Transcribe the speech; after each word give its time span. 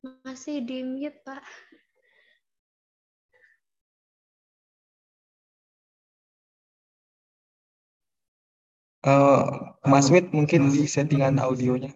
Masih 0.00 0.64
di 0.64 0.80
mute, 0.80 1.20
Pak. 1.28 1.44
Uh, 9.00 9.76
Mas 9.84 10.12
Wid 10.12 10.28
mungkin 10.32 10.72
di 10.72 10.84
settingan 10.84 11.40
audionya. 11.40 11.92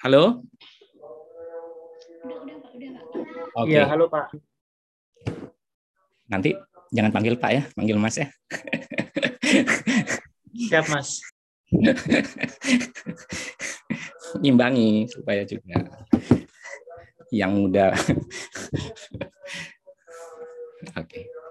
Halo? 0.00 0.40
Udah, 2.24 2.36
udah, 2.40 2.56
Pak. 2.56 2.72
Udah, 2.72 2.88
Pak. 3.04 3.52
Oke. 3.52 3.68
Iya, 3.68 3.84
halo 3.84 4.08
Pak. 4.08 4.32
Nanti 6.32 6.56
jangan 6.88 7.12
panggil 7.12 7.36
Pak 7.36 7.50
ya, 7.52 7.68
panggil 7.76 8.00
Mas 8.00 8.16
ya. 8.16 8.32
Siap, 10.56 10.88
Mas. 10.88 11.20
Imbangi 14.40 15.04
supaya 15.12 15.44
juga 15.44 15.84
yang 17.28 17.60
muda. 17.60 17.92
Oke. 20.96 21.28
Ya. 21.28 21.49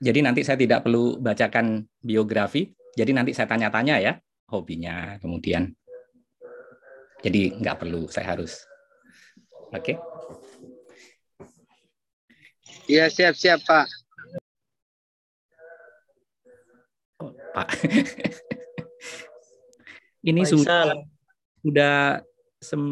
Jadi 0.00 0.24
nanti 0.24 0.40
saya 0.40 0.56
tidak 0.56 0.88
perlu 0.88 1.20
bacakan 1.20 1.84
biografi. 2.00 2.72
Jadi 2.96 3.12
nanti 3.12 3.36
saya 3.36 3.44
tanya-tanya 3.44 4.00
ya 4.00 4.16
hobinya, 4.48 5.20
kemudian. 5.20 5.68
Jadi 7.20 7.52
nggak 7.60 7.84
perlu, 7.84 8.08
saya 8.08 8.32
harus. 8.32 8.64
Oke. 9.76 10.00
Iya 12.88 13.12
siap-siap 13.12 13.60
Pak. 13.68 13.86
Pak. 17.52 17.68
Ini 20.32 20.48
sudah 20.48 20.96
sudah 21.60 22.24
sem 22.60 22.84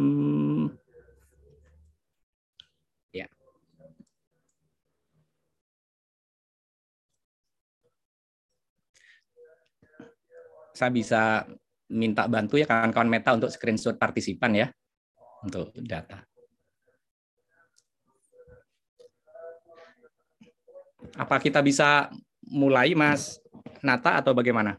Saya 10.78 10.94
bisa 10.94 11.42
minta 11.90 12.30
bantu 12.30 12.54
ya 12.54 12.70
kawan-kawan 12.70 13.10
Meta 13.10 13.34
untuk 13.34 13.50
screenshot 13.50 13.98
partisipan 13.98 14.54
ya 14.54 14.70
untuk 15.42 15.74
data. 15.82 16.22
Apa 21.18 21.42
kita 21.42 21.58
bisa 21.66 22.06
mulai 22.46 22.94
Mas 22.94 23.42
Nata 23.82 24.22
atau 24.22 24.38
bagaimana? 24.38 24.78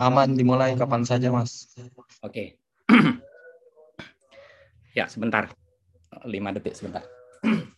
Aman 0.00 0.32
dimulai 0.32 0.72
kapan 0.72 1.04
saja, 1.04 1.28
Mas. 1.28 1.76
Oke. 2.24 2.56
ya, 4.96 5.04
sebentar. 5.12 5.52
Lima 6.24 6.56
detik 6.56 6.72
sebentar. 6.72 7.04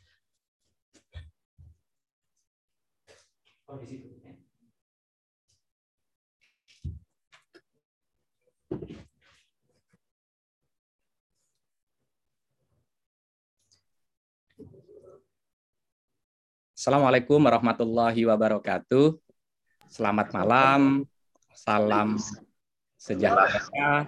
Assalamualaikum 16.78 17.42
warahmatullahi 17.42 18.22
wabarakatuh. 18.22 19.18
Selamat 19.90 20.30
malam. 20.30 21.02
Salam 21.50 22.14
sejahtera. 22.94 24.06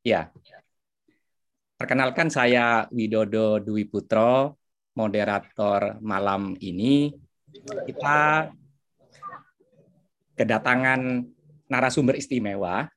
Ya. 0.00 0.32
Perkenalkan 1.76 2.32
saya 2.32 2.88
Widodo 2.88 3.60
Dwi 3.60 3.92
Putro, 3.92 4.56
moderator 4.96 6.00
malam 6.00 6.56
ini. 6.64 7.12
Kita 7.84 8.48
kedatangan 10.32 11.28
narasumber 11.68 12.16
istimewa. 12.16 12.88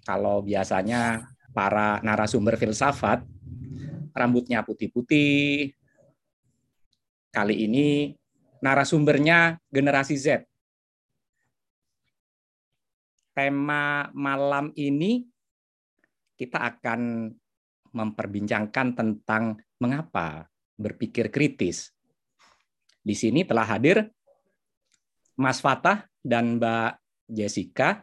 Kalau 0.00 0.40
biasanya 0.40 1.28
para 1.52 2.00
narasumber 2.00 2.56
filsafat 2.56 3.20
rambutnya 4.16 4.64
putih-putih. 4.64 5.76
Kali 7.38 7.70
ini 7.70 8.10
narasumbernya 8.66 9.62
generasi 9.70 10.18
Z. 10.18 10.42
Tema 13.30 14.10
malam 14.10 14.74
ini 14.74 15.22
kita 16.34 16.58
akan 16.66 17.30
memperbincangkan 17.94 18.86
tentang 18.90 19.54
mengapa 19.78 20.50
berpikir 20.74 21.30
kritis. 21.30 21.94
Di 23.06 23.14
sini 23.14 23.46
telah 23.46 23.70
hadir 23.70 24.10
Mas 25.38 25.62
Fatah 25.62 26.10
dan 26.18 26.58
Mbak 26.58 26.98
Jessica. 27.30 28.02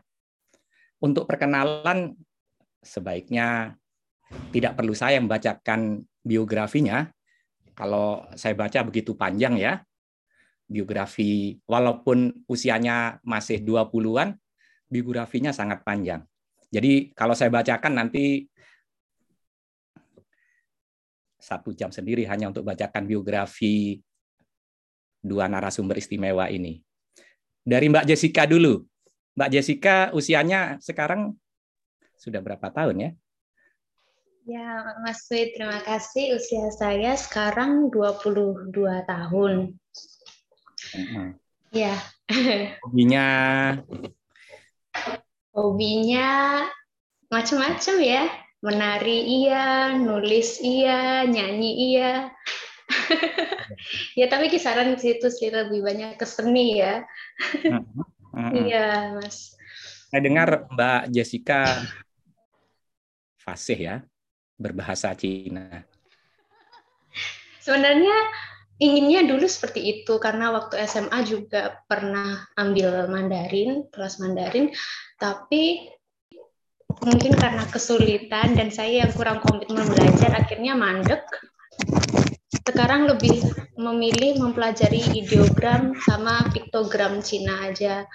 Untuk 1.03 1.27
perkenalan, 1.27 2.15
sebaiknya 2.79 3.75
tidak 4.55 4.79
perlu 4.79 4.95
saya 4.95 5.19
membacakan 5.19 6.07
biografinya. 6.23 7.11
Kalau 7.75 8.23
saya 8.39 8.55
baca 8.55 8.79
begitu 8.87 9.13
panjang 9.19 9.59
ya, 9.59 9.83
biografi 10.65 11.59
walaupun 11.67 12.31
usianya 12.47 13.19
masih 13.21 13.61
20-an, 13.61 14.33
biografinya 14.87 15.51
sangat 15.51 15.83
panjang. 15.83 16.23
Jadi 16.71 17.13
kalau 17.13 17.37
saya 17.37 17.51
bacakan 17.53 17.93
nanti 17.99 18.47
satu 21.45 21.75
jam 21.77 21.93
sendiri 21.93 22.25
hanya 22.25 22.49
untuk 22.49 22.65
bacakan 22.65 23.05
biografi 23.05 24.01
dua 25.21 25.45
narasumber 25.45 26.01
istimewa 26.01 26.49
ini. 26.49 26.81
Dari 27.61 27.85
Mbak 27.89 28.05
Jessica 28.09 28.49
dulu. 28.49 28.81
Mbak 29.37 29.49
Jessica 29.53 29.95
usianya 30.15 30.81
sekarang 30.81 31.37
sudah 32.17 32.41
berapa 32.41 32.65
tahun 32.73 32.95
ya? 32.97 33.11
Ya, 34.45 34.85
Mas 35.01 35.25
Wid, 35.33 35.57
terima 35.57 35.81
kasih. 35.81 36.37
Usia 36.37 36.69
saya 36.69 37.17
sekarang 37.17 37.89
22 37.89 38.69
tahun. 39.09 39.73
Ya. 41.73 41.97
Hobinya 42.85 43.25
Hobinya 45.49 46.29
macam-macam 47.33 47.95
ya. 48.05 48.29
Menari 48.61 49.17
iya, 49.45 49.97
nulis 49.97 50.61
iya, 50.61 51.25
nyanyi 51.25 51.97
iya. 51.97 52.29
ya 54.19 54.25
tapi 54.29 54.53
kisaran 54.53 54.93
di 54.93 55.01
situ 55.01 55.25
sih 55.33 55.49
lebih 55.49 55.81
banyak 55.81 56.21
ke 56.21 56.25
seni 56.29 56.85
ya. 56.85 57.01
Iya, 58.53 59.17
Mas. 59.17 59.57
Saya 60.13 60.21
dengar 60.21 60.69
Mbak 60.69 61.09
Jessica 61.09 61.81
fasih 63.41 63.77
ya, 63.77 63.95
berbahasa 64.55 65.13
Cina. 65.15 65.83
Sebenarnya 67.59 68.15
inginnya 68.77 69.23
dulu 69.23 69.47
seperti 69.47 69.81
itu 69.81 70.19
karena 70.19 70.51
waktu 70.51 70.83
SMA 70.85 71.23
juga 71.23 71.79
pernah 71.87 72.43
ambil 72.59 73.07
Mandarin, 73.07 73.87
kelas 73.89 74.19
Mandarin, 74.19 74.69
tapi 75.15 75.89
mungkin 77.03 77.35
karena 77.35 77.63
kesulitan 77.67 78.55
dan 78.55 78.69
saya 78.71 79.07
yang 79.07 79.11
kurang 79.15 79.39
komitmen 79.43 79.83
belajar 79.87 80.31
akhirnya 80.35 80.77
mandek. 80.77 81.23
Sekarang 82.65 83.05
lebih 83.05 83.45
memilih 83.77 84.41
mempelajari 84.41 85.03
ideogram 85.19 85.93
sama 86.01 86.49
piktogram 86.49 87.19
Cina 87.21 87.69
aja 87.69 88.07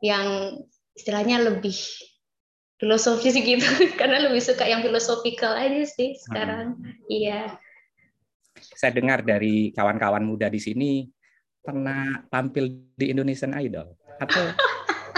yang 0.00 0.58
istilahnya 0.96 1.44
lebih 1.44 1.76
filosofis 2.76 3.36
gitu 3.36 3.64
karena 4.00 4.28
lebih 4.28 4.40
suka 4.40 4.64
yang 4.68 4.84
filosofikal 4.84 5.56
aja 5.56 5.82
sih 5.88 6.16
sekarang. 6.20 6.76
Iya. 7.08 7.56
Saya 8.56 8.92
dengar 8.96 9.20
dari 9.20 9.72
kawan-kawan 9.72 10.24
muda 10.24 10.48
di 10.48 10.60
sini 10.60 10.90
pernah 11.60 12.24
tampil 12.28 12.92
di 12.96 13.12
Indonesian 13.12 13.52
Idol 13.56 13.92
atau 14.16 14.44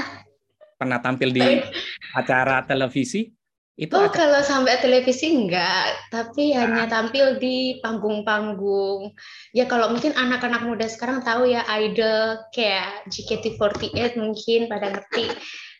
pernah 0.78 0.98
tampil 1.02 1.30
di 1.34 1.42
acara 2.14 2.62
televisi? 2.64 3.30
Itu 3.78 3.94
Oh, 3.94 4.10
acara- 4.10 4.18
kalau 4.26 4.40
sampai 4.42 4.82
televisi 4.82 5.30
enggak, 5.30 6.10
tapi 6.10 6.50
hanya 6.50 6.90
tampil 6.90 7.38
di 7.38 7.78
panggung-panggung. 7.78 9.14
Ya 9.54 9.70
kalau 9.70 9.94
mungkin 9.94 10.18
anak-anak 10.18 10.66
muda 10.66 10.90
sekarang 10.90 11.22
tahu 11.22 11.46
ya 11.46 11.62
idol 11.78 12.42
kayak 12.50 13.06
JKT48 13.06 14.18
mungkin 14.18 14.66
pada 14.66 14.90
ngerti. 14.90 15.30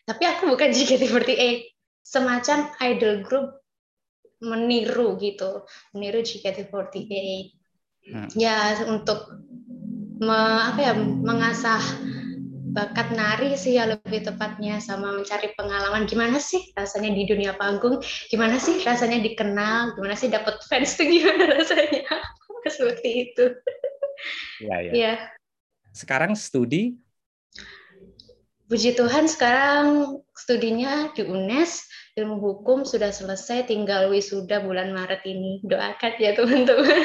Tapi 0.09 0.23
aku 0.25 0.49
bukan 0.49 0.73
JKT48, 0.75 1.69
semacam 2.01 2.57
idol 2.81 3.21
group 3.21 3.47
meniru 4.41 5.21
gitu, 5.21 5.69
meniru 5.93 6.25
JKT48. 6.25 7.13
Hmm. 8.09 8.29
Ya 8.33 8.73
untuk 8.89 9.37
me- 10.17 10.63
apa 10.65 10.79
ya 10.81 10.93
mengasah 10.97 11.83
bakat 12.69 13.13
nari 13.13 13.53
sih 13.57 13.77
ya 13.77 13.85
lebih 13.85 14.25
tepatnya 14.25 14.81
sama 14.81 15.13
mencari 15.13 15.53
pengalaman. 15.53 16.09
Gimana 16.09 16.41
sih 16.41 16.73
rasanya 16.73 17.13
di 17.13 17.29
dunia 17.29 17.53
panggung? 17.53 18.01
Gimana 18.33 18.57
sih 18.57 18.81
rasanya 18.81 19.21
dikenal? 19.21 19.93
Gimana 19.93 20.15
sih 20.17 20.33
dapat 20.33 20.57
fans 20.65 20.97
tuh 20.97 21.05
gimana 21.13 21.53
rasanya? 21.59 22.09
Seperti 22.65 23.09
itu. 23.29 23.45
Ya, 24.61 24.77
ya. 24.81 24.91
ya 24.93 25.13
Sekarang 25.93 26.33
studi 26.33 26.97
puji 28.69 28.93
Tuhan 28.93 29.25
sekarang 29.25 30.21
studinya 30.37 31.09
di 31.17 31.25
UNES 31.25 31.89
ilmu 32.15 32.37
hukum 32.37 32.85
sudah 32.85 33.09
selesai 33.09 33.65
tinggal 33.65 34.13
wisuda 34.13 34.61
bulan 34.61 34.93
Maret 34.93 35.25
ini 35.25 35.59
doakan 35.65 36.13
ya 36.21 36.37
teman-teman 36.37 37.01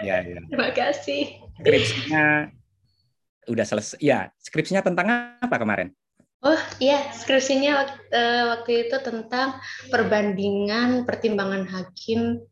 ya, 0.00 0.24
ya. 0.24 0.40
terima 0.48 0.70
kasih 0.72 1.44
Skripsinya 1.60 2.50
udah 3.46 3.66
selesai. 3.66 3.98
Ya, 4.02 4.32
skripsinya 4.40 4.82
tentang 4.82 5.38
apa 5.38 5.56
kemarin? 5.60 5.92
Oh 6.44 6.60
iya, 6.76 7.08
skripsinya 7.14 7.72
wak- 7.72 8.04
eh, 8.12 8.44
waktu 8.52 8.70
itu 8.88 8.96
tentang 9.00 9.56
perbandingan 9.88 11.08
pertimbangan 11.08 11.64
hakim 11.64 12.44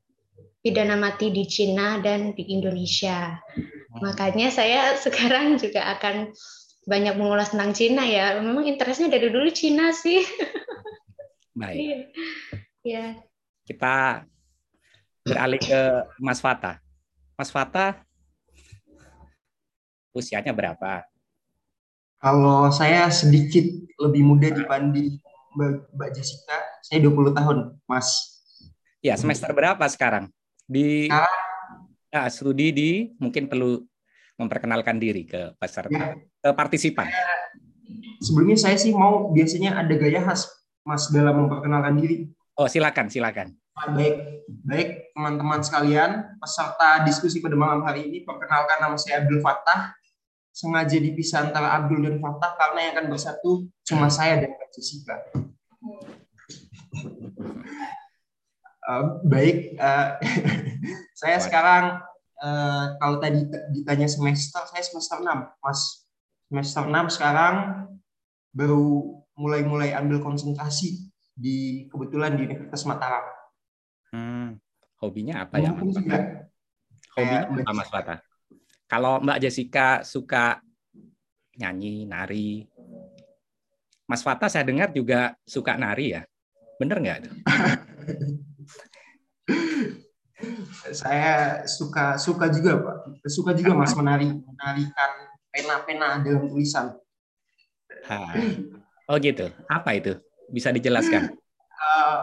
pidana 0.64 0.96
mati 0.96 1.28
di 1.28 1.44
Cina 1.44 2.00
dan 2.00 2.32
di 2.32 2.56
Indonesia. 2.56 3.36
Makanya 4.00 4.48
saya 4.48 4.94
sekarang 5.04 5.60
juga 5.60 5.84
akan 5.98 6.32
banyak 6.86 7.14
mengulas 7.14 7.54
tentang 7.54 7.72
Cina 7.74 8.02
ya. 8.06 8.38
Memang 8.42 8.66
interestnya 8.66 9.10
dari 9.10 9.30
dulu 9.30 9.48
Cina 9.54 9.94
sih. 9.94 10.22
Baik. 11.60 11.78
Iya. 11.78 11.98
Iya. 12.82 13.06
Kita 13.62 14.26
beralih 15.22 15.60
ke 15.62 15.80
Mas 16.18 16.42
Fata. 16.42 16.82
Mas 17.38 17.50
Fata 17.50 18.02
usianya 20.12 20.52
berapa? 20.52 21.06
Kalau 22.22 22.70
saya 22.70 23.10
sedikit 23.10 23.64
lebih 23.98 24.22
muda 24.22 24.50
dibanding 24.50 25.18
Mbak, 25.52 26.10
Jessica, 26.16 26.56
saya 26.80 27.04
20 27.04 27.36
tahun, 27.36 27.58
Mas. 27.84 28.08
Ya, 29.04 29.18
semester 29.20 29.52
berapa 29.52 29.84
sekarang? 29.90 30.32
Di 30.64 31.10
Sekarang 31.10 31.42
ah, 32.12 32.28
studi 32.28 32.68
di 32.70 32.90
mungkin 33.16 33.48
perlu 33.48 33.80
memperkenalkan 34.36 35.00
diri 35.00 35.24
ke 35.24 35.56
peserta, 35.56 35.92
Ya. 35.92 36.16
Ke 36.42 36.50
partisipan. 36.50 37.06
sebelumnya 38.18 38.58
saya 38.58 38.74
sih 38.74 38.90
mau 38.90 39.30
biasanya 39.30 39.78
ada 39.78 39.94
gaya 39.94 40.22
khas, 40.22 40.50
Mas, 40.82 41.06
dalam 41.14 41.46
memperkenalkan 41.46 41.94
diri. 42.02 42.26
Oh, 42.58 42.66
silakan, 42.66 43.06
silakan. 43.06 43.54
Baik, 43.72 44.44
baik 44.66 44.88
teman-teman 45.16 45.62
sekalian, 45.64 46.10
peserta 46.38 47.02
diskusi 47.06 47.40
pada 47.40 47.56
malam 47.56 47.82
hari 47.86 48.10
ini, 48.10 48.26
perkenalkan 48.26 48.78
nama 48.82 48.98
saya 48.98 49.22
Abdul 49.24 49.40
Fattah. 49.40 49.94
Sengaja 50.52 51.00
dipisah 51.00 51.48
antara 51.48 51.72
Abdul 51.80 52.04
dan 52.04 52.20
Fattah 52.20 52.52
karena 52.60 52.78
yang 52.84 52.92
akan 53.00 53.06
bersatu 53.08 53.72
cuma 53.88 54.12
saya 54.12 54.36
dan 54.36 54.52
Mbak 54.52 54.68
Jessica. 54.76 55.16
Eh, 58.82 59.04
baik, 59.24 59.56
eh, 59.78 60.08
saya 61.20 61.38
sekarang 61.40 62.02
eh, 62.42 62.84
kalau 63.00 63.16
tadi 63.22 63.46
ditanya 63.72 64.10
semester, 64.10 64.60
saya 64.68 64.82
semester 64.84 65.22
6, 65.22 65.30
Mas. 65.62 66.01
Semester 66.52 66.84
6 66.84 67.16
sekarang 67.16 67.88
baru 68.52 69.16
mulai-mulai 69.40 69.96
ambil 69.96 70.20
konsentrasi 70.20 71.08
di 71.32 71.88
kebetulan 71.88 72.36
di 72.36 72.44
Universitas 72.44 72.84
Mataram. 72.84 73.24
Hmm, 74.12 74.60
hobinya 75.00 75.48
apa 75.48 75.56
ya, 75.56 75.72
Mas? 75.72 75.96
juga. 75.96 76.44
Hobinya 77.16 77.48
Kayak 77.48 77.64
apa, 77.64 77.72
Mas 77.72 77.88
Fata? 77.88 78.20
Kalau 78.84 79.24
Mbak 79.24 79.40
Jessica 79.40 80.04
suka 80.04 80.60
nyanyi, 81.56 82.04
nari, 82.04 82.68
Mas 84.04 84.20
Fata 84.20 84.52
saya 84.52 84.68
dengar 84.68 84.92
juga 84.92 85.32
suka 85.48 85.80
nari 85.80 86.20
ya. 86.20 86.28
Bener 86.76 87.00
nggak? 87.00 87.16
itu? 87.24 87.32
Saya 90.92 91.62
suka 91.70 92.18
suka 92.18 92.50
juga 92.50 92.74
Pak, 92.76 93.24
suka 93.30 93.54
juga 93.54 93.78
Mas 93.78 93.94
menari 93.94 94.26
menarikan 94.26 95.31
pena-pena 95.52 96.18
dalam 96.24 96.48
tulisan. 96.48 96.96
Ha. 98.08 98.18
Oh 99.06 99.20
gitu. 99.20 99.52
Apa 99.68 100.00
itu? 100.00 100.16
Bisa 100.48 100.72
dijelaskan? 100.72 101.28
Eh, 101.28 102.20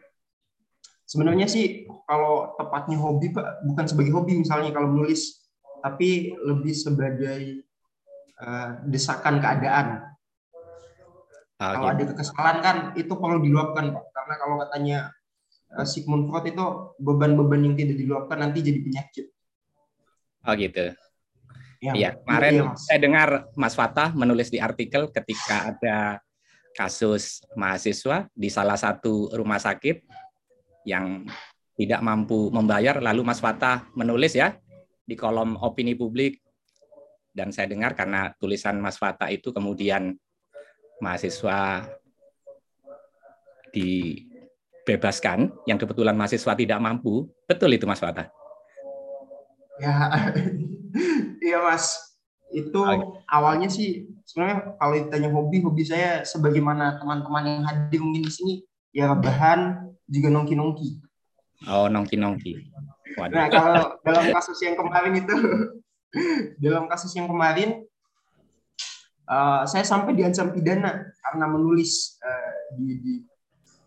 sebenarnya 1.10 1.50
sih 1.50 1.90
kalau 2.06 2.54
tepatnya 2.54 2.96
hobi 3.02 3.34
Pak, 3.34 3.66
bukan 3.66 3.84
sebagai 3.90 4.14
hobi 4.14 4.38
misalnya 4.38 4.70
kalau 4.70 4.94
menulis, 4.94 5.42
tapi 5.82 6.32
lebih 6.38 6.72
sebagai 6.72 7.66
eh, 8.38 8.68
desakan 8.86 9.42
keadaan. 9.42 10.06
Oh, 11.60 11.76
kalau 11.76 11.92
gitu. 11.92 11.92
ada 11.92 12.04
kekesalan 12.16 12.56
kan 12.64 12.76
itu 12.96 13.12
perlu 13.18 13.42
diluapkan 13.42 13.92
Pak. 13.92 14.04
Karena 14.14 14.34
kalau 14.38 14.56
katanya 14.64 14.98
eh, 15.74 15.86
Sigmund 15.86 16.30
Freud 16.30 16.46
itu 16.46 16.64
beban-beban 17.02 17.66
yang 17.66 17.74
tidak 17.74 17.98
diluapkan 17.98 18.38
nanti 18.38 18.62
jadi 18.62 18.78
penyakit. 18.78 19.26
Oh 20.46 20.56
gitu. 20.56 20.96
Ya, 21.80 21.92
Iya, 21.96 22.10
kemarin 22.20 22.76
Mas. 22.76 22.84
saya 22.84 22.98
dengar 23.00 23.28
Mas 23.56 23.72
Fatah 23.72 24.12
menulis 24.12 24.52
di 24.52 24.60
artikel 24.60 25.08
ketika 25.08 25.72
ada 25.72 26.20
kasus 26.76 27.40
mahasiswa 27.56 28.28
di 28.36 28.52
salah 28.52 28.76
satu 28.76 29.32
rumah 29.32 29.56
sakit 29.56 30.04
yang 30.84 31.24
tidak 31.80 32.04
mampu 32.04 32.52
membayar, 32.52 33.00
lalu 33.00 33.24
Mas 33.24 33.40
Fatah 33.40 33.88
menulis 33.96 34.36
ya 34.36 34.60
di 35.08 35.16
kolom 35.16 35.56
opini 35.56 35.96
publik 35.96 36.44
dan 37.32 37.48
saya 37.48 37.72
dengar 37.72 37.96
karena 37.96 38.28
tulisan 38.36 38.76
Mas 38.76 39.00
Fatah 39.00 39.32
itu 39.32 39.48
kemudian 39.48 40.12
mahasiswa 41.00 41.88
dibebaskan 43.72 45.48
yang 45.64 45.80
kebetulan 45.80 46.12
mahasiswa 46.12 46.52
tidak 46.52 46.76
mampu, 46.76 47.24
betul 47.48 47.72
itu 47.72 47.88
Mas 47.88 48.04
Fatah? 48.04 48.28
Ya, 49.80 50.12
iya 51.46 51.58
Mas. 51.62 51.96
Itu 52.50 52.82
Oke. 52.82 53.22
awalnya 53.30 53.70
sih 53.70 54.10
sebenarnya 54.26 54.74
kalau 54.78 54.92
ditanya 54.98 55.30
hobi, 55.30 55.62
hobi 55.62 55.82
saya 55.86 56.26
sebagaimana 56.26 56.98
teman-teman 56.98 57.44
yang 57.46 57.62
hadir 57.66 58.00
mungkin 58.02 58.26
di 58.26 58.32
sini 58.32 58.54
ya 58.90 59.10
rebahan 59.14 59.90
juga 60.10 60.28
nongki-nongki. 60.34 60.98
Oh 61.70 61.86
nongki-nongki. 61.86 62.70
Waduh. 63.18 63.34
Nah, 63.34 63.46
kalau 63.50 63.84
dalam 64.06 64.26
kasus 64.34 64.58
yang 64.62 64.74
kemarin 64.74 65.14
itu 65.18 65.36
dalam 66.64 66.84
kasus 66.90 67.14
yang 67.14 67.30
kemarin 67.30 67.86
eh, 69.30 69.62
saya 69.70 69.84
sampai 69.86 70.18
diancam 70.18 70.50
pidana 70.50 71.06
karena 71.22 71.46
menulis 71.46 72.18
eh, 72.22 72.52
di, 72.74 72.88
di 72.98 73.14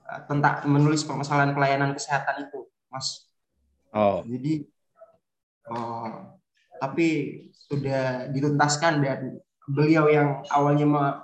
eh, 0.07 0.21
tentang 0.27 0.63
menulis 0.71 1.03
permasalahan 1.03 1.51
pelayanan 1.51 1.91
kesehatan 1.91 2.47
itu, 2.47 2.67
Mas. 2.87 3.27
Oh, 3.93 4.25
Jadi, 4.25 4.65
oh, 5.69 6.32
tapi 6.83 7.07
sudah 7.71 8.27
dituntaskan 8.27 8.99
dan 8.99 9.39
beliau 9.71 10.11
yang 10.11 10.43
awalnya 10.51 10.83
me- 10.83 11.17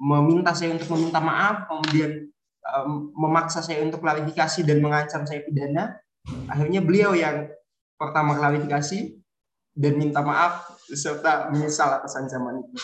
meminta 0.00 0.56
saya 0.56 0.72
untuk 0.72 0.96
meminta 0.96 1.20
maaf, 1.20 1.68
kemudian 1.68 2.32
em, 2.64 2.92
memaksa 3.12 3.60
saya 3.60 3.84
untuk 3.84 4.00
klarifikasi 4.00 4.64
dan 4.64 4.80
mengancam 4.80 5.28
saya 5.28 5.44
pidana. 5.44 6.00
Akhirnya 6.48 6.80
beliau 6.80 7.12
yang 7.12 7.52
pertama 8.00 8.32
klarifikasi, 8.40 9.20
dan 9.74 9.98
minta 9.98 10.22
maaf 10.22 10.70
serta 10.86 11.50
menyesal 11.50 11.98
atas 11.98 12.14
ancaman 12.14 12.62
itu. 12.62 12.78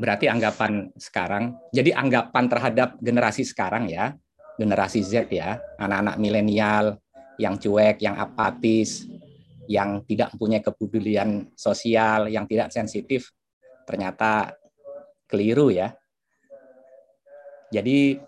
Berarti 0.00 0.32
anggapan 0.32 0.88
sekarang, 0.96 1.60
jadi 1.76 1.92
anggapan 1.92 2.48
terhadap 2.48 2.96
generasi 3.04 3.44
sekarang 3.44 3.92
ya, 3.92 4.16
generasi 4.56 5.04
Z 5.04 5.28
ya, 5.28 5.60
anak-anak 5.76 6.16
milenial 6.16 6.96
yang 7.36 7.60
cuek, 7.60 8.00
yang 8.00 8.16
apatis, 8.16 9.04
yang 9.70 10.02
tidak 10.02 10.34
mempunyai 10.34 10.66
kepedulian 10.66 11.54
sosial, 11.54 12.26
yang 12.26 12.50
tidak 12.50 12.74
sensitif, 12.74 13.30
ternyata 13.86 14.50
keliru 15.30 15.70
ya. 15.70 15.94
Jadi 17.70 18.18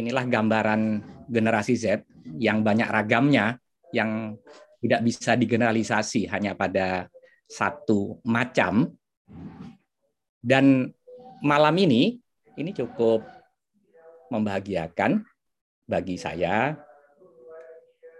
inilah 0.00 0.24
gambaran 0.24 1.04
generasi 1.28 1.76
Z 1.76 2.08
yang 2.40 2.64
banyak 2.64 2.88
ragamnya, 2.88 3.60
yang 3.92 4.40
tidak 4.80 5.04
bisa 5.04 5.36
digeneralisasi 5.36 6.32
hanya 6.32 6.56
pada 6.56 7.12
satu 7.44 8.16
macam. 8.24 8.88
Dan 10.40 10.88
malam 11.44 11.76
ini, 11.76 12.16
ini 12.56 12.70
cukup 12.72 13.20
membahagiakan 14.32 15.20
bagi 15.84 16.16
saya. 16.16 16.72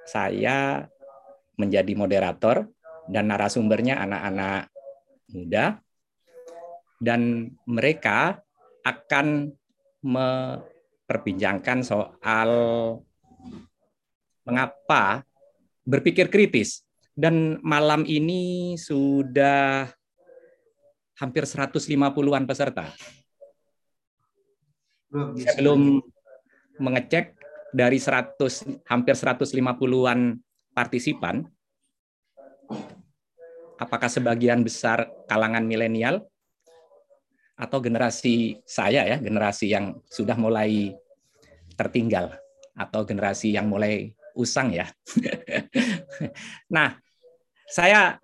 Saya 0.05 0.85
menjadi 1.59 1.93
moderator 1.99 2.65
dan 3.11 3.29
narasumbernya 3.29 3.99
anak-anak 4.01 4.71
muda. 5.35 5.83
Dan 6.99 7.53
mereka 7.67 8.43
akan 8.83 9.55
memperbincangkan 10.03 11.79
soal 11.87 12.51
mengapa 14.43 15.23
berpikir 15.87 16.27
kritis. 16.27 16.83
Dan 17.19 17.59
malam 17.63 18.07
ini 18.07 18.75
sudah 18.79 19.91
hampir 21.19 21.43
150-an 21.43 22.47
peserta. 22.47 22.87
Saya 25.11 25.55
belum 25.59 25.99
mengecek 26.79 27.35
dari 27.75 27.99
100 27.99 28.87
hampir 28.87 29.15
150-an 29.19 30.39
partisipan 30.79 31.43
apakah 33.83 34.07
sebagian 34.07 34.63
besar 34.63 35.11
kalangan 35.27 35.67
milenial 35.67 36.23
atau 37.59 37.83
generasi 37.83 38.63
saya 38.63 39.03
ya, 39.03 39.19
generasi 39.19 39.75
yang 39.75 39.99
sudah 40.07 40.39
mulai 40.39 40.95
tertinggal 41.75 42.39
atau 42.79 43.03
generasi 43.03 43.51
yang 43.51 43.67
mulai 43.67 44.15
usang 44.39 44.71
ya. 44.71 44.87
nah, 46.75 46.95
saya 47.67 48.23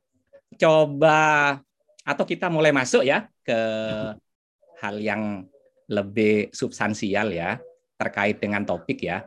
coba 0.54 1.58
atau 2.06 2.22
kita 2.22 2.46
mulai 2.46 2.70
masuk 2.70 3.02
ya 3.02 3.26
ke 3.42 3.58
hal 4.78 5.02
yang 5.02 5.42
lebih 5.90 6.54
substansial 6.54 7.34
ya 7.34 7.58
terkait 7.98 8.38
dengan 8.38 8.62
topik 8.62 9.02
ya. 9.02 9.26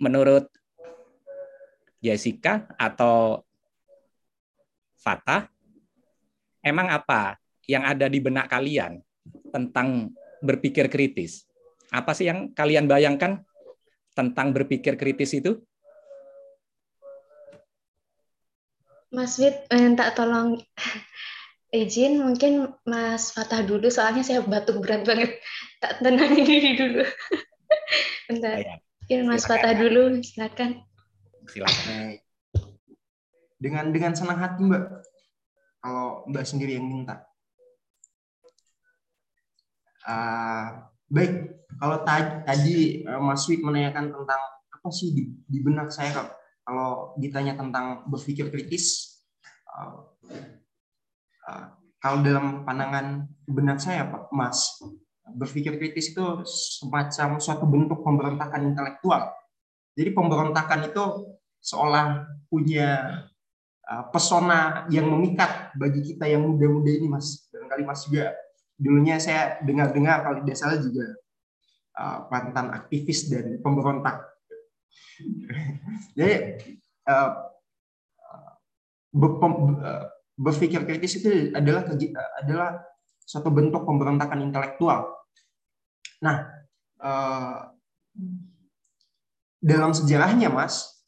Menurut 0.00 0.48
Jessica 2.00 2.64
atau 2.80 3.44
Fatah, 5.00 5.48
emang 6.60 6.92
apa 6.92 7.40
yang 7.64 7.84
ada 7.84 8.08
di 8.08 8.20
benak 8.20 8.52
kalian 8.52 9.00
tentang 9.48 10.12
berpikir 10.44 10.88
kritis? 10.92 11.48
Apa 11.92 12.12
sih 12.12 12.28
yang 12.28 12.52
kalian 12.52 12.84
bayangkan 12.84 13.40
tentang 14.12 14.52
berpikir 14.52 15.00
kritis 15.00 15.36
itu? 15.36 15.60
Mas 19.10 19.40
Wid 19.42 19.66
minta 19.74 20.14
tolong 20.14 20.60
izin 21.74 22.22
mungkin 22.22 22.76
Mas 22.86 23.34
Fatah 23.34 23.62
dulu 23.62 23.90
soalnya 23.90 24.22
saya 24.22 24.44
batuk 24.44 24.82
berat 24.82 25.02
banget. 25.02 25.40
Tak 25.82 26.04
tenangin 26.04 26.44
diri 26.44 26.76
dulu. 26.78 27.02
Bentar. 28.30 28.56
Ya, 28.60 28.74
ya. 29.10 29.24
Mas 29.26 29.42
silakan. 29.42 29.50
Fatah 29.50 29.74
dulu, 29.74 30.02
silakan. 30.22 30.70
Silakan. 31.50 32.14
Dengan 33.58 33.84
dengan 33.90 34.12
senang 34.14 34.38
hati 34.38 34.62
Mbak. 34.62 34.84
Kalau 35.82 36.24
Mbak 36.30 36.44
sendiri 36.46 36.78
yang 36.78 36.86
minta. 36.86 37.26
Uh, 40.06 40.88
baik, 41.12 41.60
kalau 41.76 42.00
tadi 42.06 43.04
eh, 43.04 43.20
Mas 43.20 43.44
Wid 43.50 43.60
menanyakan 43.60 44.08
tentang 44.08 44.42
apa 44.72 44.88
sih 44.88 45.12
di, 45.12 45.28
di 45.44 45.60
benak 45.60 45.92
saya 45.92 46.40
kalau 46.64 47.18
ditanya 47.20 47.58
tentang 47.58 48.06
berpikir 48.08 48.48
kritis, 48.48 49.18
uh, 49.68 50.06
uh, 51.50 51.66
kalau 52.00 52.24
dalam 52.24 52.64
pandangan 52.64 53.28
benak 53.44 53.82
saya 53.82 54.08
Pak 54.08 54.32
Mas, 54.32 54.80
berpikir 55.34 55.76
kritis 55.76 56.14
itu 56.14 56.24
semacam 56.46 57.42
suatu 57.42 57.66
bentuk 57.66 58.00
pemberontakan 58.06 58.72
intelektual. 58.72 59.34
Jadi 59.98 60.10
pemberontakan 60.14 60.94
itu 60.94 61.29
seolah 61.60 62.26
punya 62.48 63.22
uh, 63.86 64.04
pesona 64.10 64.88
yang 64.88 65.06
memikat 65.06 65.76
bagi 65.76 66.00
kita 66.02 66.26
yang 66.26 66.44
muda-muda 66.44 66.90
ini 66.90 67.06
Mas. 67.06 67.46
Barangkali 67.52 67.84
Mas 67.84 68.04
juga 68.08 68.34
dulunya 68.80 69.20
saya 69.20 69.60
dengar-dengar 69.60 70.24
kalau 70.24 70.36
tidak 70.42 70.56
salah 70.56 70.80
juga 70.80 71.06
uh, 72.00 72.18
mantan 72.32 72.72
aktivis 72.72 73.28
dan 73.28 73.60
pemberontak. 73.60 74.24
Jadi 76.16 76.34
uh, 77.06 77.30
berpikir 80.40 80.80
kritis 80.88 81.20
itu 81.20 81.52
adalah 81.52 81.84
adalah 82.40 82.70
suatu 83.20 83.52
bentuk 83.52 83.84
pemberontakan 83.84 84.42
intelektual. 84.42 85.12
Nah, 86.24 86.48
uh, 86.98 87.70
dalam 89.60 89.92
sejarahnya, 89.92 90.48
Mas, 90.48 90.99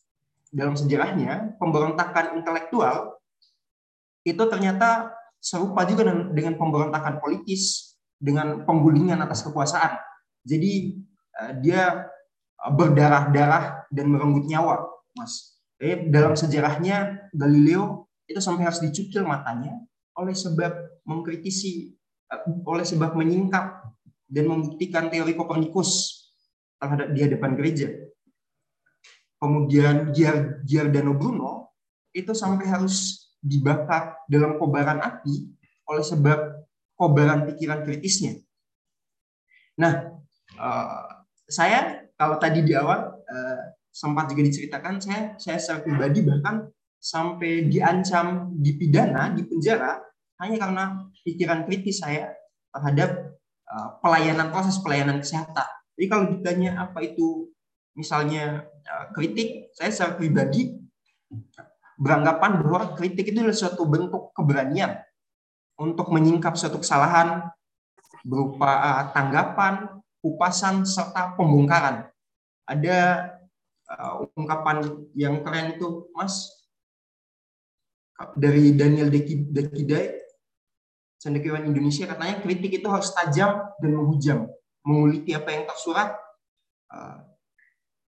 dalam 0.52 0.76
sejarahnya 0.76 1.56
pemberontakan 1.56 2.36
intelektual 2.36 3.16
itu 4.22 4.44
ternyata 4.46 5.10
serupa 5.42 5.82
juga 5.88 6.06
dengan 6.30 6.54
pemberontakan 6.54 7.18
politis, 7.18 7.96
dengan 8.20 8.62
penggulingan 8.62 9.18
atas 9.18 9.42
kekuasaan. 9.42 9.98
Jadi 10.46 11.02
eh, 11.42 11.52
dia 11.58 12.06
berdarah-darah 12.62 13.90
dan 13.90 14.06
merenggut 14.06 14.46
nyawa, 14.46 14.86
Mas. 15.18 15.58
Eh, 15.82 16.06
dalam 16.06 16.38
sejarahnya 16.38 17.26
Galileo 17.34 18.06
itu 18.30 18.38
sampai 18.38 18.70
harus 18.70 18.78
dicukil 18.78 19.26
matanya 19.26 19.82
oleh 20.14 20.36
sebab 20.36 21.02
mengkritisi, 21.02 21.90
eh, 22.30 22.42
oleh 22.62 22.86
sebab 22.86 23.18
menyingkap 23.18 23.82
dan 24.30 24.44
membuktikan 24.46 25.10
teori 25.10 25.34
Kopernikus 25.34 26.22
terhadap 26.78 27.10
di 27.10 27.20
hadapan 27.26 27.58
gereja. 27.58 27.88
Kemudian 29.42 30.14
Giordano 30.62 31.18
Bruno 31.18 31.74
itu 32.14 32.30
sampai 32.30 32.70
harus 32.70 33.26
dibakar 33.42 34.22
dalam 34.30 34.54
kobaran 34.54 35.02
api 35.02 35.50
oleh 35.90 36.04
sebab 36.06 36.62
kobaran 36.94 37.42
pikiran 37.50 37.82
kritisnya. 37.82 38.38
Nah, 39.82 40.14
uh, 40.54 41.26
saya 41.50 42.06
kalau 42.14 42.38
tadi 42.38 42.62
di 42.62 42.70
awal 42.78 43.18
uh, 43.18 43.62
sempat 43.90 44.30
juga 44.30 44.46
diceritakan 44.46 45.02
saya 45.02 45.34
saya 45.42 45.58
secara 45.58 45.82
pribadi 45.82 46.22
bahkan 46.22 46.70
sampai 47.02 47.66
diancam 47.66 48.54
dipidana 48.62 49.34
di 49.34 49.42
penjara 49.42 49.98
hanya 50.38 50.56
karena 50.62 50.84
pikiran 51.26 51.66
kritis 51.66 51.98
saya 51.98 52.30
terhadap 52.70 53.34
uh, 53.66 53.98
pelayanan 53.98 54.54
proses 54.54 54.78
pelayanan 54.78 55.18
kesehatan. 55.18 55.66
Jadi 55.98 56.06
kalau 56.06 56.24
ditanya 56.30 56.88
apa 56.88 57.04
itu 57.04 57.51
misalnya 57.92 58.64
uh, 58.88 59.06
kritik, 59.12 59.72
saya 59.76 59.92
secara 59.92 60.12
pribadi 60.16 60.76
beranggapan 61.96 62.60
bahwa 62.64 62.96
kritik 62.98 63.32
itu 63.32 63.38
adalah 63.40 63.56
suatu 63.56 63.82
bentuk 63.86 64.32
keberanian 64.34 65.00
untuk 65.78 66.10
menyingkap 66.12 66.56
suatu 66.56 66.80
kesalahan 66.80 67.48
berupa 68.22 68.70
uh, 68.70 69.04
tanggapan, 69.12 70.02
kupasan, 70.22 70.86
serta 70.86 71.34
pembongkaran. 71.34 72.08
Ada 72.66 72.98
uh, 73.90 74.30
ungkapan 74.38 75.08
yang 75.18 75.42
keren 75.42 75.76
itu, 75.76 76.08
Mas, 76.14 76.48
dari 78.38 78.70
Daniel 78.78 79.10
Dekidai, 79.10 80.22
cendekiawan 81.18 81.66
Indonesia, 81.66 82.06
katanya 82.06 82.38
kritik 82.38 82.82
itu 82.82 82.86
harus 82.86 83.10
tajam 83.10 83.66
dan 83.82 83.90
menghujam, 83.90 84.46
menguliti 84.86 85.34
apa 85.34 85.50
yang 85.50 85.64
tersurat, 85.66 86.14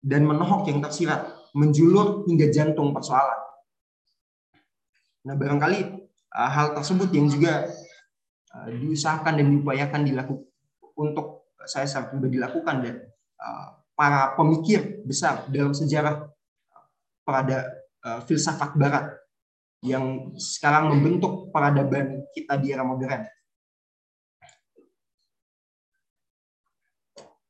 dan 0.03 0.27
menohok 0.27 0.67
yang 0.67 0.83
tersirat, 0.83 1.31
menjulur 1.55 2.27
hingga 2.27 2.51
jantung 2.51 2.91
persoalan. 2.91 3.39
Nah, 5.23 5.35
barangkali 5.39 5.79
uh, 6.35 6.49
hal 6.51 6.75
tersebut 6.75 7.07
yang 7.15 7.31
juga 7.31 7.71
uh, 8.51 8.67
diusahakan 8.67 9.39
dan 9.39 9.47
diupayakan 9.47 10.01
dilakukan 10.03 10.43
untuk 10.99 11.47
saya 11.63 11.87
pribadi 12.11 12.37
dilakukan 12.37 12.75
dan 12.83 12.95
uh, 13.39 13.79
para 13.95 14.35
pemikir 14.35 14.99
besar 15.07 15.47
dalam 15.47 15.71
sejarah 15.71 16.27
pada 17.23 17.71
uh, 18.03 18.19
filsafat 18.27 18.75
barat 18.75 19.15
yang 19.83 20.35
sekarang 20.35 20.91
membentuk 20.91 21.51
peradaban 21.55 22.27
kita 22.35 22.59
di 22.59 22.75
era 22.75 22.83
modern. 22.83 23.23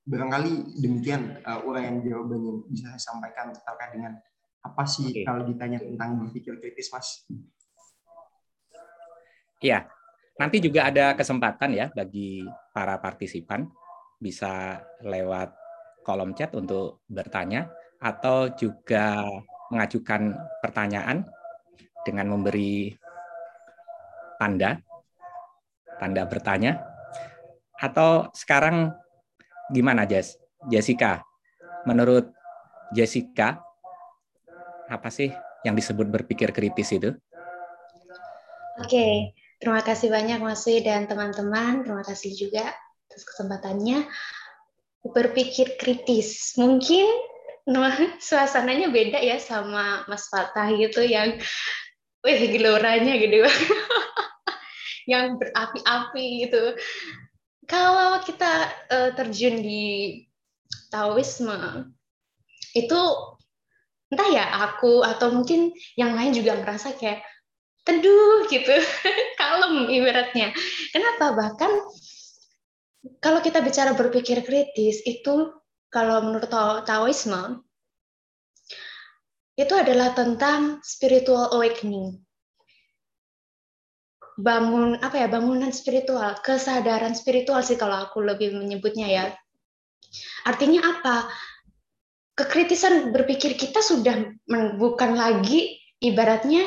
Barangkali 0.03 0.83
demikian 0.83 1.39
uh, 1.47 1.63
uraian 1.63 2.03
jawaban 2.03 2.43
yang 2.43 2.57
bisa 2.67 2.91
saya 2.91 2.99
sampaikan 2.99 3.55
terkait 3.55 3.91
dengan 3.95 4.19
apa 4.63 4.83
sih 4.83 5.11
Oke. 5.11 5.23
kalau 5.23 5.47
ditanya 5.47 5.79
tentang 5.79 6.19
berpikir 6.19 6.59
kritis, 6.59 6.91
Mas? 6.91 7.23
Iya, 9.63 9.87
nanti 10.35 10.59
juga 10.59 10.91
ada 10.91 11.15
kesempatan 11.15 11.71
ya 11.71 11.87
bagi 11.95 12.43
para 12.75 12.99
partisipan 12.99 13.63
bisa 14.19 14.83
lewat 15.03 15.55
kolom 16.03 16.35
chat 16.35 16.51
untuk 16.55 17.03
bertanya 17.07 17.71
atau 18.03 18.51
juga 18.51 19.23
mengajukan 19.71 20.35
pertanyaan 20.59 21.23
dengan 22.03 22.35
memberi 22.35 22.91
tanda 24.35 24.83
tanda 25.95 26.27
bertanya 26.27 26.83
atau 27.79 28.27
sekarang 28.35 28.91
gimana 29.71 30.03
Jess? 30.03 30.35
Jessica 30.67 31.23
menurut 31.83 32.31
Jessica 32.95 33.59
apa 34.87 35.09
sih 35.11 35.31
yang 35.63 35.75
disebut 35.75 36.07
berpikir 36.11 36.51
kritis 36.51 36.91
itu? 36.91 37.11
Oke, 38.81 39.37
terima 39.61 39.81
kasih 39.85 40.11
banyak 40.11 40.41
Mas 40.43 40.65
dan 40.65 41.07
teman-teman. 41.07 41.87
Terima 41.87 42.03
kasih 42.03 42.35
juga 42.35 42.73
atas 43.07 43.23
kesempatannya. 43.23 44.05
Berpikir 45.03 45.79
kritis. 45.79 46.55
Mungkin 46.59 47.05
nah, 47.69 47.95
suasananya 48.19 48.91
beda 48.91 49.19
ya 49.23 49.39
sama 49.39 50.03
Mas 50.09 50.27
Fatah 50.27 50.67
gitu 50.73 51.03
yang 51.03 51.39
wih 52.23 52.41
geloranya 52.51 53.13
gitu. 53.19 53.43
yang 55.11 55.35
berapi-api 55.39 56.47
gitu. 56.47 56.63
Kalau 57.63 58.19
kita 58.23 58.53
uh, 58.91 59.09
terjun 59.15 59.63
di 59.63 59.83
Taoisme 60.91 61.89
itu 62.73 63.01
entah 64.13 64.29
ya 64.29 64.45
aku 64.69 65.01
atau 65.01 65.33
mungkin 65.33 65.73
yang 65.97 66.13
lain 66.13 66.37
juga 66.37 66.53
merasa 66.59 66.93
kayak 66.93 67.25
teduh 67.83 68.45
gitu, 68.47 68.73
kalem 69.39 69.89
ibaratnya. 69.89 70.53
Kenapa? 70.93 71.33
Bahkan 71.33 71.71
kalau 73.19 73.39
kita 73.43 73.59
bicara 73.59 73.91
berpikir 73.97 74.45
kritis 74.45 75.03
itu 75.03 75.51
kalau 75.91 76.23
menurut 76.25 76.49
Taoisme 76.87 77.61
itu 79.53 79.73
adalah 79.77 80.17
tentang 80.17 80.81
spiritual 80.81 81.53
awakening. 81.53 82.17
Bangun 84.39 84.97
apa 85.01 85.21
ya? 85.23 85.27
Bangunan 85.29 85.69
spiritual, 85.69 86.37
kesadaran 86.41 87.13
spiritual 87.13 87.61
sih 87.61 87.77
kalau 87.77 88.09
aku 88.09 88.21
lebih 88.21 88.53
menyebutnya 88.57 89.07
ya. 89.09 89.25
Artinya 90.45 90.81
apa? 90.83 91.29
kekritisan 92.33 93.13
berpikir 93.13 93.53
kita 93.53 93.79
sudah 93.79 94.33
bukan 94.77 95.13
lagi 95.13 95.77
ibaratnya 96.01 96.65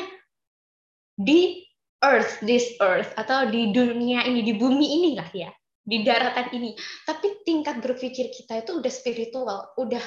di 1.19 1.63
earth, 1.99 2.39
this 2.45 2.77
earth 2.79 3.11
atau 3.19 3.51
di 3.51 3.75
dunia 3.75 4.23
ini, 4.23 4.45
di 4.47 4.53
bumi 4.55 4.85
inilah 5.01 5.29
ya, 5.35 5.49
di 5.83 6.07
daratan 6.07 6.47
ini. 6.55 6.71
Tapi 7.03 7.43
tingkat 7.43 7.83
berpikir 7.83 8.31
kita 8.31 8.63
itu 8.63 8.79
udah 8.79 8.91
spiritual, 8.91 9.59
udah 9.75 10.03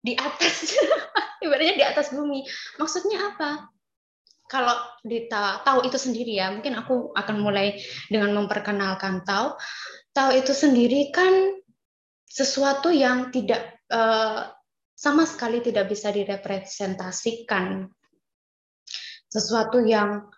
di 0.00 0.16
atas, 0.16 0.72
ibaratnya 1.44 1.74
di 1.76 1.84
atas 1.84 2.06
bumi. 2.16 2.48
Maksudnya 2.80 3.18
apa? 3.34 3.68
Kalau 4.52 4.76
di 5.00 5.32
tahu 5.32 5.88
itu 5.88 5.96
sendiri 5.96 6.36
ya, 6.36 6.52
mungkin 6.52 6.76
aku 6.76 7.16
akan 7.16 7.40
mulai 7.40 7.80
dengan 8.12 8.36
memperkenalkan 8.36 9.24
tahu. 9.24 9.56
Tahu 10.12 10.30
itu 10.36 10.52
sendiri 10.52 11.08
kan 11.08 11.56
sesuatu 12.28 12.92
yang 12.92 13.32
tidak 13.32 13.80
uh, 13.88 14.52
sama 14.92 15.24
sekali 15.24 15.64
tidak 15.64 15.88
bisa 15.88 16.12
direpresentasikan. 16.12 17.88
Sesuatu 19.32 19.80
yang 19.80 20.28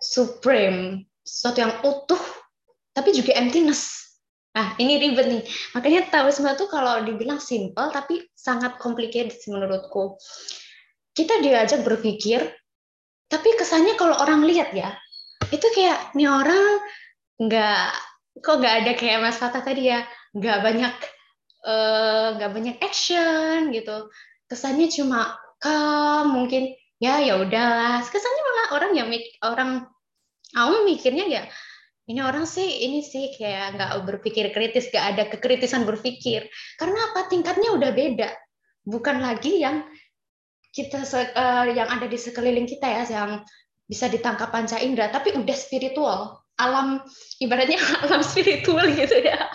supreme, 0.00 1.04
sesuatu 1.20 1.58
yang 1.60 1.74
utuh, 1.84 2.24
tapi 2.96 3.12
juga 3.12 3.36
emptiness. 3.36 4.04
Nah, 4.56 4.72
ini 4.80 4.96
ribet 4.96 5.26
nih. 5.28 5.42
Makanya 5.76 6.08
Taoisme 6.08 6.48
itu 6.48 6.64
kalau 6.72 7.04
dibilang 7.04 7.44
simple, 7.44 7.92
tapi 7.92 8.24
sangat 8.32 8.80
complicated 8.80 9.36
menurutku. 9.52 10.16
Kita 11.12 11.44
diajak 11.44 11.84
berpikir, 11.84 12.63
tapi 13.32 13.48
kesannya 13.56 13.94
kalau 13.96 14.16
orang 14.20 14.44
lihat 14.44 14.72
ya, 14.76 14.94
itu 15.50 15.66
kayak, 15.74 16.14
ini 16.16 16.28
orang 16.28 16.80
nggak, 17.40 17.88
kok 18.40 18.56
nggak 18.60 18.74
ada 18.84 18.92
kayak 18.98 19.22
Mas 19.24 19.38
Fatah 19.38 19.62
tadi 19.62 19.90
ya, 19.90 20.04
nggak 20.34 20.58
banyak 20.62 20.94
Eh, 21.64 22.26
nggak 22.36 22.50
uh, 22.52 22.54
banyak 22.54 22.76
action 22.84 23.72
gitu. 23.72 24.12
Kesannya 24.44 24.92
cuma 24.92 25.32
calm 25.56 26.36
mungkin 26.36 26.76
ya 27.00 27.24
ya 27.24 27.40
udahlah. 27.40 28.04
Kesannya 28.04 28.42
malah 28.44 28.66
orang 28.76 28.92
yang 28.92 29.08
orang 29.40 29.70
awam 30.60 30.84
mikirnya 30.84 31.24
ya 31.24 31.42
ini 32.04 32.20
orang 32.20 32.44
sih 32.44 32.84
ini 32.84 33.00
sih 33.00 33.32
kayak 33.32 33.80
nggak 33.80 33.92
berpikir 34.04 34.52
kritis 34.52 34.92
gak 34.92 35.16
ada 35.16 35.24
kekritisan 35.32 35.88
berpikir. 35.88 36.52
Karena 36.76 37.00
apa? 37.10 37.32
Tingkatnya 37.32 37.72
udah 37.72 37.90
beda. 37.96 38.28
Bukan 38.84 39.24
lagi 39.24 39.64
yang 39.64 39.88
kita 40.74 41.06
uh, 41.06 41.64
yang 41.70 41.86
ada 41.86 42.10
di 42.10 42.18
sekeliling 42.18 42.66
kita 42.66 42.84
ya 42.84 43.02
yang 43.06 43.30
bisa 43.86 44.10
ditangkap 44.10 44.50
panca 44.50 44.82
indera 44.82 45.14
tapi 45.14 45.30
udah 45.32 45.56
spiritual 45.56 46.42
alam 46.58 47.00
ibaratnya 47.38 47.78
alam 48.04 48.20
spiritual 48.26 48.84
gitu 48.90 49.22
ya 49.22 49.48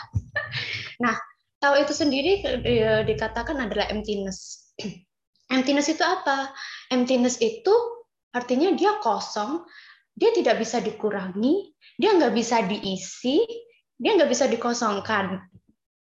nah 1.03 1.19
tahu 1.59 1.75
itu 1.83 1.93
sendiri 1.93 2.41
dikatakan 3.05 3.59
adalah 3.59 3.91
emptiness. 3.91 4.71
emptiness 5.55 5.91
itu 5.91 6.01
apa? 6.01 6.55
Emptiness 6.89 7.37
itu 7.43 7.71
artinya 8.31 8.71
dia 8.73 8.97
kosong, 9.03 9.67
dia 10.15 10.31
tidak 10.31 10.63
bisa 10.63 10.79
dikurangi, 10.79 11.75
dia 11.99 12.15
nggak 12.15 12.33
bisa 12.33 12.63
diisi, 12.65 13.43
dia 13.99 14.15
nggak 14.15 14.31
bisa 14.31 14.47
dikosongkan. 14.47 15.43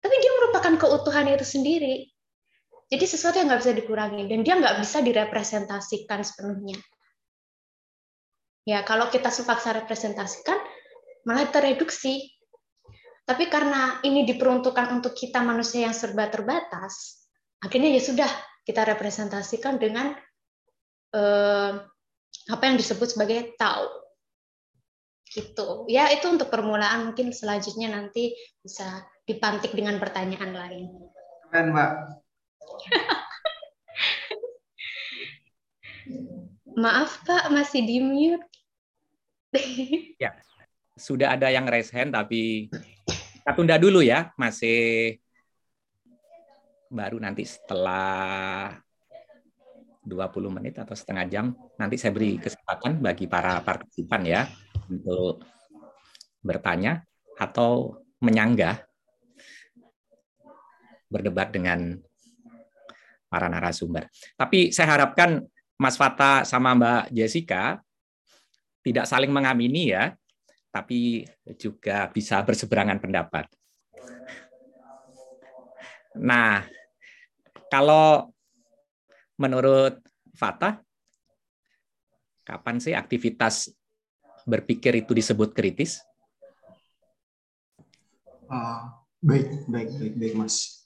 Tapi 0.02 0.16
dia 0.18 0.32
merupakan 0.42 0.74
keutuhan 0.78 1.30
itu 1.30 1.46
sendiri. 1.46 2.10
Jadi 2.92 3.06
sesuatu 3.08 3.40
yang 3.40 3.48
nggak 3.48 3.62
bisa 3.64 3.74
dikurangi 3.74 4.28
dan 4.28 4.40
dia 4.44 4.60
nggak 4.60 4.84
bisa 4.84 5.00
direpresentasikan 5.00 6.28
sepenuhnya. 6.28 6.76
Ya 8.68 8.84
kalau 8.84 9.08
kita 9.08 9.32
sepaksa 9.32 9.72
representasikan 9.72 10.60
malah 11.24 11.48
tereduksi 11.48 12.36
tapi 13.32 13.48
karena 13.48 14.04
ini 14.04 14.28
diperuntukkan 14.28 14.92
untuk 14.92 15.16
kita 15.16 15.40
manusia 15.40 15.88
yang 15.88 15.96
serba 15.96 16.28
terbatas, 16.28 17.24
akhirnya 17.64 17.96
ya 17.96 18.02
sudah 18.04 18.30
kita 18.68 18.84
representasikan 18.84 19.80
dengan 19.80 20.12
eh, 21.16 21.72
apa 22.52 22.64
yang 22.68 22.76
disebut 22.76 23.16
sebagai 23.16 23.56
tahu. 23.56 23.88
Gitu. 25.32 25.88
Ya 25.88 26.12
itu 26.12 26.28
untuk 26.28 26.52
permulaan 26.52 27.08
mungkin 27.08 27.32
selanjutnya 27.32 27.88
nanti 27.96 28.36
bisa 28.60 29.00
dipantik 29.24 29.72
dengan 29.72 29.96
pertanyaan 29.96 30.52
lain. 30.52 30.86
Keren, 31.48 31.72
Mbak. 31.72 32.21
Maaf 36.82 37.22
Pak, 37.28 37.52
masih 37.52 37.82
di 37.84 37.98
mute. 38.00 38.46
ya, 40.24 40.32
sudah 40.96 41.36
ada 41.36 41.52
yang 41.52 41.68
raise 41.68 41.92
hand 41.92 42.16
tapi 42.16 42.72
kita 43.12 43.52
tunda 43.52 43.76
dulu 43.76 44.00
ya, 44.00 44.32
masih 44.40 45.20
baru 46.92 47.20
nanti 47.24 47.48
setelah 47.48 48.76
20 50.04 50.52
menit 50.52 50.76
atau 50.82 50.92
setengah 50.92 51.26
jam 51.30 51.46
nanti 51.80 51.96
saya 51.96 52.12
beri 52.12 52.36
kesempatan 52.42 53.00
bagi 53.00 53.30
para 53.32 53.64
partisipan 53.64 54.28
ya 54.28 54.44
untuk 54.92 55.46
bertanya 56.44 57.06
atau 57.38 58.02
menyanggah 58.20 58.82
berdebat 61.08 61.54
dengan 61.54 61.96
para 63.32 63.48
narasumber. 63.48 64.12
Tapi 64.36 64.76
saya 64.76 65.00
harapkan 65.00 65.40
Mas 65.80 65.96
Fata 65.96 66.44
sama 66.44 66.76
Mbak 66.76 67.16
Jessica 67.16 67.80
tidak 68.84 69.08
saling 69.08 69.32
mengamini 69.32 69.96
ya, 69.96 70.12
tapi 70.74 71.24
juga 71.56 72.12
bisa 72.12 72.44
berseberangan 72.44 73.00
pendapat. 73.00 73.48
Nah, 76.20 76.68
kalau 77.72 78.36
menurut 79.40 79.96
Fatah, 80.36 80.84
kapan 82.44 82.84
sih 82.84 82.98
aktivitas 82.98 83.72
berpikir 84.44 85.06
itu 85.06 85.14
disebut 85.14 85.54
kritis? 85.54 86.02
Uh, 88.52 88.92
baik, 89.24 89.70
baik, 89.70 89.90
baik, 89.96 90.14
baik, 90.18 90.34
Mas. 90.36 90.84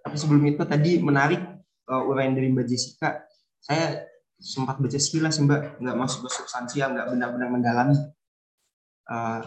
Tapi 0.00 0.16
sebelum 0.16 0.46
itu 0.48 0.62
tadi 0.64 1.02
menarik 1.02 1.57
uh, 1.88 2.08
uraian 2.08 2.36
dari 2.36 2.52
Mbak 2.52 2.66
Jessica. 2.68 3.24
Saya 3.58 4.04
sempat 4.38 4.78
baca 4.78 4.94
sekilas 4.94 5.34
sih 5.34 5.42
mbak, 5.42 5.82
nggak 5.82 5.96
masuk 5.98 6.28
ke 6.28 6.30
substansial, 6.30 6.94
nggak 6.94 7.10
benar-benar 7.10 7.48
mendalami. 7.50 7.98
Uh, 9.08 9.42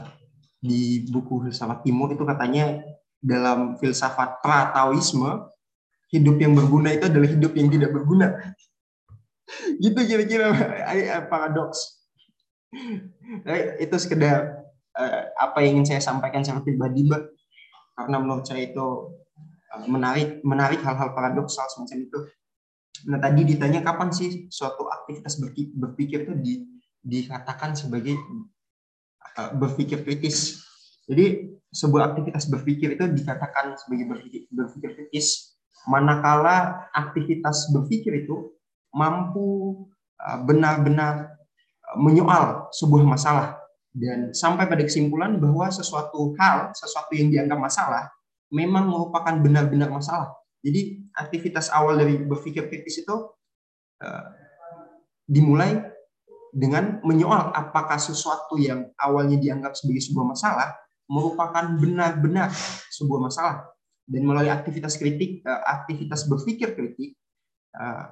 di 0.62 1.06
buku 1.10 1.48
filsafat 1.48 1.82
timur 1.86 2.14
itu 2.14 2.22
katanya 2.22 2.82
dalam 3.22 3.78
filsafat 3.78 4.42
pra-Taoisme 4.42 5.50
hidup 6.12 6.38
yang 6.38 6.54
berguna 6.54 6.94
itu 6.94 7.08
adalah 7.08 7.30
hidup 7.30 7.54
yang 7.56 7.70
tidak 7.72 7.90
berguna. 7.94 8.28
gitu 9.84 10.00
kira-kira 10.06 10.54
paradoks. 11.32 12.02
itu 13.84 13.96
sekedar 14.00 14.64
apa 15.36 15.58
yang 15.64 15.80
ingin 15.80 15.96
saya 15.96 16.02
sampaikan 16.04 16.44
secara 16.44 16.64
pribadi, 16.64 17.08
Mbak. 17.08 17.24
Karena 17.96 18.18
menurut 18.20 18.48
saya 18.48 18.64
itu 18.64 19.21
menarik 19.88 20.44
menarik 20.44 20.80
hal-hal 20.84 21.16
paradoksal 21.16 21.68
semacam 21.72 21.98
itu. 22.04 22.20
Nah, 23.08 23.18
tadi 23.18 23.42
ditanya 23.48 23.82
kapan 23.82 24.14
sih 24.14 24.46
suatu 24.52 24.86
aktivitas 24.86 25.42
berpikir 25.74 26.28
itu 26.28 26.34
di, 26.38 26.54
dikatakan 27.02 27.74
sebagai 27.74 28.14
uh, 29.40 29.52
berpikir 29.58 30.06
kritis. 30.06 30.62
Jadi 31.10 31.58
sebuah 31.72 32.14
aktivitas 32.14 32.46
berpikir 32.52 32.94
itu 33.00 33.06
dikatakan 33.10 33.74
sebagai 33.80 34.06
berpikir, 34.12 34.42
berpikir 34.52 34.90
kritis 34.96 35.58
manakala 35.88 36.88
aktivitas 36.94 37.74
berpikir 37.74 38.28
itu 38.28 38.54
mampu 38.94 39.88
benar-benar 40.46 41.34
menyoal 41.98 42.70
sebuah 42.70 43.02
masalah 43.02 43.58
dan 43.92 44.32
sampai 44.32 44.72
pada 44.72 44.84
kesimpulan 44.88 45.36
bahwa 45.36 45.68
sesuatu 45.68 46.32
hal, 46.40 46.72
sesuatu 46.72 47.12
yang 47.12 47.28
dianggap 47.28 47.60
masalah, 47.60 48.08
memang 48.52 48.88
merupakan 48.88 49.34
benar-benar 49.40 49.90
masalah. 49.90 50.36
Jadi 50.62 51.10
aktivitas 51.16 51.74
awal 51.74 51.98
dari 51.98 52.22
berpikir 52.22 52.70
kritis 52.70 53.02
itu 53.02 53.16
uh, 54.04 54.26
dimulai 55.26 55.82
dengan 56.52 57.00
menyoal 57.02 57.56
apakah 57.56 57.98
sesuatu 57.98 58.60
yang 58.60 58.92
awalnya 59.00 59.40
dianggap 59.40 59.74
sebagai 59.74 60.04
sebuah 60.04 60.36
masalah 60.36 60.76
merupakan 61.08 61.66
benar-benar 61.80 62.52
sebuah 62.92 63.32
masalah. 63.32 63.68
Dan 64.06 64.28
melalui 64.28 64.52
aktivitas 64.52 65.00
kritik, 65.00 65.42
uh, 65.48 65.64
aktivitas 65.66 66.28
berpikir 66.28 66.76
kritik, 66.76 67.16
uh, 67.80 68.12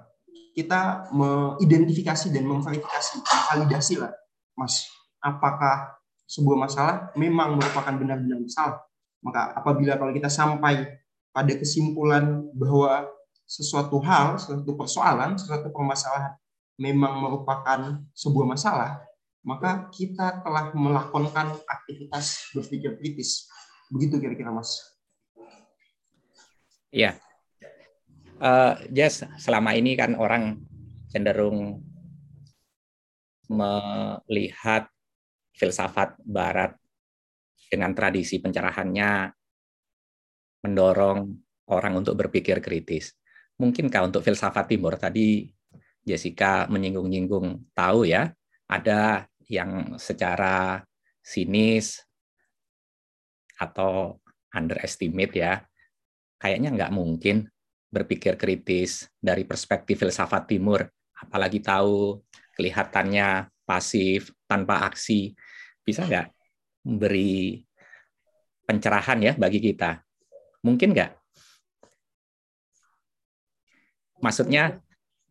kita 0.56 1.12
mengidentifikasi 1.14 2.32
dan 2.34 2.44
memverifikasi, 2.48 3.22
validasi 3.52 4.02
lah, 4.02 4.12
Mas 4.58 4.88
apakah 5.20 6.00
sebuah 6.30 6.58
masalah 6.58 6.96
memang 7.16 7.60
merupakan 7.60 7.94
benar-benar 7.96 8.40
masalah. 8.40 8.80
Maka 9.20 9.56
apabila 9.56 10.00
kalau 10.00 10.16
kita 10.16 10.32
sampai 10.32 11.00
pada 11.30 11.54
kesimpulan 11.56 12.48
bahwa 12.56 13.08
sesuatu 13.44 14.00
hal, 14.06 14.38
sesuatu 14.38 14.78
persoalan, 14.78 15.36
sesuatu 15.36 15.74
permasalahan 15.74 16.38
memang 16.80 17.20
merupakan 17.20 18.00
sebuah 18.16 18.48
masalah, 18.48 19.04
maka 19.44 19.92
kita 19.92 20.40
telah 20.46 20.72
melakukan 20.72 21.60
aktivitas 21.68 22.56
berpikir 22.56 22.96
kritis. 22.96 23.50
Begitu 23.92 24.22
kira-kira, 24.22 24.54
Mas. 24.54 24.96
Iya. 26.94 27.20
Uh, 28.40 28.80
Jess, 28.88 29.28
selama 29.36 29.76
ini 29.76 30.00
kan 30.00 30.16
orang 30.16 30.64
cenderung 31.12 31.84
melihat 33.50 34.88
filsafat 35.58 36.16
barat 36.22 36.78
dengan 37.70 37.94
tradisi 37.94 38.42
pencerahannya 38.42 39.30
mendorong 40.66 41.20
orang 41.70 41.94
untuk 42.02 42.18
berpikir 42.18 42.60
kritis. 42.60 43.14
Mungkinkah 43.62 44.10
untuk 44.10 44.26
filsafat 44.26 44.66
timur? 44.66 44.98
Tadi 44.98 45.46
Jessica 46.04 46.66
menyinggung-nyinggung 46.68 47.72
tahu 47.78 48.10
ya, 48.10 48.34
ada 48.66 49.30
yang 49.46 49.96
secara 50.02 50.82
sinis 51.22 52.02
atau 53.60 54.18
underestimate 54.56 55.36
ya, 55.38 55.62
kayaknya 56.42 56.74
nggak 56.74 56.94
mungkin 56.96 57.46
berpikir 57.90 58.38
kritis 58.40 59.10
dari 59.20 59.44
perspektif 59.46 60.02
filsafat 60.02 60.50
timur, 60.50 60.86
apalagi 61.20 61.60
tahu 61.60 62.22
kelihatannya 62.56 63.50
pasif, 63.68 64.34
tanpa 64.50 64.88
aksi. 64.88 65.36
Bisa 65.84 66.06
nggak 66.06 66.39
memberi 66.84 67.64
pencerahan 68.64 69.20
ya 69.20 69.34
bagi 69.36 69.60
kita? 69.60 70.00
Mungkin 70.64 70.92
nggak? 70.94 71.12
Maksudnya 74.20 74.84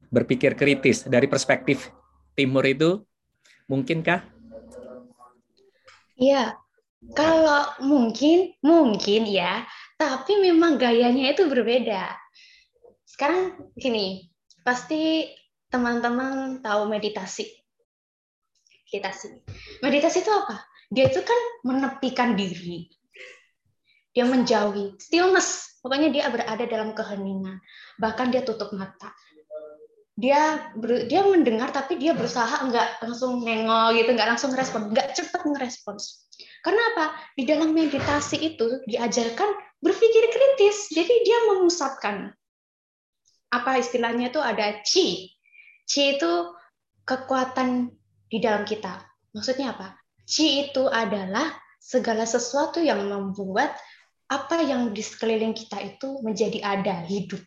berpikir 0.09 0.57
kritis 0.57 1.05
dari 1.05 1.29
perspektif 1.29 1.93
timur 2.33 2.65
itu 2.65 3.05
mungkinkah? 3.69 4.25
Iya, 6.19 6.57
kalau 7.15 7.79
mungkin, 7.85 8.57
mungkin 8.65 9.29
ya, 9.29 9.69
tapi 10.01 10.41
memang 10.41 10.81
gayanya 10.81 11.37
itu 11.37 11.47
berbeda. 11.47 12.17
Sekarang 13.05 13.71
gini, 13.77 14.27
pasti 14.65 15.29
teman-teman 15.69 16.65
tahu 16.65 16.89
meditasi 16.89 17.59
meditasi. 18.89 19.29
Meditasi 19.85 20.25
itu 20.25 20.33
apa? 20.33 20.65
Dia 20.89 21.13
itu 21.13 21.21
kan 21.21 21.41
menepikan 21.69 22.33
diri. 22.33 22.89
Dia 24.17 24.25
menjauhi, 24.25 24.97
stillness. 24.97 25.79
Pokoknya 25.85 26.09
dia 26.11 26.25
berada 26.33 26.65
dalam 26.65 26.97
keheningan. 26.97 27.61
Bahkan 28.01 28.35
dia 28.35 28.43
tutup 28.43 28.75
mata. 28.75 29.13
Dia 30.19 30.75
ber, 30.75 31.07
dia 31.07 31.23
mendengar 31.23 31.71
tapi 31.71 31.95
dia 31.95 32.11
berusaha 32.11 32.67
enggak 32.67 32.99
langsung 32.99 33.39
nengok 33.47 33.95
gitu, 33.95 34.11
enggak 34.11 34.35
langsung 34.35 34.51
respon, 34.51 34.91
enggak 34.91 35.15
cepat 35.15 35.47
ngerespons. 35.47 36.27
Karena 36.67 36.83
apa? 36.95 37.15
Di 37.39 37.47
dalam 37.47 37.71
meditasi 37.71 38.43
itu 38.43 38.83
diajarkan 38.91 39.79
berpikir 39.79 40.25
kritis. 40.27 40.91
Jadi 40.91 41.15
dia 41.23 41.39
memusatkan 41.55 42.35
apa 43.55 43.79
istilahnya 43.79 44.35
itu 44.35 44.43
ada 44.43 44.83
chi. 44.83 45.31
Chi 45.87 46.19
itu 46.19 46.33
kekuatan 47.07 47.95
di 48.27 48.39
dalam 48.43 48.67
kita. 48.67 48.99
Maksudnya 49.31 49.71
apa? 49.73 49.98
Chi 50.29 50.69
itu 50.69 50.85
adalah 50.85 51.57
segala 51.81 52.29
sesuatu 52.29 52.85
yang 52.85 53.01
membuat 53.09 53.73
apa 54.29 54.61
yang 54.61 54.93
di 54.93 55.01
sekeliling 55.01 55.57
kita 55.57 55.81
itu 55.81 56.21
menjadi 56.21 56.61
ada, 56.61 57.01
hidup. 57.09 57.41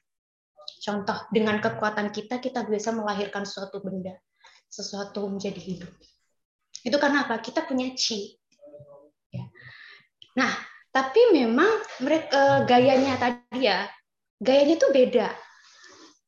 Contoh, 0.81 1.29
dengan 1.29 1.61
kekuatan 1.61 2.09
kita, 2.09 2.41
kita 2.41 2.65
bisa 2.65 2.89
melahirkan 2.89 3.45
suatu 3.45 3.85
benda, 3.85 4.17
sesuatu 4.65 5.29
menjadi 5.29 5.61
hidup. 5.61 5.93
Itu 6.81 6.97
karena 6.97 7.29
apa? 7.29 7.37
Kita 7.37 7.69
punya 7.69 7.93
chi. 7.93 8.33
Ya. 9.29 9.45
Nah, 10.41 10.49
tapi 10.89 11.37
memang 11.37 11.69
mereka 12.01 12.33
eh, 12.33 12.59
gayanya 12.65 13.13
tadi 13.21 13.69
ya, 13.69 13.85
gayanya 14.41 14.81
itu 14.81 14.87
beda. 14.89 15.29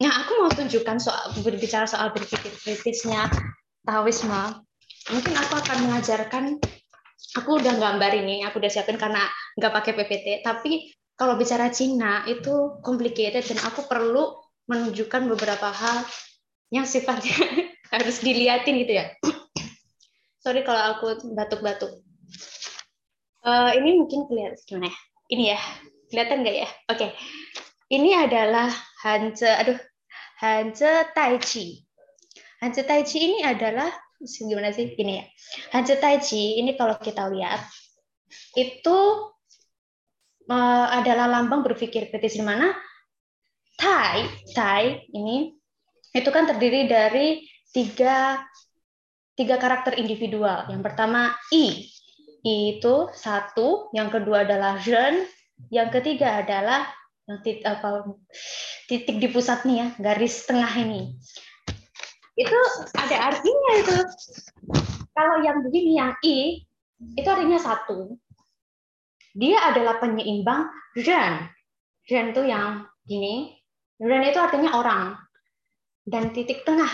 Nah, 0.06 0.12
aku 0.22 0.32
mau 0.46 0.54
tunjukkan 0.54 1.02
soal 1.02 1.34
berbicara 1.42 1.90
soal 1.90 2.14
berpikir 2.14 2.54
kritisnya 2.62 3.26
Taoisme, 3.82 4.62
mungkin 5.12 5.34
aku 5.36 5.54
akan 5.60 5.78
mengajarkan, 5.90 6.44
aku 7.36 7.50
udah 7.60 7.76
gambar 7.76 8.12
ini, 8.16 8.46
aku 8.48 8.64
udah 8.64 8.72
siapin 8.72 8.96
karena 8.96 9.26
nggak 9.60 9.74
pakai 9.74 9.92
PPT, 9.98 10.28
tapi 10.46 10.94
kalau 11.20 11.36
bicara 11.36 11.70
Cina 11.70 12.24
itu 12.26 12.80
complicated 12.82 13.44
dan 13.44 13.60
aku 13.68 13.86
perlu 13.86 14.34
menunjukkan 14.66 15.28
beberapa 15.30 15.70
hal 15.70 16.08
yang 16.72 16.88
sifatnya 16.88 17.36
harus 17.94 18.24
dilihatin 18.24 18.80
gitu 18.82 18.94
ya. 19.04 19.06
Sorry 20.44 20.64
kalau 20.66 20.98
aku 20.98 21.36
batuk-batuk. 21.36 22.02
Uh, 23.44 23.76
ini 23.76 24.00
mungkin 24.00 24.24
kelihatan 24.32 24.60
gimana 24.64 24.88
ya? 24.88 24.98
Ini 25.32 25.44
ya, 25.56 25.60
kelihatan 26.08 26.38
nggak 26.48 26.58
ya? 26.64 26.70
Oke, 26.88 26.96
okay. 26.96 27.10
ini 27.92 28.16
adalah 28.16 28.72
Hanze, 29.04 29.52
aduh, 29.52 29.80
Hanze 30.40 31.12
Tai 31.12 31.36
Chi. 31.44 31.84
Hanzi 32.64 32.88
Tai 32.88 33.04
Chi 33.04 33.20
ini 33.20 33.40
adalah 33.44 33.92
gimana 34.24 34.72
sih 34.72 34.96
ini 34.96 35.20
ya. 35.20 35.26
Hanzi 35.76 36.00
Tai 36.00 36.18
Chi 36.24 36.60
ini 36.60 36.74
kalau 36.80 36.96
kita 36.98 37.28
lihat 37.28 37.62
itu 38.58 38.98
uh, 40.48 40.88
adalah 40.90 41.28
lambang 41.28 41.62
berpikir 41.62 42.10
kritis 42.10 42.40
di 42.40 42.44
mana 42.44 42.72
Tai 43.76 44.24
Tai 44.56 44.84
ini 45.12 45.52
itu 46.14 46.30
kan 46.30 46.46
terdiri 46.48 46.88
dari 46.88 47.44
tiga 47.74 48.40
tiga 49.34 49.58
karakter 49.58 49.98
individual. 49.98 50.70
Yang 50.70 50.82
pertama 50.86 51.34
I, 51.50 51.90
I 52.46 52.78
itu 52.78 53.10
satu, 53.18 53.90
yang 53.98 54.14
kedua 54.14 54.46
adalah 54.46 54.78
Zhen, 54.78 55.26
yang 55.74 55.90
ketiga 55.90 56.46
adalah 56.46 56.86
titik, 57.42 57.66
apa, 57.66 58.14
titik 58.86 59.18
di 59.18 59.28
pusat 59.34 59.66
nih 59.66 59.78
ya, 59.82 59.88
garis 59.98 60.46
tengah 60.46 60.70
ini 60.78 61.18
itu 62.34 62.60
ada 62.98 63.18
artinya 63.34 63.72
itu. 63.78 63.96
Kalau 65.14 65.46
yang 65.46 65.62
begini, 65.62 66.02
yang 66.02 66.18
I, 66.26 66.66
itu 67.14 67.28
artinya 67.30 67.62
satu. 67.62 68.18
Dia 69.38 69.70
adalah 69.70 70.02
penyeimbang 70.02 70.70
dan. 70.98 71.50
Dan 72.10 72.34
itu 72.34 72.42
yang 72.50 72.90
ini. 73.10 73.54
Dan 74.02 74.26
itu 74.26 74.42
artinya 74.42 74.74
orang. 74.74 75.04
Dan 76.04 76.34
titik 76.34 76.66
tengah. 76.66 76.92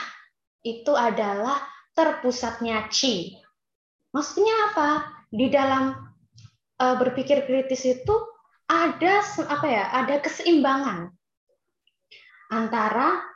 itu 0.59 0.91
adalah 0.91 1.63
terpusatnya 1.95 2.91
chi. 2.91 3.31
Maksudnya 4.11 4.55
apa? 4.67 4.89
Di 5.31 5.47
dalam 5.47 5.95
uh, 6.83 6.95
berpikir 6.99 7.47
kritis 7.47 7.87
itu 7.87 8.15
ada 8.67 9.23
apa 9.23 9.67
ya? 9.71 9.87
Ada 10.03 10.19
keseimbangan 10.19 11.15
antara 12.51 13.28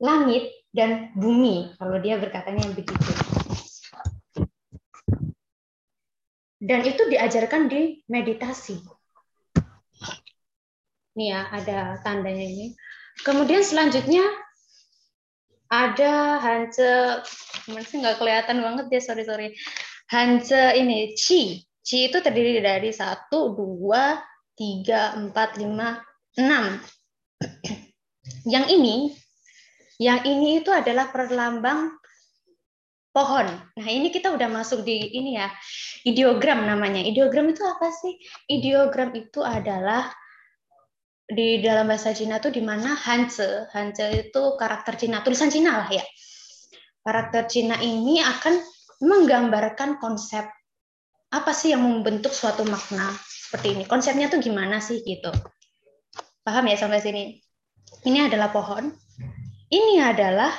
langit 0.00 0.52
dan 0.76 1.12
bumi 1.16 1.72
kalau 1.80 1.96
dia 2.00 2.20
berkatanya 2.20 2.68
begitu. 2.76 3.12
Dan 6.56 6.82
itu 6.82 7.02
diajarkan 7.08 7.68
di 7.68 8.00
meditasi. 8.08 8.80
Nih 11.16 11.32
ya, 11.32 11.48
ada 11.52 12.00
tandanya 12.04 12.44
ini. 12.44 12.76
Kemudian 13.24 13.64
selanjutnya 13.64 14.24
ada 15.72 16.38
Hanse, 16.42 17.22
masih 17.70 18.04
nggak 18.04 18.18
kelihatan 18.20 18.60
banget 18.60 18.86
ya, 18.92 19.00
sorry 19.00 19.24
sorry. 19.24 19.48
Hanse 20.12 20.76
ini 20.76 21.16
Chi. 21.16 21.64
Chi 21.86 22.10
itu 22.10 22.18
terdiri 22.18 22.58
dari 22.58 22.90
satu, 22.90 23.54
dua, 23.54 24.18
tiga, 24.58 25.14
empat, 25.14 25.54
lima, 25.60 26.02
enam. 26.34 26.82
Yang 28.42 28.66
ini, 28.74 28.96
yang 29.96 30.24
ini 30.28 30.60
itu 30.60 30.68
adalah 30.72 31.08
perlambang 31.08 31.96
pohon. 33.16 33.48
Nah, 33.48 33.88
ini 33.88 34.12
kita 34.12 34.28
udah 34.28 34.44
masuk 34.52 34.84
di 34.84 35.16
ini 35.16 35.40
ya, 35.40 35.48
ideogram 36.04 36.68
namanya. 36.68 37.00
Ideogram 37.00 37.48
itu 37.48 37.64
apa 37.64 37.88
sih? 37.88 38.20
Ideogram 38.44 39.16
itu 39.16 39.40
adalah 39.40 40.12
di 41.26 41.58
dalam 41.64 41.88
bahasa 41.88 42.12
Cina 42.12 42.38
tuh 42.38 42.52
di 42.52 42.60
mana 42.60 42.92
Hanze, 42.92 43.72
Hanze 43.72 44.28
itu 44.28 44.42
karakter 44.60 45.00
Cina, 45.00 45.24
tulisan 45.24 45.48
Cina 45.48 45.80
lah 45.80 45.88
ya. 45.88 46.04
Karakter 47.02 47.48
Cina 47.48 47.80
ini 47.80 48.20
akan 48.20 48.54
menggambarkan 49.00 49.96
konsep 49.96 50.44
apa 51.32 51.52
sih 51.56 51.74
yang 51.74 51.82
membentuk 51.82 52.36
suatu 52.36 52.68
makna 52.68 53.16
seperti 53.24 53.80
ini. 53.80 53.84
Konsepnya 53.88 54.28
tuh 54.28 54.44
gimana 54.44 54.78
sih 54.78 55.00
gitu. 55.02 55.32
Paham 56.44 56.68
ya 56.68 56.76
sampai 56.78 57.02
sini? 57.02 57.24
Ini 58.06 58.30
adalah 58.30 58.52
pohon. 58.54 59.05
Ini 59.66 59.98
adalah 59.98 60.54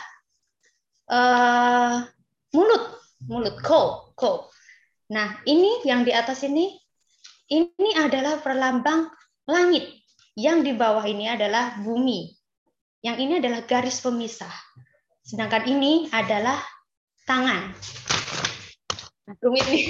uh, 1.08 2.04
mulut, 2.52 2.84
mulut 3.24 3.56
ko, 3.64 4.12
ko. 4.20 4.52
Nah, 5.08 5.40
ini 5.48 5.88
yang 5.88 6.04
di 6.04 6.12
atas 6.12 6.44
ini 6.44 6.76
ini 7.48 7.92
adalah 7.96 8.44
perlambang 8.44 9.08
langit. 9.48 9.96
Yang 10.38 10.58
di 10.70 10.74
bawah 10.76 11.02
ini 11.08 11.32
adalah 11.32 11.80
bumi. 11.82 12.30
Yang 13.02 13.18
ini 13.24 13.34
adalah 13.40 13.64
garis 13.64 14.04
pemisah. 14.04 14.52
Sedangkan 15.24 15.64
ini 15.66 16.12
adalah 16.12 16.60
tangan. 17.24 17.72
Nah, 19.28 19.36
rumit 19.40 19.66
nih. 19.72 19.88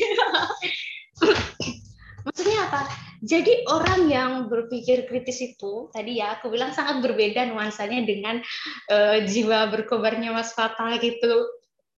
Maksudnya 2.25 2.59
apa? 2.69 3.06
Jadi 3.23 3.65
orang 3.65 4.09
yang 4.09 4.31
berpikir 4.45 5.09
kritis 5.09 5.41
itu 5.41 5.89
tadi 5.89 6.21
ya 6.21 6.37
aku 6.37 6.53
bilang 6.53 6.73
sangat 6.73 7.01
berbeda 7.01 7.49
nuansanya 7.49 8.05
dengan 8.05 8.41
uh, 8.93 9.17
jiwa 9.25 9.73
berkobarnya 9.73 10.33
Mas 10.33 10.53
Fatah 10.53 10.97
gitu. 11.01 11.47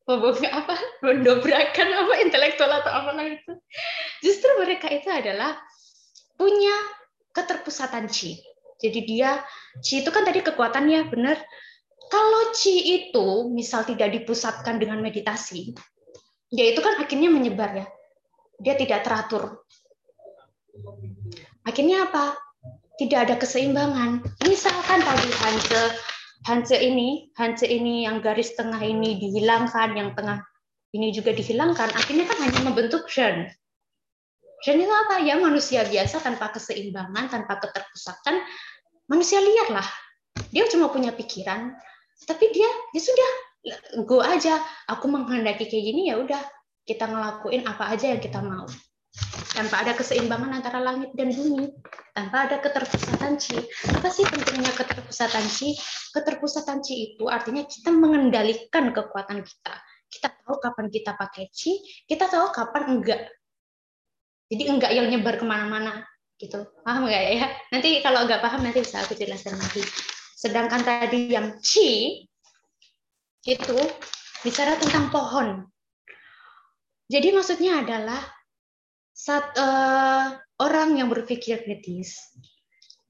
Apa? 0.08 0.74
Mendobrakan 1.06 1.88
apa? 2.06 2.14
Intelektual 2.22 2.70
atau 2.80 2.92
apa 2.92 3.12
itu. 3.26 3.52
Justru 4.24 4.50
mereka 4.62 4.88
itu 4.88 5.10
adalah 5.10 5.58
punya 6.38 6.72
keterpusatan 7.34 8.06
chi 8.08 8.38
jadi 8.78 9.00
dia 9.02 9.30
chi 9.82 10.00
itu 10.06 10.10
kan 10.14 10.22
tadi 10.22 10.40
kekuatannya 10.40 11.10
benar. 11.10 11.38
Kalau 12.08 12.56
chi 12.56 13.02
itu 13.02 13.52
misal 13.52 13.84
tidak 13.84 14.14
dipusatkan 14.16 14.80
dengan 14.80 15.02
meditasi 15.04 15.76
dia 16.48 16.72
itu 16.72 16.80
kan 16.80 16.96
akhirnya 16.96 17.28
menyebar 17.28 17.84
ya. 17.84 17.86
Dia 18.58 18.74
tidak 18.80 19.04
teratur 19.04 19.60
akhirnya 21.66 22.08
apa 22.08 22.38
tidak 22.98 23.18
ada 23.28 23.34
keseimbangan 23.38 24.22
misalkan 24.46 25.00
tadi 25.02 25.28
Hanse 25.42 25.82
Hanse 26.46 26.78
ini, 26.78 27.34
Hanse 27.34 27.66
ini 27.66 28.06
yang 28.06 28.22
garis 28.22 28.54
tengah 28.54 28.78
ini 28.78 29.18
dihilangkan, 29.18 29.98
yang 29.98 30.14
tengah 30.14 30.38
ini 30.94 31.10
juga 31.10 31.34
dihilangkan, 31.34 31.90
akhirnya 31.98 32.30
kan 32.30 32.38
hanya 32.46 32.60
membentuk 32.62 33.10
Shen. 33.10 33.50
Shen 34.62 34.78
itu 34.78 34.90
apa? 34.90 35.22
Ya 35.22 35.38
manusia 35.38 35.82
biasa 35.86 36.22
tanpa 36.22 36.54
keseimbangan, 36.54 37.30
tanpa 37.30 37.58
keterpusatan, 37.58 38.42
manusia 39.10 39.42
liar 39.42 39.82
lah. 39.82 39.88
Dia 40.54 40.66
cuma 40.70 40.90
punya 40.94 41.10
pikiran, 41.10 41.74
tapi 42.26 42.54
dia 42.54 42.70
ya 42.94 43.00
sudah 43.02 43.30
go 44.06 44.22
aja. 44.22 44.62
Aku 44.90 45.10
menghendaki 45.10 45.66
kayak 45.66 45.84
gini 45.90 46.10
ya 46.10 46.22
udah 46.22 46.40
kita 46.86 47.04
ngelakuin 47.04 47.66
apa 47.66 47.92
aja 47.92 48.14
yang 48.14 48.22
kita 48.22 48.40
mau 48.40 48.64
tanpa 49.52 49.82
ada 49.82 49.92
keseimbangan 49.98 50.62
antara 50.62 50.78
langit 50.78 51.10
dan 51.18 51.34
bumi, 51.34 51.72
tanpa 52.14 52.46
ada 52.46 52.62
keterpusatan 52.62 53.34
chi. 53.42 53.58
Apa 53.90 54.06
sih 54.06 54.22
pentingnya 54.22 54.70
keterpusatan 54.70 55.44
chi? 55.50 55.74
Keterpusatan 56.14 56.78
chi 56.78 56.94
itu 57.10 57.26
artinya 57.26 57.66
kita 57.66 57.90
mengendalikan 57.90 58.94
kekuatan 58.94 59.42
kita. 59.42 59.74
Kita 60.08 60.28
tahu 60.30 60.56
kapan 60.62 60.86
kita 60.88 61.12
pakai 61.18 61.50
chi, 61.50 61.82
kita 62.06 62.30
tahu 62.30 62.54
kapan 62.54 62.82
enggak. 62.96 63.22
Jadi 64.48 64.62
enggak 64.70 64.92
yang 64.94 65.10
nyebar 65.10 65.36
ke 65.36 65.44
mana-mana 65.44 66.06
gitu. 66.38 66.64
Paham 66.86 67.10
enggak 67.10 67.22
ya? 67.34 67.46
Nanti 67.74 67.98
kalau 68.00 68.24
enggak 68.24 68.40
paham 68.40 68.62
nanti 68.62 68.80
bisa 68.80 69.02
aku 69.02 69.18
jelaskan 69.18 69.58
lagi. 69.58 69.82
Sedangkan 70.38 70.86
tadi 70.86 71.34
yang 71.34 71.58
chi 71.58 72.22
itu 73.42 73.78
bicara 74.46 74.78
tentang 74.78 75.10
pohon. 75.10 75.66
Jadi 77.08 77.32
maksudnya 77.32 77.82
adalah 77.82 78.37
saat 79.18 79.50
uh, 79.58 80.38
orang 80.62 80.94
yang 80.94 81.10
berpikir 81.10 81.66
kritis, 81.66 82.22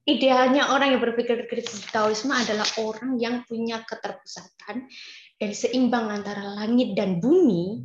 idealnya 0.08 0.72
orang 0.72 0.96
yang 0.96 1.04
berpikir 1.04 1.44
kritis 1.44 1.84
di 1.84 1.88
Taoisme 1.92 2.32
adalah 2.32 2.64
orang 2.80 3.20
yang 3.20 3.44
punya 3.44 3.84
keterpusatan 3.84 4.88
dan 5.36 5.50
seimbang 5.52 6.08
antara 6.08 6.56
langit 6.56 6.96
dan 6.96 7.20
bumi, 7.20 7.84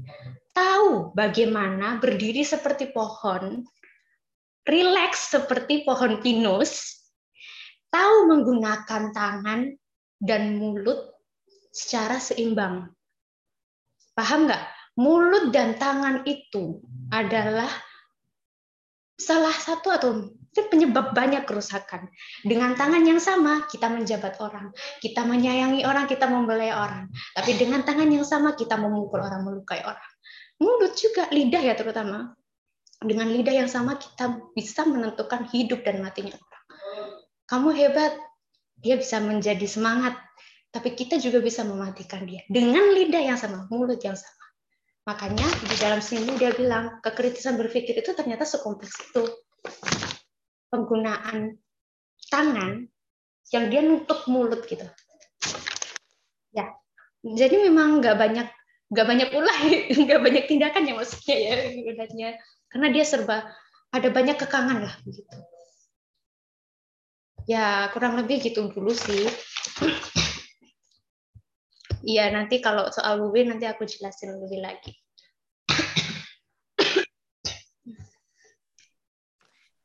tahu 0.56 1.12
bagaimana 1.12 2.00
berdiri 2.00 2.48
seperti 2.48 2.96
pohon, 2.96 3.68
rileks 4.64 5.36
seperti 5.36 5.84
pohon 5.84 6.24
pinus, 6.24 7.04
tahu 7.92 8.32
menggunakan 8.32 9.12
tangan 9.12 9.68
dan 10.24 10.56
mulut 10.56 11.12
secara 11.76 12.24
seimbang. 12.24 12.88
Paham 14.16 14.48
nggak? 14.48 14.64
Mulut 14.96 15.52
dan 15.52 15.76
tangan 15.76 16.24
itu 16.24 16.80
adalah 17.12 17.68
salah 19.18 19.54
satu 19.54 19.94
atau 19.94 20.10
penyebab 20.54 21.18
banyak 21.18 21.50
kerusakan. 21.50 22.10
Dengan 22.46 22.78
tangan 22.78 23.02
yang 23.02 23.18
sama, 23.18 23.66
kita 23.66 23.90
menjabat 23.90 24.38
orang, 24.38 24.70
kita 25.02 25.26
menyayangi 25.26 25.82
orang, 25.86 26.06
kita 26.06 26.30
membelai 26.30 26.70
orang. 26.70 27.10
Tapi 27.34 27.58
dengan 27.58 27.82
tangan 27.82 28.10
yang 28.10 28.26
sama, 28.26 28.54
kita 28.54 28.78
memukul 28.78 29.22
orang, 29.22 29.42
melukai 29.42 29.82
orang. 29.82 30.12
Mulut 30.62 30.94
juga, 30.94 31.26
lidah 31.34 31.62
ya 31.62 31.74
terutama. 31.74 32.38
Dengan 33.02 33.34
lidah 33.34 33.66
yang 33.66 33.70
sama, 33.70 33.98
kita 33.98 34.54
bisa 34.54 34.86
menentukan 34.86 35.50
hidup 35.50 35.82
dan 35.82 36.06
matinya 36.06 36.38
orang. 36.38 36.64
Kamu 37.50 37.70
hebat, 37.74 38.14
dia 38.78 38.96
bisa 38.96 39.18
menjadi 39.20 39.66
semangat. 39.66 40.16
Tapi 40.74 40.98
kita 40.98 41.22
juga 41.22 41.38
bisa 41.38 41.62
mematikan 41.62 42.26
dia. 42.26 42.42
Dengan 42.50 42.94
lidah 42.94 43.22
yang 43.22 43.38
sama, 43.38 43.70
mulut 43.70 44.02
yang 44.02 44.18
sama. 44.18 44.43
Makanya 45.04 45.48
di 45.68 45.76
dalam 45.76 46.00
sini 46.00 46.32
dia 46.40 46.56
bilang 46.56 47.04
kekritisan 47.04 47.60
berpikir 47.60 48.00
itu 48.00 48.16
ternyata 48.16 48.48
sekompleks 48.48 48.96
itu. 49.12 49.24
Penggunaan 50.72 51.60
tangan 52.32 52.88
yang 53.52 53.66
dia 53.68 53.84
nutup 53.84 54.24
mulut 54.32 54.64
gitu. 54.66 54.88
Ya, 56.56 56.72
jadi 57.22 57.68
memang 57.68 58.00
nggak 58.00 58.16
banyak 58.16 58.48
nggak 58.94 59.08
banyak 59.10 59.30
ulah, 59.36 59.58
nggak 60.08 60.22
banyak 60.24 60.44
tindakan 60.48 60.88
ya 60.88 60.94
maksudnya 60.96 61.36
ya 61.36 61.54
sebenarnya. 61.76 62.30
Karena 62.72 62.88
dia 62.90 63.04
serba 63.04 63.38
ada 63.92 64.08
banyak 64.10 64.40
kekangan 64.40 64.88
lah 64.88 64.96
begitu. 65.04 65.36
Ya 67.44 67.92
kurang 67.92 68.16
lebih 68.16 68.40
gitu 68.40 68.72
dulu 68.72 68.96
sih. 68.96 69.28
Iya, 72.04 72.36
nanti 72.36 72.60
kalau 72.60 72.92
soal 72.92 73.24
Bubi 73.24 73.48
nanti 73.48 73.64
aku 73.64 73.88
jelasin 73.88 74.36
lebih 74.36 74.60
lagi. 74.60 74.92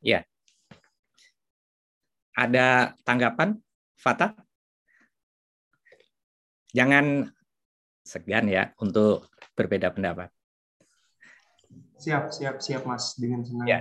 Ya. 0.02 0.26
Ada 2.35 2.98
tanggapan, 3.07 3.62
Fata? 3.94 4.35
Jangan 6.74 7.31
segan 8.02 8.50
ya 8.50 8.74
untuk 8.83 9.31
berbeda 9.54 9.94
pendapat. 9.94 10.31
Siap, 12.02 12.35
siap, 12.35 12.59
siap, 12.59 12.83
Mas. 12.83 13.14
Dengan 13.14 13.46
senang. 13.46 13.66
Ya. 13.66 13.78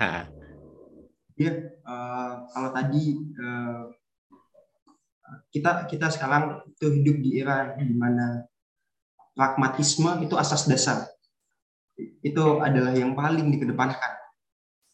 Ha. 0.00 0.28
Ya, 1.36 1.52
uh, 1.84 2.34
kalau 2.52 2.70
tadi 2.72 3.20
uh, 3.36 3.92
kita 5.48 5.88
kita 5.88 6.12
sekarang 6.12 6.62
itu 6.68 6.86
hidup 7.00 7.16
di 7.20 7.30
era 7.40 7.72
di 7.76 7.94
mana 7.96 8.44
pragmatisme 9.34 10.22
itu 10.22 10.36
asas 10.36 10.68
dasar 10.68 11.08
itu 12.24 12.42
adalah 12.58 12.90
yang 12.90 13.14
paling 13.14 13.54
dikedepankan. 13.54 14.12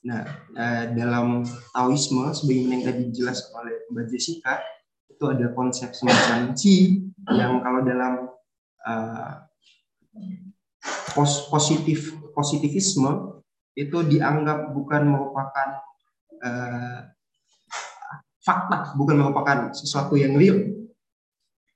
Nah, 0.00 0.24
eh, 0.56 0.84
dalam 0.96 1.44
Taoisme, 1.72 2.32
sebagaimana 2.32 2.72
yang 2.80 2.84
tadi 2.88 3.02
dijelaskan 3.12 3.52
oleh 3.52 3.76
Mbak 3.92 4.06
Jessica, 4.08 4.60
itu 5.08 5.24
ada 5.28 5.52
konsep 5.52 5.92
semacam 5.92 6.56
Qi 6.56 7.04
yang 7.28 7.60
kalau 7.60 7.84
dalam 7.84 8.32
uh, 8.88 9.32
positif 11.52 12.16
positivisme 12.32 13.44
itu 13.76 14.00
dianggap 14.08 14.72
bukan 14.72 15.12
merupakan 15.12 15.68
uh, 16.40 17.04
fakta, 18.40 18.96
bukan 18.96 19.20
merupakan 19.20 19.58
sesuatu 19.76 20.16
yang 20.16 20.36
real. 20.36 20.58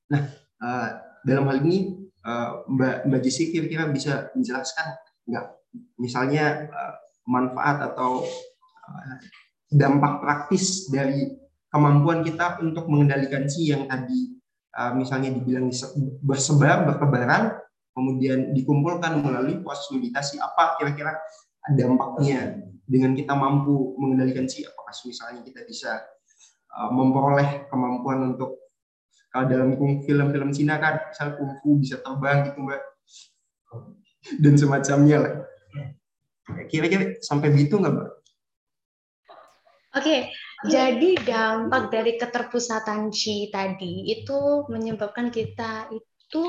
Nah, 0.08 0.22
uh, 0.60 0.88
dalam 1.24 1.48
hal 1.48 1.64
ini 1.64 2.04
uh, 2.24 2.64
Mbak 2.68 3.08
Mbak 3.08 3.20
Jessica 3.24 3.60
kira-kira 3.60 3.84
bisa 3.92 4.32
menjelaskan 4.36 4.86
nggak 5.28 5.46
misalnya 6.00 6.68
uh, 6.68 6.94
manfaat 7.28 7.92
atau 7.92 8.24
uh, 8.88 9.16
dampak 9.72 10.20
praktis 10.20 10.88
dari 10.92 11.32
kemampuan 11.72 12.22
kita 12.22 12.60
untuk 12.60 12.86
mengendalikan 12.86 13.48
si 13.48 13.72
yang 13.72 13.88
tadi 13.88 14.36
uh, 14.76 14.92
misalnya 14.92 15.32
dibilang 15.32 15.72
bersebar 16.20 16.84
berkebaran 16.86 17.56
kemudian 17.94 18.52
dikumpulkan 18.52 19.22
melalui 19.22 19.62
proses 19.62 19.90
apa 20.38 20.76
kira-kira 20.78 21.14
dampaknya 21.72 22.60
dengan 22.84 23.16
kita 23.16 23.32
mampu 23.32 23.96
mengendalikan 23.96 24.44
si 24.44 24.66
apakah 24.66 24.92
misalnya 25.08 25.40
kita 25.40 25.64
bisa 25.64 26.04
uh, 26.74 26.90
memperoleh 26.90 27.70
kemampuan 27.70 28.34
untuk 28.34 28.58
kalau 29.30 29.50
dalam 29.50 29.74
film-film 30.06 30.54
Cina 30.54 30.78
kan 30.78 31.10
misal 31.10 31.34
kungfu 31.34 31.82
bisa 31.82 31.98
terbang 32.02 32.50
gitu 32.50 32.58
mbak 32.62 32.82
dan 34.38 34.54
semacamnya 34.54 35.18
lah 35.18 35.34
Kira-kira 36.68 37.16
sampai 37.24 37.48
begitu 37.48 37.80
nggak, 37.80 37.92
Mbak? 37.96 38.08
Oke, 39.94 40.16
jadi 40.66 41.10
dampak 41.22 41.88
dari 41.88 42.18
keterpusatan 42.18 43.14
Qi 43.14 43.48
tadi 43.48 44.10
itu 44.10 44.66
menyebabkan 44.68 45.30
kita 45.30 45.88
itu 45.94 46.42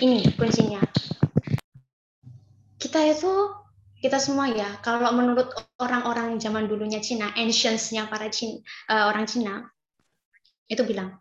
ini 0.00 0.24
kuncinya. 0.38 0.80
Kita 2.78 3.02
itu 3.02 3.32
kita 3.98 4.18
semua 4.22 4.50
ya, 4.50 4.78
kalau 4.82 5.10
menurut 5.10 5.50
orang-orang 5.82 6.38
zaman 6.38 6.70
dulunya 6.70 7.02
Cina, 7.02 7.34
ancients-nya 7.34 8.06
para 8.06 8.30
Cina, 8.30 8.62
uh, 8.90 9.10
orang 9.10 9.26
Cina, 9.26 9.66
itu 10.70 10.84
bilang 10.84 11.18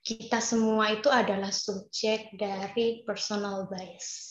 kita 0.00 0.40
semua 0.40 0.94
itu 0.94 1.10
adalah 1.10 1.50
subjek 1.50 2.32
dari 2.36 3.02
personal 3.04 3.66
bias. 3.68 4.30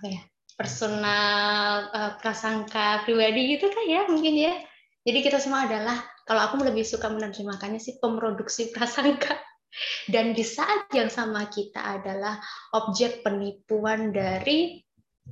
Oke 0.00 0.10
ya? 0.14 0.22
personal 0.54 1.90
uh, 1.90 2.12
prasangka 2.22 3.02
pribadi 3.02 3.58
gitu 3.58 3.66
kan 3.70 3.86
ya 3.90 4.02
mungkin 4.06 4.34
ya. 4.38 4.54
Jadi 5.04 5.18
kita 5.20 5.36
semua 5.42 5.68
adalah 5.68 6.00
kalau 6.24 6.40
aku 6.48 6.64
lebih 6.64 6.86
suka 6.86 7.12
menerjemahkannya 7.12 7.82
sih 7.82 8.00
pemroduksi 8.00 8.72
prasangka. 8.72 9.36
Dan 10.12 10.32
di 10.38 10.46
saat 10.46 10.86
yang 10.94 11.10
sama 11.10 11.50
kita 11.50 11.98
adalah 12.00 12.38
objek 12.78 13.26
penipuan 13.26 14.14
dari 14.14 14.80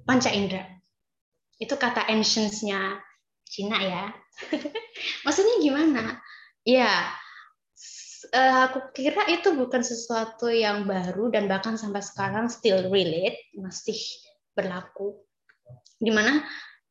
panca 0.03 0.35
indera. 0.35 0.67
Itu 1.63 1.79
kata 1.79 2.11
ancients-nya 2.11 2.99
Cina 3.47 3.79
ya. 3.79 4.05
Maksudnya 5.25 5.63
gimana? 5.63 6.19
Ya, 6.67 6.91
aku 8.35 8.91
kira 8.95 9.27
itu 9.31 9.55
bukan 9.55 9.83
sesuatu 9.87 10.51
yang 10.51 10.87
baru 10.91 11.31
dan 11.31 11.47
bahkan 11.47 11.79
sampai 11.79 12.03
sekarang 12.03 12.51
still 12.51 12.91
relate, 12.91 13.39
masih 13.55 13.99
berlaku 14.59 15.23
di 16.03 16.11
mana 16.11 16.43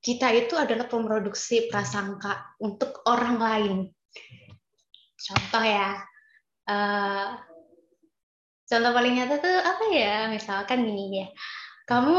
kita 0.01 0.31
itu 0.33 0.57
adalah 0.57 0.87
pemroduksi 0.89 1.69
prasangka 1.69 2.57
untuk 2.63 3.05
orang 3.05 3.35
lain. 3.37 3.77
Contoh 5.21 5.61
ya, 5.61 6.01
uh, 6.65 7.37
contoh 8.65 8.91
paling 8.97 9.13
nyata 9.21 9.35
tuh 9.37 9.57
apa 9.61 9.83
ya? 9.93 10.15
Misalkan 10.33 10.89
gini 10.89 11.21
ya, 11.21 11.27
kamu 11.85 12.17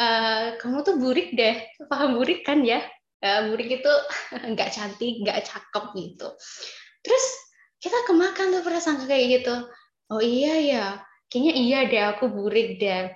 uh, 0.00 0.56
kamu 0.56 0.76
tuh 0.82 0.96
burik 0.96 1.36
deh, 1.36 1.60
paham 1.86 2.16
burik 2.16 2.42
kan 2.42 2.64
ya? 2.64 2.80
Uh, 3.20 3.52
burik 3.52 3.68
itu 3.68 3.92
nggak 4.56 4.72
cantik, 4.72 5.20
nggak 5.20 5.44
cakep 5.44 5.84
gitu. 5.94 6.28
Terus 7.04 7.24
kita 7.80 7.96
kemakan 8.08 8.56
tuh 8.56 8.62
prasangka 8.64 9.04
kayak 9.04 9.40
gitu. 9.40 9.54
Oh 10.10 10.24
iya 10.24 10.54
ya, 10.58 10.86
kayaknya 11.28 11.54
iya 11.54 11.78
deh 11.86 12.02
aku 12.16 12.32
burik 12.32 12.80
deh. 12.80 13.12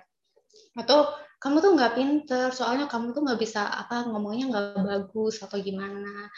Atau 0.77 1.09
kamu 1.41 1.61
tuh 1.61 1.73
nggak 1.77 1.95
pinter, 1.97 2.49
soalnya 2.53 2.87
kamu 2.89 3.13
tuh 3.13 3.23
nggak 3.25 3.41
bisa 3.41 3.65
apa 3.69 4.09
ngomongnya 4.09 4.45
nggak 4.53 4.85
bagus 4.85 5.41
atau 5.41 5.59
gimana. 5.61 6.29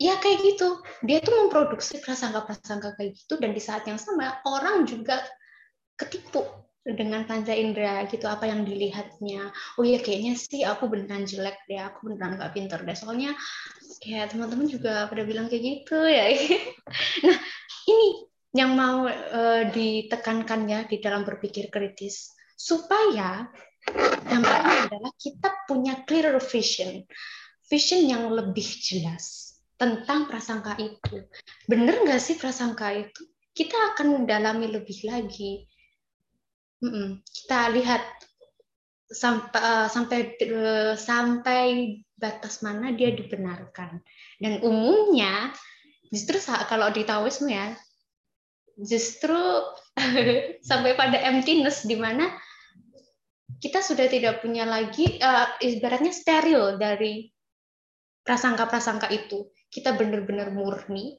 Ya 0.00 0.16
kayak 0.16 0.40
gitu. 0.42 0.80
Dia 1.04 1.20
tuh 1.20 1.36
memproduksi 1.44 2.00
prasangka-prasangka 2.00 2.96
kayak 2.96 3.12
gitu 3.16 3.36
dan 3.36 3.52
di 3.52 3.60
saat 3.60 3.84
yang 3.84 4.00
sama 4.00 4.40
orang 4.48 4.88
juga 4.88 5.20
ketipu 6.00 6.40
dengan 6.80 7.28
panca 7.28 7.52
indera 7.52 8.08
gitu 8.08 8.24
apa 8.24 8.48
yang 8.48 8.64
dilihatnya 8.64 9.52
oh 9.76 9.84
ya 9.84 10.00
kayaknya 10.00 10.32
sih 10.32 10.64
aku 10.64 10.88
beneran 10.88 11.28
jelek 11.28 11.60
deh 11.68 11.76
aku 11.76 12.08
beneran 12.08 12.40
nggak 12.40 12.52
pinter 12.56 12.80
deh 12.80 12.96
soalnya 12.96 13.36
kayak 14.00 14.32
teman-teman 14.32 14.64
juga 14.64 15.04
pada 15.12 15.22
bilang 15.28 15.52
kayak 15.52 15.60
gitu 15.60 15.98
ya 16.08 16.24
nah 17.28 17.38
ini 17.84 18.06
yang 18.56 18.74
mau 18.74 19.06
uh, 19.06 19.62
ditekankan 19.68 20.60
ya 20.66 20.80
di 20.88 20.98
dalam 20.98 21.22
berpikir 21.22 21.68
kritis 21.68 22.32
supaya 22.56 23.46
Dampaknya 24.30 24.86
adalah 24.86 25.12
kita 25.16 25.48
punya 25.64 26.04
clear 26.04 26.36
vision, 26.38 27.02
vision 27.66 28.00
yang 28.06 28.28
lebih 28.30 28.66
jelas 28.84 29.56
tentang 29.80 30.28
prasangka 30.28 30.76
itu. 30.76 31.24
Benar 31.64 32.04
nggak 32.04 32.20
sih 32.20 32.36
prasangka 32.36 32.92
itu? 32.92 33.24
Kita 33.50 33.94
akan 33.94 34.22
mendalami 34.22 34.68
lebih 34.70 35.08
lagi. 35.08 35.64
Kita 36.80 37.68
lihat 37.76 38.02
sampai 39.10 39.60
eh, 39.60 39.88
sampai 39.90 40.18
eh, 40.38 40.94
sampai 40.96 41.62
batas 42.16 42.64
mana 42.64 42.92
dia 42.94 43.12
dibenarkan. 43.12 44.00
Dan 44.40 44.64
umumnya 44.64 45.52
justru 46.08 46.40
kalau 46.68 46.88
di 46.90 47.04
Taoisme 47.04 47.52
ya 47.52 47.76
justru 48.80 49.36
sampai 50.68 50.96
pada 50.96 51.20
emptiness 51.20 51.84
di 51.84 52.00
mana 52.00 52.32
kita 53.60 53.84
sudah 53.84 54.08
tidak 54.08 54.40
punya 54.40 54.64
lagi 54.64 55.20
uh, 55.20 55.52
ibaratnya 55.60 56.16
steril 56.16 56.80
dari 56.80 57.28
prasangka-prasangka 58.24 59.12
itu. 59.12 59.52
Kita 59.70 59.94
benar-benar 59.94 60.50
murni, 60.50 61.14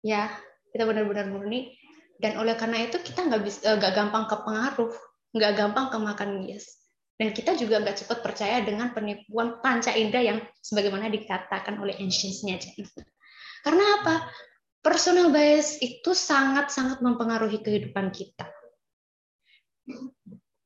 ya 0.00 0.30
kita 0.70 0.86
benar-benar 0.86 1.28
murni. 1.28 1.74
Dan 2.18 2.38
oleh 2.38 2.54
karena 2.54 2.86
itu 2.86 3.00
kita 3.02 3.26
nggak 3.26 3.42
bisa 3.42 3.76
nggak 3.76 3.92
gampang 3.92 4.24
kepengaruh, 4.30 4.92
nggak 5.34 5.52
gampang 5.58 5.86
kemakan 5.90 6.30
bias. 6.44 6.78
Dan 7.14 7.30
kita 7.30 7.54
juga 7.54 7.78
nggak 7.78 8.04
cepat 8.04 8.18
percaya 8.22 8.58
dengan 8.62 8.90
penipuan 8.90 9.62
panca 9.62 9.94
indera 9.94 10.34
yang 10.34 10.38
sebagaimana 10.58 11.06
dikatakan 11.10 11.78
oleh 11.78 11.94
ancients-nya. 11.98 12.58
Karena 13.62 13.84
apa? 14.02 14.14
Personal 14.84 15.32
bias 15.32 15.80
itu 15.80 16.12
sangat-sangat 16.12 17.00
mempengaruhi 17.00 17.62
kehidupan 17.64 18.12
kita 18.12 18.50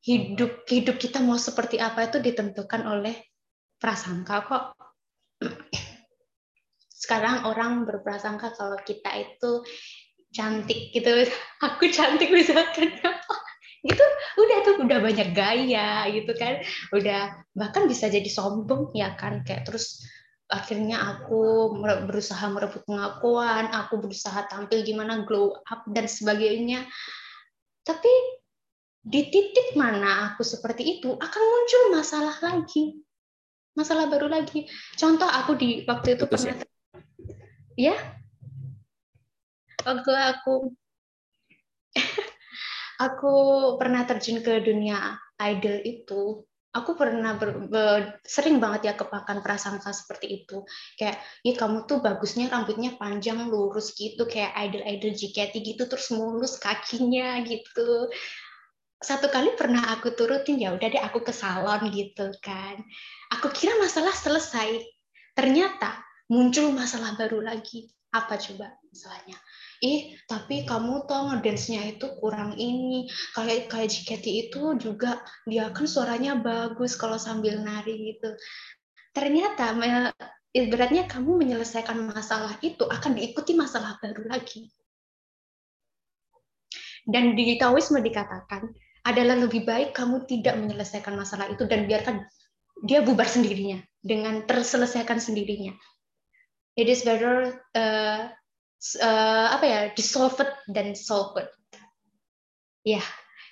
hidup 0.09 0.65
hidup 0.65 0.97
kita 0.97 1.21
mau 1.21 1.37
seperti 1.37 1.77
apa 1.77 2.09
itu 2.09 2.17
ditentukan 2.23 2.83
oleh 2.89 3.13
prasangka 3.77 4.37
kok. 4.49 4.65
Sekarang 6.89 7.45
orang 7.47 7.85
berprasangka 7.85 8.57
kalau 8.57 8.81
kita 8.83 9.11
itu 9.21 9.63
cantik 10.33 10.93
gitu, 10.93 11.11
aku 11.67 11.89
cantik 11.93 12.31
misalkan. 12.31 12.95
Itu 13.89 14.05
udah 14.43 14.59
tuh 14.67 14.75
udah 14.83 14.99
banyak 14.99 15.33
gaya 15.33 16.11
gitu 16.11 16.35
kan. 16.35 16.61
Udah 16.91 17.47
bahkan 17.55 17.87
bisa 17.87 18.11
jadi 18.11 18.27
sombong 18.27 18.91
ya 18.91 19.15
kan. 19.15 19.47
Kayak 19.47 19.71
terus 19.71 20.03
akhirnya 20.51 20.99
aku 20.99 21.71
berusaha 22.09 22.49
merebut 22.49 22.81
pengakuan 22.89 23.69
aku 23.69 24.01
berusaha 24.01 24.49
tampil 24.49 24.81
gimana 24.83 25.23
glow 25.23 25.55
up 25.63 25.87
dan 25.95 26.11
sebagainya. 26.11 26.91
Tapi 27.87 28.11
di 28.99 29.31
titik 29.31 29.79
mana 29.79 30.35
aku 30.35 30.43
seperti 30.43 30.99
itu 30.99 31.15
akan 31.15 31.43
muncul 31.47 31.83
masalah 31.95 32.37
lagi. 32.43 32.99
Masalah 33.79 34.11
baru 34.11 34.27
lagi. 34.27 34.67
Contoh 34.99 35.31
aku 35.31 35.55
di 35.55 35.87
waktu 35.87 36.19
itu 36.19 36.27
Betul, 36.27 36.51
pernah 36.51 36.67
ya 37.79 37.95
waktu 39.83 40.13
aku 40.15 40.55
aku 43.07 43.35
pernah 43.79 44.03
terjun 44.07 44.43
ke 44.43 44.63
dunia 44.63 45.19
idol 45.39 45.79
itu 45.87 46.49
aku 46.79 46.95
pernah 46.95 47.35
ber, 47.35 47.67
ber, 47.67 48.21
sering 48.23 48.61
banget 48.63 48.93
ya 48.93 48.95
kepakan 48.95 49.41
prasangka 49.41 49.91
seperti 49.91 50.45
itu. 50.45 50.63
Kayak 50.95 51.19
ya 51.43 51.53
kamu 51.57 51.89
tuh 51.89 51.99
bagusnya 51.99 52.53
rambutnya 52.53 52.95
panjang 52.95 53.49
lurus 53.49 53.97
gitu. 53.97 54.29
Kayak 54.29 54.55
idol 54.69 54.83
idol 54.85 55.13
JKT 55.17 55.55
gitu 55.65 55.83
terus 55.89 56.09
mulus 56.15 56.61
kakinya 56.61 57.43
gitu. 57.43 58.13
Satu 58.99 59.31
kali 59.31 59.55
pernah 59.55 59.95
aku 59.95 60.15
turutin 60.15 60.59
ya 60.59 60.75
udah 60.75 60.89
deh 60.91 61.03
aku 61.03 61.23
ke 61.23 61.35
salon 61.35 61.91
gitu 61.91 62.31
kan. 62.43 62.79
Aku 63.39 63.51
kira 63.51 63.79
masalah 63.83 64.15
selesai. 64.15 64.83
Ternyata 65.35 66.03
muncul 66.31 66.75
masalah 66.75 67.15
baru 67.19 67.43
lagi. 67.43 67.91
Apa 68.09 68.41
coba 68.41 68.73
masalahnya 68.89 69.37
ih 69.83 70.19
tapi 70.29 70.67
kamu 70.67 71.07
tau 71.09 71.31
ngedance-nya 71.33 71.97
itu 71.97 72.07
kurang 72.19 72.55
ini. 72.59 73.07
Kayak 73.35 73.71
kayak 73.73 73.89
JKT 73.91 74.27
itu 74.49 74.63
juga 74.79 75.23
dia 75.47 75.71
kan 75.71 75.87
suaranya 75.87 76.39
bagus 76.39 76.95
kalau 76.95 77.17
sambil 77.17 77.59
nari 77.63 78.15
gitu. 78.15 78.35
Ternyata 79.15 79.75
ibaratnya 80.55 81.07
kamu 81.07 81.43
menyelesaikan 81.43 81.99
masalah 82.07 82.57
itu 82.63 82.85
akan 82.87 83.17
diikuti 83.19 83.55
masalah 83.55 83.97
baru 84.03 84.27
lagi. 84.27 84.71
Dan 87.09 87.33
di 87.33 87.57
Taoisme 87.57 88.05
dikatakan 88.05 88.69
adalah 89.09 89.41
lebih 89.41 89.65
baik 89.65 89.97
kamu 89.97 90.29
tidak 90.29 90.61
menyelesaikan 90.61 91.17
masalah 91.17 91.49
itu 91.49 91.65
dan 91.65 91.89
biarkan 91.89 92.29
dia 92.85 93.01
bubar 93.01 93.25
sendirinya 93.25 93.81
dengan 94.05 94.45
terselesaikan 94.45 95.17
sendirinya. 95.17 95.73
It 96.79 96.87
is 96.87 97.03
better 97.03 97.59
uh, 97.75 98.31
uh, 99.03 99.47
apa 99.59 99.65
ya 99.67 99.81
dissolved 99.95 100.47
dan 100.71 100.95
solved. 100.95 101.51
Ya, 102.87 103.03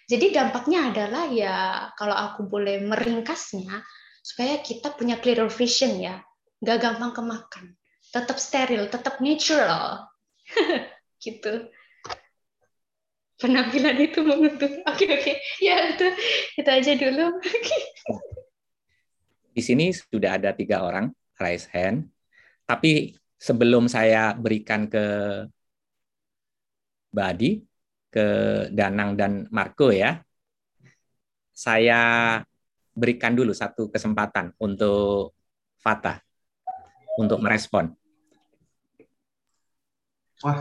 jadi 0.06 0.30
dampaknya 0.30 0.94
adalah 0.94 1.26
ya 1.28 1.56
kalau 1.98 2.14
aku 2.14 2.46
boleh 2.46 2.78
meringkasnya 2.86 3.82
supaya 4.22 4.62
kita 4.62 4.94
punya 4.94 5.18
clear 5.18 5.42
vision 5.50 5.98
ya, 5.98 6.22
nggak 6.62 6.78
gampang 6.78 7.12
kemakan, 7.14 7.74
tetap 8.14 8.38
steril, 8.38 8.86
tetap 8.86 9.18
natural, 9.18 10.06
gitu. 11.24 11.70
Penampilan 13.36 13.98
itu 14.00 14.24
menguntung. 14.24 14.80
Oke 14.88 15.04
oke, 15.12 15.32
ya 15.60 15.92
itu 15.92 16.08
itu 16.56 16.70
aja 16.72 16.92
dulu. 16.96 17.36
Di 19.56 19.60
sini 19.60 19.92
sudah 19.92 20.40
ada 20.40 20.56
tiga 20.56 20.80
orang 20.80 21.12
raise 21.36 21.68
hand, 21.68 22.08
tapi 22.64 23.12
sebelum 23.36 23.86
saya 23.86 24.32
berikan 24.36 24.88
ke 24.88 25.04
Badi, 27.12 27.64
ke 28.12 28.26
Danang 28.72 29.16
dan 29.16 29.48
Marco 29.52 29.88
ya, 29.92 30.20
saya 31.56 32.00
berikan 32.96 33.36
dulu 33.36 33.52
satu 33.52 33.88
kesempatan 33.92 34.52
untuk 34.60 35.36
Fatah 35.80 36.20
untuk 37.16 37.40
merespon. 37.40 37.92
Wah, 40.44 40.60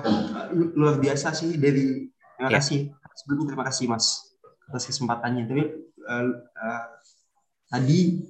luar 0.56 0.96
biasa 1.04 1.36
sih 1.36 1.60
dari 1.60 2.08
terima 2.40 2.50
ya. 2.52 2.60
kasih. 2.60 2.80
Sebelumnya 3.16 3.48
terima 3.52 3.66
kasih 3.68 3.86
Mas 3.92 4.36
atas 4.72 4.88
kesempatannya. 4.88 5.44
Tapi 5.48 5.64
uh, 6.04 6.26
uh, 6.40 6.86
tadi 7.68 8.24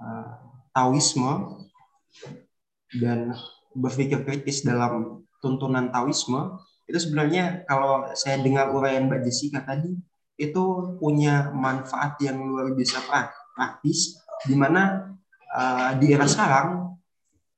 uh, 0.00 0.28
Taoisme 0.72 1.60
dan 2.96 3.32
berpikir 3.74 4.22
kritis 4.22 4.62
dalam 4.62 5.26
tuntunan 5.42 5.90
Taoisme 5.90 6.62
itu 6.84 6.98
sebenarnya 7.00 7.64
kalau 7.68 8.08
saya 8.14 8.40
dengar 8.40 8.72
uraian 8.72 9.08
Mbak 9.08 9.20
Jessica 9.26 9.60
tadi 9.64 9.92
itu 10.36 10.64
punya 10.98 11.50
manfaat 11.54 12.18
yang 12.20 12.42
luar 12.42 12.74
biasa 12.74 13.02
praktis 13.54 14.18
di 14.44 14.54
mana 14.58 15.14
uh, 15.54 15.94
di 15.96 16.10
era 16.10 16.26
sekarang 16.26 16.98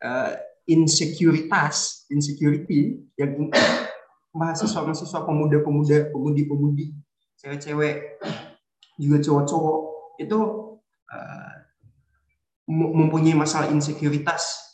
uh, 0.05 0.33
insekuritas 0.69 2.07
insecurity 2.13 3.01
yang 3.17 3.49
mahasiswa-mahasiswa 4.39 5.25
pemuda-pemuda 5.25 6.13
pemudi-pemudi 6.13 6.93
cewek-cewek 7.41 8.21
juga 9.01 9.17
cowok-cowok 9.25 9.79
itu 10.21 10.39
uh, 11.09 11.55
mempunyai 12.69 13.39
masalah 13.39 13.71
insekuritas 13.71 14.66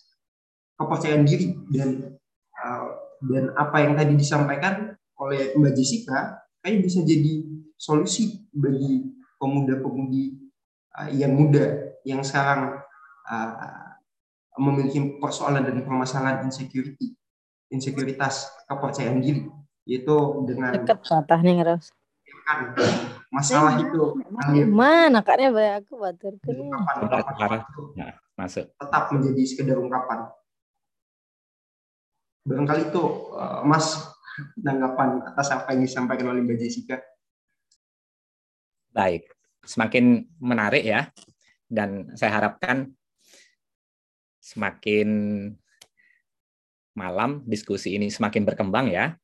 kepercayaan 0.82 1.24
diri 1.24 1.54
dan 1.70 2.18
uh, 2.58 2.86
dan 3.22 3.54
apa 3.54 3.76
yang 3.86 3.94
tadi 3.94 4.18
disampaikan 4.18 4.98
oleh 5.22 5.54
Mbak 5.54 5.72
Jessica 5.78 6.42
kayak 6.62 6.82
bisa 6.82 7.06
jadi 7.06 7.46
solusi 7.78 8.42
bagi 8.50 9.06
pemuda-pemudi 9.38 10.24
uh, 10.98 11.10
yang 11.14 11.34
muda 11.38 11.94
yang 12.02 12.26
sekarang 12.26 12.82
uh, 13.30 13.92
memiliki 14.58 15.16
persoalan 15.16 15.64
dan 15.64 15.80
permasalahan 15.80 16.44
insecurity, 16.44 17.16
insekuritas 17.72 18.52
kepercayaan 18.68 19.22
diri, 19.22 19.48
yaitu 19.88 20.16
dengan 20.44 20.76
dekat 20.76 21.00
patah 21.00 21.40
nih 21.40 21.62
ngeras. 21.62 21.94
Kan 22.42 22.74
masalah 23.32 23.80
itu 23.80 24.18
mana 24.68 25.24
kaknya 25.24 25.48
banyak 25.48 25.74
aku 25.80 25.92
batur 25.96 26.34
nah, 27.96 28.12
masuk. 28.36 28.68
tetap 28.76 29.08
menjadi 29.08 29.42
sekedar 29.48 29.78
ungkapan 29.80 30.28
barangkali 32.42 32.90
itu 32.90 33.02
uh, 33.34 33.62
Mas 33.62 33.98
tanggapan 34.58 35.22
atas 35.28 35.48
apa 35.52 35.76
yang 35.76 35.84
disampaikan 35.86 36.32
oleh 36.32 36.42
Mbak 36.42 36.58
Jessica. 36.58 36.96
Baik, 38.92 39.28
semakin 39.64 40.28
menarik 40.40 40.84
ya, 40.84 41.08
dan 41.68 42.12
saya 42.16 42.36
harapkan 42.36 42.92
semakin 44.42 45.08
malam 46.92 47.40
diskusi 47.48 47.96
ini 47.96 48.12
semakin 48.12 48.44
berkembang 48.44 48.92
ya. 48.92 49.16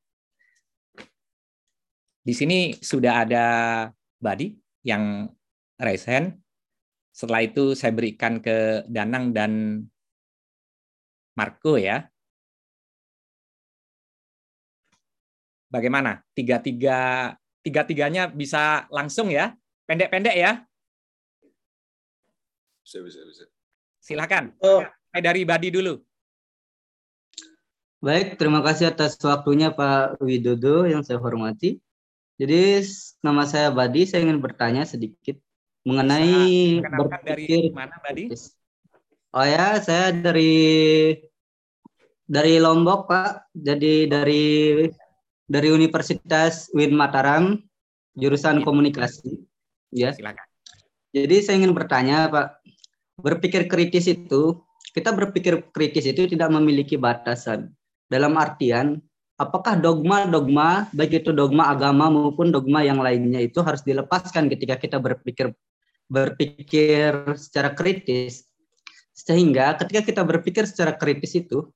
Di 2.25 2.33
sini 2.37 2.77
sudah 2.77 3.25
ada 3.25 3.47
Badi 4.21 4.57
yang 4.85 5.29
raise 5.81 6.09
hand. 6.09 6.37
Setelah 7.13 7.45
itu 7.45 7.73
saya 7.73 7.93
berikan 7.93 8.41
ke 8.41 8.85
Danang 8.89 9.33
dan 9.33 9.83
Marco 11.37 11.77
ya. 11.77 12.05
Bagaimana? 15.69 16.25
Tiga-tiga 16.33 17.33
tiga-tiganya 17.61 18.33
bisa 18.33 18.89
langsung 18.89 19.29
ya? 19.29 19.53
Pendek-pendek 19.85 20.37
ya? 20.37 20.65
Bisa, 22.85 23.05
bisa, 23.05 23.21
bisa. 23.29 23.45
Silakan. 24.01 24.57
Oh. 24.65 24.81
Dari 25.13 25.45
Badi 25.45 25.69
dulu. 25.73 26.01
Baik, 27.99 28.39
terima 28.39 28.63
kasih 28.63 28.95
atas 28.95 29.19
waktunya 29.19 29.75
Pak 29.75 30.23
Widodo 30.23 30.87
yang 30.87 31.03
saya 31.03 31.19
hormati. 31.19 31.83
Jadi 32.39 32.87
nama 33.19 33.43
saya 33.43 33.75
Badi, 33.75 34.07
saya 34.07 34.23
ingin 34.23 34.39
bertanya 34.39 34.87
sedikit 34.87 35.35
mengenai 35.83 36.79
berpikir 36.79 37.27
dari 37.27 37.75
mana 37.75 37.99
Badi? 37.99 38.31
Oh 39.35 39.43
ya, 39.43 39.83
saya 39.83 40.15
dari 40.15 41.19
dari 42.23 42.63
Lombok 42.63 43.11
Pak. 43.11 43.51
Jadi 43.51 44.07
dari 44.07 44.45
dari 45.49 45.73
Universitas 45.73 46.69
Win 46.77 46.93
Mataram, 46.95 47.59
jurusan 48.15 48.61
komunikasi. 48.63 49.41
Ya. 49.91 50.13
Silakan. 50.13 50.45
Jadi 51.17 51.37
saya 51.41 51.57
ingin 51.65 51.73
bertanya, 51.73 52.29
Pak, 52.29 52.61
berpikir 53.17 53.65
kritis 53.65 54.05
itu, 54.05 54.61
kita 54.93 55.11
berpikir 55.17 55.73
kritis 55.73 56.05
itu 56.05 56.29
tidak 56.29 56.53
memiliki 56.53 57.01
batasan. 57.01 57.73
Dalam 58.13 58.37
artian, 58.37 59.01
apakah 59.41 59.81
dogma-dogma, 59.81 60.93
baik 60.93 61.25
itu 61.25 61.33
dogma 61.33 61.73
agama 61.73 62.13
maupun 62.13 62.53
dogma 62.53 62.85
yang 62.85 63.01
lainnya 63.01 63.41
itu 63.41 63.65
harus 63.65 63.81
dilepaskan 63.85 64.53
ketika 64.53 64.77
kita 64.77 65.01
berpikir 65.01 65.57
berpikir 66.09 67.37
secara 67.37 67.73
kritis. 67.73 68.45
Sehingga 69.17 69.77
ketika 69.81 70.05
kita 70.05 70.23
berpikir 70.25 70.65
secara 70.69 70.97
kritis 70.97 71.37
itu, 71.37 71.69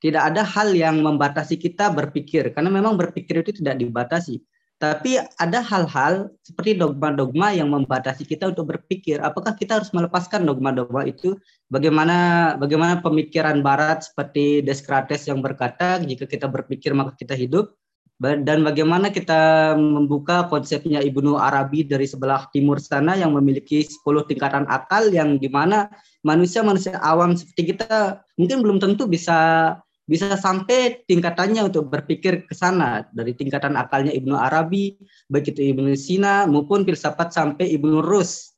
tidak 0.00 0.32
ada 0.32 0.42
hal 0.42 0.72
yang 0.72 1.04
membatasi 1.04 1.60
kita 1.60 1.92
berpikir 1.92 2.56
karena 2.56 2.72
memang 2.72 2.96
berpikir 2.96 3.44
itu 3.44 3.52
tidak 3.60 3.76
dibatasi. 3.78 4.40
Tapi 4.80 5.20
ada 5.20 5.60
hal-hal 5.60 6.32
seperti 6.40 6.80
dogma-dogma 6.80 7.52
yang 7.52 7.68
membatasi 7.68 8.24
kita 8.24 8.48
untuk 8.48 8.72
berpikir. 8.72 9.20
Apakah 9.20 9.52
kita 9.52 9.76
harus 9.76 9.92
melepaskan 9.92 10.48
dogma-dogma 10.48 11.04
itu? 11.04 11.36
Bagaimana 11.68 12.56
bagaimana 12.56 13.04
pemikiran 13.04 13.60
Barat 13.60 14.08
seperti 14.08 14.64
Descartes 14.64 15.28
yang 15.28 15.44
berkata 15.44 16.00
jika 16.00 16.24
kita 16.24 16.48
berpikir 16.48 16.96
maka 16.96 17.12
kita 17.12 17.36
hidup 17.36 17.76
dan 18.20 18.60
bagaimana 18.60 19.08
kita 19.08 19.72
membuka 19.80 20.44
konsepnya 20.52 21.00
Ibnu 21.00 21.40
Arabi 21.40 21.88
dari 21.88 22.04
sebelah 22.04 22.52
timur 22.52 22.76
sana 22.76 23.16
yang 23.16 23.32
memiliki 23.32 23.80
10 23.80 24.28
tingkatan 24.28 24.68
akal 24.68 25.08
yang 25.08 25.40
di 25.40 25.48
mana 25.48 25.88
manusia-manusia 26.20 27.00
awam 27.00 27.32
seperti 27.32 27.72
kita 27.76 28.20
mungkin 28.36 28.60
belum 28.60 28.76
tentu 28.76 29.08
bisa 29.08 29.72
bisa 30.10 30.34
sampai 30.34 31.06
tingkatannya 31.06 31.70
untuk 31.70 31.86
berpikir 31.86 32.42
ke 32.42 32.50
sana 32.50 33.06
dari 33.14 33.30
tingkatan 33.30 33.78
akalnya 33.78 34.10
Ibnu 34.10 34.34
Arabi, 34.34 34.98
baik 35.30 35.54
itu 35.54 35.70
Ibnu 35.70 35.94
Sina 35.94 36.50
maupun 36.50 36.82
filsafat 36.82 37.30
sampai 37.30 37.70
Ibnu 37.78 38.02
Rus. 38.02 38.50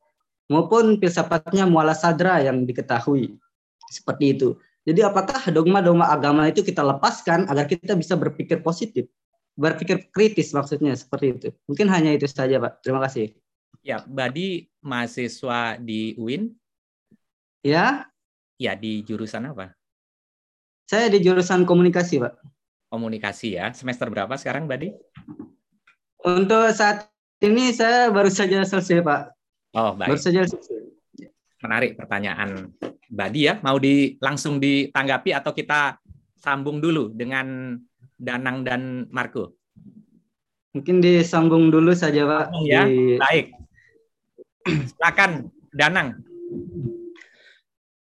maupun 0.50 1.00
filsafatnya 1.00 1.64
muala 1.64 1.96
sadra 1.96 2.44
yang 2.44 2.68
diketahui. 2.68 3.40
Seperti 3.88 4.36
itu. 4.36 4.61
Jadi 4.84 5.00
apakah 5.00 5.48
dogma-dogma 5.48 6.12
agama 6.12 6.44
itu 6.44 6.61
kita 6.61 6.84
lepaskan 6.84 7.48
agar 7.48 7.64
kita 7.64 7.96
bisa 7.96 8.20
berpikir 8.20 8.61
positif, 8.61 9.09
berpikir 9.57 10.12
kritis 10.12 10.53
maksudnya 10.53 10.92
seperti 10.92 11.26
itu. 11.32 11.48
Mungkin 11.64 11.88
hanya 11.88 12.12
itu 12.12 12.28
saja, 12.28 12.61
Pak. 12.61 12.84
Terima 12.84 13.00
kasih. 13.00 13.32
Ya, 13.80 14.05
Badi 14.05 14.68
mahasiswa 14.84 15.80
di 15.80 16.12
UIN? 16.20 16.53
Ya. 17.64 18.12
Ya, 18.61 18.76
di 18.76 19.00
jurusan 19.09 19.48
apa? 19.57 19.72
Saya 20.87 21.09
di 21.09 21.18
jurusan 21.22 21.64
komunikasi, 21.64 22.20
Pak. 22.20 22.35
Komunikasi 22.93 23.57
ya. 23.57 23.72
Semester 23.72 24.12
berapa 24.12 24.35
sekarang, 24.37 24.68
Badi? 24.68 24.93
Untuk 26.22 26.70
saat 26.76 27.09
ini 27.43 27.74
saya 27.74 28.12
baru 28.12 28.30
saja 28.30 28.62
selesai, 28.62 29.03
Pak. 29.03 29.22
Oh, 29.74 29.97
baik. 29.97 30.14
Baru 30.14 30.20
saja 30.20 30.47
selesai. 30.47 30.78
Menarik 31.62 31.95
pertanyaan 31.95 32.74
Badi 33.07 33.47
ya. 33.49 33.59
Mau 33.62 33.78
di 33.78 34.18
langsung 34.18 34.59
ditanggapi 34.59 35.30
atau 35.33 35.55
kita 35.55 35.99
sambung 36.37 36.83
dulu 36.83 37.14
dengan 37.14 37.78
Danang 38.18 38.62
dan 38.66 39.07
Marco? 39.11 39.59
Mungkin 40.72 41.05
disambung 41.05 41.68
dulu 41.68 41.93
saja, 41.93 42.24
Pak. 42.24 42.47
Ya, 42.64 42.89
Di... 42.89 43.20
baik. 43.20 43.47
Silakan, 44.95 45.51
Danang. 45.74 46.22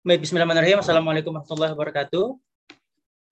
Baik, 0.01 0.24
Bismillahirrahmanirrahim. 0.24 0.81
Assalamualaikum 0.81 1.33
warahmatullahi 1.37 1.72
wabarakatuh. 1.76 2.49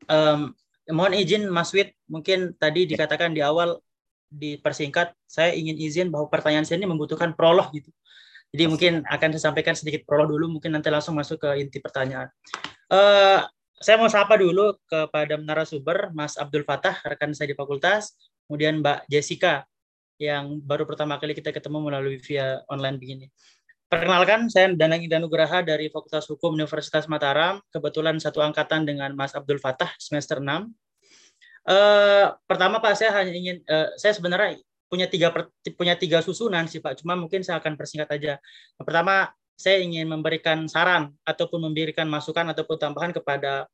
Um, 0.06 0.54
mohon 0.94 1.18
izin, 1.18 1.50
Mas 1.50 1.74
Wid, 1.74 1.92
mungkin 2.06 2.54
tadi 2.56 2.86
dikatakan 2.86 3.34
di 3.34 3.42
awal 3.42 3.82
dipersingkat, 4.28 5.16
saya 5.24 5.56
ingin 5.56 5.76
izin 5.80 6.08
bahwa 6.12 6.28
pertanyaan 6.28 6.64
saya 6.68 6.80
ini 6.80 6.88
membutuhkan 6.88 7.32
prolog 7.34 7.72
gitu. 7.72 7.90
Jadi 8.52 8.64
mungkin 8.64 8.92
akan 9.04 9.28
saya 9.36 9.52
sampaikan 9.52 9.76
sedikit 9.76 10.08
prolog 10.08 10.32
dulu, 10.32 10.48
mungkin 10.56 10.72
nanti 10.72 10.88
langsung 10.88 11.16
masuk 11.16 11.44
ke 11.44 11.50
inti 11.60 11.80
pertanyaan. 11.80 12.32
Uh, 12.88 13.44
saya 13.78 14.00
mau 14.00 14.08
sapa 14.08 14.40
dulu 14.40 14.74
kepada 14.88 15.36
narasumber 15.36 16.10
Mas 16.16 16.40
Abdul 16.40 16.64
Fatah, 16.64 16.96
rekan 17.04 17.36
saya 17.36 17.52
di 17.52 17.56
fakultas, 17.56 18.16
kemudian 18.48 18.80
Mbak 18.80 19.06
Jessica 19.12 19.68
yang 20.18 20.58
baru 20.64 20.82
pertama 20.82 21.14
kali 21.20 21.30
kita 21.36 21.54
ketemu 21.54 21.78
melalui 21.78 22.18
via 22.18 22.64
online 22.66 22.98
begini. 22.98 23.26
Perkenalkan, 23.88 24.52
saya 24.52 24.68
Danang 24.76 25.00
Danugraha 25.08 25.64
dari 25.64 25.88
Fakultas 25.88 26.28
Hukum 26.28 26.52
Universitas 26.52 27.08
Mataram, 27.08 27.56
kebetulan 27.72 28.20
satu 28.20 28.44
angkatan 28.44 28.84
dengan 28.84 29.16
Mas 29.16 29.32
Abdul 29.32 29.56
Fatah 29.56 29.88
semester 29.96 30.44
6. 30.44 30.44
Uh, 30.44 30.60
eh, 31.72 32.26
pertama 32.44 32.84
Pak, 32.84 32.92
saya 33.00 33.16
hanya 33.16 33.32
ingin, 33.32 33.64
uh, 33.64 33.88
saya 33.96 34.12
sebenarnya 34.12 34.60
punya 34.92 35.08
tiga 35.08 35.32
punya 35.72 35.96
tiga 35.96 36.20
susunan 36.20 36.68
sih 36.68 36.84
Pak. 36.84 37.00
Cuma 37.00 37.16
mungkin 37.16 37.40
saya 37.40 37.64
akan 37.64 37.80
persingkat 37.80 38.12
aja. 38.12 38.36
Pertama, 38.76 39.32
saya 39.56 39.80
ingin 39.80 40.04
memberikan 40.04 40.68
saran 40.68 41.08
ataupun 41.24 41.56
memberikan 41.72 42.04
masukan 42.12 42.44
ataupun 42.52 42.76
tambahan 42.76 43.16
kepada 43.16 43.64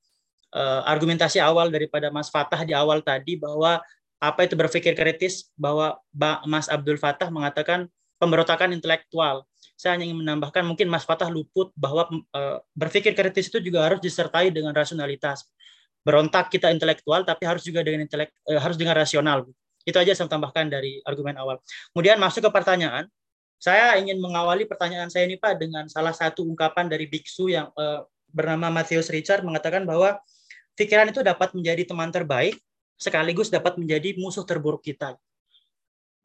uh, 0.55 0.83
argumentasi 0.87 1.43
awal 1.43 1.75
daripada 1.75 2.15
Mas 2.15 2.31
Fatah 2.31 2.63
di 2.63 2.71
awal 2.71 3.03
tadi 3.03 3.35
bahwa 3.35 3.83
apa 4.23 4.41
itu 4.47 4.55
berpikir 4.55 4.95
kritis 4.95 5.51
bahwa 5.59 5.99
Mas 6.47 6.71
Abdul 6.71 7.03
Fatah 7.03 7.35
mengatakan 7.35 7.91
pemberontakan 8.23 8.71
intelektual. 8.73 9.43
Saya 9.75 9.99
hanya 9.99 10.07
ingin 10.07 10.23
menambahkan 10.23 10.63
mungkin 10.63 10.87
Mas 10.87 11.03
Fatah 11.03 11.27
luput 11.27 11.75
bahwa 11.75 12.07
uh, 12.31 12.59
berpikir 12.79 13.13
kritis 13.13 13.51
itu 13.51 13.59
juga 13.59 13.91
harus 13.91 13.99
disertai 13.99 14.55
dengan 14.55 14.71
rasionalitas. 14.71 15.51
Berontak 16.07 16.53
kita 16.53 16.71
intelektual 16.71 17.27
tapi 17.27 17.43
harus 17.49 17.67
juga 17.67 17.83
dengan 17.83 18.07
intelek 18.07 18.31
uh, 18.47 18.61
harus 18.63 18.79
dengan 18.79 18.95
rasional. 18.95 19.45
Itu 19.83 19.99
aja 19.99 20.15
saya 20.15 20.31
tambahkan 20.31 20.71
dari 20.71 21.03
argumen 21.05 21.37
awal. 21.37 21.59
Kemudian 21.93 22.17
masuk 22.17 22.47
ke 22.47 22.51
pertanyaan. 22.55 23.11
Saya 23.59 23.97
ingin 23.97 24.21
mengawali 24.21 24.69
pertanyaan 24.69 25.09
saya 25.09 25.25
ini 25.25 25.41
Pak 25.41 25.57
dengan 25.57 25.89
salah 25.89 26.13
satu 26.13 26.45
ungkapan 26.45 26.85
dari 26.87 27.09
biksu 27.09 27.49
yang 27.49 27.73
uh, 27.75 28.05
bernama 28.29 28.69
Matthews 28.69 29.09
Richard 29.09 29.41
mengatakan 29.47 29.89
bahwa 29.89 30.21
pikiran 30.77 31.09
itu 31.09 31.25
dapat 31.25 31.55
menjadi 31.57 31.87
teman 31.87 32.11
terbaik 32.13 32.61
sekaligus 32.99 33.51
dapat 33.51 33.79
menjadi 33.79 34.15
musuh 34.19 34.47
terburuk 34.47 34.83
kita. 34.83 35.19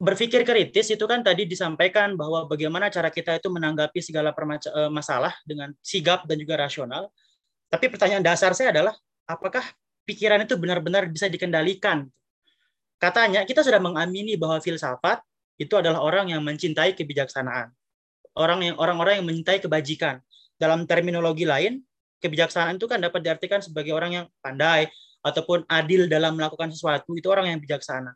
Berpikir 0.00 0.48
kritis 0.48 0.88
itu 0.88 1.04
kan 1.04 1.20
tadi 1.20 1.44
disampaikan 1.44 2.16
bahwa 2.16 2.48
bagaimana 2.48 2.88
cara 2.88 3.12
kita 3.12 3.36
itu 3.36 3.52
menanggapi 3.52 4.00
segala 4.00 4.32
eh, 4.32 4.88
masalah 4.88 5.36
dengan 5.44 5.76
sigap 5.84 6.24
dan 6.24 6.40
juga 6.40 6.56
rasional. 6.56 7.12
Tapi 7.68 7.92
pertanyaan 7.92 8.24
dasar 8.24 8.56
saya 8.56 8.72
adalah 8.72 8.96
apakah 9.28 9.62
pikiran 10.08 10.40
itu 10.42 10.56
benar-benar 10.56 11.04
bisa 11.12 11.28
dikendalikan 11.28 12.08
Katanya 13.00 13.48
kita 13.48 13.64
sudah 13.64 13.80
mengamini 13.80 14.36
bahwa 14.36 14.60
filsafat 14.60 15.24
itu 15.56 15.72
adalah 15.72 16.04
orang 16.04 16.36
yang 16.36 16.44
mencintai 16.44 16.92
kebijaksanaan. 16.92 17.72
Orang 18.36 18.60
yang 18.60 18.76
orang-orang 18.76 19.24
yang 19.24 19.26
mencintai 19.26 19.64
kebajikan. 19.64 20.20
Dalam 20.60 20.84
terminologi 20.84 21.48
lain, 21.48 21.80
kebijaksanaan 22.20 22.76
itu 22.76 22.84
kan 22.84 23.00
dapat 23.00 23.24
diartikan 23.24 23.64
sebagai 23.64 23.96
orang 23.96 24.12
yang 24.12 24.26
pandai 24.44 24.92
ataupun 25.24 25.64
adil 25.64 26.12
dalam 26.12 26.36
melakukan 26.36 26.68
sesuatu, 26.68 27.16
itu 27.16 27.24
orang 27.32 27.56
yang 27.56 27.58
bijaksana. 27.64 28.12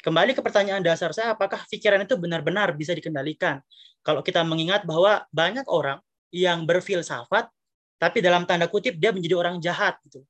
Kembali 0.00 0.32
ke 0.32 0.40
pertanyaan 0.40 0.80
dasar 0.80 1.12
saya, 1.12 1.36
apakah 1.36 1.60
pikiran 1.68 2.00
itu 2.00 2.16
benar-benar 2.16 2.72
bisa 2.72 2.96
dikendalikan? 2.96 3.60
Kalau 4.00 4.24
kita 4.24 4.40
mengingat 4.40 4.88
bahwa 4.88 5.28
banyak 5.28 5.68
orang 5.68 6.00
yang 6.32 6.64
berfilsafat, 6.64 7.52
tapi 8.00 8.24
dalam 8.24 8.48
tanda 8.48 8.64
kutip 8.64 8.96
dia 8.96 9.12
menjadi 9.12 9.36
orang 9.36 9.60
jahat 9.60 10.00
gitu. 10.08 10.24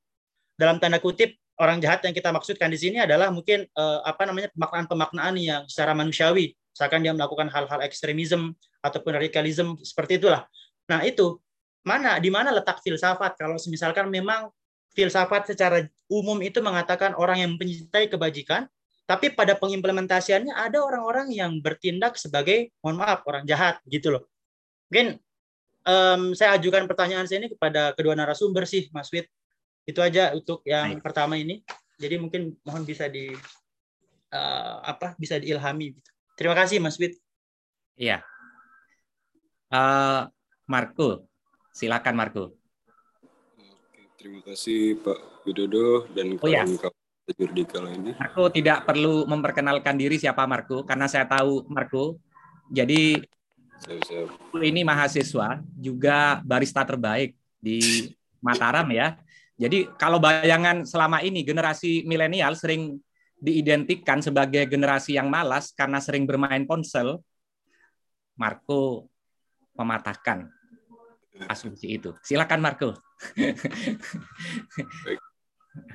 Dalam 0.59 0.75
tanda 0.75 0.99
kutip 0.99 1.39
orang 1.55 1.79
jahat 1.79 2.03
yang 2.03 2.11
kita 2.11 2.35
maksudkan 2.35 2.67
di 2.67 2.75
sini 2.75 2.99
adalah 2.99 3.31
mungkin 3.31 3.63
uh, 3.79 4.03
apa 4.03 4.27
namanya 4.27 4.51
pemaknaan-pemaknaan 4.51 5.33
yang 5.39 5.61
secara 5.71 5.95
manusiawi, 5.95 6.51
misalkan 6.51 6.99
dia 6.99 7.15
melakukan 7.15 7.47
hal-hal 7.47 7.79
ekstremisme 7.87 8.51
ataupun 8.83 9.15
radikalisme 9.15 9.79
seperti 9.85 10.19
itulah. 10.19 10.43
Nah 10.91 11.05
itu 11.07 11.39
mana 11.87 12.19
di 12.19 12.27
mana 12.27 12.51
letak 12.51 12.83
filsafat 12.83 13.39
kalau 13.39 13.55
misalkan 13.71 14.11
memang 14.11 14.51
filsafat 14.91 15.55
secara 15.55 15.87
umum 16.11 16.37
itu 16.43 16.59
mengatakan 16.59 17.15
orang 17.15 17.39
yang 17.39 17.51
mencintai 17.55 18.11
kebajikan, 18.11 18.67
tapi 19.11 19.35
pada 19.35 19.59
pengimplementasiannya 19.59 20.55
ada 20.55 20.79
orang-orang 20.79 21.35
yang 21.35 21.59
bertindak 21.59 22.15
sebagai 22.15 22.71
mohon 22.79 23.03
maaf 23.03 23.27
orang 23.27 23.43
jahat 23.43 23.83
gitu 23.83 24.07
loh. 24.07 24.23
Mungkin 24.87 25.19
um, 25.83 26.31
saya 26.31 26.55
ajukan 26.55 26.87
pertanyaan 26.87 27.27
saya 27.27 27.43
ini 27.43 27.51
kepada 27.51 27.91
kedua 27.91 28.15
narasumber 28.15 28.63
sih, 28.63 28.87
Mas 28.95 29.11
Wid. 29.11 29.27
Itu 29.83 29.99
aja 29.99 30.31
untuk 30.31 30.63
yang 30.63 30.95
Baik. 30.95 31.03
pertama 31.03 31.35
ini. 31.35 31.59
Jadi 31.99 32.23
mungkin 32.23 32.55
mohon 32.63 32.87
bisa 32.87 33.11
di 33.11 33.35
uh, 34.31 34.75
apa 34.79 35.19
bisa 35.19 35.35
diilhami. 35.35 35.91
Terima 36.39 36.55
kasih 36.55 36.79
Mas 36.79 36.95
Wid. 36.95 37.19
Iya. 37.99 38.23
Uh, 39.67 40.31
Marco, 40.71 41.27
silakan 41.75 42.15
Marco. 42.15 42.55
Oke, 43.59 44.07
terima 44.15 44.39
kasih 44.39 45.03
Pak 45.03 45.43
Widodo 45.43 46.07
dan 46.15 46.39
oh, 46.39 46.47
ya. 46.47 46.63
Jurdika 47.35 47.77
lainnya. 47.81 48.13
Marco 48.17 48.49
tidak 48.51 48.85
perlu 48.85 49.25
memperkenalkan 49.25 49.95
diri 49.97 50.17
siapa 50.19 50.45
Marco 50.45 50.83
karena 50.83 51.07
saya 51.07 51.25
tahu 51.25 51.65
Marco. 51.71 52.19
Jadi 52.71 53.19
siap, 53.81 54.59
ini 54.61 54.81
mahasiswa 54.85 55.59
juga 55.75 56.39
barista 56.45 56.85
terbaik 56.85 57.35
di 57.57 58.09
Mataram 58.41 58.89
ya. 58.89 59.17
Jadi 59.57 59.85
kalau 59.97 60.17
bayangan 60.17 60.83
selama 60.87 61.21
ini 61.21 61.45
generasi 61.45 62.03
milenial 62.09 62.57
sering 62.57 62.97
diidentikan 63.41 64.21
sebagai 64.21 64.65
generasi 64.69 65.17
yang 65.17 65.29
malas 65.29 65.73
karena 65.73 65.97
sering 66.01 66.25
bermain 66.25 66.65
ponsel, 66.65 67.21
Marco 68.37 69.09
mematahkan 69.77 70.49
asumsi 71.49 71.97
itu. 71.97 72.13
Silakan 72.21 72.61
Marco. 72.61 72.93
Baik. 75.05 75.30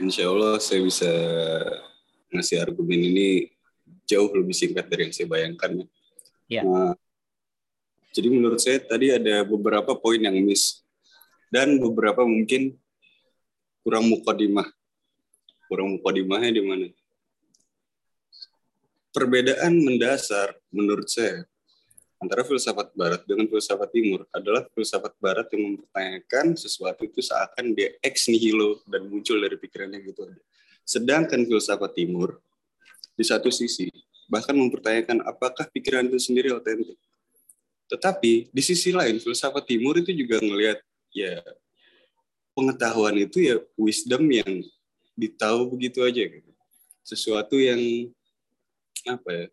Insya 0.01 0.29
Allah 0.33 0.57
saya 0.57 0.81
bisa 0.81 1.11
ngasih 2.33 2.61
argumen 2.65 3.01
ini 3.01 3.53
jauh 4.09 4.31
lebih 4.33 4.57
singkat 4.57 4.89
dari 4.89 5.09
yang 5.09 5.15
saya 5.15 5.29
bayangkan. 5.29 5.85
Ya. 6.49 6.63
Nah, 6.65 6.95
jadi 8.17 8.29
menurut 8.33 8.61
saya 8.63 8.81
tadi 8.81 9.13
ada 9.13 9.45
beberapa 9.45 9.93
poin 9.99 10.17
yang 10.17 10.37
miss 10.41 10.81
dan 11.53 11.77
beberapa 11.77 12.25
mungkin 12.25 12.77
kurang 13.85 14.09
mukadimah. 14.09 14.69
Kurang 15.67 15.99
mukadimahnya 15.99 16.51
di 16.57 16.63
mana? 16.63 16.87
Perbedaan 19.11 19.73
mendasar 19.81 20.55
menurut 20.71 21.09
saya 21.09 21.45
antara 22.17 22.43
filsafat 22.45 22.97
barat 22.97 23.23
dengan 23.29 23.45
filsafat 23.49 23.93
timur 23.93 24.25
adalah 24.33 24.65
filsafat 24.73 25.13
barat 25.21 25.47
yang 25.53 25.77
mempertanyakan 25.77 26.57
sesuatu 26.57 27.05
itu 27.05 27.21
seakan 27.21 27.77
dia 27.77 27.93
ex 28.01 28.33
nihilo 28.33 28.81
dan 28.89 29.05
muncul 29.05 29.37
dari 29.37 29.57
pikirannya 29.61 30.01
gitu 30.01 30.25
aja. 30.25 30.43
Sedangkan 30.87 31.45
filsafat 31.45 31.93
timur 31.93 32.41
di 33.17 33.25
satu 33.25 33.53
sisi 33.53 33.93
bahkan 34.27 34.57
mempertanyakan 34.57 35.23
apakah 35.23 35.69
pikiran 35.71 36.09
itu 36.09 36.19
sendiri 36.19 36.51
otentik. 36.51 36.99
Tetapi 37.87 38.51
di 38.51 38.63
sisi 38.65 38.91
lain 38.91 39.23
filsafat 39.23 39.63
timur 39.69 40.01
itu 40.01 40.11
juga 40.11 40.43
ngelihat 40.43 40.83
ya 41.15 41.39
pengetahuan 42.57 43.15
itu 43.21 43.39
ya 43.45 43.57
wisdom 43.79 44.27
yang 44.27 44.65
ditahu 45.15 45.71
begitu 45.77 46.03
aja 46.03 46.23
gitu. 46.27 46.51
Sesuatu 47.07 47.55
yang 47.61 48.11
apa 49.07 49.31
ya? 49.31 49.47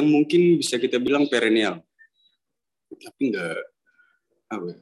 Yang 0.00 0.06
mungkin 0.08 0.40
bisa 0.58 0.80
kita 0.80 0.96
bilang 0.96 1.28
perennial. 1.28 1.84
Tapi 2.90 3.22
enggak 3.32 3.58
apa 4.46 4.66
ya, 4.70 4.78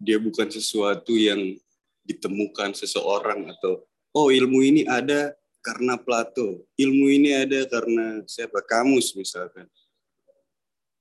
dia 0.00 0.18
bukan 0.22 0.48
sesuatu 0.48 1.12
yang 1.18 1.58
ditemukan 2.06 2.72
seseorang 2.78 3.50
atau 3.52 3.84
oh 4.16 4.28
ilmu 4.30 4.62
ini 4.64 4.82
ada 4.86 5.34
karena 5.60 6.00
Plato 6.00 6.64
ilmu 6.78 7.06
ini 7.12 7.36
ada 7.36 7.66
karena 7.68 8.24
siapa 8.24 8.64
kamus 8.64 9.12
misalkan. 9.18 9.68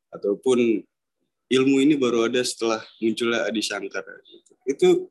Ataupun 0.09 0.81
ilmu 1.49 1.75
ini 1.81 1.97
baru 1.97 2.29
ada 2.29 2.41
setelah 2.45 2.81
munculnya 3.01 3.49
Adi 3.49 3.61
Shankara 3.65 4.21
itu 4.69 5.09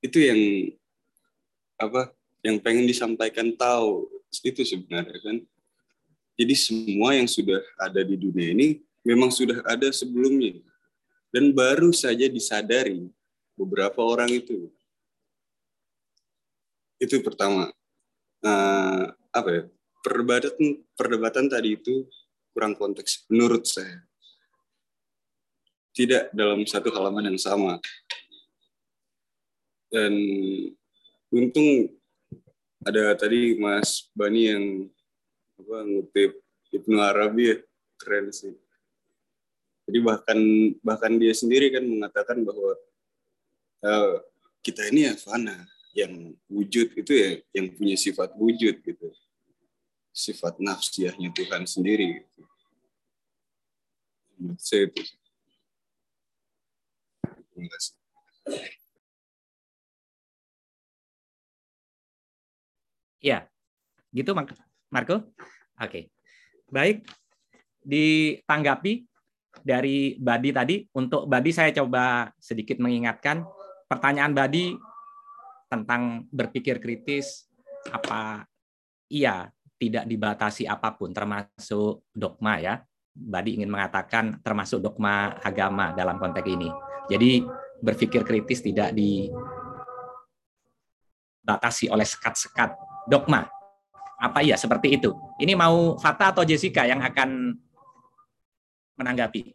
itu 0.00 0.18
yang 0.24 0.40
apa 1.76 2.16
yang 2.40 2.56
pengen 2.64 2.88
disampaikan 2.88 3.52
tahu 3.52 4.08
itu 4.40 4.64
sebenarnya 4.64 5.20
kan 5.20 5.36
jadi 6.36 6.52
semua 6.52 7.16
yang 7.16 7.24
sudah 7.24 7.64
ada 7.80 8.04
di 8.04 8.12
dunia 8.20 8.52
ini 8.52 8.84
memang 9.00 9.32
sudah 9.32 9.64
ada 9.64 9.88
sebelumnya. 9.88 10.60
Dan 11.32 11.56
baru 11.56 11.90
saja 11.96 12.28
disadari 12.28 13.08
beberapa 13.56 14.04
orang 14.04 14.28
itu. 14.28 14.68
Itu 17.00 17.24
pertama. 17.24 17.72
Uh, 18.44 19.12
apa 19.32 19.48
ya? 19.48 19.62
Perdebatan 20.04 20.86
perdebatan 20.94 21.46
tadi 21.50 21.74
itu 21.74 22.04
kurang 22.52 22.76
konteks 22.76 23.26
menurut 23.32 23.64
saya. 23.64 24.04
Tidak 25.96 26.36
dalam 26.36 26.62
satu 26.68 26.92
halaman 26.92 27.32
yang 27.32 27.40
sama. 27.40 27.80
Dan 29.88 30.12
untung 31.32 31.88
ada 32.84 33.16
tadi 33.16 33.56
Mas 33.56 34.12
Bani 34.12 34.42
yang 34.46 34.64
apa 35.56 35.76
ngutip 35.88 36.30
Ibnu 36.72 36.96
Arabi 37.00 37.42
ya 37.52 37.56
keren 37.96 38.28
sih. 38.32 38.52
Jadi 39.86 39.98
bahkan 40.02 40.38
bahkan 40.82 41.12
dia 41.16 41.32
sendiri 41.32 41.70
kan 41.70 41.86
mengatakan 41.86 42.42
bahwa 42.42 42.74
uh, 43.86 44.14
kita 44.60 44.90
ini 44.90 45.08
ya 45.08 45.14
fana 45.14 45.62
yang 45.94 46.34
wujud 46.50 46.92
itu 46.98 47.12
ya 47.14 47.30
yang 47.56 47.72
punya 47.72 47.96
sifat 47.96 48.34
wujud 48.36 48.82
gitu. 48.82 49.08
Sifat 50.12 50.58
nafsiahnya 50.60 51.32
Tuhan 51.32 51.64
sendiri 51.64 52.24
gitu. 52.24 52.42
saya 54.60 54.84
itu 54.92 55.00
terima 57.56 57.76
Ya, 63.24 63.48
gitu 64.12 64.30
Marco. 64.90 65.34
Oke, 65.76 66.10
baik. 66.70 67.04
Ditanggapi 67.86 69.06
dari 69.62 70.18
Badi 70.18 70.50
tadi. 70.52 70.82
Untuk 70.94 71.26
Badi 71.30 71.50
saya 71.54 71.72
coba 71.72 72.30
sedikit 72.38 72.78
mengingatkan 72.82 73.44
pertanyaan 73.86 74.34
Badi 74.34 74.74
tentang 75.66 76.26
berpikir 76.30 76.78
kritis 76.78 77.50
apa 77.90 78.46
iya 79.10 79.50
tidak 79.76 80.06
dibatasi 80.08 80.64
apa 80.66 80.96
pun 80.96 81.12
termasuk 81.12 82.06
dogma 82.14 82.58
ya. 82.58 82.82
Badi 83.16 83.56
ingin 83.56 83.72
mengatakan 83.72 84.44
termasuk 84.44 84.84
dogma 84.84 85.40
agama 85.40 85.92
dalam 85.96 86.20
konteks 86.20 86.48
ini. 86.48 86.68
Jadi 87.08 87.40
berpikir 87.80 88.24
kritis 88.28 88.60
tidak 88.60 88.92
dibatasi 91.44 91.88
oleh 91.88 92.04
sekat-sekat 92.04 92.76
dogma. 93.08 93.55
Apa 94.16 94.40
iya 94.40 94.56
seperti 94.56 94.96
itu? 94.96 95.12
Ini 95.36 95.52
mau 95.52 96.00
Fata 96.00 96.32
atau 96.32 96.42
Jessica 96.42 96.88
yang 96.88 97.04
akan 97.04 97.52
menanggapi? 98.96 99.52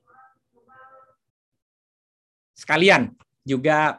Sekalian 2.54 3.10
juga 3.42 3.98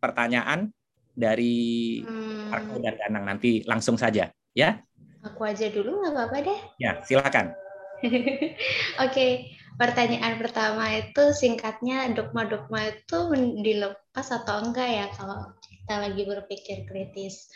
pertanyaan 0.00 0.72
dari 1.12 2.00
hmm. 2.00 2.52
Marco 2.52 2.76
dan 2.80 2.94
Danang 2.96 3.24
nanti 3.36 3.60
langsung 3.68 4.00
saja 4.00 4.32
ya. 4.56 4.80
Aku 5.24 5.44
aja 5.44 5.68
dulu 5.68 6.00
nggak 6.00 6.12
apa-apa 6.12 6.36
deh. 6.40 6.60
Ya 6.80 7.00
silakan. 7.04 7.52
Oke, 8.04 8.56
okay. 9.00 9.32
pertanyaan 9.80 10.36
pertama 10.40 10.92
itu 10.96 11.32
singkatnya 11.32 12.12
dogma-dogma 12.12 12.92
itu 12.92 13.18
dilepas 13.64 14.28
atau 14.28 14.60
enggak 14.64 14.88
ya 14.88 15.06
kalau 15.16 15.52
kita 15.64 15.94
lagi 16.00 16.22
berpikir 16.28 16.84
kritis 16.88 17.48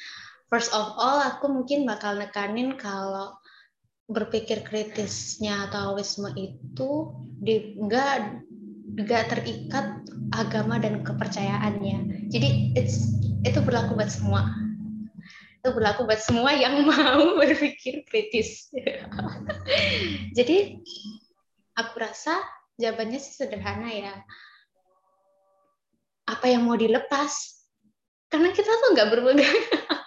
first 0.50 0.74
of 0.74 0.98
all 0.98 1.22
aku 1.22 1.46
mungkin 1.46 1.86
bakal 1.86 2.18
nekanin 2.18 2.74
kalau 2.74 3.38
berpikir 4.10 4.66
kritisnya 4.66 5.70
Taoisme 5.70 6.34
itu 6.34 7.14
di, 7.38 7.78
enggak 7.78 8.42
enggak 8.98 9.30
terikat 9.30 10.02
agama 10.34 10.82
dan 10.82 11.06
kepercayaannya. 11.06 12.26
Jadi 12.26 12.74
it's, 12.74 13.14
itu 13.46 13.62
berlaku 13.62 13.94
buat 13.94 14.10
semua. 14.10 14.50
Itu 15.62 15.70
berlaku 15.70 16.10
buat 16.10 16.18
semua 16.18 16.50
yang 16.58 16.82
mau 16.90 17.38
berpikir 17.38 18.02
kritis. 18.10 18.66
Jadi 20.36 20.82
aku 21.78 21.94
rasa 22.02 22.42
jawabannya 22.82 23.22
sih 23.22 23.38
sederhana 23.38 23.90
ya. 23.94 24.14
Apa 26.26 26.50
yang 26.50 26.66
mau 26.66 26.74
dilepas? 26.74 27.62
Karena 28.26 28.50
kita 28.50 28.70
tuh 28.70 28.88
nggak 28.94 29.08
berpegang 29.10 29.58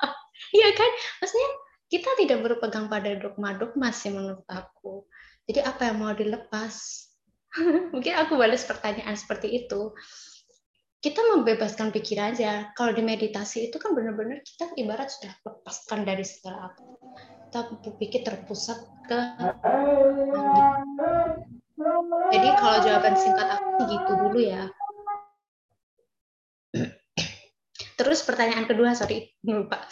Iya 0.53 0.69
kan? 0.77 0.91
Maksudnya 1.19 1.49
kita 1.89 2.09
tidak 2.21 2.39
berpegang 2.45 2.85
pada 2.89 3.17
dogma-dogma 3.17 3.89
sih 3.89 4.13
menurut 4.13 4.45
aku. 4.45 5.05
Jadi 5.49 5.65
apa 5.65 5.89
yang 5.89 5.97
mau 6.01 6.13
dilepas? 6.13 6.73
Mungkin 7.93 8.13
aku 8.17 8.37
balas 8.37 8.63
pertanyaan 8.63 9.17
seperti 9.17 9.65
itu. 9.65 9.93
Kita 11.03 11.19
membebaskan 11.35 11.91
pikiran 11.91 12.37
aja. 12.37 12.71
Kalau 12.79 12.95
di 12.95 13.03
meditasi 13.03 13.67
itu 13.67 13.75
kan 13.75 13.91
benar-benar 13.91 14.39
kita 14.45 14.71
ibarat 14.79 15.11
sudah 15.11 15.35
lepaskan 15.43 16.07
dari 16.07 16.23
segala 16.23 16.71
apa. 16.71 16.81
Kita 17.49 17.59
berpikir 17.83 18.21
terpusat 18.23 18.79
ke 19.09 19.19
Jadi 22.33 22.49
kalau 22.55 22.77
jawaban 22.81 23.15
singkat 23.19 23.47
aku 23.53 23.85
gitu 23.85 24.11
dulu 24.15 24.39
ya. 24.39 24.63
Terus 27.93 28.25
pertanyaan 28.25 28.65
kedua, 28.65 28.97
sorry, 28.97 29.29
lupa 29.45 29.85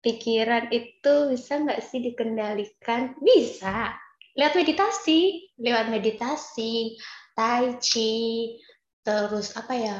pikiran 0.00 0.72
itu 0.72 1.14
bisa 1.32 1.60
nggak 1.60 1.80
sih 1.84 2.00
dikendalikan? 2.00 3.16
Bisa. 3.20 3.94
Lewat 4.36 4.54
meditasi, 4.56 5.50
lewat 5.60 5.92
meditasi, 5.92 6.96
tai 7.36 7.76
chi, 7.82 8.56
terus 9.04 9.52
apa 9.56 9.74
ya, 9.74 9.98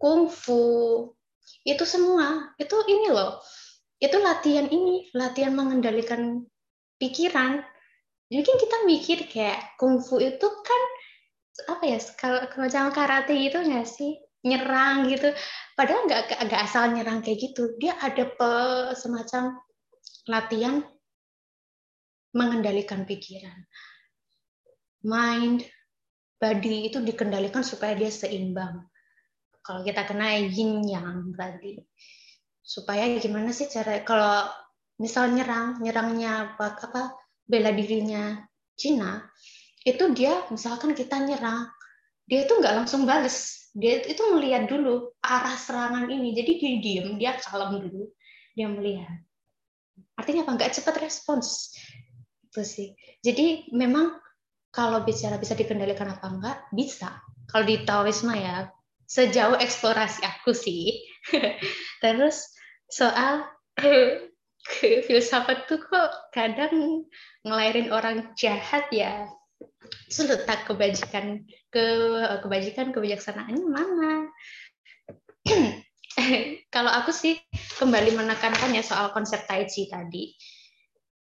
kungfu, 0.00 1.10
itu 1.64 1.84
semua, 1.84 2.52
itu 2.56 2.76
ini 2.88 3.12
loh, 3.12 3.40
itu 4.00 4.16
latihan 4.20 4.66
ini, 4.68 5.08
latihan 5.12 5.52
mengendalikan 5.52 6.44
pikiran. 6.96 7.60
Jadi 8.32 8.50
kita 8.56 8.76
mikir 8.88 9.18
kayak 9.28 9.76
kungfu 9.76 10.18
itu 10.18 10.48
kan 10.48 10.82
apa 11.70 11.84
ya, 11.86 11.98
kalau 12.18 12.40
kalau 12.50 12.90
karate 12.90 13.36
itu 13.36 13.58
nggak 13.60 13.86
sih? 13.86 14.18
Nyerang 14.44 15.08
gitu. 15.08 15.32
Padahal 15.74 16.06
nggak 16.06 16.22
nggak 16.46 16.62
asal 16.62 16.92
nyerang 16.92 17.24
kayak 17.24 17.40
gitu. 17.50 17.74
Dia 17.80 17.96
ada 17.98 18.28
pe, 18.28 18.52
semacam 18.94 19.58
latihan 20.28 20.84
mengendalikan 22.36 23.08
pikiran. 23.08 23.64
Mind, 25.04 25.64
body 26.40 26.92
itu 26.92 27.00
dikendalikan 27.00 27.64
supaya 27.64 27.96
dia 27.96 28.12
seimbang. 28.12 28.84
Kalau 29.64 29.80
kita 29.80 30.04
kena 30.04 30.36
yin 30.36 30.84
yang 30.84 31.32
berarti 31.32 31.80
supaya 32.64 33.04
gimana 33.20 33.52
sih 33.52 33.68
cara 33.68 34.00
kalau 34.00 34.48
misal 34.96 35.28
nyerang 35.28 35.84
nyerangnya 35.84 36.56
apa 36.56 36.80
apa 36.80 37.12
bela 37.44 37.68
dirinya 37.76 38.40
Cina 38.72 39.20
itu 39.84 40.00
dia 40.16 40.48
misalkan 40.48 40.96
kita 40.96 41.20
nyerang 41.20 41.68
dia 42.24 42.48
itu 42.48 42.56
nggak 42.56 42.82
langsung 42.82 43.04
bales 43.04 43.63
dia 43.74 43.98
itu 44.06 44.22
melihat 44.30 44.70
dulu 44.70 45.10
arah 45.18 45.58
serangan 45.58 46.06
ini. 46.06 46.30
Jadi 46.30 46.52
dia 46.62 46.72
diem 46.78 47.08
dia 47.18 47.34
kalem 47.42 47.82
dulu. 47.82 48.06
Dia 48.54 48.70
melihat. 48.70 49.18
Artinya 50.14 50.46
apa? 50.46 50.50
Nggak 50.54 50.72
cepat 50.78 50.94
respons. 51.02 51.74
Itu 52.46 52.62
sih. 52.62 52.94
Jadi 53.18 53.74
memang 53.74 54.14
kalau 54.70 55.02
bicara 55.02 55.42
bisa 55.42 55.58
dikendalikan 55.58 56.06
apa 56.06 56.26
enggak 56.30 56.58
bisa. 56.70 57.18
Kalau 57.50 57.66
di 57.66 57.82
Taoisme 57.82 58.34
ya 58.38 58.70
sejauh 59.10 59.58
eksplorasi 59.58 60.22
aku 60.22 60.54
sih. 60.54 61.02
Terus 62.02 62.46
soal 62.86 63.42
filsafat 65.06 65.66
tuh 65.66 65.82
kok 65.82 66.10
kadang 66.30 67.04
ngelahirin 67.42 67.90
orang 67.90 68.32
jahat 68.38 68.86
ya 68.94 69.26
itu 70.08 70.22
letak 70.24 70.68
kebajikan 70.68 71.44
ke 71.68 71.86
kebajikan 72.40 72.92
kebijaksanaannya 72.94 73.66
mana 73.66 74.12
kalau 76.74 76.90
aku 76.90 77.10
sih 77.10 77.40
kembali 77.76 78.16
menekankan 78.16 78.72
ya 78.72 78.82
soal 78.84 79.10
konsep 79.12 79.44
tai 79.44 79.66
chi 79.68 79.90
tadi 79.90 80.32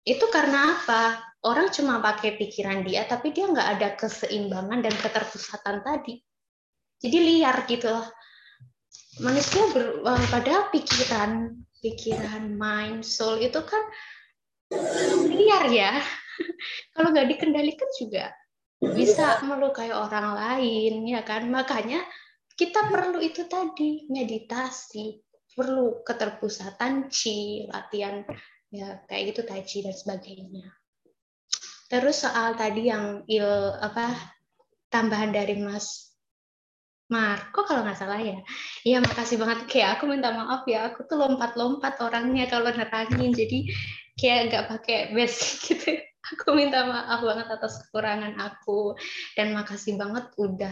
itu 0.03 0.25
karena 0.27 0.75
apa? 0.75 1.23
Orang 1.43 1.71
cuma 1.71 1.99
pakai 2.03 2.35
pikiran 2.35 2.83
dia, 2.83 3.07
tapi 3.07 3.31
dia 3.31 3.47
nggak 3.47 3.69
ada 3.79 3.89
keseimbangan 3.95 4.83
dan 4.83 4.95
keterpusatan 4.95 5.79
tadi. 5.83 6.19
Jadi 6.99 7.17
liar 7.19 7.63
gitu 7.67 7.87
loh. 7.91 8.07
Manusia 9.23 9.63
ber, 9.71 10.03
eh, 10.03 10.25
pada 10.31 10.71
pikiran, 10.71 11.55
pikiran, 11.83 12.55
mind, 12.55 13.03
soul 13.03 13.39
itu 13.43 13.59
kan 13.63 13.83
liar 15.31 15.67
ya. 15.71 15.91
Kalau 16.95 17.11
nggak 17.11 17.27
dikendalikan 17.35 17.89
juga 17.99 18.31
bisa 18.91 19.39
melukai 19.47 19.95
orang 19.95 20.35
lain, 20.35 21.07
ya 21.07 21.23
kan? 21.23 21.47
Makanya 21.47 22.03
kita 22.53 22.91
perlu 22.91 23.23
itu 23.23 23.47
tadi 23.47 24.05
meditasi, 24.11 25.23
perlu 25.55 26.03
keterpusatan 26.03 27.07
chi, 27.07 27.65
latihan 27.69 28.27
ya 28.73 29.05
kayak 29.05 29.33
gitu 29.33 29.41
tai 29.45 29.61
chi 29.63 29.85
dan 29.85 29.93
sebagainya. 29.93 30.65
Terus 31.87 32.25
soal 32.25 32.57
tadi 32.57 32.89
yang 32.89 33.21
il 33.29 33.45
apa 33.77 34.17
tambahan 34.89 35.29
dari 35.29 35.61
Mas 35.61 36.13
Marco 37.13 37.61
kalau 37.69 37.85
nggak 37.85 37.99
salah 37.99 38.17
ya. 38.17 38.41
Iya 38.81 38.97
makasih 39.05 39.37
banget 39.37 39.69
kayak 39.69 40.01
aku 40.01 40.09
minta 40.09 40.33
maaf 40.33 40.65
ya 40.65 40.89
aku 40.89 41.05
tuh 41.05 41.21
lompat-lompat 41.21 42.01
orangnya 42.01 42.49
kalau 42.49 42.73
nerangin 42.73 43.29
jadi 43.29 43.69
kayak 44.17 44.39
nggak 44.49 44.65
pakai 44.73 44.99
basic 45.13 45.49
gitu. 45.69 46.01
Aku 46.31 46.55
minta 46.55 46.87
maaf 46.87 47.19
banget 47.19 47.47
atas 47.51 47.83
kekurangan 47.83 48.39
aku 48.39 48.95
dan 49.35 49.51
makasih 49.51 49.99
banget 49.99 50.31
udah 50.39 50.71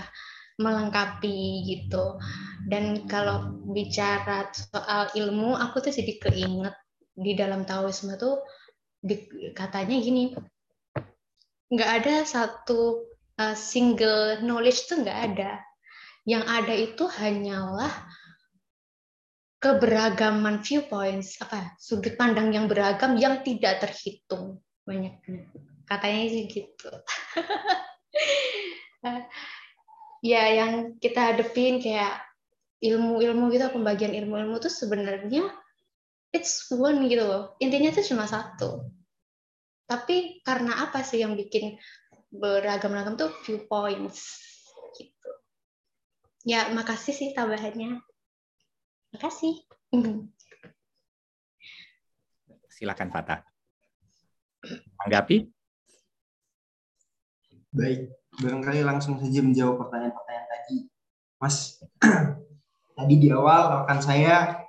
melengkapi 0.56 1.68
gitu. 1.68 2.16
Dan 2.64 3.10
kalau 3.12 3.60
bicara 3.76 4.48
soal 4.56 5.12
ilmu 5.18 5.60
aku 5.60 5.84
tuh 5.84 5.92
jadi 5.92 6.14
keinget 6.24 6.76
di 7.12 7.36
dalam 7.36 7.68
Taoisme 7.68 8.16
tuh 8.16 8.40
di, 9.02 9.18
katanya 9.58 9.98
gini 9.98 10.38
nggak 11.72 11.92
ada 12.04 12.16
satu 12.28 13.08
uh, 13.42 13.56
single 13.58 14.44
knowledge 14.46 14.86
tuh 14.86 15.02
nggak 15.02 15.20
ada 15.34 15.52
yang 16.28 16.46
ada 16.46 16.76
itu 16.76 17.10
hanyalah 17.10 17.90
keberagaman 19.58 20.62
viewpoints 20.62 21.42
apa 21.42 21.74
sudut 21.82 22.14
pandang 22.14 22.54
yang 22.54 22.70
beragam 22.70 23.18
yang 23.18 23.42
tidak 23.42 23.82
terhitung 23.82 24.62
banyaknya 24.92 25.48
katanya 25.88 26.24
sih 26.28 26.44
gitu 26.52 26.92
ya 30.32 30.44
yang 30.54 31.00
kita 31.00 31.34
hadepin 31.34 31.80
kayak 31.80 32.20
ilmu-ilmu 32.82 33.54
gitu 33.54 33.72
pembagian 33.72 34.12
ilmu-ilmu 34.12 34.58
itu 34.58 34.70
sebenarnya 34.70 35.50
it's 36.32 36.72
one 36.72 37.06
gitu 37.12 37.24
loh. 37.28 37.56
Intinya 37.60 37.92
itu 37.92 38.02
cuma 38.12 38.26
satu. 38.26 38.88
Tapi 39.86 40.42
karena 40.42 40.88
apa 40.88 41.04
sih 41.04 41.20
yang 41.22 41.36
bikin 41.36 41.76
beragam-ragam 42.32 43.20
tuh 43.20 43.30
viewpoints 43.44 44.40
gitu. 44.96 45.32
Ya, 46.48 46.72
makasih 46.72 47.14
sih 47.14 47.30
tambahannya. 47.36 48.00
Makasih. 49.14 49.68
Silakan 52.72 53.12
Fata. 53.12 53.51
Anggapi? 55.02 55.50
Baik, 57.72 58.12
barangkali 58.38 58.84
langsung 58.84 59.18
saja 59.18 59.40
menjawab 59.42 59.80
pertanyaan-pertanyaan 59.88 60.48
tadi. 60.50 60.78
Mas, 61.40 61.80
tadi 62.98 63.16
di 63.18 63.32
awal 63.32 63.82
rekan 63.82 64.00
saya 64.04 64.62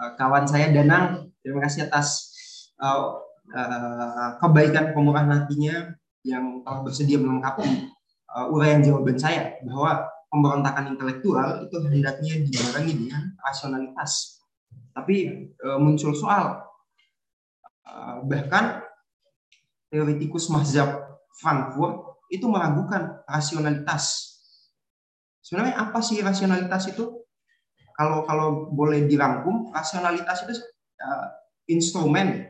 Eh, 0.00 0.12
kawan 0.16 0.48
saya 0.48 0.72
Danang. 0.72 1.28
Terima 1.44 1.60
kasih 1.64 1.88
atas 1.88 2.32
uh, 2.80 3.16
uh, 3.52 4.28
kebaikan 4.40 4.92
pemurah 4.92 5.24
hatinya 5.24 5.92
yang 6.20 6.60
telah 6.64 6.84
bersedia 6.84 7.16
melengkapi 7.16 7.88
uh, 8.28 8.52
uraian 8.52 8.84
jawaban 8.84 9.16
saya 9.16 9.56
bahwa 9.64 10.04
pemberontakan 10.28 10.96
intelektual 10.96 11.64
itu 11.64 11.76
hendaknya 11.84 12.44
dibarengi 12.44 12.92
dengan 12.96 13.32
rasionalitas. 13.40 14.40
Tapi 14.92 15.48
uh, 15.64 15.80
muncul 15.80 16.12
soal 16.12 16.60
uh, 17.88 18.20
bahkan 18.24 18.84
teoretikus 19.90 20.48
mazhab 20.48 21.20
Frankfurt 21.36 22.22
itu 22.30 22.46
meragukan 22.46 23.20
rasionalitas. 23.26 24.30
Sebenarnya 25.42 25.82
apa 25.82 25.98
sih 25.98 26.22
rasionalitas 26.22 26.94
itu? 26.94 27.20
kalau 28.00 28.24
kalau 28.24 28.48
boleh 28.72 29.04
dirangkum 29.04 29.68
rasionalitas 29.76 30.48
itu 30.48 30.56
uh, 31.04 31.26
instrumen 31.68 32.48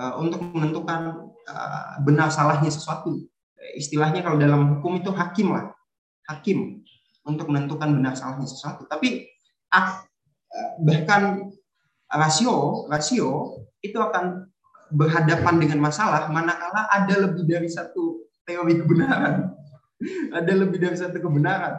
uh, 0.00 0.16
untuk 0.16 0.40
menentukan 0.56 1.28
uh, 1.44 2.00
benar 2.00 2.32
salahnya 2.32 2.72
sesuatu 2.72 3.20
istilahnya 3.76 4.24
kalau 4.24 4.40
dalam 4.40 4.80
hukum 4.80 5.04
itu 5.04 5.12
hakim 5.12 5.52
lah 5.52 5.68
hakim 6.32 6.80
untuk 7.28 7.52
menentukan 7.52 7.92
benar 7.92 8.16
salahnya 8.16 8.48
sesuatu 8.48 8.88
tapi 8.88 9.28
uh, 9.68 10.00
bahkan 10.80 11.52
rasio 12.08 12.88
rasio 12.88 13.60
itu 13.84 14.00
akan 14.00 14.48
berhadapan 14.90 15.54
dengan 15.62 15.78
masalah 15.82 16.26
manakala 16.28 16.90
ada 16.90 17.14
lebih 17.30 17.46
dari 17.46 17.70
satu 17.70 18.26
teori 18.42 18.82
kebenaran 18.82 19.54
ada 20.38 20.52
lebih 20.52 20.78
dari 20.82 20.96
satu 20.98 21.16
kebenaran 21.18 21.78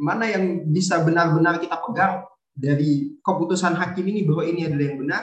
mana 0.00 0.24
yang 0.24 0.64
bisa 0.72 1.04
benar-benar 1.04 1.60
kita 1.60 1.76
pegang 1.76 2.24
dari 2.56 3.16
keputusan 3.20 3.76
hakim 3.76 4.04
ini 4.08 4.24
bahwa 4.24 4.42
ini 4.44 4.68
adalah 4.68 4.84
yang 4.84 4.98
benar, 5.00 5.22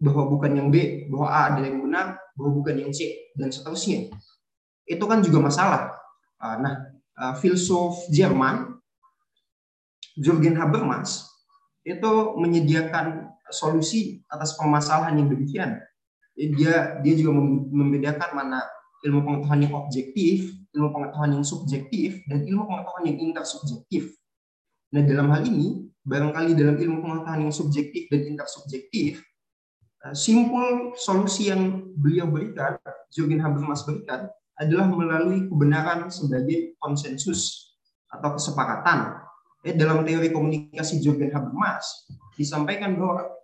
bahwa 0.00 0.22
bukan 0.32 0.52
yang 0.56 0.68
B, 0.68 1.08
bahwa 1.08 1.28
A 1.28 1.40
adalah 1.52 1.68
yang 1.68 1.82
benar, 1.84 2.06
bahwa 2.36 2.50
bukan 2.60 2.74
yang 2.80 2.92
C, 2.92 3.32
dan 3.36 3.52
seterusnya. 3.52 4.12
Itu 4.88 5.04
kan 5.04 5.20
juga 5.20 5.44
masalah. 5.44 5.92
Ah, 6.40 6.56
nah, 6.56 6.74
ah, 7.16 7.34
filsuf 7.36 8.08
Jerman, 8.08 8.80
Jürgen 10.16 10.56
Habermas, 10.56 11.28
itu 11.84 12.10
menyediakan 12.36 13.29
solusi 13.50 14.22
atas 14.30 14.56
permasalahan 14.56 15.18
yang 15.20 15.28
demikian. 15.28 15.78
Dia 16.34 16.98
dia 17.04 17.14
juga 17.18 17.36
membedakan 17.70 18.30
mana 18.32 18.64
ilmu 19.04 19.20
pengetahuan 19.24 19.60
yang 19.64 19.74
objektif, 19.76 20.52
ilmu 20.76 20.88
pengetahuan 20.92 21.40
yang 21.40 21.44
subjektif, 21.44 22.20
dan 22.28 22.44
ilmu 22.44 22.64
pengetahuan 22.68 23.04
yang 23.08 23.18
intersubjektif. 23.30 24.12
Nah, 24.90 25.02
dalam 25.06 25.30
hal 25.32 25.46
ini, 25.46 25.88
barangkali 26.04 26.58
dalam 26.58 26.76
ilmu 26.76 26.98
pengetahuan 27.00 27.40
yang 27.48 27.54
subjektif 27.54 28.10
dan 28.10 28.20
intersubjektif, 28.26 29.22
eh, 30.04 30.14
simpul 30.16 30.96
solusi 30.98 31.48
yang 31.48 31.94
beliau 31.96 32.28
berikan, 32.28 32.76
Jürgen 33.12 33.40
Habermas 33.40 33.86
berikan, 33.86 34.28
adalah 34.60 34.92
melalui 34.92 35.48
kebenaran 35.48 36.12
sebagai 36.12 36.76
konsensus 36.76 37.72
atau 38.12 38.36
kesepakatan. 38.36 39.16
Eh, 39.64 39.76
dalam 39.76 40.04
teori 40.04 40.28
komunikasi 40.32 41.00
Jürgen 41.00 41.32
Habermas, 41.32 42.08
disampaikan 42.36 42.96
bahwa 42.96 43.39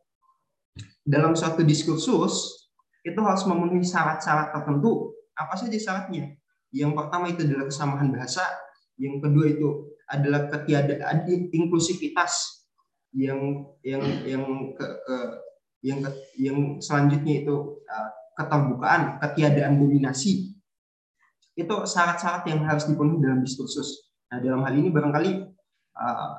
dalam 1.07 1.39
suatu 1.39 1.63
diskursus, 1.63 2.67
itu 3.07 3.21
harus 3.23 3.47
memenuhi 3.47 3.87
syarat-syarat 3.87 4.51
tertentu 4.51 5.15
apa 5.39 5.55
saja 5.55 5.79
syaratnya? 5.79 6.35
Yang 6.75 6.93
pertama 6.99 7.31
itu 7.31 7.47
adalah 7.47 7.71
kesamaan 7.71 8.11
bahasa, 8.11 8.43
yang 8.99 9.23
kedua 9.23 9.47
itu 9.47 9.95
adalah 10.11 10.51
ketiadaan 10.51 11.31
inklusivitas, 11.55 12.67
yang 13.15 13.71
yang 13.87 14.03
yang 14.27 14.45
ke, 14.75 14.87
ke 15.07 15.17
yang 15.87 15.99
ke, 16.03 16.11
yang 16.43 16.59
selanjutnya 16.83 17.47
itu 17.47 17.79
uh, 17.87 18.11
keterbukaan, 18.35 19.23
ketiadaan 19.23 19.79
dominasi. 19.79 20.59
Itu 21.57 21.87
syarat-syarat 21.87 22.45
yang 22.51 22.67
harus 22.67 22.85
dipenuhi 22.91 23.23
dalam 23.23 23.41
diskursus. 23.41 24.13
Nah, 24.29 24.43
dalam 24.43 24.67
hal 24.67 24.75
ini 24.75 24.91
barangkali 24.91 25.31
uh, 25.97 26.33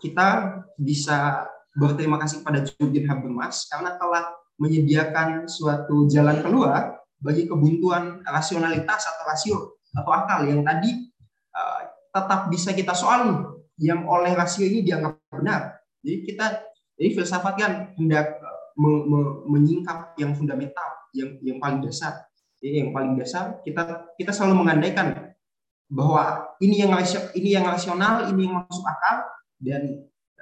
kita 0.00 0.58
bisa 0.80 1.46
berterima 1.72 2.20
kasih 2.20 2.44
pada 2.44 2.60
Jurgen 2.64 3.08
Habermas 3.08 3.64
karena 3.68 3.96
telah 3.96 4.28
menyediakan 4.60 5.48
suatu 5.48 6.06
jalan 6.06 6.44
keluar 6.44 7.00
bagi 7.22 7.48
kebuntuan 7.48 8.20
rasionalitas 8.26 9.08
atau 9.08 9.22
rasio 9.24 9.58
atau 9.94 10.12
akal 10.12 10.44
yang 10.44 10.60
tadi 10.66 11.08
uh, 11.54 11.80
tetap 12.12 12.50
bisa 12.52 12.76
kita 12.76 12.92
soal 12.92 13.52
yang 13.80 14.04
oleh 14.04 14.36
rasio 14.36 14.68
ini 14.68 14.84
dianggap 14.84 15.16
benar. 15.32 15.80
Jadi 16.04 16.16
kita 16.28 16.46
jadi 16.98 17.08
filsafat 17.16 17.54
kan 17.56 17.72
hendak 17.96 18.36
me, 18.76 18.90
me, 19.08 19.20
menyingkap 19.48 20.12
yang 20.20 20.36
fundamental, 20.36 21.08
yang 21.16 21.40
yang 21.40 21.56
paling 21.56 21.80
dasar. 21.80 22.28
Jadi 22.60 22.84
yang 22.84 22.90
paling 22.92 23.16
dasar 23.16 23.58
kita 23.64 24.12
kita 24.20 24.30
selalu 24.30 24.66
mengandaikan 24.66 25.32
bahwa 25.88 26.52
ini 26.60 26.84
yang 26.84 26.92
ini 27.32 27.48
yang 27.56 27.64
rasional, 27.64 28.28
ini 28.28 28.48
yang 28.48 28.64
masuk 28.64 28.84
akal 28.84 29.16
dan 29.60 29.82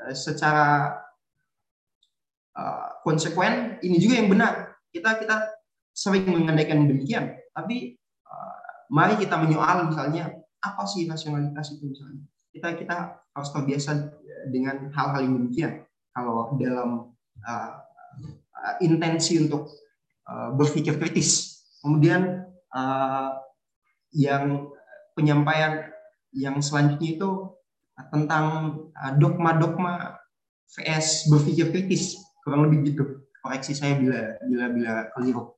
uh, 0.01 0.14
secara 0.14 0.97
uh, 2.61 3.00
konsekuen 3.00 3.80
ini 3.80 3.96
juga 3.96 4.20
yang 4.20 4.28
benar. 4.28 4.76
Kita 4.92 5.16
kita 5.16 5.36
sering 5.96 6.28
mengandaikan 6.28 6.84
demikian. 6.84 7.40
Tapi 7.56 7.96
uh, 8.28 8.86
mari 8.92 9.16
kita 9.16 9.40
menyoal 9.40 9.88
misalnya 9.88 10.28
apa 10.61 10.84
sih 10.84 11.08
nasionalitas 11.08 11.72
itu 11.72 11.88
misalnya. 11.88 12.22
Kita 12.50 12.68
kita 12.76 12.96
harus 13.32 13.50
terbiasa 13.54 14.11
dengan 14.50 14.90
hal-hal 14.92 15.20
yang 15.24 15.34
demikian. 15.40 15.72
Kalau 16.11 16.58
dalam 16.58 17.14
uh, 17.46 17.70
intensi 18.82 19.40
untuk 19.40 19.70
uh, 20.28 20.52
berpikir 20.52 20.98
kritis. 21.00 21.62
Kemudian 21.80 22.44
uh, 22.74 23.30
yang 24.12 24.68
penyampaian 25.16 25.88
yang 26.34 26.58
selanjutnya 26.61 27.16
itu 27.16 27.30
tentang 28.11 28.76
dogma-dogma 29.20 30.18
VS 30.72 31.28
berpikir 31.28 31.68
kritis 31.74 32.16
kurang 32.51 32.66
lebih 32.66 32.90
gitu. 32.90 33.22
Koreksi 33.38 33.78
saya 33.78 33.94
bila 33.94 34.34
bila 34.42 34.64
bila 34.74 34.92
keliru. 35.14 35.55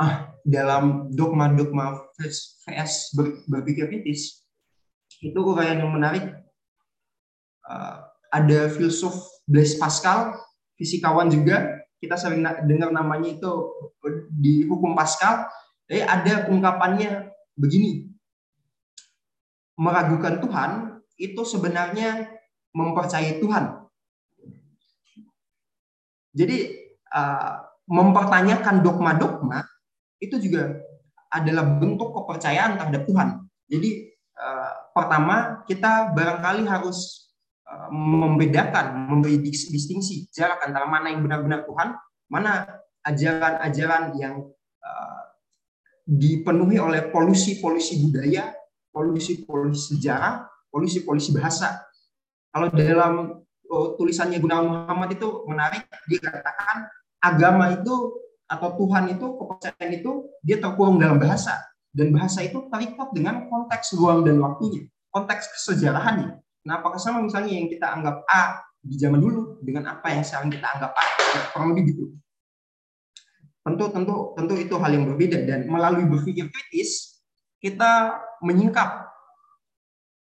Ah 0.00 0.32
dalam 0.40 1.12
dogma-dogma 1.12 2.08
VS 2.16 3.12
ber, 3.12 3.44
berpikir 3.44 3.92
kritis 3.92 4.40
itu 5.20 5.36
uraian 5.36 5.84
yang 5.84 5.92
menarik. 5.92 6.32
Uh, 7.68 8.08
ada 8.32 8.72
filsuf 8.72 9.12
Blaise 9.44 9.76
Pascal 9.76 10.32
fisikawan 10.80 11.28
juga. 11.28 11.84
Kita 12.00 12.16
sering 12.16 12.42
dengar 12.66 12.90
namanya 12.90 13.36
itu 13.36 13.52
di 14.32 14.64
hukum 14.64 14.96
Pascal. 14.96 15.46
Jadi 15.86 16.02
ada 16.02 16.48
ungkapannya 16.48 17.28
begini. 17.54 18.08
Meragukan 19.76 20.40
Tuhan 20.40 20.70
itu 21.20 21.42
sebenarnya 21.44 22.32
mempercayai 22.72 23.38
Tuhan 23.38 23.81
jadi 26.32 26.58
uh, 27.12 27.68
mempertanyakan 27.88 28.80
dogma-dogma 28.80 29.68
itu 30.16 30.40
juga 30.40 30.80
adalah 31.32 31.64
bentuk 31.80 32.12
kepercayaan 32.12 32.80
terhadap 32.80 33.02
Tuhan. 33.04 33.28
Jadi 33.68 33.90
uh, 34.36 34.72
pertama 34.96 35.64
kita 35.68 36.12
barangkali 36.16 36.64
harus 36.68 37.28
uh, 37.68 37.88
membedakan, 37.92 39.12
memberi 39.12 39.40
distingsi 39.44 40.28
jarak 40.32 40.64
antara 40.64 40.88
mana 40.88 41.12
yang 41.12 41.24
benar-benar 41.24 41.68
Tuhan, 41.68 41.96
mana 42.32 42.80
ajaran-ajaran 43.04 44.16
yang 44.16 44.46
uh, 44.80 45.22
dipenuhi 46.08 46.80
oleh 46.80 47.12
polusi-polusi 47.12 48.08
budaya, 48.08 48.56
polusi-polusi 48.94 49.96
sejarah, 49.96 50.48
polusi-polusi 50.72 51.36
bahasa. 51.36 51.82
Kalau 52.52 52.68
dalam 52.72 53.41
Oh, 53.72 53.96
tulisannya 53.96 54.36
Gunawan 54.36 54.84
Muhammad 54.84 55.16
itu 55.16 55.48
menarik. 55.48 55.88
Dia 56.04 56.20
katakan 56.28 56.92
agama 57.24 57.72
itu 57.72 58.20
atau 58.44 58.68
Tuhan 58.76 59.16
itu 59.16 59.26
kepercayaan 59.40 59.90
itu 59.96 60.28
dia 60.44 60.60
terkurung 60.60 61.00
dalam 61.00 61.16
bahasa 61.16 61.56
dan 61.88 62.12
bahasa 62.12 62.44
itu 62.44 62.68
terikat 62.68 63.08
dengan 63.16 63.48
konteks 63.48 63.96
ruang 63.96 64.28
dan 64.28 64.36
waktunya, 64.44 64.84
konteks 65.08 65.56
kesejarahannya. 65.56 66.36
Nah, 66.68 66.84
apakah 66.84 67.00
sama 67.00 67.24
misalnya 67.24 67.56
yang 67.56 67.72
kita 67.72 67.96
anggap 67.96 68.28
A 68.28 68.60
di 68.84 69.00
zaman 69.00 69.24
dulu 69.24 69.56
dengan 69.64 69.88
apa 69.96 70.12
yang 70.12 70.20
sekarang 70.20 70.52
kita 70.52 70.68
anggap 70.68 70.92
A, 70.92 71.04
kurang 71.56 71.72
lebih 71.72 71.96
gitu. 71.96 72.04
Tentu 73.64 73.84
tentu 73.88 74.14
tentu 74.36 74.54
itu 74.60 74.74
hal 74.76 74.90
yang 74.92 75.08
berbeda 75.08 75.48
dan 75.48 75.64
melalui 75.64 76.04
berpikir 76.04 76.52
kritis 76.52 77.24
kita 77.56 78.20
menyingkap 78.44 79.08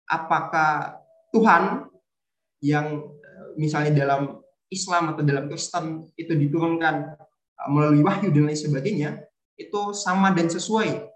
apakah 0.10 1.00
Tuhan 1.32 1.88
yang 2.60 3.17
misalnya 3.58 3.92
dalam 4.06 4.38
Islam 4.70 5.16
atau 5.16 5.24
dalam 5.26 5.50
Kristen 5.50 6.08
itu 6.16 6.32
diturunkan 6.32 6.96
uh, 7.58 7.70
melalui 7.74 8.06
wahyu 8.06 8.30
dan 8.32 8.48
lain 8.48 8.60
sebagainya, 8.60 9.10
itu 9.58 9.92
sama 9.92 10.32
dan 10.32 10.48
sesuai 10.48 11.10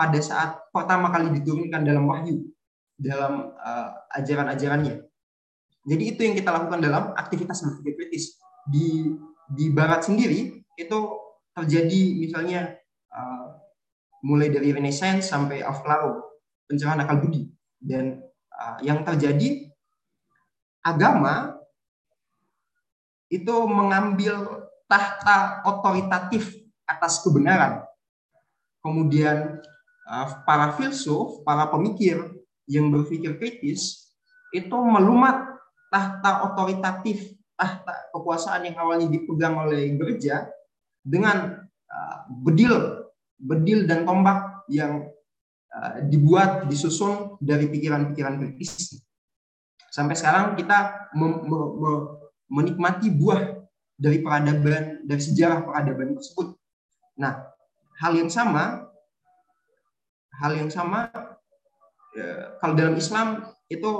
pada 0.00 0.20
saat 0.24 0.56
pertama 0.72 1.12
kali 1.12 1.28
diturunkan 1.36 1.84
dalam 1.84 2.08
wahyu, 2.08 2.48
dalam 2.96 3.52
uh, 3.52 3.88
ajaran-ajarannya. 4.16 5.04
Jadi 5.84 6.02
itu 6.04 6.20
yang 6.24 6.34
kita 6.36 6.50
lakukan 6.52 6.80
dalam 6.80 7.12
aktivitas 7.16 7.64
berpikir 7.64 8.08
kritis. 8.08 8.40
Di 8.68 9.16
di 9.50 9.72
Barat 9.72 10.06
sendiri 10.06 10.60
itu 10.76 10.98
terjadi 11.56 12.00
misalnya 12.16 12.76
uh, 13.12 13.60
mulai 14.24 14.52
dari 14.52 14.72
Renaissance 14.72 15.28
sampai 15.28 15.64
Aufklärung, 15.64 16.20
pencerahan 16.68 17.04
akal 17.04 17.20
budi. 17.24 17.48
Dan 17.80 18.20
uh, 18.52 18.78
yang 18.84 19.04
terjadi 19.04 19.69
agama 20.80 21.60
itu 23.30 23.54
mengambil 23.70 24.66
tahta 24.90 25.62
otoritatif 25.62 26.50
atas 26.82 27.22
kebenaran. 27.22 27.86
Kemudian 28.82 29.62
uh, 30.08 30.26
para 30.42 30.74
filsuf, 30.74 31.46
para 31.46 31.70
pemikir 31.70 32.26
yang 32.66 32.90
berpikir 32.90 33.38
kritis 33.38 34.10
itu 34.50 34.74
melumat 34.74 35.46
tahta 35.94 36.50
otoritatif, 36.50 37.38
tahta 37.54 38.10
kekuasaan 38.10 38.66
yang 38.66 38.76
awalnya 38.82 39.06
dipegang 39.06 39.54
oleh 39.62 39.94
gereja 39.94 40.50
dengan 40.98 41.62
uh, 41.86 42.18
bedil, 42.42 43.06
bedil 43.38 43.86
dan 43.86 44.02
tombak 44.02 44.66
yang 44.66 45.06
uh, 45.70 46.02
dibuat, 46.02 46.66
disusun 46.66 47.38
dari 47.38 47.70
pikiran-pikiran 47.70 48.42
kritis 48.42 48.98
sampai 49.90 50.14
sekarang 50.14 50.54
kita 50.54 51.10
menikmati 52.48 53.10
buah 53.10 53.58
dari 54.00 54.22
peradaban 54.24 55.04
dari 55.04 55.20
sejarah 55.20 55.66
peradaban 55.66 56.16
tersebut. 56.16 56.56
Nah, 57.20 57.50
hal 58.00 58.16
yang 58.16 58.32
sama 58.32 58.90
hal 60.40 60.56
yang 60.56 60.72
sama 60.72 61.12
ya, 62.16 62.56
kalau 62.58 62.72
dalam 62.72 62.96
Islam 62.96 63.44
itu 63.68 63.92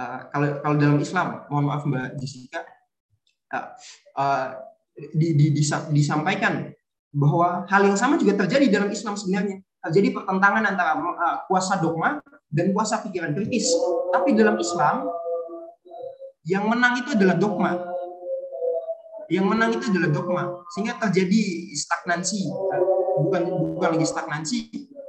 uh, 0.00 0.20
kalau 0.32 0.48
kalau 0.64 0.76
dalam 0.80 0.98
Islam 0.98 1.44
mohon 1.52 1.68
maaf 1.68 1.84
Mbak 1.84 2.16
Jessica 2.16 2.64
uh, 3.52 3.68
uh, 4.16 4.46
di, 5.12 5.36
di, 5.36 5.46
disampaikan 5.92 6.72
bahwa 7.12 7.68
hal 7.68 7.84
yang 7.84 8.00
sama 8.00 8.16
juga 8.16 8.40
terjadi 8.44 8.72
dalam 8.72 8.88
Islam 8.88 9.20
sebenarnya 9.20 9.60
terjadi 9.82 10.14
pertentangan 10.14 10.62
antara 10.62 10.94
uh, 10.94 11.36
kuasa 11.50 11.82
dogma 11.82 12.22
dan 12.46 12.70
kuasa 12.70 13.02
pikiran 13.02 13.34
kritis. 13.34 13.66
Tapi 14.14 14.38
dalam 14.38 14.54
Islam, 14.62 15.10
yang 16.46 16.70
menang 16.70 17.02
itu 17.02 17.18
adalah 17.18 17.34
dogma. 17.34 17.72
Yang 19.26 19.46
menang 19.48 19.70
itu 19.74 19.84
adalah 19.90 20.10
dogma. 20.14 20.42
Sehingga 20.74 20.94
terjadi 21.02 21.42
stagnansi. 21.74 22.46
Bukan 23.26 23.42
bukan 23.76 23.90
lagi 23.98 24.06
stagnansi, 24.06 24.58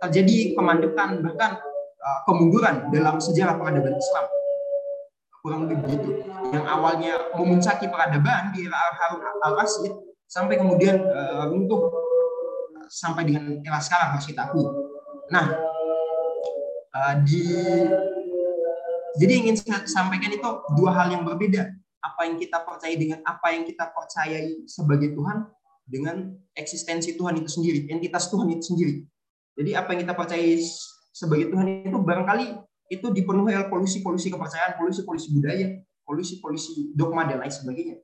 terjadi 0.03 0.57
kemandekan 0.57 1.21
bahkan 1.21 1.61
uh, 2.01 2.19
kemunduran 2.25 2.89
dalam 2.89 3.21
sejarah 3.21 3.55
peradaban 3.55 3.95
Islam. 3.95 4.25
Kurang 5.43 5.67
lebih 5.67 5.77
begitu. 5.83 6.09
Yang 6.55 6.65
awalnya 6.71 7.13
memuncaki 7.35 7.91
peradaban 7.91 8.55
di 8.55 8.63
era 8.63 8.79
Harun 8.95 9.21
al-Rasyid 9.43 9.93
sampai 10.27 10.55
kemudian 10.55 11.03
uh, 11.03 11.51
runtuh 11.51 12.02
sampai 12.89 13.27
dengan 13.27 13.59
era 13.63 13.79
sekarang 13.79 14.17
masih 14.17 14.33
tahu. 14.35 14.61
Nah, 15.29 15.45
uh, 16.93 17.15
di 17.23 17.43
jadi 19.13 19.33
ingin 19.45 19.55
saya 19.57 19.85
sampaikan 19.85 20.33
itu 20.33 20.49
dua 20.73 20.91
hal 20.93 21.13
yang 21.13 21.23
berbeda. 21.23 21.69
Apa 22.03 22.27
yang 22.27 22.35
kita 22.35 22.59
percaya 22.67 22.95
dengan 22.99 23.23
apa 23.23 23.55
yang 23.55 23.63
kita 23.63 23.87
percayai 23.93 24.67
sebagai 24.67 25.15
Tuhan 25.15 25.47
dengan 25.87 26.35
eksistensi 26.55 27.15
Tuhan 27.15 27.39
itu 27.39 27.49
sendiri 27.49 27.87
entitas 27.87 28.27
Tuhan 28.27 28.51
itu 28.51 28.73
sendiri. 28.73 28.93
Jadi 29.53 29.71
apa 29.77 29.93
yang 29.93 29.99
kita 30.07 30.15
percayai 30.17 30.59
sebagai 31.13 31.53
Tuhan 31.53 31.87
itu 31.87 31.97
barangkali 31.97 32.47
itu 32.91 33.07
dipenuhi 33.13 33.55
oleh 33.55 33.69
polusi-polusi 33.71 34.27
kepercayaan 34.33 34.75
polusi-polusi 34.75 35.31
budaya 35.31 35.79
polusi-polusi 36.03 36.91
dogma 36.93 37.23
dan 37.27 37.39
lain 37.39 37.53
sebagainya. 37.53 37.95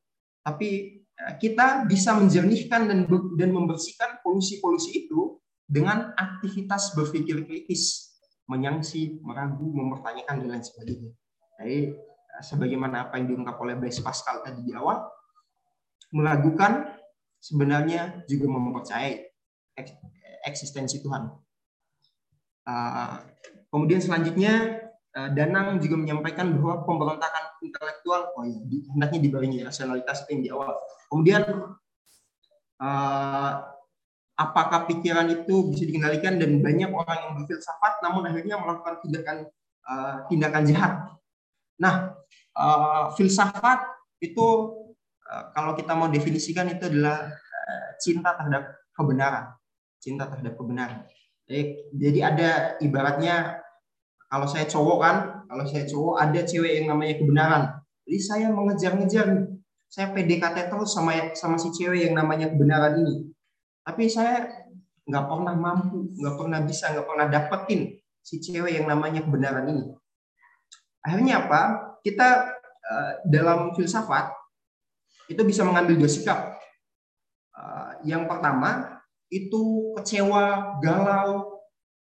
Tapi 0.44 0.70
eh, 1.04 1.09
kita 1.40 1.84
bisa 1.84 2.16
menjernihkan 2.16 2.88
dan 2.88 3.00
dan 3.36 3.50
membersihkan 3.52 4.24
polusi-polusi 4.24 5.06
itu 5.06 5.40
dengan 5.68 6.16
aktivitas 6.16 6.96
berpikir 6.96 7.44
kritis 7.44 8.10
menyangsi, 8.50 9.22
meragu, 9.22 9.70
mempertanyakan 9.70 10.42
dan 10.42 10.48
lain 10.50 10.66
sebagainya. 10.66 11.12
Jadi 11.62 11.80
eh, 11.94 12.42
sebagaimana 12.42 13.08
apa 13.08 13.22
yang 13.22 13.36
diungkap 13.36 13.62
oleh 13.62 13.78
Blaise 13.78 14.02
Pascal 14.02 14.42
tadi 14.42 14.66
di 14.66 14.74
awal, 14.74 15.06
meragukan 16.10 16.98
sebenarnya 17.38 18.26
juga 18.26 18.50
mempercayai 18.50 19.22
eksistensi 20.50 21.06
Tuhan. 21.06 21.30
Eh, 22.66 23.16
kemudian 23.70 24.02
selanjutnya 24.02 24.82
eh, 25.14 25.30
Danang 25.38 25.78
juga 25.78 26.02
menyampaikan 26.02 26.50
bahwa 26.58 26.82
pemberontakan 26.90 27.49
intelektual, 27.62 28.32
oh 28.36 28.44
ya, 28.48 28.60
hendaknya 28.96 29.20
dibarengi 29.20 29.64
rasionalitas 29.64 30.26
yang 30.32 30.40
di 30.42 30.50
awal. 30.50 30.76
Kemudian 31.12 31.44
apakah 34.40 34.88
pikiran 34.88 35.28
itu 35.28 35.68
bisa 35.76 35.84
dikendalikan 35.84 36.40
dan 36.40 36.64
banyak 36.64 36.88
orang 36.96 37.18
yang 37.28 37.32
berfilsafat 37.44 38.00
namun 38.00 38.24
akhirnya 38.24 38.56
melakukan 38.56 39.04
tindakan 39.04 39.38
uh, 39.84 40.16
tindakan 40.32 40.64
jahat. 40.64 40.94
Nah, 41.76 42.16
uh, 42.56 43.12
filsafat 43.20 43.84
itu 44.24 44.48
uh, 45.28 45.44
kalau 45.52 45.76
kita 45.76 45.92
mau 45.92 46.08
definisikan 46.08 46.72
itu 46.72 46.88
adalah 46.88 47.28
uh, 47.36 47.90
cinta 48.00 48.32
terhadap 48.40 48.80
kebenaran, 48.96 49.46
cinta 50.00 50.24
terhadap 50.32 50.56
kebenaran. 50.56 51.04
Jadi 51.92 52.22
ada 52.22 52.78
ibaratnya 52.78 53.58
kalau 54.30 54.46
saya 54.46 54.70
cowok 54.70 54.98
kan, 55.02 55.16
kalau 55.50 55.66
saya 55.66 55.84
cowok 55.90 56.16
ada 56.22 56.42
cewek 56.46 56.72
yang 56.82 56.88
namanya 56.94 57.18
kebenaran. 57.18 57.64
Jadi 58.06 58.20
saya 58.22 58.48
mengejar-ngejar 58.54 59.28
saya 59.90 60.14
PDKT 60.14 60.70
terus 60.70 60.94
sama 60.94 61.34
sama 61.34 61.58
si 61.58 61.74
cewek 61.74 62.06
yang 62.06 62.14
namanya 62.14 62.54
kebenaran 62.54 63.02
ini 63.02 63.30
tapi 63.90 64.06
saya 64.06 64.46
nggak 65.10 65.26
pernah 65.26 65.56
mampu, 65.58 66.14
nggak 66.14 66.36
pernah 66.38 66.60
bisa, 66.62 66.94
nggak 66.94 67.08
pernah 67.10 67.26
dapetin 67.26 67.98
si 68.22 68.38
cewek 68.38 68.78
yang 68.78 68.86
namanya 68.86 69.26
kebenaran 69.26 69.66
ini. 69.66 69.84
Akhirnya 71.02 71.42
apa? 71.42 71.62
Kita 72.06 72.54
uh, 72.86 73.12
dalam 73.26 73.74
filsafat 73.74 74.30
itu 75.26 75.42
bisa 75.42 75.66
mengambil 75.66 75.98
dua 75.98 76.12
sikap. 76.12 76.62
Uh, 77.58 77.98
yang 78.06 78.30
pertama 78.30 79.02
itu 79.34 79.94
kecewa, 79.98 80.78
galau, 80.86 81.59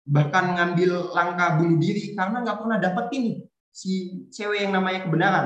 bahkan 0.05 0.57
ngambil 0.57 1.13
langkah 1.13 1.61
bunuh 1.61 1.77
diri 1.77 2.17
karena 2.17 2.41
nggak 2.41 2.57
pernah 2.57 2.77
dapetin 2.81 3.45
si 3.71 4.25
cewek 4.29 4.67
yang 4.67 4.73
namanya 4.75 5.07
kebenaran. 5.07 5.45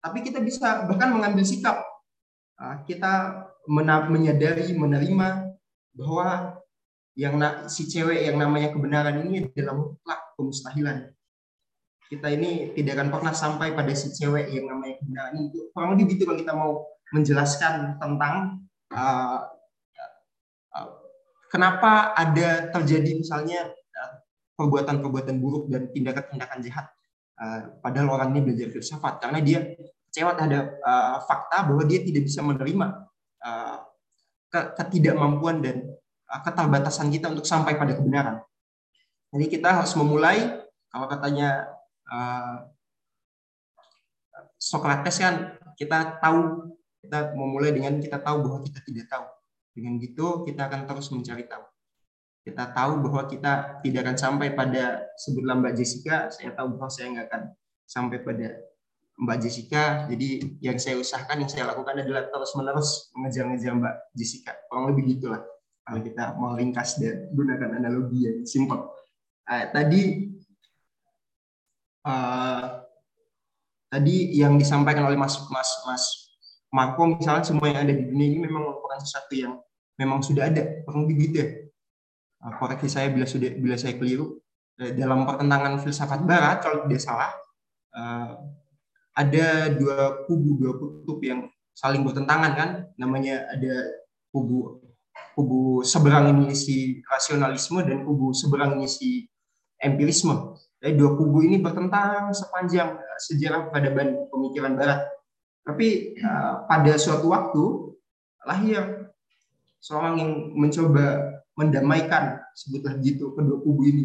Tapi 0.00 0.18
kita 0.24 0.40
bisa 0.40 0.88
bahkan 0.88 1.12
mengambil 1.12 1.44
sikap. 1.46 1.84
Uh, 2.60 2.80
kita 2.84 3.44
menyadari, 4.10 4.72
menerima 4.72 5.52
bahwa 5.96 6.60
yang 7.14 7.36
si 7.68 7.84
cewek 7.86 8.26
yang 8.26 8.40
namanya 8.40 8.72
kebenaran 8.72 9.20
ini 9.26 9.52
adalah 9.52 9.76
mutlak 9.76 10.20
kemustahilan. 10.40 10.98
Kita 12.10 12.26
ini 12.26 12.74
tidak 12.74 12.98
akan 12.98 13.08
pernah 13.14 13.34
sampai 13.36 13.70
pada 13.76 13.94
si 13.94 14.10
cewek 14.10 14.50
yang 14.50 14.66
namanya 14.66 14.98
kebenaran 14.98 15.34
itu. 15.46 15.70
Kurang 15.70 15.94
lebih 15.94 16.16
gitu 16.16 16.26
kalau 16.26 16.38
kita 16.40 16.52
mau 16.56 16.72
menjelaskan 17.14 18.00
tentang 18.00 18.34
uh, 18.90 19.40
uh, 20.74 20.88
kenapa 21.50 22.14
ada 22.14 22.70
terjadi 22.74 23.20
misalnya 23.20 23.70
perbuatan-perbuatan 24.60 25.36
buruk 25.40 25.72
dan 25.72 25.88
tindakan-tindakan 25.88 26.58
jahat. 26.60 26.86
Uh, 27.40 27.80
padahal 27.80 28.20
orang 28.20 28.36
ini 28.36 28.52
belajar 28.52 28.68
filsafat 28.68 29.24
karena 29.24 29.40
dia 29.40 29.58
kecewa 30.12 30.36
terhadap 30.36 30.76
uh, 30.84 31.24
fakta 31.24 31.64
bahwa 31.64 31.88
dia 31.88 32.04
tidak 32.04 32.28
bisa 32.28 32.44
menerima 32.44 33.08
uh, 33.40 33.78
ketidakmampuan 34.76 35.64
dan 35.64 35.88
uh, 36.28 36.40
keterbatasan 36.44 37.08
kita 37.08 37.32
untuk 37.32 37.48
sampai 37.48 37.80
pada 37.80 37.96
kebenaran. 37.96 38.44
Jadi 39.32 39.46
kita 39.46 39.72
harus 39.72 39.94
memulai 39.96 40.60
kalau 40.90 41.06
katanya 41.08 41.70
uh, 42.10 42.66
Socrates 44.60 45.16
kan 45.16 45.56
kita 45.78 46.20
tahu 46.20 46.68
kita 47.00 47.32
memulai 47.32 47.72
dengan 47.72 47.96
kita 47.96 48.20
tahu 48.20 48.44
bahwa 48.44 48.60
kita 48.60 48.84
tidak 48.84 49.08
tahu. 49.08 49.24
Dengan 49.70 49.96
gitu 50.02 50.44
kita 50.44 50.68
akan 50.68 50.84
terus 50.84 51.08
mencari 51.08 51.48
tahu. 51.48 51.69
Kita 52.40 52.72
tahu 52.72 53.04
bahwa 53.04 53.28
kita 53.28 53.82
tidak 53.84 54.00
akan 54.08 54.16
sampai 54.16 54.48
pada 54.56 55.04
sebutlah 55.20 55.60
Mbak 55.60 55.74
Jessica, 55.76 56.32
saya 56.32 56.56
tahu 56.56 56.76
bahwa 56.76 56.88
saya 56.88 57.06
nggak 57.12 57.26
akan 57.28 57.42
sampai 57.84 58.18
pada 58.24 58.48
Mbak 59.20 59.38
Jessica. 59.44 60.08
Jadi 60.08 60.56
yang 60.64 60.80
saya 60.80 60.96
usahakan, 60.96 61.44
yang 61.44 61.50
saya 61.52 61.68
lakukan 61.68 62.00
adalah 62.00 62.32
terus-menerus 62.32 63.12
mengejar-ngejar 63.12 63.72
Mbak 63.76 63.94
Jessica. 64.16 64.56
Kurang 64.72 64.96
lebih 64.96 65.16
gitulah 65.16 65.44
kalau 65.84 66.00
kita 66.00 66.24
mau 66.40 66.56
ringkas 66.56 66.96
dan 66.96 67.28
gunakan 67.36 67.76
analogi 67.76 68.24
yang 68.24 68.38
simpel. 68.48 68.88
Uh, 69.44 69.66
tadi 69.74 70.32
uh, 72.06 72.86
tadi 73.90 74.38
yang 74.38 74.54
disampaikan 74.56 75.04
oleh 75.10 75.18
Mas 75.18 75.36
Mas 75.50 75.70
Mas 75.84 76.04
Marco 76.70 77.02
misalnya 77.10 77.42
semua 77.42 77.66
yang 77.66 77.82
ada 77.82 77.90
di 77.90 78.06
dunia 78.06 78.26
ini 78.30 78.38
memang 78.46 78.62
merupakan 78.70 79.02
sesuatu 79.02 79.34
yang 79.34 79.58
memang 79.98 80.22
sudah 80.22 80.46
ada 80.46 80.86
kurang 80.86 81.04
lebih 81.04 81.28
gitu 81.28 81.36
ya. 81.42 81.48
Uh, 82.40 82.52
koreksi 82.56 82.88
saya 82.88 83.12
bila 83.12 83.28
sudah 83.28 83.52
bila 83.56 83.76
saya 83.76 83.96
keliru. 84.00 84.40
Dalam 84.80 85.28
pertentangan 85.28 85.76
filsafat 85.84 86.24
Barat 86.24 86.64
kalau 86.64 86.88
tidak 86.88 87.04
salah 87.04 87.36
uh, 87.92 88.40
ada 89.12 89.68
dua 89.76 90.24
kubu 90.24 90.56
dua 90.56 90.72
kutub 90.72 91.20
yang 91.20 91.52
saling 91.76 92.00
bertentangan 92.00 92.52
kan? 92.56 92.70
Namanya 92.96 93.44
ada 93.52 93.92
kubu 94.32 94.80
kubu 95.36 95.84
seberang 95.84 96.32
ini 96.32 96.56
si 96.56 97.04
rasionalisme 97.04 97.84
dan 97.84 98.08
kubu 98.08 98.32
seberang 98.32 98.80
ini 98.80 98.88
si 98.88 99.28
empirisme. 99.76 100.56
Jadi 100.80 100.96
dua 100.96 101.12
kubu 101.12 101.44
ini 101.44 101.60
bertentang 101.60 102.32
sepanjang 102.32 102.96
eh, 102.96 103.20
sejarah 103.20 103.68
peradaban 103.68 104.32
pemikiran 104.32 104.80
barat. 104.80 105.04
Tapi 105.60 106.16
pada 106.66 106.96
suatu 106.96 107.30
waktu 107.36 107.64
lahir 108.48 109.12
seorang 109.76 110.14
yang 110.16 110.32
mencoba 110.56 111.36
mendamaikan 111.60 112.40
sebutlah 112.56 112.96
gitu 113.04 113.36
kedua 113.36 113.60
kubu 113.60 113.84
ini 113.84 114.04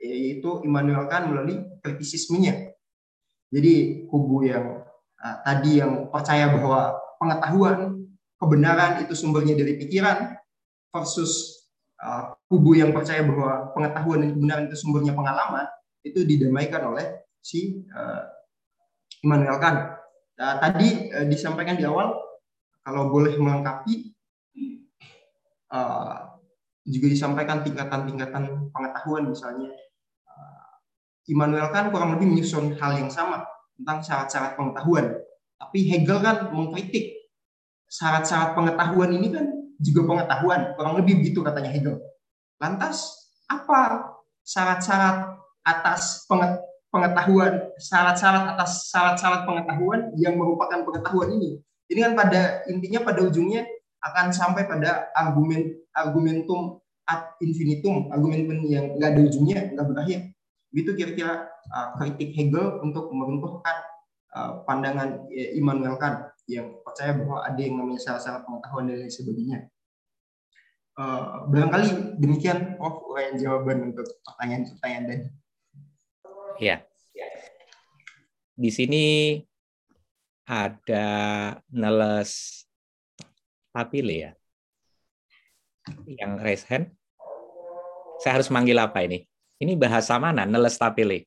yaitu 0.00 0.64
Immanuel 0.64 1.04
Kant 1.12 1.28
melalui 1.28 1.60
kritisismenya 1.84 2.72
jadi 3.50 4.06
kubu 4.10 4.42
yang 4.42 4.82
uh, 5.22 5.36
tadi 5.46 5.78
yang 5.78 6.10
percaya 6.10 6.50
bahwa 6.50 6.98
pengetahuan, 7.16 8.04
kebenaran 8.36 9.06
itu 9.06 9.14
sumbernya 9.14 9.54
dari 9.56 9.78
pikiran 9.78 10.36
versus 10.90 11.64
uh, 12.02 12.34
kubu 12.50 12.76
yang 12.76 12.90
percaya 12.90 13.22
bahwa 13.22 13.70
pengetahuan 13.72 14.18
dan 14.22 14.30
kebenaran 14.36 14.64
itu 14.68 14.76
sumbernya 14.78 15.12
pengalaman 15.14 15.66
itu 16.02 16.22
didamaikan 16.22 16.82
oleh 16.90 17.06
si 17.40 17.86
uh, 17.94 18.22
Immanuel 19.22 19.58
Kant. 19.62 19.78
Nah, 20.36 20.60
tadi 20.60 21.10
uh, 21.14 21.26
disampaikan 21.26 21.78
di 21.78 21.86
awal 21.86 22.12
kalau 22.82 23.10
boleh 23.10 23.34
melengkapi 23.38 24.14
uh, 25.72 26.35
juga 26.86 27.06
disampaikan 27.10 27.66
tingkatan-tingkatan 27.66 28.70
pengetahuan 28.70 29.26
misalnya 29.26 29.74
Immanuel 31.26 31.74
kan 31.74 31.90
kurang 31.90 32.14
lebih 32.14 32.30
menyusun 32.30 32.78
hal 32.78 33.02
yang 33.02 33.10
sama 33.10 33.42
tentang 33.74 33.98
syarat-syarat 33.98 34.54
pengetahuan. 34.54 35.18
Tapi 35.58 35.78
Hegel 35.90 36.22
kan 36.22 36.54
mengkritik 36.54 37.18
syarat-syarat 37.90 38.54
pengetahuan 38.54 39.10
ini 39.10 39.34
kan 39.34 39.46
juga 39.82 40.06
pengetahuan. 40.06 40.78
Kurang 40.78 40.94
lebih 41.02 41.18
begitu 41.18 41.42
katanya 41.42 41.74
Hegel. 41.74 41.98
Lantas 42.62 43.26
apa 43.50 44.14
syarat-syarat 44.46 45.34
atas 45.66 46.22
pengetahuan, 46.94 47.74
syarat-syarat 47.82 48.54
atas 48.54 48.86
syarat-syarat 48.86 49.42
pengetahuan 49.50 50.14
yang 50.14 50.38
merupakan 50.38 50.86
pengetahuan 50.86 51.34
ini? 51.34 51.58
Ini 51.90 52.06
kan 52.06 52.12
pada 52.14 52.62
intinya 52.70 53.02
pada 53.02 53.26
ujungnya 53.26 53.66
akan 53.98 54.30
sampai 54.30 54.62
pada 54.70 55.10
argumen 55.10 55.74
argumentum 55.96 56.84
ad 57.08 57.38
infinitum, 57.40 58.12
argumen 58.12 58.60
yang 58.68 58.98
nggak 58.98 59.10
ada 59.16 59.20
ujungnya, 59.24 59.60
nggak 59.72 59.86
berakhir. 59.88 60.20
Itu 60.74 60.92
kira-kira 60.92 61.48
uh, 61.72 61.88
kritik 61.96 62.36
Hegel 62.36 62.82
untuk 62.84 63.08
meruntuhkan 63.14 63.76
uh, 64.36 64.60
pandangan 64.68 65.24
uh, 65.24 65.50
Immanuel 65.56 65.96
Kant 65.96 66.36
yang 66.50 66.78
percaya 66.84 67.16
bahwa 67.16 67.42
ada 67.46 67.58
yang 67.58 67.80
namanya 67.80 68.02
salah-salah 68.02 68.42
pengetahuan 68.44 68.90
dan 68.90 69.02
lain 69.02 69.10
sebagainya. 69.10 69.58
Uh, 70.96 71.44
barangkali 71.52 72.16
demikian 72.16 72.80
oh 72.80 73.04
uraian 73.12 73.36
jawaban 73.36 73.92
untuk 73.92 74.08
pertanyaan-pertanyaan 74.24 75.04
tadi. 75.06 75.26
Ya. 76.60 76.76
Di 78.56 78.70
sini 78.72 79.04
ada 80.48 81.06
Neles 81.68 82.64
Tapile 83.76 84.14
ya. 84.16 84.32
Yang 86.06 86.32
raise 86.42 86.64
hand. 86.66 86.86
Saya 88.22 88.40
harus 88.40 88.48
manggil 88.48 88.78
apa 88.80 89.04
ini? 89.04 89.26
Ini 89.60 89.76
bahasa 89.76 90.16
mana? 90.20 90.44
Nelestapele. 90.44 91.24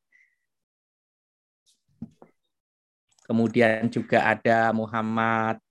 Kemudian 3.30 3.86
juga 3.94 4.26
ada 4.26 4.74
Muhammad 4.74 5.62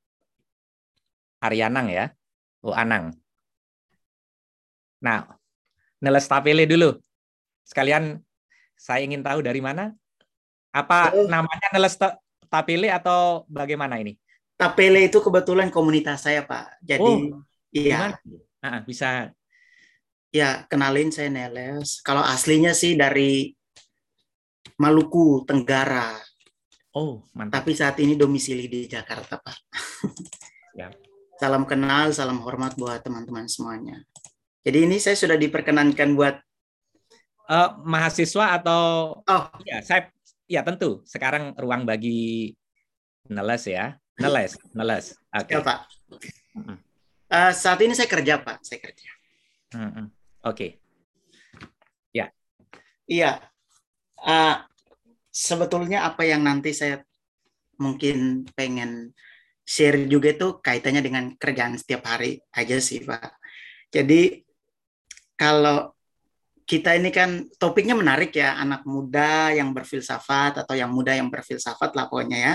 Aryanang 1.43 1.91
ya. 1.91 2.15
Oh, 2.63 2.75
Anang. 2.75 3.15
Nah, 5.03 5.27
Nelestapele 5.99 6.67
dulu. 6.67 6.95
Sekalian 7.67 8.23
saya 8.79 9.03
ingin 9.03 9.23
tahu 9.27 9.43
dari 9.43 9.59
mana? 9.59 9.91
Apa 10.71 11.11
oh. 11.15 11.27
namanya 11.27 11.69
Nelestapele 11.75 12.95
atau 12.95 13.43
bagaimana 13.51 13.99
ini? 13.99 14.15
Tapele 14.59 15.07
itu 15.07 15.19
kebetulan 15.23 15.71
komunitas 15.71 16.27
saya, 16.27 16.43
Pak. 16.47 16.83
Jadi, 16.83 17.03
oh, 17.03 17.43
iya. 17.75 18.15
Nah, 18.59 18.83
bisa 18.83 19.31
Ya, 20.29 20.69
kenalin 20.69 21.09
saya 21.09 21.33
Neles. 21.33 22.05
Kalau 22.05 22.21
aslinya 22.21 22.77
sih 22.77 23.01
dari 23.01 23.57
Maluku 24.77 25.49
Tenggara. 25.49 26.21
Oh, 26.93 27.25
mantap. 27.33 27.65
Tapi 27.65 27.73
saat 27.73 27.97
ini 28.05 28.13
domisili 28.13 28.69
di 28.69 28.85
Jakarta, 28.85 29.41
Pak. 29.41 29.57
Ya. 30.77 30.93
Salam 31.41 31.65
kenal, 31.65 32.15
salam 32.15 32.39
hormat 32.45 32.79
buat 32.79 33.03
teman-teman 33.03 33.51
semuanya. 33.51 34.05
Jadi 34.63 34.87
ini 34.87 35.03
saya 35.03 35.17
sudah 35.19 35.35
diperkenankan 35.35 36.15
buat 36.15 36.39
uh, 37.51 37.79
mahasiswa 37.83 38.63
atau 38.63 38.83
Oh, 39.23 39.45
ya, 39.67 39.83
saya 39.83 40.13
ya 40.47 40.61
tentu. 40.63 41.03
Sekarang 41.03 41.57
ruang 41.59 41.83
bagi 41.83 42.55
Neles 43.27 43.65
ya. 43.67 43.97
Neles, 44.19 44.55
Neles. 44.71 45.19
Oke. 45.35 45.51
Okay. 45.51 45.55
Ya, 45.57 45.67
Pak. 45.67 45.79
Uh, 47.29 47.53
saat 47.53 47.81
ini 47.85 47.93
saya 47.93 48.09
kerja, 48.09 48.41
Pak. 48.41 48.65
Saya 48.65 48.81
kerja. 48.81 49.11
Mm 49.77 49.91
-hmm. 49.93 50.07
Oke. 50.49 50.57
Okay. 50.57 50.71
Ya. 52.17 52.27
Iya. 53.05 53.45
Uh, 54.19 54.65
sebetulnya 55.29 56.09
apa 56.09 56.27
yang 56.27 56.43
nanti 56.43 56.75
saya 56.75 57.05
mungkin 57.79 58.49
pengen 58.59 59.15
share 59.63 60.09
juga 60.11 60.35
itu 60.35 60.59
kaitannya 60.59 61.03
dengan 61.05 61.25
kerjaan 61.39 61.79
setiap 61.79 62.09
hari 62.09 62.41
aja 62.57 62.81
sih 62.83 63.05
Pak. 63.05 63.39
Jadi 63.93 64.43
kalau 65.39 65.93
kita 66.69 66.97
ini 66.97 67.09
kan 67.09 67.49
topiknya 67.57 67.97
menarik 67.97 68.33
ya, 68.37 68.57
anak 68.61 68.85
muda 68.85 69.53
yang 69.53 69.73
berfilsafat 69.73 70.65
atau 70.65 70.75
yang 70.77 70.93
muda 70.93 71.17
yang 71.17 71.33
berfilsafat 71.33 71.97
lah 71.97 72.09
pokoknya 72.11 72.39
ya. 72.39 72.55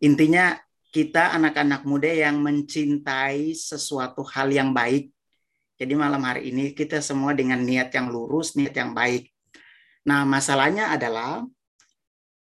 Intinya 0.00 0.56
kita 0.92 1.32
anak-anak 1.40 1.88
muda 1.88 2.12
yang 2.12 2.36
mencintai 2.44 3.56
sesuatu 3.56 4.20
hal 4.28 4.52
yang 4.52 4.76
baik. 4.76 5.08
Jadi 5.80 5.96
malam 5.96 6.20
hari 6.20 6.52
ini 6.52 6.76
kita 6.76 7.00
semua 7.00 7.32
dengan 7.32 7.64
niat 7.64 7.88
yang 7.96 8.12
lurus, 8.12 8.52
niat 8.54 8.76
yang 8.76 8.92
baik. 8.92 9.32
Nah, 10.04 10.28
masalahnya 10.28 10.92
adalah 10.92 11.48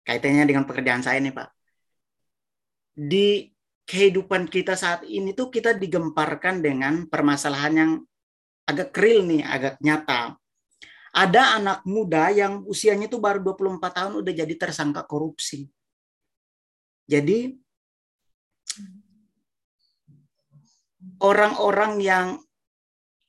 kaitannya 0.01 0.49
dengan 0.49 0.65
pekerjaan 0.65 1.05
saya 1.05 1.21
nih, 1.21 1.29
Pak. 1.29 1.49
Di 2.97 3.53
kehidupan 3.85 4.49
kita 4.49 4.73
saat 4.73 5.05
ini 5.05 5.37
tuh 5.37 5.53
kita 5.53 5.77
digemparkan 5.77 6.65
dengan 6.65 7.05
permasalahan 7.05 7.73
yang 7.77 7.91
agak 8.65 8.97
real 8.97 9.29
nih, 9.29 9.45
agak 9.45 9.77
nyata. 9.77 10.41
Ada 11.13 11.61
anak 11.61 11.79
muda 11.85 12.33
yang 12.33 12.65
usianya 12.65 13.05
itu 13.05 13.21
baru 13.21 13.45
24 13.45 13.77
tahun 13.93 14.13
udah 14.25 14.33
jadi 14.33 14.53
tersangka 14.57 15.05
korupsi. 15.05 15.69
Jadi 17.05 17.68
orang-orang 21.19 21.99
yang 21.99 22.27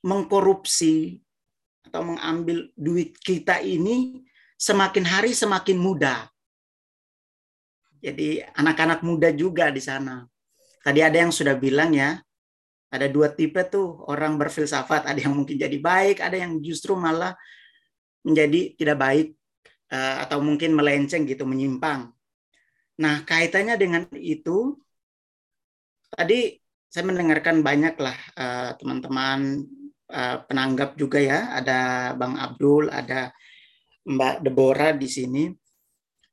mengkorupsi 0.00 1.20
atau 1.84 2.06
mengambil 2.06 2.70
duit 2.78 3.18
kita 3.18 3.58
ini 3.60 4.24
semakin 4.56 5.04
hari 5.04 5.32
semakin 5.34 5.76
muda. 5.80 6.28
Jadi 8.00 8.40
anak-anak 8.56 9.04
muda 9.04 9.28
juga 9.34 9.68
di 9.68 9.82
sana. 9.82 10.24
Tadi 10.80 11.04
ada 11.04 11.20
yang 11.20 11.28
sudah 11.28 11.52
bilang 11.60 11.92
ya, 11.92 12.16
ada 12.88 13.06
dua 13.08 13.28
tipe 13.32 13.60
tuh 13.68 14.00
orang 14.08 14.40
berfilsafat. 14.40 15.04
Ada 15.04 15.28
yang 15.28 15.36
mungkin 15.36 15.60
jadi 15.60 15.76
baik, 15.76 16.24
ada 16.24 16.36
yang 16.40 16.56
justru 16.64 16.96
malah 16.96 17.36
menjadi 18.24 18.76
tidak 18.76 18.96
baik 18.96 19.28
eh, 19.92 20.16
atau 20.24 20.40
mungkin 20.40 20.72
melenceng 20.72 21.28
gitu, 21.28 21.44
menyimpang. 21.44 22.08
Nah 23.00 23.24
kaitannya 23.24 23.76
dengan 23.76 24.08
itu, 24.16 24.80
tadi 26.12 26.59
saya 26.90 27.06
mendengarkan 27.06 27.62
banyak 27.62 27.94
lah 28.02 28.18
eh, 28.34 28.70
teman-teman 28.74 29.62
eh, 30.10 30.36
penanggap 30.42 30.98
juga 30.98 31.22
ya, 31.22 31.54
ada 31.54 32.12
Bang 32.18 32.34
Abdul, 32.34 32.90
ada 32.90 33.30
Mbak 34.10 34.42
Deborah 34.42 34.92
di 34.98 35.06
sini. 35.06 35.44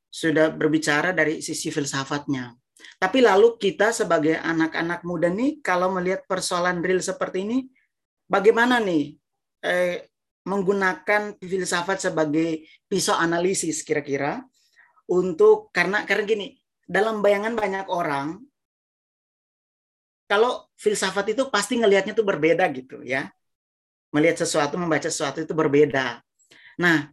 Sudah 0.09 0.49
berbicara 0.49 1.13
dari 1.13 1.45
sisi 1.45 1.69
filsafatnya. 1.69 2.49
Tapi 2.97 3.21
lalu 3.21 3.61
kita 3.61 3.93
sebagai 3.93 4.41
anak-anak 4.41 5.05
muda 5.05 5.29
nih, 5.29 5.61
kalau 5.61 5.93
melihat 5.93 6.25
persoalan 6.25 6.81
real 6.81 7.05
seperti 7.05 7.45
ini, 7.45 7.57
bagaimana 8.25 8.81
nih 8.81 9.13
eh, 9.61 10.09
menggunakan 10.49 11.37
filsafat 11.37 12.09
sebagai 12.09 12.65
pisau 12.89 13.13
analisis 13.13 13.85
kira-kira? 13.85 14.41
Untuk 15.07 15.69
karena 15.69 16.01
karena 16.03 16.25
gini 16.25 16.47
dalam 16.81 17.21
bayangan 17.21 17.53
banyak 17.53 17.87
orang 17.93 18.41
kalau 20.27 20.67
filsafat 20.75 21.33
itu 21.33 21.47
pasti 21.47 21.79
ngelihatnya 21.79 22.13
tuh 22.13 22.27
berbeda 22.27 22.67
gitu 22.75 23.01
ya 23.01 23.31
melihat 24.11 24.43
sesuatu 24.43 24.75
membaca 24.77 25.07
sesuatu 25.07 25.41
itu 25.41 25.51
berbeda 25.55 26.21
nah 26.77 27.09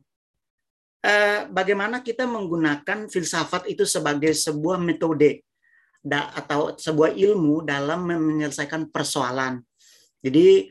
eh, 1.00 1.48
bagaimana 1.48 2.04
kita 2.04 2.28
menggunakan 2.28 3.08
filsafat 3.08 3.70
itu 3.70 3.88
sebagai 3.88 4.34
sebuah 4.36 4.76
metode 4.82 5.40
atau 6.12 6.76
sebuah 6.76 7.16
ilmu 7.16 7.64
dalam 7.64 8.04
menyelesaikan 8.04 8.92
persoalan. 8.92 9.64
Jadi 10.20 10.68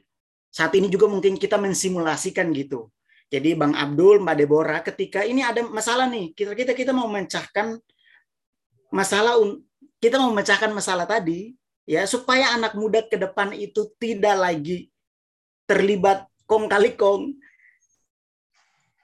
saat 0.54 0.74
ini 0.78 0.86
juga 0.94 1.10
mungkin 1.10 1.42
kita 1.42 1.58
mensimulasikan 1.58 2.54
gitu. 2.54 2.94
Jadi 3.34 3.58
Bang 3.58 3.74
Abdul, 3.74 4.22
Mbak 4.22 4.36
Deborah, 4.38 4.82
ketika 4.86 5.26
ini 5.26 5.42
ada 5.42 5.66
masalah 5.66 6.06
nih, 6.06 6.38
kita 6.38 6.54
kita 6.54 6.78
kita 6.78 6.92
mau 6.94 7.10
memecahkan 7.10 7.82
masalah, 8.94 9.42
kita 9.98 10.22
mau 10.22 10.30
memecahkan 10.30 10.70
masalah 10.70 11.10
tadi, 11.10 11.58
ya 11.84 12.08
supaya 12.08 12.56
anak 12.56 12.76
muda 12.76 13.04
ke 13.04 13.20
depan 13.20 13.52
itu 13.56 13.92
tidak 14.00 14.36
lagi 14.40 14.92
terlibat 15.68 16.28
kong 16.48 16.68
kali 16.68 16.94
kong, 17.00 17.40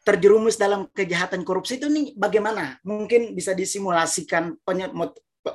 terjerumus 0.03 0.59
dalam 0.59 0.87
kejahatan 0.91 1.41
korupsi 1.47 1.79
itu 1.79 1.87
nih 1.87 2.15
bagaimana? 2.15 2.77
Mungkin 2.83 3.35
bisa 3.35 3.55
disimulasikan 3.55 4.57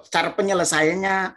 cara 0.08 0.32
penyelesaiannya 0.32 1.36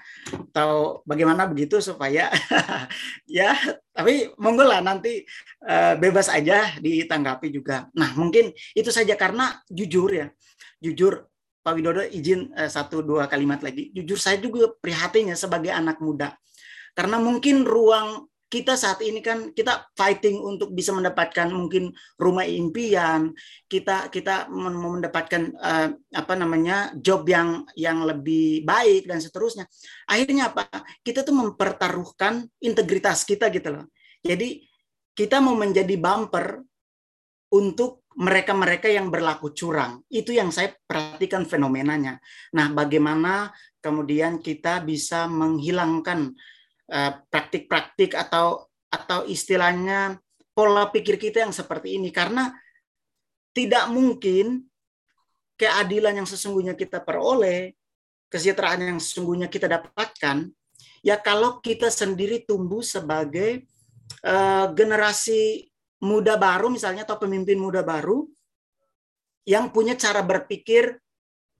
atau 0.49 1.03
bagaimana 1.03 1.45
begitu 1.51 1.83
supaya 1.83 2.31
ya 3.27 3.53
tapi 3.91 4.31
monggo 4.39 4.63
lah 4.63 4.79
nanti 4.79 5.27
uh, 5.67 5.99
bebas 5.99 6.31
aja 6.31 6.79
ditanggapi 6.79 7.51
juga. 7.51 7.91
Nah 7.93 8.15
mungkin 8.15 8.55
itu 8.73 8.89
saja 8.89 9.19
karena 9.19 9.61
jujur 9.67 10.09
ya 10.09 10.27
jujur 10.79 11.27
Pak 11.67 11.75
Widodo 11.75 11.99
izin 11.99 12.47
uh, 12.55 12.71
satu 12.71 13.03
dua 13.03 13.27
kalimat 13.27 13.59
lagi. 13.59 13.91
Jujur 13.91 14.15
saya 14.15 14.39
juga 14.39 14.71
prihatinnya 14.79 15.35
sebagai 15.35 15.75
anak 15.75 15.99
muda. 15.99 16.31
Karena 16.95 17.19
mungkin 17.19 17.67
ruang 17.67 18.31
kita 18.47 18.79
saat 18.79 19.03
ini 19.03 19.19
kan 19.19 19.51
kita 19.51 19.91
fighting 19.99 20.39
untuk 20.39 20.71
bisa 20.71 20.95
mendapatkan 20.95 21.51
mungkin 21.51 21.91
rumah 22.15 22.47
impian. 22.47 23.35
Kita 23.67 24.07
kita 24.07 24.47
mendapatkan 24.47 25.51
uh, 25.59 25.91
apa 26.15 26.33
namanya 26.39 26.95
job 26.95 27.27
yang 27.27 27.67
yang 27.75 28.07
lebih 28.07 28.63
baik 28.63 29.11
dan 29.11 29.19
seterusnya. 29.19 29.67
Akhirnya 30.07 30.55
apa? 30.55 30.71
Kita 31.03 31.27
tuh 31.27 31.35
mempertaruhkan 31.35 32.47
integritas 32.63 33.27
kita 33.27 33.51
gitu 33.51 33.75
loh. 33.75 33.91
Jadi 34.23 34.63
kita 35.11 35.43
mau 35.43 35.59
menjadi 35.59 35.99
bumper 35.99 36.63
untuk 37.51 38.06
mereka-mereka 38.17 38.89
yang 38.89 39.13
berlaku 39.13 39.53
curang. 39.53 40.01
Itu 40.09 40.33
yang 40.33 40.49
saya 40.49 40.73
perhatikan 40.73 41.45
fenomenanya. 41.45 42.17
Nah, 42.57 42.73
bagaimana 42.73 43.53
kemudian 43.77 44.41
kita 44.41 44.81
bisa 44.81 45.29
menghilangkan 45.29 46.33
Eh, 46.87 47.13
praktik-praktik 47.27 48.15
atau 48.15 48.63
atau 48.87 49.27
istilahnya 49.27 50.15
pola 50.55 50.87
pikir 50.87 51.19
kita 51.19 51.43
yang 51.43 51.51
seperti 51.51 51.99
ini 51.99 52.15
karena 52.15 52.47
tidak 53.51 53.91
mungkin 53.91 54.63
keadilan 55.59 56.23
yang 56.23 56.29
sesungguhnya 56.29 56.79
kita 56.79 57.03
peroleh, 57.03 57.75
kesejahteraan 58.31 58.95
yang 58.95 59.03
sesungguhnya 59.03 59.51
kita 59.51 59.67
dapatkan 59.67 60.47
ya 61.03 61.19
kalau 61.19 61.59
kita 61.59 61.91
sendiri 61.91 62.47
tumbuh 62.47 62.79
sebagai 62.79 63.67
uh, 64.23 64.71
generasi 64.71 65.67
muda 66.03 66.37
baru 66.37 66.69
misalnya 66.69 67.03
atau 67.07 67.17
pemimpin 67.17 67.57
muda 67.57 67.81
baru 67.81 68.25
yang 69.47 69.71
punya 69.71 69.95
cara 69.95 70.21
berpikir 70.21 70.99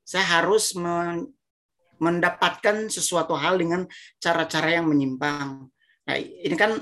saya 0.03 0.43
harus 0.43 0.75
mendapatkan 1.97 2.87
sesuatu 2.87 3.33
hal 3.35 3.57
dengan 3.59 3.87
cara-cara 4.21 4.79
yang 4.79 4.87
menyimpang. 4.87 5.67
Nah, 6.07 6.15
ini 6.19 6.55
kan 6.55 6.79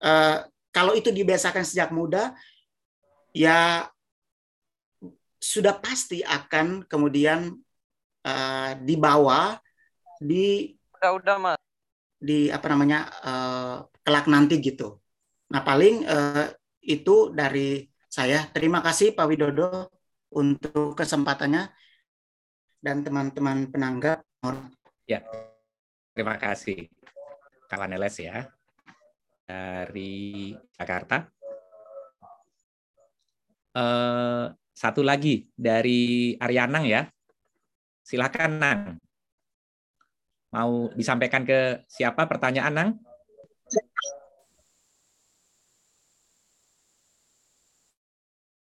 uh, 0.00 0.38
kalau 0.70 0.96
itu 0.96 1.10
dibiasakan 1.12 1.66
sejak 1.66 1.90
muda, 1.90 2.32
ya 3.34 3.88
sudah 5.40 5.76
pasti 5.80 6.20
akan 6.20 6.84
kemudian 6.84 7.56
uh, 8.24 8.70
dibawa 8.84 9.56
di 10.20 10.76
udah 11.00 11.10
udah 11.16 11.36
mas 11.40 11.60
di 12.20 12.52
apa 12.52 12.66
namanya 12.68 13.08
uh, 13.24 13.76
kelak 14.04 14.28
nanti 14.28 14.60
gitu. 14.60 15.00
Nah 15.48 15.64
paling 15.64 16.04
uh, 16.04 16.52
itu 16.84 17.32
dari 17.32 17.84
saya. 18.10 18.48
Terima 18.50 18.80
kasih 18.80 19.12
Pak 19.14 19.26
Widodo 19.28 19.92
untuk 20.34 20.96
kesempatannya 20.96 21.70
dan 22.80 23.04
teman-teman 23.04 23.68
penanggap. 23.68 24.24
Ya, 25.04 25.20
terima 26.16 26.40
kasih 26.40 26.88
kawan 27.68 27.94
LS 27.94 28.16
ya 28.24 28.48
dari 29.44 30.54
Jakarta. 30.74 31.26
Eh, 33.70 34.44
satu 34.74 35.02
lagi 35.04 35.46
dari 35.54 36.34
Arianang 36.34 36.84
ya. 36.88 37.06
Silakan 38.02 38.52
Nang. 38.58 38.80
Mau 40.50 40.90
disampaikan 40.98 41.46
ke 41.46 41.86
siapa 41.86 42.26
pertanyaan 42.26 42.74
Nang? 42.74 42.90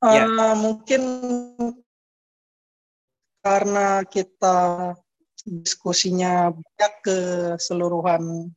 Uh, 0.02 0.14
ya. 0.18 0.26
Mungkin 0.58 1.02
karena 3.42 4.02
kita 4.06 4.58
diskusinya 5.46 6.54
banyak 6.54 6.94
keseluruhan. 7.06 8.50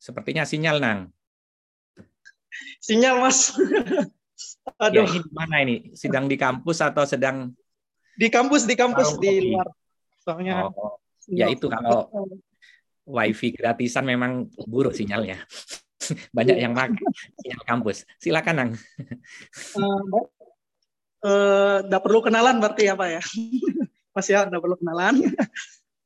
Sepertinya 0.00 0.48
sinyal, 0.48 0.80
Nang. 0.80 1.00
Sinyal, 2.80 3.20
Mas. 3.20 3.52
Aduh. 4.84 5.04
Ya, 5.04 5.08
ini 5.08 5.20
mana 5.32 5.56
ini? 5.64 5.76
Sedang 5.96 6.28
di 6.28 6.36
kampus 6.36 6.84
atau 6.84 7.08
sedang 7.08 7.52
di 8.16 8.28
kampus 8.32 8.64
di 8.64 8.74
kampus 8.76 9.16
oh, 9.16 9.20
di 9.20 9.52
luar. 9.52 9.68
Soalnya 10.24 10.72
oh, 10.72 11.00
ya 11.28 11.52
itu 11.52 11.68
kalau 11.68 12.08
wifi 13.06 13.52
gratisan 13.52 14.04
memang 14.08 14.48
buruk 14.68 14.96
sinyalnya. 14.96 15.44
Banyak 16.36 16.56
yang 16.56 16.72
pakai 16.72 17.04
sinyal 17.42 17.62
kampus. 17.66 18.06
Silakan, 18.20 18.54
Nang. 18.56 18.70
Uh, 19.76 20.24
uh, 21.26 22.00
perlu 22.02 22.20
kenalan 22.22 22.58
berarti 22.58 22.88
ya, 22.88 22.94
Pak 22.94 23.08
ya? 23.08 23.22
Mas 24.14 24.26
ya, 24.30 24.48
tidak 24.48 24.62
perlu 24.64 24.76
kenalan. 24.80 25.20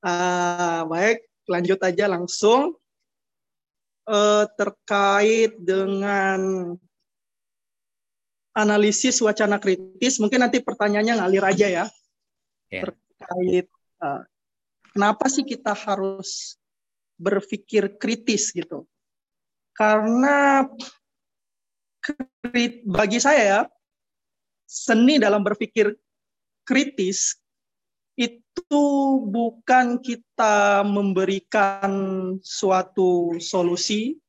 Uh, 0.03 0.83
baik, 0.93 1.27
lanjut 1.47 1.79
aja 1.83 2.05
langsung. 2.11 2.75
Uh, 4.11 4.43
terkait 4.59 5.55
dengan 5.63 6.75
analisis 8.51 9.23
wacana 9.23 9.63
kritis, 9.63 10.19
mungkin 10.19 10.43
nanti 10.43 10.59
pertanyaannya 10.59 11.15
ngalir 11.23 11.45
aja 11.47 11.67
ya. 11.71 11.85
Yeah. 12.67 12.91
Terkait 12.91 13.67
uh, 14.03 14.27
kenapa 14.91 15.31
sih 15.31 15.47
kita 15.47 15.79
harus 15.79 16.59
berpikir 17.21 18.01
kritis 18.01 18.51
gitu? 18.51 18.89
Karena 19.81 20.69
bagi 22.85 23.17
saya 23.17 23.41
ya, 23.41 23.61
seni 24.69 25.17
dalam 25.17 25.41
berpikir 25.41 25.97
kritis 26.69 27.41
itu 28.13 28.85
bukan 29.25 29.97
kita 30.05 30.85
memberikan 30.85 31.93
suatu 32.45 33.41
solusi, 33.41 34.21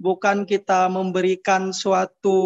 bukan 0.00 0.48
kita 0.48 0.88
memberikan 0.88 1.76
suatu 1.76 2.40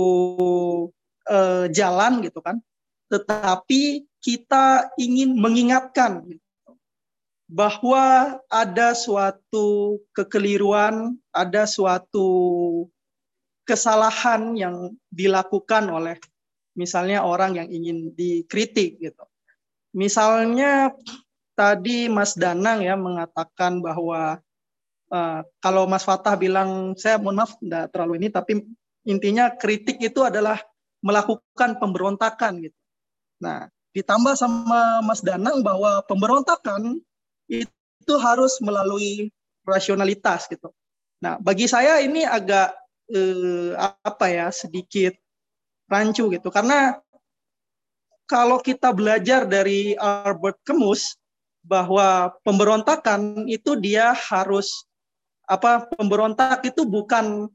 uh, 1.31 1.71
jalan 1.71 2.27
gitu 2.27 2.43
kan, 2.43 2.59
tetapi 3.07 4.03
kita 4.19 4.91
ingin 4.99 5.39
mengingatkan 5.39 6.27
gitu 6.27 6.50
bahwa 7.51 8.39
ada 8.47 8.95
suatu 8.95 9.99
kekeliruan, 10.15 11.19
ada 11.35 11.67
suatu 11.67 12.31
kesalahan 13.67 14.55
yang 14.55 14.95
dilakukan 15.11 15.91
oleh 15.91 16.15
misalnya 16.79 17.27
orang 17.27 17.59
yang 17.59 17.67
ingin 17.67 18.15
dikritik 18.15 19.03
gitu. 19.03 19.27
Misalnya 19.91 20.95
tadi 21.59 22.07
Mas 22.07 22.39
Danang 22.39 22.87
ya 22.87 22.95
mengatakan 22.95 23.83
bahwa 23.83 24.39
uh, 25.11 25.41
kalau 25.59 25.91
Mas 25.91 26.07
Fatah 26.07 26.39
bilang 26.39 26.95
saya 26.95 27.19
mohon 27.19 27.43
maaf 27.43 27.59
tidak 27.59 27.91
terlalu 27.91 28.23
ini 28.23 28.29
tapi 28.31 28.63
intinya 29.03 29.51
kritik 29.51 29.99
itu 29.99 30.23
adalah 30.23 30.63
melakukan 31.03 31.83
pemberontakan 31.83 32.63
gitu. 32.63 32.79
Nah, 33.43 33.67
ditambah 33.91 34.39
sama 34.39 35.03
Mas 35.03 35.19
Danang 35.27 35.67
bahwa 35.67 36.07
pemberontakan 36.07 37.03
itu 37.51 38.15
harus 38.23 38.63
melalui 38.63 39.29
rasionalitas 39.67 40.47
gitu. 40.47 40.71
Nah, 41.21 41.37
bagi 41.43 41.67
saya 41.67 41.99
ini 42.01 42.23
agak 42.23 42.73
eh, 43.11 43.75
apa 44.07 44.27
ya 44.31 44.47
sedikit 44.55 45.13
rancu 45.91 46.31
gitu 46.31 46.49
karena 46.55 46.97
kalau 48.31 48.63
kita 48.63 48.95
belajar 48.95 49.43
dari 49.43 49.99
Albert 49.99 50.63
Camus 50.63 51.19
bahwa 51.67 52.31
pemberontakan 52.47 53.51
itu 53.51 53.75
dia 53.75 54.15
harus 54.15 54.87
apa 55.51 55.91
pemberontak 55.99 56.63
itu 56.63 56.87
bukan 56.87 57.51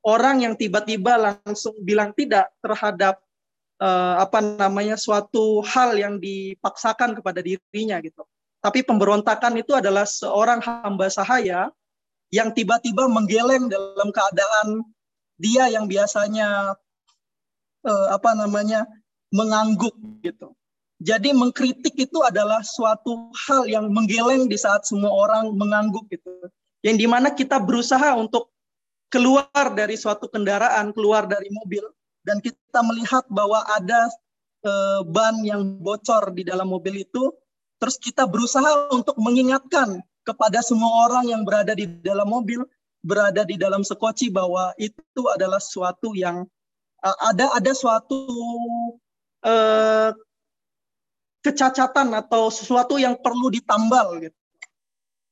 orang 0.00 0.40
yang 0.40 0.54
tiba-tiba 0.56 1.20
langsung 1.20 1.76
bilang 1.84 2.16
tidak 2.16 2.48
terhadap 2.64 3.20
uh, 3.76 4.24
apa 4.24 4.40
namanya 4.40 4.96
suatu 4.96 5.60
hal 5.68 5.94
yang 6.00 6.16
dipaksakan 6.16 7.12
kepada 7.12 7.44
dirinya 7.44 8.00
gitu. 8.00 8.24
Tapi 8.66 8.82
pemberontakan 8.82 9.62
itu 9.62 9.78
adalah 9.78 10.02
seorang 10.02 10.58
hamba 10.58 11.06
sahaya 11.06 11.70
yang 12.34 12.50
tiba-tiba 12.50 13.06
menggeleng 13.06 13.70
dalam 13.70 14.10
keadaan 14.10 14.82
dia 15.38 15.70
yang 15.70 15.86
biasanya 15.86 16.74
eh, 17.86 18.06
apa 18.10 18.34
namanya 18.34 18.82
mengangguk 19.30 19.94
gitu. 20.26 20.50
Jadi 20.98 21.30
mengkritik 21.30 21.94
itu 21.94 22.18
adalah 22.26 22.66
suatu 22.66 23.30
hal 23.46 23.70
yang 23.70 23.86
menggeleng 23.86 24.50
di 24.50 24.58
saat 24.58 24.82
semua 24.82 25.14
orang 25.14 25.54
mengangguk 25.54 26.10
gitu. 26.10 26.50
Yang 26.82 26.96
di 26.98 27.06
mana 27.06 27.30
kita 27.30 27.62
berusaha 27.62 28.18
untuk 28.18 28.50
keluar 29.14 29.78
dari 29.78 29.94
suatu 29.94 30.26
kendaraan, 30.26 30.90
keluar 30.90 31.30
dari 31.30 31.46
mobil, 31.54 31.86
dan 32.26 32.42
kita 32.42 32.82
melihat 32.82 33.22
bahwa 33.30 33.62
ada 33.70 34.10
eh, 34.66 35.00
ban 35.06 35.38
yang 35.46 35.78
bocor 35.78 36.34
di 36.34 36.42
dalam 36.42 36.66
mobil 36.66 37.06
itu, 37.06 37.30
Terus 37.76 37.96
kita 38.00 38.24
berusaha 38.24 38.88
untuk 38.88 39.16
mengingatkan 39.20 40.00
kepada 40.24 40.64
semua 40.64 41.06
orang 41.06 41.28
yang 41.28 41.42
berada 41.44 41.76
di 41.76 41.86
dalam 42.00 42.26
mobil, 42.26 42.64
berada 43.04 43.46
di 43.46 43.54
dalam 43.60 43.84
sekoci 43.84 44.32
bahwa 44.32 44.72
itu 44.80 45.22
adalah 45.30 45.60
suatu 45.60 46.16
yang 46.16 46.48
uh, 47.04 47.18
ada 47.30 47.52
ada 47.54 47.72
suatu 47.76 48.26
uh, 49.44 50.10
kecacatan 51.46 52.10
atau 52.16 52.50
sesuatu 52.50 52.98
yang 52.98 53.14
perlu 53.14 53.52
ditambal 53.54 54.18
gitu. 54.18 54.38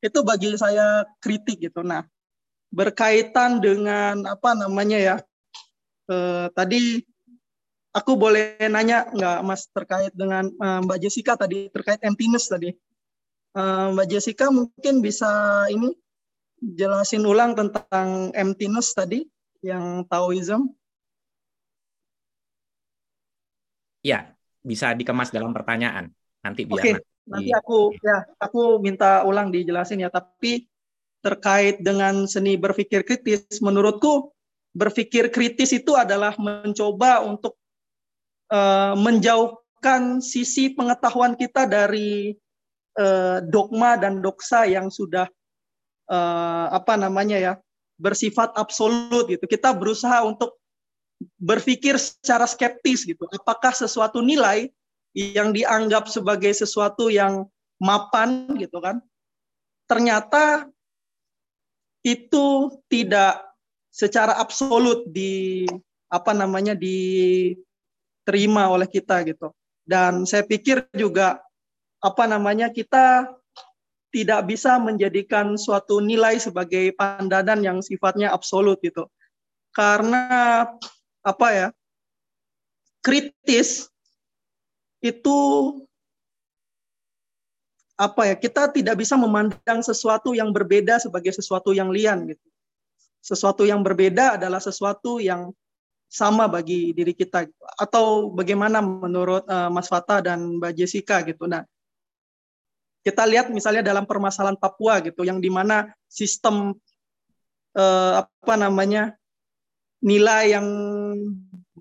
Itu 0.04 0.20
bagi 0.22 0.54
saya 0.54 1.08
kritik 1.18 1.64
gitu. 1.64 1.80
Nah, 1.82 2.04
berkaitan 2.70 3.58
dengan 3.58 4.22
apa 4.28 4.54
namanya 4.54 4.98
ya? 5.00 5.16
Uh, 6.04 6.52
tadi 6.52 7.00
Aku 7.94 8.18
boleh 8.18 8.58
nanya 8.66 9.06
nggak 9.06 9.38
Mas 9.46 9.70
terkait 9.70 10.10
dengan 10.10 10.50
uh, 10.58 10.82
Mbak 10.82 10.98
Jessica 10.98 11.38
tadi 11.38 11.70
terkait 11.70 12.02
emptiness 12.02 12.50
tadi. 12.50 12.74
Uh, 13.54 13.94
Mbak 13.94 14.06
Jessica 14.10 14.50
mungkin 14.50 14.98
bisa 14.98 15.30
ini 15.70 15.94
jelasin 16.58 17.22
ulang 17.22 17.54
tentang 17.54 18.34
emptiness 18.34 18.98
tadi 18.98 19.30
yang 19.62 20.02
Taoism. 20.10 20.74
Ya, 24.02 24.34
bisa 24.60 24.90
dikemas 24.98 25.30
dalam 25.30 25.54
pertanyaan. 25.54 26.10
Nanti 26.42 26.66
biar 26.66 26.76
Oke, 26.82 26.90
okay. 26.92 26.94
nanti 27.30 27.50
aku 27.54 27.78
ya 28.02 28.26
aku 28.42 28.82
minta 28.82 29.22
ulang 29.22 29.54
dijelasin 29.54 30.02
ya. 30.02 30.10
Tapi 30.10 30.66
terkait 31.22 31.78
dengan 31.80 32.26
seni 32.26 32.58
berpikir 32.58 33.06
kritis, 33.06 33.62
menurutku 33.62 34.34
berpikir 34.74 35.30
kritis 35.30 35.72
itu 35.72 35.94
adalah 35.94 36.36
mencoba 36.36 37.24
untuk 37.24 37.54
uh, 38.50 38.96
menjauhkan 38.98 40.18
sisi 40.20 40.72
pengetahuan 40.72 41.38
kita 41.38 41.68
dari 41.68 42.34
uh, 42.98 43.44
dogma 43.44 43.96
dan 43.96 44.20
doksa 44.20 44.66
yang 44.66 44.88
sudah 44.90 45.28
uh, 46.10 46.66
apa 46.72 46.98
namanya 46.98 47.38
ya 47.38 47.52
bersifat 47.96 48.52
absolut 48.58 49.30
gitu. 49.30 49.46
Kita 49.46 49.72
berusaha 49.72 50.26
untuk 50.26 50.58
berpikir 51.38 51.96
secara 51.96 52.44
skeptis 52.44 53.06
gitu. 53.06 53.24
Apakah 53.30 53.70
sesuatu 53.70 54.18
nilai 54.20 54.68
yang 55.14 55.54
dianggap 55.54 56.10
sebagai 56.10 56.50
sesuatu 56.50 57.08
yang 57.08 57.46
mapan 57.78 58.50
gitu 58.58 58.82
kan? 58.82 58.98
Ternyata 59.86 60.66
itu 62.04 62.68
tidak 62.90 63.40
secara 63.94 64.36
absolut 64.36 65.06
di 65.08 65.64
apa 66.10 66.34
namanya 66.34 66.74
di 66.76 67.50
terima 68.24 68.68
oleh 68.72 68.88
kita 68.88 69.22
gitu. 69.28 69.52
Dan 69.84 70.24
saya 70.24 70.42
pikir 70.44 70.88
juga 70.96 71.40
apa 72.00 72.24
namanya 72.24 72.72
kita 72.72 73.28
tidak 74.08 74.46
bisa 74.48 74.80
menjadikan 74.80 75.58
suatu 75.58 75.98
nilai 76.00 76.40
sebagai 76.40 76.94
pandangan 76.96 77.60
yang 77.60 77.78
sifatnya 77.84 78.32
absolut 78.32 78.80
gitu. 78.80 79.06
Karena 79.74 80.64
apa 81.24 81.48
ya? 81.52 81.68
kritis 83.04 83.92
itu 85.04 85.36
apa 88.00 88.32
ya? 88.32 88.34
Kita 88.40 88.72
tidak 88.72 89.04
bisa 89.04 89.14
memandang 89.20 89.84
sesuatu 89.84 90.32
yang 90.32 90.50
berbeda 90.50 90.96
sebagai 90.96 91.36
sesuatu 91.36 91.76
yang 91.76 91.92
lian 91.92 92.24
gitu. 92.24 92.46
Sesuatu 93.20 93.68
yang 93.68 93.84
berbeda 93.84 94.40
adalah 94.40 94.58
sesuatu 94.58 95.20
yang 95.20 95.52
sama 96.08 96.46
bagi 96.46 96.94
diri 96.94 97.10
kita 97.10 97.48
gitu. 97.48 97.64
atau 97.80 98.30
bagaimana 98.30 98.78
menurut 98.78 99.42
uh, 99.50 99.66
Mas 99.68 99.90
Fata 99.90 100.22
dan 100.22 100.58
Mbak 100.62 100.72
Jessica 100.78 101.22
gitu. 101.26 101.50
Nah, 101.50 101.66
kita 103.04 103.26
lihat 103.28 103.52
misalnya 103.52 103.84
dalam 103.84 104.08
permasalahan 104.08 104.56
Papua 104.56 105.02
gitu 105.04 105.26
yang 105.26 105.42
di 105.42 105.52
mana 105.52 105.92
sistem 106.08 106.72
uh, 107.76 108.24
apa 108.24 108.54
namanya 108.56 109.12
nilai 110.00 110.56
yang 110.56 110.66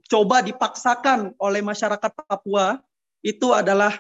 coba 0.08 0.44
dipaksakan 0.44 1.32
oleh 1.40 1.64
masyarakat 1.64 2.12
Papua 2.28 2.82
itu 3.24 3.56
adalah 3.56 4.00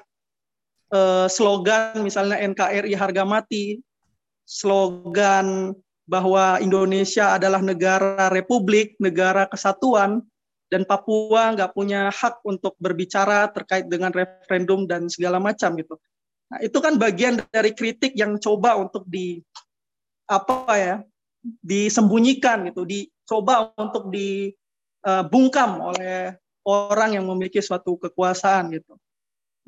uh, 0.92 1.28
slogan 1.32 2.04
misalnya 2.04 2.40
NKRI 2.44 2.92
harga 2.96 3.24
mati, 3.24 3.80
slogan 4.44 5.72
bahwa 6.04 6.60
Indonesia 6.60 7.36
adalah 7.36 7.64
negara 7.64 8.28
republik, 8.28 9.00
negara 9.00 9.48
kesatuan, 9.48 10.20
dan 10.68 10.84
Papua 10.90 11.54
nggak 11.54 11.72
punya 11.78 12.10
hak 12.10 12.42
untuk 12.44 12.74
berbicara 12.82 13.46
terkait 13.54 13.86
dengan 13.86 14.10
referendum 14.10 14.90
dan 14.90 15.06
segala 15.06 15.38
macam 15.38 15.78
gitu. 15.78 16.02
Nah, 16.50 16.60
itu 16.66 16.78
kan 16.82 16.98
bagian 16.98 17.40
dari 17.54 17.72
kritik 17.78 18.18
yang 18.18 18.42
coba 18.42 18.78
untuk 18.82 19.06
di 19.06 19.38
apa 20.26 20.74
ya 20.76 20.96
disembunyikan 21.62 22.66
gitu, 22.72 22.90
dicoba 22.90 23.70
untuk 23.78 24.10
dibungkam 24.10 25.84
oleh 25.94 26.34
orang 26.64 27.20
yang 27.20 27.26
memiliki 27.28 27.62
suatu 27.62 28.00
kekuasaan 28.00 28.74
gitu. 28.74 28.98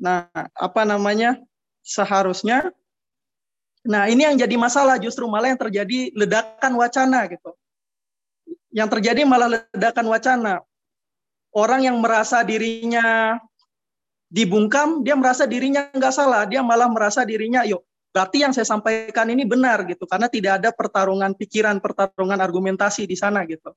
Nah, 0.02 0.28
apa 0.52 0.82
namanya? 0.84 1.38
Seharusnya 1.86 2.74
Nah, 3.86 4.10
ini 4.10 4.26
yang 4.26 4.36
jadi 4.36 4.54
masalah 4.58 4.98
justru 4.98 5.24
malah 5.30 5.54
yang 5.54 5.60
terjadi 5.60 6.10
ledakan 6.12 6.72
wacana 6.74 7.30
gitu. 7.30 7.50
Yang 8.74 8.88
terjadi 8.98 9.22
malah 9.24 9.48
ledakan 9.56 10.06
wacana. 10.10 10.54
Orang 11.54 11.86
yang 11.86 11.96
merasa 12.02 12.44
dirinya 12.44 13.38
dibungkam, 14.28 15.00
dia 15.06 15.16
merasa 15.16 15.46
dirinya 15.48 15.88
nggak 15.94 16.12
salah, 16.12 16.44
dia 16.44 16.60
malah 16.60 16.90
merasa 16.90 17.22
dirinya, 17.22 17.64
yuk, 17.64 17.80
berarti 18.12 18.44
yang 18.44 18.52
saya 18.52 18.66
sampaikan 18.66 19.30
ini 19.32 19.46
benar 19.46 19.86
gitu, 19.88 20.04
karena 20.04 20.26
tidak 20.28 20.60
ada 20.60 20.70
pertarungan 20.74 21.32
pikiran, 21.32 21.78
pertarungan 21.80 22.36
argumentasi 22.42 23.06
di 23.08 23.16
sana 23.16 23.46
gitu. 23.48 23.72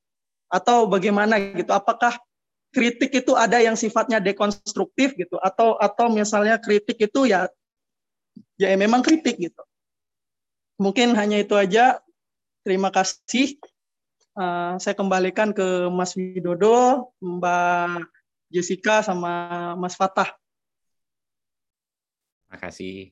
Atau 0.49 0.90
bagaimana 0.90 1.38
gitu? 1.53 1.69
Apakah 1.72 2.18
kritik 2.73 3.14
itu 3.14 3.34
ada 3.38 3.61
yang 3.61 3.77
sifatnya 3.77 4.22
dekonstruktif 4.22 5.18
gitu 5.18 5.38
atau 5.41 5.77
atau 5.77 6.10
misalnya 6.10 6.57
kritik 6.61 7.02
itu 7.02 7.30
ya 7.30 7.49
ya 8.61 8.73
memang 8.77 9.02
kritik 9.02 9.38
gitu. 9.41 9.61
Mungkin 10.80 11.11
hanya 11.19 11.43
itu 11.43 11.60
aja. 11.60 11.99
Terima 12.64 12.88
kasih. 12.88 13.60
Uh, 14.31 14.80
saya 14.80 14.95
kembalikan 14.95 15.51
ke 15.51 15.91
Mas 15.91 16.15
Widodo, 16.15 17.11
Mbak 17.19 18.07
Jessica 18.47 19.03
sama 19.03 19.76
Mas 19.76 19.99
Fatah. 19.99 20.31
Terima 22.47 22.57
kasih 22.64 23.11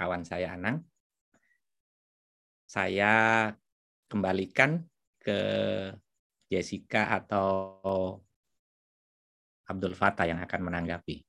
kawan 0.00 0.24
saya 0.24 0.56
Anang. 0.56 0.80
Saya 2.64 3.52
kembalikan 4.08 4.80
ke 5.20 5.38
Jessica 6.48 7.20
atau 7.20 7.84
Abdul 9.68 9.92
Fatah 9.92 10.24
yang 10.24 10.40
akan 10.40 10.60
menanggapi. 10.72 11.20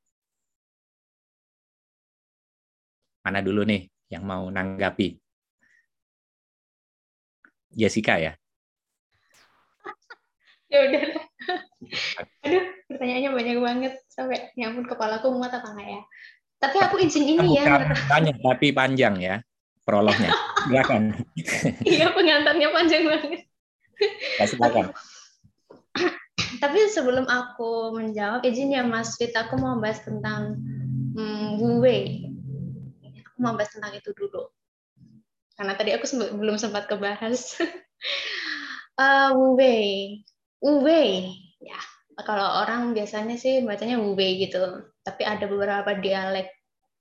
Mana 3.28 3.44
dulu 3.44 3.68
nih 3.68 3.95
yang 4.10 4.24
mau 4.26 4.48
nanggapi? 4.50 5.18
Jessica 7.76 8.16
ya? 8.22 8.34
ya 10.72 10.80
udah. 10.90 11.04
Aduh, 12.48 12.64
pertanyaannya 12.90 13.32
banyak 13.36 13.58
banget 13.60 13.94
sampai 14.10 14.50
nyampun 14.56 14.88
kepalaku 14.88 15.36
muat 15.36 15.54
apa 15.54 15.76
enggak 15.76 15.90
ya? 15.90 16.02
Tapi 16.56 16.78
aku 16.82 16.96
izin 17.04 17.36
ini 17.36 17.60
ya. 17.60 17.84
Banyak 18.08 18.42
tapi 18.42 18.72
panjang 18.72 19.20
ya 19.22 19.36
prolognya. 19.86 20.34
Silakan. 20.66 21.14
iya, 21.86 22.10
pengantarnya 22.10 22.68
panjang 22.74 23.04
banget. 23.06 23.42
Ya, 24.42 24.46
silakan. 24.50 24.86
Tapi 26.60 26.80
sebelum 26.92 27.30
aku 27.30 27.96
menjawab, 27.96 28.44
izin 28.44 28.74
ya 28.74 28.84
Mas 28.84 29.16
Fit, 29.16 29.32
aku 29.38 29.56
mau 29.62 29.78
bahas 29.78 30.02
tentang 30.02 30.58
hmm, 31.14 31.80
Wei. 31.80 32.25
Aku 33.36 33.44
mau 33.44 33.52
bahas 33.60 33.68
tentang 33.76 33.92
itu 33.92 34.16
dulu. 34.16 34.48
Karena 35.60 35.76
tadi 35.76 35.92
aku 35.92 36.08
belum 36.40 36.56
sempat 36.56 36.88
kebahas. 36.88 37.60
uh, 38.96 39.36
Wu 39.38 39.60
Wei. 39.60 40.24
Wu 40.64 40.80
Wei, 40.80 41.36
ya. 41.60 41.76
Kalau 42.16 42.64
orang 42.64 42.96
biasanya 42.96 43.36
sih 43.36 43.60
bacanya 43.68 44.00
Wu 44.00 44.16
Wei 44.16 44.40
gitu. 44.40 44.88
Tapi 45.04 45.28
ada 45.28 45.52
beberapa 45.52 46.00
dialek 46.00 46.48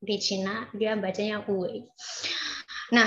di 0.02 0.18
Cina, 0.18 0.66
dia 0.74 0.98
bacanya 0.98 1.46
Wu 1.46 1.70
Wei. 1.70 1.86
Nah, 2.90 3.06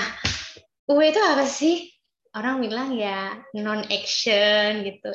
Wu 0.88 0.96
Wei 0.96 1.12
itu 1.12 1.20
apa 1.20 1.44
sih? 1.44 1.92
Orang 2.32 2.64
bilang 2.64 2.96
ya 2.96 3.36
non-action 3.52 4.88
gitu 4.88 5.12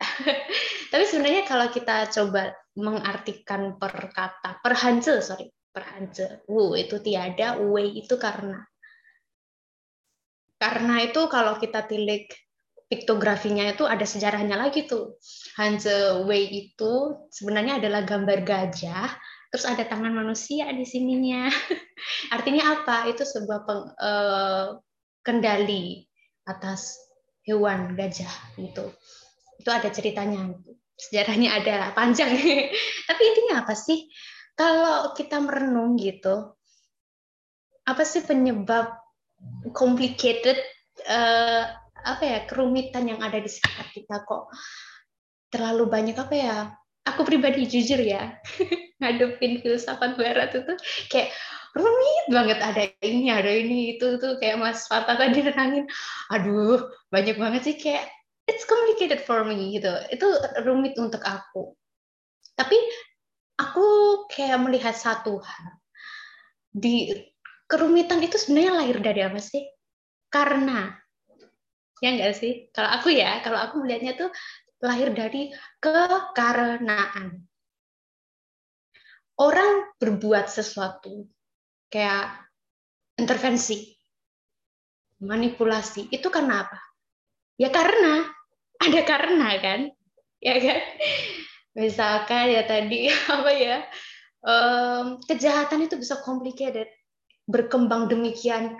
Tapi 0.90 1.04
sebenarnya 1.04 1.44
kalau 1.44 1.68
kita 1.68 2.08
coba 2.08 2.56
mengartikan 2.72 3.76
per 3.76 4.08
kata, 4.10 4.64
per 4.64 4.72
hansel, 4.80 5.20
sorry, 5.20 5.52
per 5.70 5.86
hansel, 5.86 6.42
wu 6.50 6.74
itu 6.74 6.98
tiada, 7.00 7.58
wei 7.58 8.02
itu 8.02 8.14
karena. 8.18 8.60
Karena 10.60 11.00
itu 11.00 11.24
kalau 11.32 11.56
kita 11.56 11.88
tilik 11.88 12.28
piktografinya 12.90 13.70
itu 13.70 13.88
ada 13.88 14.04
sejarahnya 14.04 14.60
lagi 14.60 14.84
tuh. 14.84 15.16
Hanze 15.56 16.20
Wei 16.28 16.44
itu 16.52 17.16
sebenarnya 17.32 17.80
adalah 17.80 18.04
gambar 18.04 18.44
gajah, 18.44 19.08
terus 19.48 19.64
ada 19.64 19.88
tangan 19.88 20.12
manusia 20.12 20.68
di 20.68 20.84
sininya. 20.84 21.48
Artinya 22.36 22.76
apa? 22.76 23.08
Itu 23.08 23.24
sebuah 23.24 23.60
peng, 23.64 23.82
uh, 23.96 24.76
kendali 25.24 26.04
atas 26.44 26.98
hewan 27.44 27.96
gajah 27.96 28.32
gitu 28.56 28.92
itu 29.60 29.68
ada 29.68 29.88
ceritanya 29.92 30.56
sejarahnya 30.96 31.60
ada 31.60 31.76
panjang 31.92 32.32
tapi 33.08 33.22
intinya 33.24 33.64
apa 33.64 33.76
sih 33.76 34.08
kalau 34.60 35.16
kita 35.16 35.40
merenung 35.40 35.96
gitu 35.96 36.52
apa 37.88 38.02
sih 38.04 38.20
penyebab 38.20 38.92
complicated 39.72 40.60
uh, 41.08 41.64
apa 42.04 42.22
ya 42.22 42.38
kerumitan 42.44 43.08
yang 43.08 43.24
ada 43.24 43.40
di 43.40 43.48
sekitar 43.48 43.88
kita 43.96 44.20
kok 44.28 44.52
terlalu 45.48 45.88
banyak 45.88 46.16
apa 46.20 46.34
ya 46.36 46.56
aku 47.08 47.24
pribadi 47.24 47.64
jujur 47.64 48.04
ya 48.04 48.36
ngadepin 49.00 49.64
filsafat 49.64 50.20
barat 50.20 50.52
itu 50.52 50.76
kayak 51.08 51.32
rumit 51.72 52.26
banget 52.28 52.58
ada 52.60 52.84
ini 53.00 53.32
ada 53.32 53.48
ini 53.48 53.96
itu 53.96 54.20
tuh 54.20 54.36
kayak 54.36 54.60
Mas 54.60 54.84
Fatah 54.84 55.16
tadi 55.16 55.40
nerangin 55.40 55.88
aduh 56.28 56.84
banyak 57.08 57.40
banget 57.40 57.62
sih 57.64 57.76
kayak 57.80 58.12
it's 58.50 58.66
complicated 58.66 59.22
for 59.22 59.46
me 59.46 59.78
gitu. 59.78 59.94
Itu 60.10 60.26
rumit 60.66 60.98
untuk 60.98 61.22
aku. 61.22 61.78
Tapi 62.58 62.74
aku 63.60 63.86
kayak 64.32 64.58
melihat 64.64 64.96
satu 64.96 65.36
hal. 65.44 65.64
Di 66.72 67.12
kerumitan 67.68 68.24
itu 68.24 68.40
sebenarnya 68.40 68.72
lahir 68.80 68.98
dari 69.04 69.20
apa 69.20 69.40
sih? 69.42 69.62
Karena 70.32 70.88
ya 72.00 72.08
enggak 72.16 72.34
sih? 72.40 72.72
Kalau 72.72 72.90
aku 72.96 73.12
ya, 73.12 73.44
kalau 73.44 73.60
aku 73.60 73.84
melihatnya 73.84 74.16
tuh 74.16 74.30
lahir 74.80 75.12
dari 75.12 75.52
kekarenaan. 75.78 77.44
Orang 79.40 79.96
berbuat 79.96 80.52
sesuatu 80.52 81.24
kayak 81.88 82.44
intervensi, 83.16 83.96
manipulasi, 85.20 86.12
itu 86.12 86.28
karena 86.28 86.68
apa? 86.68 86.80
Ya 87.60 87.68
karena 87.68 88.24
ada 88.80 89.00
karena 89.04 89.48
kan 89.60 89.80
ya 90.40 90.56
kan 90.56 90.80
misalkan 91.80 92.52
ya 92.52 92.62
tadi 92.68 93.08
apa 93.34 93.50
ya 93.56 93.76
um, 94.44 95.18
kejahatan 95.24 95.88
itu 95.88 95.96
bisa 95.96 96.20
complicated 96.20 96.92
berkembang 97.48 98.12
demikian 98.12 98.76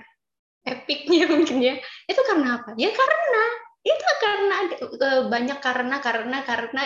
epicnya 0.69 1.27
mungkin 1.33 1.59
ya. 1.65 1.75
Itu 2.05 2.21
karena 2.29 2.61
apa? 2.61 2.77
Ya 2.77 2.93
karena 2.93 3.45
itu 3.81 4.07
karena 4.21 4.57
uh, 5.01 5.23
banyak 5.33 5.59
karena 5.65 5.97
karena 6.05 6.39
karena 6.45 6.81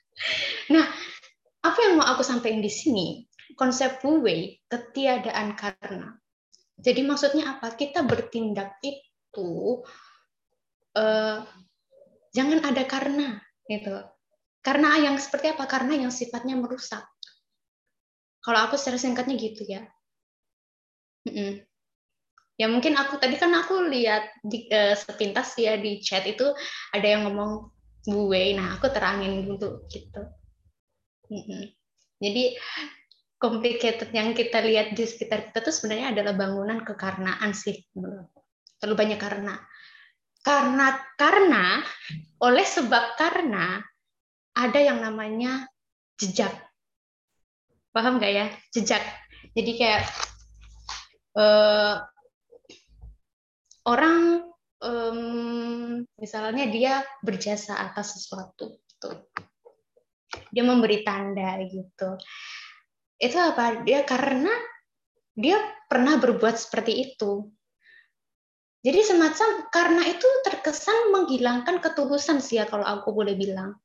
nah 0.74 0.88
apa 1.60 1.78
yang 1.84 2.00
mau 2.00 2.08
aku 2.08 2.24
sampaikan 2.24 2.64
di 2.64 2.72
sini? 2.72 3.06
Konsep 3.54 4.02
way 4.02 4.58
ketiadaan 4.66 5.54
karena. 5.54 6.16
Jadi 6.80 7.06
maksudnya 7.06 7.54
apa? 7.54 7.76
Kita 7.76 8.02
bertindak 8.02 8.82
itu 8.82 9.84
uh, 10.98 11.38
Jangan 12.34 12.66
ada 12.66 12.82
karena 12.82 13.38
gitu. 13.70 13.94
Karena 14.64 14.96
yang 14.96 15.20
seperti 15.20 15.52
apa? 15.52 15.68
Karena 15.68 15.92
yang 16.00 16.08
sifatnya 16.08 16.56
merusak. 16.56 17.04
Kalau 18.40 18.64
aku 18.64 18.80
secara 18.80 18.96
singkatnya 18.96 19.36
gitu 19.36 19.62
ya. 19.68 19.84
Mm-mm. 21.28 21.60
Ya 22.56 22.66
mungkin 22.70 22.96
aku 22.96 23.20
tadi 23.20 23.36
kan 23.36 23.52
aku 23.52 23.84
lihat 23.92 24.40
di 24.40 24.70
uh, 24.72 24.96
sepintas 24.96 25.52
ya 25.58 25.76
di 25.76 26.00
chat 26.00 26.24
itu 26.24 26.48
ada 26.94 27.02
yang 27.04 27.28
ngomong 27.28 27.72
gue, 28.04 28.42
nah 28.54 28.76
aku 28.78 28.88
terangin 28.92 29.44
dulu 29.44 29.84
gitu. 29.90 30.22
Mm-mm. 31.32 31.72
Jadi 32.20 32.56
complicated 33.40 34.08
yang 34.16 34.32
kita 34.32 34.64
lihat 34.64 34.96
di 34.96 35.04
sekitar 35.04 35.50
kita 35.50 35.60
tuh 35.60 35.74
sebenarnya 35.74 36.16
adalah 36.16 36.32
bangunan 36.36 36.80
kekarnaan 36.84 37.52
sih. 37.52 37.84
Terlalu 38.80 38.96
banyak 38.96 39.20
karena 39.20 39.54
karena 40.44 40.86
karena 41.16 41.64
oleh 42.44 42.66
sebab 42.68 43.16
karena 43.16 43.80
ada 44.54 44.80
yang 44.80 45.02
namanya 45.02 45.66
jejak. 46.18 46.54
Paham 47.90 48.18
nggak 48.18 48.32
ya? 48.32 48.46
Jejak. 48.74 49.02
Jadi 49.54 49.70
kayak 49.78 50.02
uh, 51.38 52.02
orang 53.86 54.50
um, 54.82 55.20
misalnya 56.18 56.66
dia 56.70 57.02
berjasa 57.22 57.78
atas 57.78 58.18
sesuatu 58.18 58.78
gitu. 58.88 59.10
dia 60.50 60.64
memberi 60.66 61.02
tanda 61.06 61.58
gitu. 61.66 62.18
Itu 63.18 63.36
apa? 63.38 63.82
Dia 63.86 64.02
karena 64.02 64.50
dia 65.34 65.58
pernah 65.90 66.18
berbuat 66.18 66.54
seperti 66.58 67.10
itu. 67.10 67.50
Jadi 68.84 69.00
semacam 69.00 69.48
karena 69.72 70.02
itu 70.12 70.28
terkesan 70.44 71.10
menghilangkan 71.10 71.80
ketulusan 71.80 72.38
sih 72.38 72.60
ya 72.60 72.68
kalau 72.68 72.84
aku 72.84 73.10
boleh 73.14 73.34
bilang. 73.34 73.78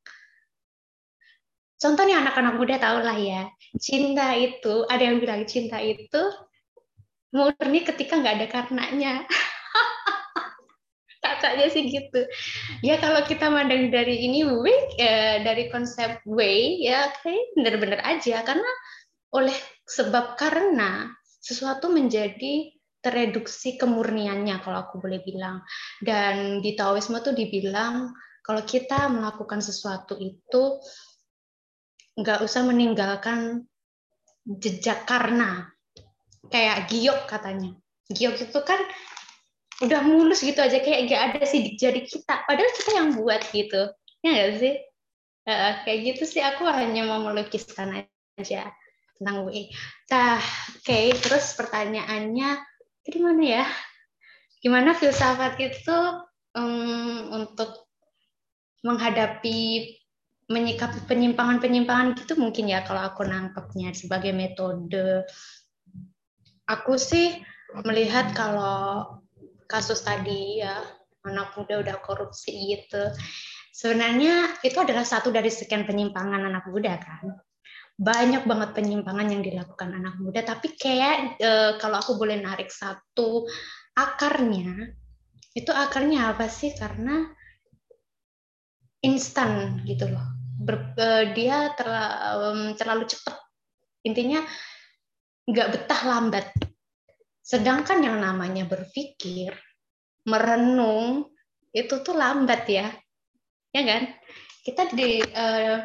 Contohnya 1.79 2.19
anak-anak 2.19 2.59
muda 2.59 2.75
tahu 2.75 3.07
lah 3.07 3.15
ya, 3.15 3.47
cinta 3.79 4.35
itu 4.35 4.83
ada 4.91 4.99
yang 4.99 5.23
bilang 5.23 5.47
cinta 5.47 5.79
itu 5.79 6.19
murni 7.31 7.87
ketika 7.87 8.19
nggak 8.19 8.35
ada 8.35 8.47
karenanya. 8.51 9.23
Kakaknya 11.23 11.71
sih 11.71 11.87
gitu. 11.87 12.27
Ya 12.83 12.99
kalau 12.99 13.23
kita 13.23 13.47
mandang 13.47 13.95
dari 13.95 14.27
ini 14.27 14.43
way, 14.43 14.75
eh, 14.99 15.39
dari 15.39 15.71
konsep 15.71 16.19
way 16.27 16.83
ya 16.83 17.15
kayak 17.23 17.55
benar-benar 17.55 18.03
aja 18.03 18.43
karena 18.43 18.71
oleh 19.31 19.55
sebab 19.87 20.35
karena 20.35 21.15
sesuatu 21.39 21.87
menjadi 21.87 22.75
tereduksi 22.99 23.79
kemurniannya 23.79 24.59
kalau 24.59 24.83
aku 24.83 24.99
boleh 24.99 25.23
bilang. 25.23 25.63
Dan 26.03 26.59
di 26.59 26.75
Taoisme 26.75 27.23
tuh 27.23 27.31
dibilang 27.31 28.11
kalau 28.43 28.67
kita 28.67 29.07
melakukan 29.07 29.63
sesuatu 29.63 30.19
itu 30.19 30.83
nggak 32.19 32.43
usah 32.43 32.67
meninggalkan 32.67 33.63
jejak 34.43 35.07
karena 35.07 35.71
kayak 36.51 36.91
giok 36.91 37.25
katanya. 37.25 37.73
Giok 38.11 38.35
itu 38.49 38.59
kan 38.65 38.81
udah 39.79 40.03
mulus 40.03 40.43
gitu 40.43 40.59
aja 40.59 40.83
kayak 40.83 41.07
gak 41.07 41.23
ada 41.31 41.41
sih 41.47 41.79
jadi 41.79 42.03
kita 42.03 42.43
padahal 42.43 42.71
kita 42.75 42.91
yang 42.99 43.15
buat 43.15 43.39
gitu 43.55 43.87
ya 44.19 44.27
nggak 44.27 44.59
sih 44.59 44.75
uh, 45.47 45.73
kayak 45.87 45.99
gitu 46.03 46.23
sih 46.27 46.43
aku 46.43 46.67
hanya 46.67 47.07
mau 47.07 47.23
melukiskan 47.23 48.03
aja 48.35 48.67
tentang 49.19 49.51
WI. 49.51 49.67
Nah, 50.15 50.39
oke 50.39 50.83
okay. 50.87 51.11
terus 51.11 51.51
pertanyaannya 51.59 52.55
gimana 53.03 53.43
ya? 53.43 53.65
Gimana 54.63 54.95
filsafat 54.95 55.59
itu 55.59 55.99
um, 56.55 57.35
untuk 57.35 57.91
menghadapi 58.79 59.98
menyikapi 60.49 61.05
penyimpangan-penyimpangan 61.05 62.17
gitu 62.17 62.33
mungkin 62.41 62.73
ya 62.73 62.81
kalau 62.81 63.05
aku 63.05 63.21
nangkepnya 63.21 63.93
sebagai 63.93 64.33
metode. 64.33 65.29
Aku 66.65 66.97
sih 66.97 67.37
melihat 67.85 68.33
kalau 68.33 69.05
kasus 69.69 70.01
tadi 70.01 70.65
ya 70.65 70.81
anak 71.21 71.53
muda 71.53 71.85
udah 71.85 71.97
korupsi 72.01 72.73
gitu. 72.73 73.13
Sebenarnya 73.69 74.57
itu 74.65 74.75
adalah 74.81 75.05
satu 75.05 75.29
dari 75.29 75.53
sekian 75.53 75.85
penyimpangan 75.85 76.41
anak 76.49 76.65
muda 76.65 76.97
kan. 76.97 77.37
Banyak 77.99 78.49
banget 78.49 78.69
penyimpangan 78.73 79.27
yang 79.29 79.43
dilakukan 79.45 79.91
anak 79.91 80.17
muda, 80.23 80.39
tapi 80.41 80.71
kayak 80.71 81.35
e, 81.35 81.51
kalau 81.83 81.99
aku 81.99 82.15
boleh 82.15 82.39
narik 82.39 82.71
satu 82.71 83.43
akarnya, 83.91 84.95
itu 85.51 85.67
akarnya 85.67 86.31
apa 86.31 86.47
sih? 86.47 86.71
Karena 86.79 87.27
instan 89.03 89.83
gitu 89.83 90.07
loh 90.07 90.38
ber, 90.69 90.93
uh, 91.01 91.23
dia 91.33 91.73
terlalu, 91.73 92.37
um, 92.45 92.61
terlalu 92.77 93.03
cepat. 93.09 93.41
Intinya 94.05 94.45
nggak 95.49 95.69
betah 95.73 96.01
lambat. 96.05 96.45
Sedangkan 97.41 98.05
yang 98.05 98.21
namanya 98.21 98.69
berpikir, 98.69 99.49
merenung, 100.29 101.33
itu 101.73 102.05
tuh 102.05 102.13
lambat 102.13 102.69
ya. 102.69 102.93
Ya 103.73 103.81
kan? 103.81 104.13
Kita 104.61 104.93
di 104.93 105.17
uh, 105.25 105.81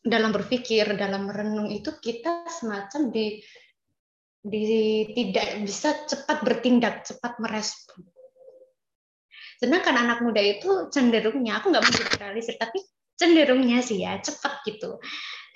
dalam 0.00 0.32
berpikir, 0.32 0.96
dalam 0.96 1.28
merenung 1.28 1.68
itu 1.68 1.92
kita 2.00 2.48
semacam 2.48 3.12
di 3.12 3.44
di 4.46 5.02
tidak 5.10 5.66
bisa 5.66 6.06
cepat 6.06 6.40
bertindak, 6.40 7.04
cepat 7.04 7.36
merespon. 7.42 8.00
Sedangkan 9.58 9.96
anak 9.98 10.22
muda 10.22 10.38
itu 10.38 10.86
cenderungnya, 10.88 11.58
aku 11.60 11.74
nggak 11.74 11.82
mau 11.82 11.92
generalisir, 11.92 12.54
tapi 12.54 12.78
cenderungnya 13.16 13.80
sih 13.80 14.04
ya 14.04 14.20
cepet 14.20 14.52
gitu. 14.68 15.00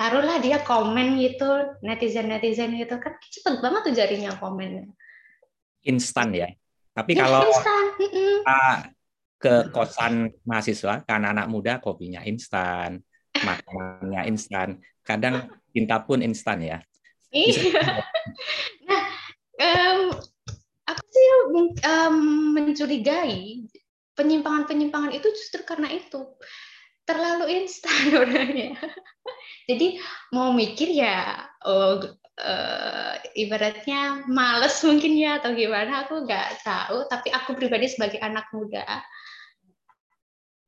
Taruhlah 0.00 0.40
dia 0.40 0.64
komen 0.64 1.20
gitu 1.20 1.76
netizen 1.84 2.32
netizen 2.32 2.72
gitu 2.76 2.96
kan 2.96 3.20
cepet 3.20 3.60
banget 3.60 3.80
tuh 3.84 3.94
jarinya 3.94 4.32
komen 4.40 4.88
instan 5.84 6.32
ya. 6.32 6.48
Tapi 6.96 7.14
ya, 7.16 7.24
kalau 7.24 7.40
instan. 7.44 7.84
ke 9.40 9.54
kosan 9.72 10.28
mahasiswa 10.44 11.00
karena 11.08 11.32
anak 11.32 11.48
muda 11.48 11.80
kopinya 11.80 12.20
instan 12.28 13.00
makanannya 13.32 14.28
instan 14.28 14.76
kadang 15.00 15.48
cinta 15.72 15.96
pun 16.04 16.20
instan 16.20 16.60
ya. 16.60 16.78
Iya. 17.30 17.80
Nah 18.90 19.04
um, 19.62 20.00
aku 20.88 21.02
sih 21.06 21.26
um, 21.86 22.16
mencurigai 22.52 23.64
penyimpangan-penyimpangan 24.18 25.14
itu 25.14 25.28
justru 25.30 25.62
karena 25.62 25.88
itu 25.94 26.26
terlalu 27.10 27.44
instan 27.62 28.14
orangnya. 28.22 28.78
Jadi 29.66 29.98
mau 30.34 30.54
mikir 30.54 30.90
ya 30.90 31.46
oh, 31.66 32.02
uh, 32.38 33.14
ibaratnya 33.34 34.26
males 34.26 34.82
mungkin 34.82 35.14
ya 35.18 35.42
atau 35.42 35.54
gimana 35.54 36.06
aku 36.06 36.22
nggak 36.22 36.62
tahu. 36.62 37.06
Tapi 37.10 37.28
aku 37.34 37.58
pribadi 37.58 37.90
sebagai 37.90 38.22
anak 38.22 38.46
muda 38.54 38.86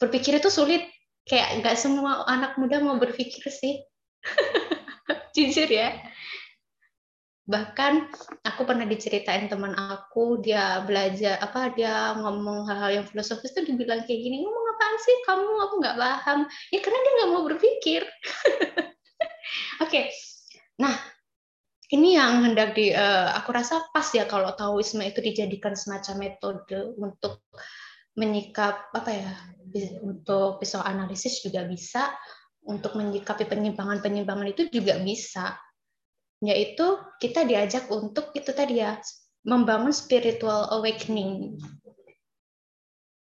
berpikir 0.02 0.42
itu 0.42 0.50
sulit. 0.50 0.82
Kayak 1.22 1.62
nggak 1.62 1.76
semua 1.78 2.26
anak 2.26 2.58
muda 2.58 2.82
mau 2.82 2.98
berpikir 2.98 3.46
sih. 3.46 3.78
Jujur 5.38 5.70
ya 5.70 5.94
bahkan 7.42 8.06
aku 8.46 8.62
pernah 8.62 8.86
diceritain 8.86 9.50
teman 9.50 9.74
aku 9.74 10.38
dia 10.38 10.78
belajar 10.86 11.42
apa 11.42 11.74
dia 11.74 12.14
ngomong 12.14 12.70
hal-hal 12.70 13.02
yang 13.02 13.06
filosofis 13.10 13.50
tuh 13.50 13.66
dibilang 13.66 14.06
kayak 14.06 14.20
gini 14.22 14.46
ngomong 14.46 14.66
apaan 14.92 15.08
sih 15.08 15.16
kamu 15.24 15.48
aku 15.64 15.74
nggak 15.80 15.96
paham. 15.96 16.40
Ya 16.68 16.78
karena 16.84 16.98
dia 17.00 17.12
nggak 17.16 17.30
mau 17.32 17.42
berpikir. 17.48 18.02
Oke. 19.84 19.88
Okay. 19.88 20.04
nah 20.76 20.92
ini 21.92 22.16
yang 22.16 22.44
hendak 22.44 22.76
di 22.76 22.92
uh, 22.92 23.32
aku 23.36 23.52
rasa 23.52 23.88
pas 23.92 24.04
ya 24.12 24.24
kalau 24.28 24.52
Taoisme 24.56 25.04
itu 25.04 25.20
dijadikan 25.20 25.76
semacam 25.76 26.28
metode 26.28 26.96
untuk 26.96 27.44
menyikap 28.16 28.92
apa 28.92 29.10
ya 29.12 29.32
untuk 30.04 30.60
pisau 30.60 30.84
analisis 30.84 31.40
juga 31.40 31.64
bisa. 31.64 32.12
Untuk 32.62 32.94
menyikapi 32.94 33.48
penyimpangan-penyimpangan 33.48 34.46
itu 34.52 34.68
juga 34.68 35.00
bisa. 35.00 35.56
Yaitu 36.44 37.00
kita 37.18 37.48
diajak 37.48 37.88
untuk 37.88 38.30
itu 38.36 38.52
tadi 38.52 38.78
ya 38.78 39.00
membangun 39.48 39.90
spiritual 39.90 40.70
awakening. 40.70 41.58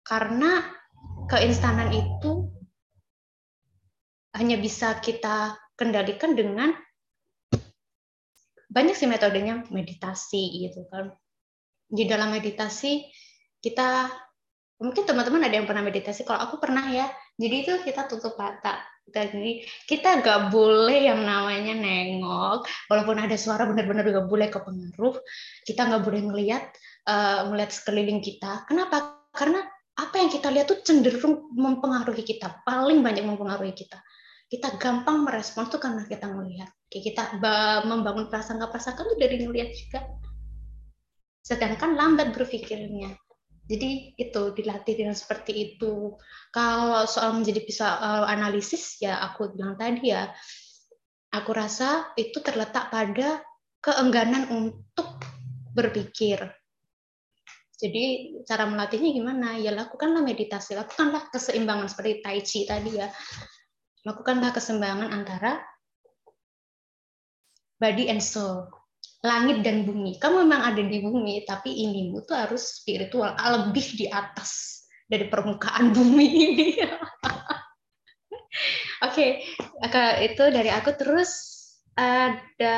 Karena 0.02 0.77
keinstanan 1.28 1.92
itu 1.92 2.48
hanya 4.36 4.56
bisa 4.60 4.96
kita 5.04 5.60
kendalikan 5.76 6.34
dengan 6.34 6.74
banyak 8.68 8.96
sih 8.96 9.08
metodenya 9.08 9.64
meditasi 9.72 10.68
gitu 10.68 10.88
kan 10.92 11.12
di 11.88 12.04
dalam 12.04 12.36
meditasi 12.36 13.08
kita 13.64 14.12
mungkin 14.78 15.04
teman-teman 15.08 15.48
ada 15.48 15.56
yang 15.58 15.68
pernah 15.68 15.84
meditasi 15.84 16.28
kalau 16.28 16.44
aku 16.44 16.60
pernah 16.60 16.86
ya 16.92 17.08
jadi 17.40 17.56
itu 17.64 17.74
kita 17.88 18.06
tutup 18.12 18.36
mata 18.36 18.84
jadi 19.08 19.64
kita 19.88 20.20
nggak 20.20 20.52
boleh 20.52 21.08
yang 21.08 21.24
namanya 21.24 21.72
nengok, 21.72 22.68
walaupun 22.92 23.24
ada 23.24 23.40
suara 23.40 23.64
benar-benar 23.64 24.04
nggak 24.04 24.28
boleh 24.28 24.52
kepengaruh. 24.52 25.16
Kita 25.64 25.88
nggak 25.88 26.04
boleh 26.04 26.22
melihat 26.28 26.68
uh, 27.08 27.48
melihat 27.48 27.72
sekeliling 27.72 28.20
kita. 28.20 28.68
Kenapa? 28.68 29.24
Karena 29.32 29.64
apa 29.98 30.16
yang 30.22 30.30
kita 30.30 30.54
lihat 30.54 30.70
tuh 30.70 30.80
cenderung 30.86 31.50
mempengaruhi 31.58 32.22
kita, 32.22 32.62
paling 32.62 33.02
banyak 33.02 33.26
mempengaruhi 33.26 33.74
kita. 33.74 33.98
Kita 34.48 34.78
gampang 34.80 35.26
merespon 35.26 35.68
tuh 35.68 35.82
karena 35.82 36.06
kita 36.06 36.30
melihat. 36.30 36.70
Kita 36.88 37.42
membangun 37.84 38.32
prasangka-prasangka 38.32 39.04
tuh 39.04 39.18
dari 39.20 39.44
melihat 39.44 39.74
juga. 39.74 40.00
Sedangkan 41.44 41.98
lambat 41.98 42.32
berpikirnya. 42.32 43.12
Jadi 43.68 44.16
itu 44.16 44.42
dilatih 44.56 44.96
dengan 44.96 45.18
seperti 45.18 45.76
itu. 45.76 46.16
Kalau 46.56 47.04
soal 47.04 47.36
menjadi 47.36 47.60
bisa 47.68 48.00
uh, 48.00 48.24
analisis 48.24 48.96
ya 49.04 49.20
aku 49.20 49.52
bilang 49.52 49.76
tadi 49.76 50.16
ya, 50.16 50.32
aku 51.36 51.52
rasa 51.52 52.16
itu 52.16 52.40
terletak 52.40 52.88
pada 52.88 53.44
keengganan 53.84 54.48
untuk 54.48 55.20
berpikir. 55.76 56.48
Jadi 57.78 58.34
cara 58.42 58.66
melatihnya 58.66 59.14
gimana? 59.14 59.58
Ya 59.62 59.70
lakukanlah 59.70 60.26
meditasi, 60.26 60.74
lakukanlah 60.74 61.30
keseimbangan 61.30 61.88
seperti 61.88 62.26
tai 62.26 62.42
chi 62.42 62.66
tadi 62.66 62.98
ya. 62.98 63.08
Lakukanlah 64.02 64.50
keseimbangan 64.50 65.14
antara 65.14 65.62
body 67.78 68.10
and 68.10 68.22
soul 68.22 68.66
langit 69.26 69.66
dan 69.66 69.86
bumi. 69.86 70.18
Kamu 70.22 70.46
memang 70.46 70.74
ada 70.74 70.82
di 70.82 70.98
bumi, 71.02 71.46
tapi 71.46 71.74
inimu 71.74 72.22
tuh 72.26 72.38
harus 72.38 72.82
spiritual, 72.82 73.34
lebih 73.34 73.86
di 73.98 74.06
atas 74.10 74.84
dari 75.10 75.26
permukaan 75.30 75.92
bumi 75.96 76.28
ini. 76.28 76.68
Oke, 79.06 79.46
okay. 79.86 80.26
itu 80.26 80.44
dari 80.50 80.74
aku 80.74 80.94
terus 80.98 81.54
ada 81.98 82.78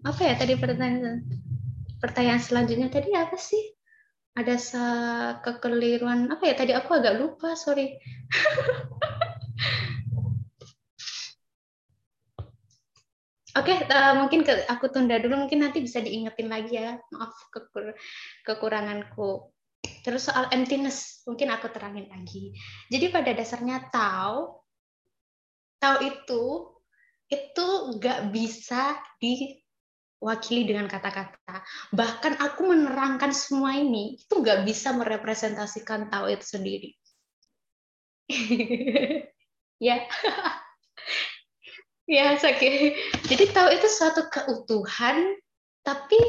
apa 0.00 0.20
ya 0.24 0.36
tadi 0.40 0.56
pertanyaan 0.56 1.20
pertanyaan 2.00 2.40
selanjutnya 2.40 2.88
tadi 2.88 3.12
apa 3.12 3.36
sih? 3.36 3.73
Ada 4.34 4.54
kekeliruan 5.42 6.26
apa 6.30 6.42
ya 6.42 6.54
tadi 6.58 6.74
aku 6.74 6.90
agak 6.98 7.14
lupa 7.18 7.54
sorry 7.54 7.94
Oke, 13.54 13.70
uh, 13.70 14.18
mungkin 14.18 14.42
ke, 14.42 14.66
aku 14.66 14.90
tunda 14.90 15.14
dulu, 15.22 15.46
mungkin 15.46 15.62
nanti 15.62 15.78
bisa 15.78 16.02
diingetin 16.02 16.50
lagi 16.50 16.74
ya. 16.74 16.98
Maaf 17.14 17.38
kekur, 17.54 17.94
kekuranganku. 18.42 19.46
Terus 20.02 20.26
soal 20.26 20.50
emptiness, 20.50 21.22
mungkin 21.22 21.54
aku 21.54 21.70
terangin 21.70 22.10
lagi. 22.10 22.50
Jadi 22.90 23.14
pada 23.14 23.30
dasarnya 23.30 23.94
tahu, 23.94 24.58
tahu 25.78 25.96
itu 26.02 26.44
itu 27.30 27.66
nggak 27.94 28.34
bisa 28.34 28.98
diwakili 30.24 30.64
dengan 30.64 30.88
kata-kata. 30.88 31.60
Bahkan 31.92 32.40
aku 32.40 32.72
menerangkan 32.72 33.36
semua 33.36 33.76
ini 33.76 34.16
itu 34.16 34.40
nggak 34.40 34.64
bisa 34.64 34.96
merepresentasikan 34.96 36.08
itu 36.32 36.46
sendiri. 36.48 36.90
ya. 39.84 40.00
Ya, 42.04 42.36
sakit. 42.36 43.00
Jadi 43.32 43.48
tahu 43.56 43.72
itu 43.80 43.88
suatu 43.88 44.28
keutuhan, 44.28 45.40
tapi 45.80 46.20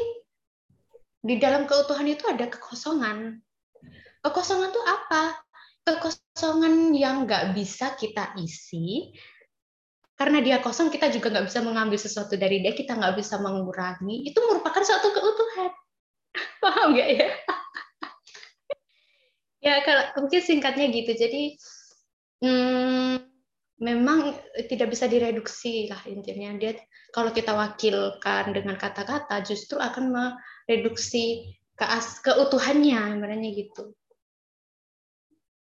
di 1.20 1.36
dalam 1.36 1.68
keutuhan 1.68 2.08
itu 2.08 2.24
ada 2.24 2.48
kekosongan. 2.48 3.44
Kekosongan 4.24 4.72
itu 4.72 4.82
apa? 4.88 5.36
Kekosongan 5.84 6.96
yang 6.96 7.28
nggak 7.28 7.52
bisa 7.52 7.92
kita 7.92 8.32
isi, 8.40 9.12
karena 10.16 10.40
dia 10.40 10.64
kosong, 10.64 10.88
kita 10.88 11.12
juga 11.12 11.28
nggak 11.28 11.52
bisa 11.52 11.60
mengambil 11.60 12.00
sesuatu 12.00 12.40
dari 12.40 12.64
dia, 12.64 12.72
kita 12.72 12.96
nggak 12.96 13.20
bisa 13.20 13.36
mengurangi. 13.36 14.24
Itu 14.24 14.40
merupakan 14.48 14.80
suatu 14.80 15.12
keutuhan. 15.12 15.72
Paham 16.64 16.96
nggak 16.96 17.08
ya? 17.20 17.28
ya, 19.66 19.74
kalau 19.84 20.24
mungkin 20.24 20.40
singkatnya 20.40 20.88
gitu. 20.88 21.12
Jadi, 21.12 21.60
hmm, 22.40 23.28
memang 23.76 24.32
tidak 24.72 24.96
bisa 24.96 25.04
direduksi 25.04 25.92
lah 25.92 26.00
intinya 26.08 26.56
dia 26.56 26.80
kalau 27.12 27.28
kita 27.28 27.52
wakilkan 27.52 28.56
dengan 28.56 28.80
kata-kata 28.80 29.44
justru 29.44 29.76
akan 29.76 30.16
mereduksi 30.16 31.52
keas 31.76 32.24
keutuhannya 32.24 33.20
sebenarnya 33.20 33.50
gitu. 33.52 33.92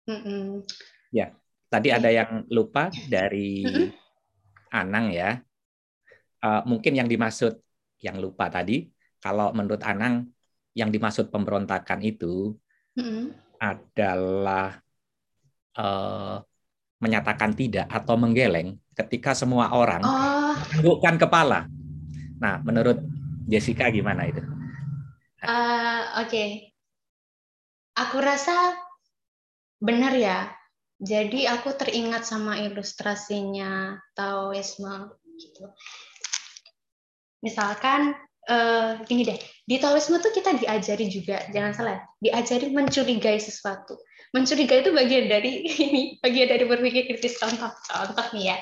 Mm 0.06 0.22
-mm. 0.22 0.46
Ya, 1.10 1.34
tadi 1.74 1.90
ada 1.90 2.14
yang 2.14 2.46
lupa 2.54 2.94
dari 3.10 3.66
mm 3.66 3.74
-mm. 3.74 4.03
Anang 4.74 5.14
ya. 5.14 5.38
Uh, 6.44 6.66
mungkin 6.68 6.98
yang 6.98 7.08
dimaksud 7.08 7.56
yang 8.04 8.20
lupa 8.20 8.52
tadi, 8.52 8.90
kalau 9.22 9.54
menurut 9.56 9.80
Anang 9.86 10.28
yang 10.74 10.90
dimaksud 10.90 11.30
pemberontakan 11.30 12.02
itu 12.02 12.58
mm 12.98 13.46
adalah 13.64 14.76
uh, 15.80 16.36
menyatakan 17.00 17.56
tidak 17.56 17.88
atau 17.88 18.20
menggeleng 18.20 18.76
ketika 18.92 19.32
semua 19.32 19.72
orang 19.72 20.04
oh. 20.04 20.52
menundukkan 20.76 21.16
kepala. 21.16 21.72
Nah, 22.44 22.60
menurut 22.60 23.00
Jessica 23.48 23.88
gimana 23.88 24.28
itu? 24.28 24.44
Uh, 25.40 26.20
Oke, 26.20 26.28
okay. 26.28 26.50
aku 27.96 28.20
rasa 28.20 28.76
benar 29.80 30.12
ya. 30.12 30.52
Jadi 31.04 31.44
aku 31.44 31.76
teringat 31.76 32.24
sama 32.24 32.64
ilustrasinya 32.64 34.00
Taoisme 34.16 35.12
gitu. 35.36 35.68
Misalkan 37.44 38.16
uh, 38.48 39.04
deh, 39.04 39.40
di 39.68 39.76
Taoisme 39.84 40.24
tuh 40.24 40.32
kita 40.32 40.56
diajari 40.56 41.12
juga, 41.12 41.44
jangan 41.52 41.76
salah, 41.76 42.00
diajari 42.24 42.72
mencurigai 42.72 43.36
sesuatu. 43.36 44.00
Mencurigai 44.32 44.80
itu 44.80 44.96
bagian 44.96 45.28
dari 45.28 45.68
ini 45.84 46.24
bagian 46.24 46.48
dari 46.48 46.64
berpikir 46.64 47.12
kritis. 47.12 47.36
Contoh 47.36 47.76
contoh 47.84 48.28
nih 48.32 48.56
ya. 48.56 48.58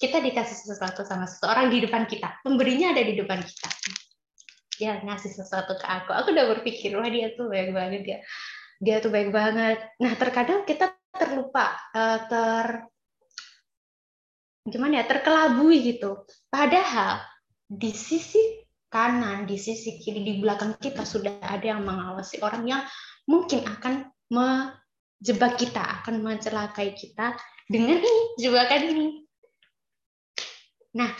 Kita 0.00 0.18
dikasih 0.18 0.74
sesuatu 0.74 1.06
sama 1.06 1.28
seseorang 1.28 1.70
di 1.70 1.84
depan 1.86 2.08
kita 2.08 2.40
pemberinya 2.42 2.90
ada 2.90 3.04
di 3.04 3.14
depan 3.14 3.38
kita. 3.46 3.70
Dia 4.80 4.96
ngasih 5.04 5.38
sesuatu 5.38 5.76
ke 5.76 5.84
aku 5.84 6.10
aku 6.16 6.32
udah 6.32 6.56
berpikir 6.56 6.96
wah 6.96 7.04
dia 7.04 7.36
tuh 7.36 7.52
baik 7.52 7.76
banget 7.76 8.02
ya 8.16 8.18
dia 8.80 8.96
tuh 8.98 9.12
baik 9.12 9.28
banget. 9.28 9.76
Nah 10.00 10.16
terkadang 10.16 10.64
kita 10.64 10.88
terlupa 11.20 11.76
uh, 11.92 12.18
ter 12.24 12.66
gimana 14.64 15.00
ya 15.00 15.04
terkelabui 15.04 15.84
gitu 15.84 16.24
padahal 16.48 17.20
di 17.68 17.92
sisi 17.92 18.64
kanan 18.88 19.44
di 19.44 19.60
sisi 19.60 20.00
kiri 20.00 20.24
di 20.24 20.34
belakang 20.40 20.74
kita 20.80 21.04
sudah 21.04 21.38
ada 21.44 21.62
yang 21.76 21.84
mengawasi 21.84 22.40
orang 22.40 22.64
yang 22.66 22.82
mungkin 23.28 23.62
akan 23.68 24.10
me 24.34 24.74
jebak 25.20 25.60
kita, 25.60 25.84
akan 26.00 26.24
mencelakai 26.24 26.96
kita 26.96 27.36
dengan 27.68 28.00
ini, 28.00 28.14
jebakan 28.40 28.82
ini. 28.88 29.06
Nah, 30.96 31.12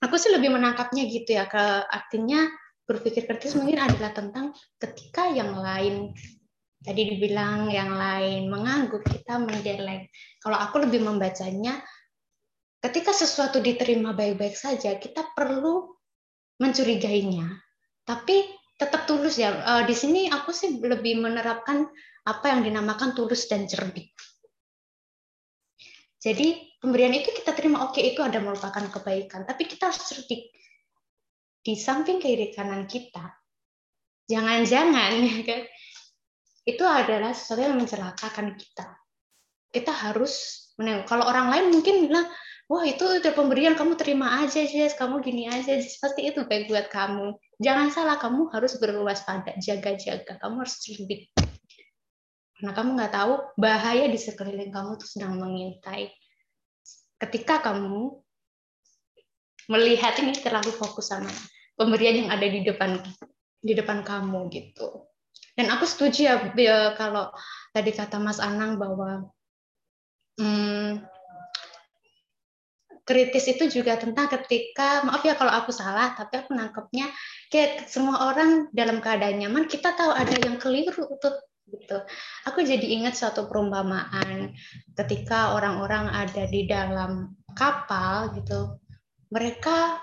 aku 0.00 0.16
sih 0.16 0.32
lebih 0.32 0.50
menangkapnya 0.56 1.04
gitu 1.06 1.36
ya, 1.36 1.44
ke 1.46 1.84
artinya 1.86 2.48
berpikir 2.88 3.28
kritis 3.28 3.54
mungkin 3.54 3.78
adalah 3.78 4.10
tentang 4.10 4.56
ketika 4.80 5.30
yang 5.30 5.54
lain 5.54 6.10
tadi 6.80 7.02
dibilang 7.12 7.68
yang 7.68 7.92
lain 7.92 8.48
mengangguk 8.48 9.04
kita 9.04 9.36
mendeleng. 9.36 10.08
Kalau 10.40 10.56
aku 10.56 10.88
lebih 10.88 11.04
membacanya 11.04 11.80
ketika 12.80 13.12
sesuatu 13.12 13.60
diterima 13.60 14.16
baik-baik 14.16 14.56
saja 14.56 14.96
kita 14.96 15.28
perlu 15.36 15.92
mencurigainya. 16.60 17.48
Tapi 18.04 18.48
tetap 18.80 19.04
tulus 19.04 19.36
ya. 19.36 19.52
Eh, 19.52 19.82
di 19.84 19.92
sini 19.92 20.32
aku 20.32 20.52
sih 20.56 20.80
lebih 20.80 21.20
menerapkan 21.20 21.84
apa 22.24 22.46
yang 22.48 22.64
dinamakan 22.64 23.12
tulus 23.12 23.48
dan 23.48 23.68
cerdik. 23.68 24.12
Jadi 26.20 26.76
pemberian 26.80 27.16
itu 27.16 27.32
kita 27.32 27.56
terima 27.56 27.88
oke 27.88 27.96
okay, 27.96 28.12
itu 28.12 28.20
ada 28.20 28.40
merupakan 28.44 28.84
kebaikan, 28.92 29.48
tapi 29.48 29.64
kita 29.64 29.88
harus 29.88 30.04
cerdik. 30.04 30.52
Di 31.60 31.76
samping 31.76 32.20
kiri 32.20 32.52
kanan 32.52 32.84
kita, 32.84 33.24
jangan-jangan 34.28 35.12
ya 35.28 35.38
kan, 35.44 35.60
itu 36.76 36.84
adalah 36.86 37.34
sesuatu 37.34 37.62
yang 37.62 37.76
mencelakakan 37.78 38.54
kita. 38.54 38.86
Kita 39.70 39.92
harus 39.94 40.66
menengok. 40.78 41.06
Kalau 41.06 41.24
orang 41.26 41.50
lain 41.50 41.66
mungkin 41.74 42.10
bilang, 42.10 42.26
wah 42.66 42.82
itu 42.86 43.02
udah 43.02 43.32
pemberian 43.34 43.78
kamu 43.78 43.94
terima 43.94 44.42
aja 44.42 44.62
Jess, 44.66 44.98
kamu 44.98 45.22
gini 45.22 45.46
aja, 45.46 45.78
Jess. 45.78 45.98
pasti 46.02 46.26
itu 46.26 46.42
baik 46.46 46.70
buat 46.70 46.90
kamu. 46.90 47.38
Jangan 47.62 47.88
salah, 47.94 48.16
kamu 48.18 48.50
harus 48.50 48.78
berwaspada, 48.78 49.54
jaga-jaga, 49.60 50.38
kamu 50.38 50.66
harus 50.66 50.80
cerdik 50.82 51.30
karena 52.60 52.76
kamu 52.76 52.88
nggak 52.92 53.14
tahu 53.16 53.32
bahaya 53.56 54.04
di 54.04 54.20
sekeliling 54.20 54.68
kamu 54.68 55.00
tuh 55.00 55.08
sedang 55.08 55.40
mengintai. 55.40 56.12
Ketika 57.16 57.64
kamu 57.64 58.20
melihat 59.72 60.20
ini 60.20 60.36
terlalu 60.36 60.68
fokus 60.68 61.08
sama 61.08 61.32
pemberian 61.72 62.20
yang 62.20 62.28
ada 62.28 62.44
di 62.44 62.60
depan 62.60 63.00
di 63.64 63.72
depan 63.72 64.04
kamu 64.04 64.52
gitu. 64.52 65.08
Dan 65.58 65.66
aku 65.70 65.84
setuju 65.86 66.20
ya, 66.26 66.34
ya 66.54 66.78
kalau 66.94 67.30
tadi 67.74 67.90
kata 67.94 68.18
Mas 68.22 68.38
Anang 68.38 68.78
bahwa 68.78 69.30
hmm, 70.38 71.04
kritis 73.04 73.50
itu 73.50 73.82
juga 73.82 73.98
tentang 73.98 74.30
ketika 74.30 75.02
maaf 75.02 75.26
ya 75.26 75.34
kalau 75.34 75.50
aku 75.50 75.74
salah 75.74 76.14
tapi 76.14 76.46
aku 76.46 76.54
nangkepnya 76.54 77.10
kayak 77.50 77.90
semua 77.90 78.30
orang 78.30 78.70
dalam 78.70 79.02
keadaan 79.02 79.42
nyaman 79.42 79.66
kita 79.66 79.90
tahu 79.98 80.14
ada 80.14 80.38
yang 80.38 80.62
keliru 80.62 81.10
tuh 81.18 81.34
gitu. 81.70 81.98
Aku 82.50 82.62
jadi 82.66 82.82
ingat 82.82 83.14
suatu 83.14 83.46
perumpamaan 83.46 84.54
ketika 84.98 85.54
orang-orang 85.54 86.10
ada 86.10 86.44
di 86.50 86.66
dalam 86.66 87.34
kapal 87.54 88.34
gitu. 88.34 88.78
Mereka 89.30 90.02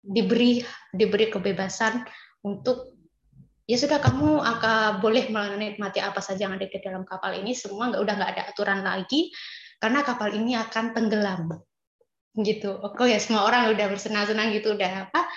diberi 0.00 0.64
diberi 0.92 1.28
kebebasan 1.28 2.04
untuk 2.44 2.89
ya 3.70 3.78
sudah 3.78 4.02
kamu 4.02 4.42
akan 4.42 4.98
boleh 4.98 5.30
menikmati 5.30 6.02
apa 6.02 6.18
saja 6.18 6.50
yang 6.50 6.58
ada 6.58 6.66
di 6.66 6.78
dalam 6.82 7.06
kapal 7.06 7.38
ini 7.38 7.54
semua 7.54 7.94
nggak 7.94 8.02
udah 8.02 8.14
nggak 8.18 8.30
ada 8.34 8.42
aturan 8.50 8.82
lagi 8.82 9.30
karena 9.78 10.02
kapal 10.02 10.34
ini 10.34 10.58
akan 10.58 10.90
tenggelam 10.90 11.54
gitu. 12.34 12.82
Oke 12.82 13.06
ya 13.06 13.22
semua 13.22 13.46
orang 13.46 13.70
udah 13.70 13.86
bersenang-senang 13.86 14.50
gitu 14.58 14.74
udah 14.74 15.06
apa 15.06 15.30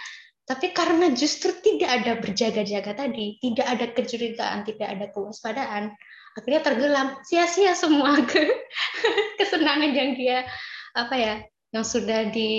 tapi 0.44 0.76
karena 0.76 1.08
justru 1.16 1.56
tidak 1.64 2.04
ada 2.04 2.20
berjaga-jaga 2.20 2.92
tadi, 2.92 3.40
tidak 3.40 3.64
ada 3.64 3.86
kecurigaan, 3.96 4.68
tidak 4.68 4.88
ada 4.92 5.06
kewaspadaan, 5.16 5.96
akhirnya 6.36 6.60
tenggelam, 6.60 7.08
sia-sia 7.24 7.72
semua 7.80 8.20
ke 8.28 8.44
kesenangan 9.40 9.96
yang 9.96 10.20
dia 10.20 10.44
apa 11.00 11.16
ya, 11.16 11.36
yang 11.72 11.88
sudah 11.88 12.28
di 12.28 12.52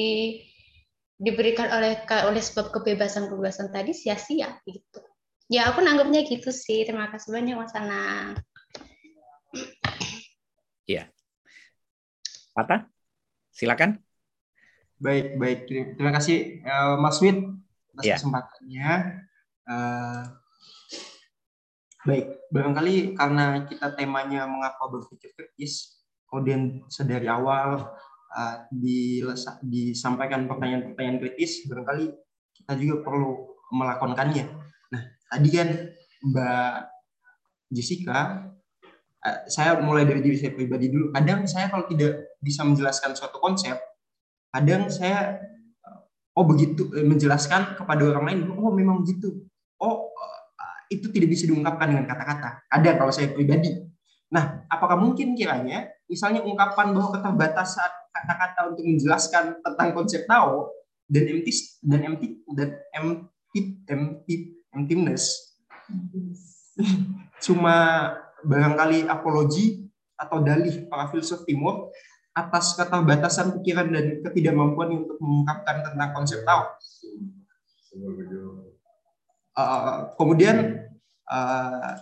diberikan 1.20 1.68
oleh 1.70 2.00
oleh 2.24 2.42
sebab 2.42 2.72
kebebasan-kebebasan 2.72 3.68
tadi 3.68 3.92
sia-sia 3.92 4.56
gitu. 4.64 5.04
Ya 5.48 5.68
aku 5.68 5.84
nanggapnya 5.84 6.24
gitu 6.24 6.48
sih. 6.48 6.88
Terima 6.88 7.12
kasih 7.12 7.28
banyak 7.32 7.54
Mas 7.56 7.74
Anang. 7.76 8.40
Iya. 10.88 11.08
Pata, 12.54 12.88
silakan. 13.52 14.00
Baik, 15.00 15.36
baik. 15.36 15.58
Terima 15.68 16.12
kasih 16.14 16.64
uh, 16.64 16.96
Mas 16.96 17.18
Wid 17.20 17.40
atas 17.94 18.04
yeah. 18.04 18.16
kesempatannya. 18.18 18.90
Uh, 19.64 20.22
Baik, 22.04 22.52
barangkali 22.52 23.16
karena 23.16 23.64
kita 23.64 23.96
temanya 23.96 24.44
mengapa 24.44 24.92
berpikir 24.92 25.32
kritis, 25.32 26.04
kemudian 26.28 26.84
sedari 26.92 27.24
awal 27.32 27.96
uh, 28.28 28.56
disampaikan 29.64 30.44
pertanyaan-pertanyaan 30.44 31.16
kritis, 31.24 31.64
barangkali 31.64 32.12
kita 32.60 32.76
juga 32.76 33.08
perlu 33.08 33.56
melakonkannya. 33.72 34.44
Tadi 35.34 35.48
kan 35.50 35.68
Mbak 36.30 36.74
Jessica, 37.74 38.18
uh, 39.18 39.38
saya 39.50 39.82
mulai 39.82 40.06
dari 40.06 40.22
diri 40.22 40.38
saya 40.38 40.54
pribadi 40.54 40.86
dulu. 40.86 41.10
Kadang 41.10 41.50
saya 41.50 41.66
kalau 41.74 41.90
tidak 41.90 42.38
bisa 42.38 42.62
menjelaskan 42.62 43.18
suatu 43.18 43.42
konsep, 43.42 43.74
kadang 44.54 44.86
saya 44.86 45.42
oh 46.38 46.46
begitu 46.46 46.86
menjelaskan 47.02 47.74
kepada 47.74 48.14
orang 48.14 48.24
lain, 48.30 48.38
oh 48.54 48.70
memang 48.70 49.02
begitu. 49.02 49.42
Oh 49.82 50.14
itu 50.86 51.10
tidak 51.10 51.34
bisa 51.34 51.50
diungkapkan 51.50 51.90
dengan 51.90 52.06
kata-kata. 52.06 52.62
Ada 52.70 52.90
kalau 52.94 53.10
saya 53.10 53.34
pribadi. 53.34 53.74
Nah, 54.30 54.62
apakah 54.70 54.98
mungkin 54.98 55.34
kiranya, 55.34 55.90
misalnya 56.06 56.46
ungkapan 56.46 56.94
bahwa 56.94 57.18
keterbatasan 57.18 57.90
kata-kata 58.14 58.60
untuk 58.70 58.84
menjelaskan 58.86 59.58
tentang 59.58 59.88
konsep 59.90 60.22
Tao 60.30 60.70
dan 61.10 61.26
empty 61.26 61.52
dan 61.82 62.00
empty 62.06 62.28
dan 62.54 62.68
empty 62.94 63.60
empty 63.90 64.53
emptiness 64.74 65.54
cuma 67.44 67.76
barangkali 68.44 69.08
apologi 69.08 69.88
atau 70.14 70.40
dalih 70.44 70.86
para 70.86 71.10
filsuf 71.10 71.42
timur 71.48 71.90
atas 72.34 72.74
keterbatasan 72.74 73.54
pikiran 73.60 73.94
dan 73.94 74.06
ketidakmampuan 74.26 75.06
untuk 75.06 75.16
mengungkapkan 75.22 75.86
tentang 75.86 76.10
konsep 76.10 76.42
Tao. 76.42 76.66
Uh, 79.54 80.10
kemudian 80.18 80.82
uh, 81.30 81.94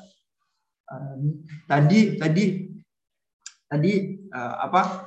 uh, 0.89 1.15
tadi 1.69 2.17
tadi 2.17 2.45
tadi 3.69 3.93
uh, 4.33 4.57
apa 4.65 5.05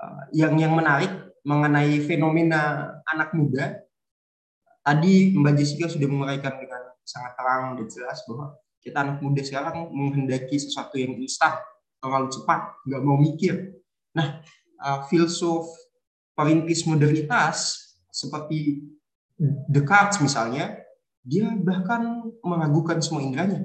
uh, 0.00 0.22
yang 0.32 0.56
yang 0.56 0.72
menarik 0.72 1.12
mengenai 1.44 2.00
fenomena 2.08 2.96
anak 3.04 3.36
muda 3.36 3.84
tadi 4.80 5.36
Mbak 5.36 5.54
Jessica 5.56 5.86
sudah 5.88 6.08
menguraikan 6.08 6.56
dengan 6.60 6.92
sangat 7.04 7.32
terang 7.36 7.64
dan 7.80 7.86
jelas 7.88 8.18
bahwa 8.28 8.56
kita 8.80 8.98
anak 9.00 9.18
muda 9.20 9.42
sekarang 9.44 9.92
menghendaki 9.92 10.56
sesuatu 10.56 10.96
yang 10.96 11.16
instan 11.20 11.56
terlalu 12.00 12.32
cepat 12.32 12.60
nggak 12.88 13.02
mau 13.04 13.16
mikir 13.20 13.76
nah 14.16 14.40
uh, 14.80 15.04
filsuf 15.06 15.68
perintis 16.32 16.88
modernitas 16.88 17.90
seperti 18.08 18.80
Descartes 19.72 20.20
misalnya 20.20 20.76
dia 21.24 21.48
bahkan 21.56 22.28
meragukan 22.44 23.00
semua 23.00 23.24
indranya. 23.24 23.64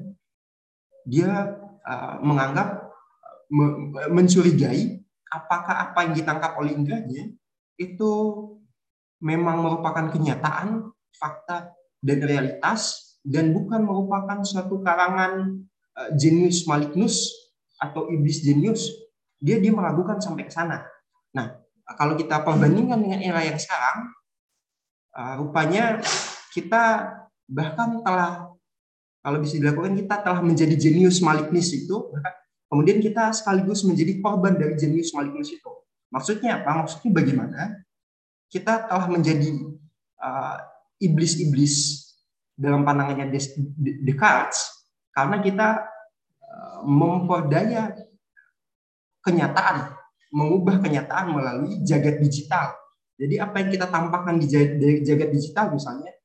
Dia 1.04 1.52
uh, 1.84 2.16
menganggap 2.24 2.96
me 3.52 3.92
mencurigai 4.10 5.04
apakah 5.28 5.92
apa 5.92 6.08
yang 6.08 6.14
ditangkap 6.16 6.56
oleh 6.58 6.74
indranya 6.74 7.36
itu 7.76 8.12
memang 9.20 9.60
merupakan 9.60 10.08
kenyataan, 10.08 10.94
fakta 11.18 11.72
dan 12.04 12.20
realitas 12.22 13.16
dan 13.26 13.50
bukan 13.52 13.82
merupakan 13.82 14.46
suatu 14.46 14.80
karangan 14.86 15.66
uh, 15.98 16.10
jenius 16.14 16.70
malignus 16.70 17.34
atau 17.82 18.08
iblis 18.14 18.46
jenius. 18.46 18.94
Dia 19.42 19.60
dia 19.60 19.74
meragukan 19.74 20.22
sampai 20.22 20.48
ke 20.48 20.54
sana. 20.54 20.86
Nah, 21.36 21.60
kalau 22.00 22.16
kita 22.16 22.42
perbandingkan 22.42 22.98
dengan 23.02 23.20
era 23.22 23.42
yang 23.44 23.60
sekarang, 23.60 24.16
uh, 25.16 25.34
rupanya 25.42 26.00
kita 26.54 27.14
bahkan 27.46 28.02
telah 28.02 28.56
kalau 29.26 29.42
bisa 29.42 29.58
dilakukan 29.58 29.98
kita 29.98 30.22
telah 30.22 30.42
menjadi 30.42 30.78
jenius 30.78 31.18
malignis 31.22 31.74
itu 31.74 32.14
kemudian 32.70 33.02
kita 33.02 33.34
sekaligus 33.34 33.82
menjadi 33.86 34.22
korban 34.22 34.58
dari 34.58 34.78
jenius 34.78 35.14
malignis 35.14 35.54
itu 35.54 35.72
maksudnya 36.10 36.62
apa 36.62 36.86
maksudnya 36.86 37.12
bagaimana 37.14 37.62
kita 38.50 38.86
telah 38.86 39.06
menjadi 39.10 39.50
uh, 40.22 40.58
iblis-iblis 40.99 42.05
dalam 42.55 42.88
pandangannya 42.88 43.35
Descartes 44.03 44.88
karena 45.11 45.43
kita 45.43 45.67
uh, 46.39 46.80
memperdaya 46.88 47.91
kenyataan 49.23 49.91
mengubah 50.31 50.80
kenyataan 50.80 51.35
melalui 51.35 51.84
jagat 51.84 52.19
digital 52.23 52.72
jadi 53.15 53.47
apa 53.47 53.63
yang 53.63 53.69
kita 53.72 53.88
tampakkan 53.91 54.39
di 54.39 54.47
jagat 55.03 55.30
digital 55.31 55.72
misalnya 55.72 56.15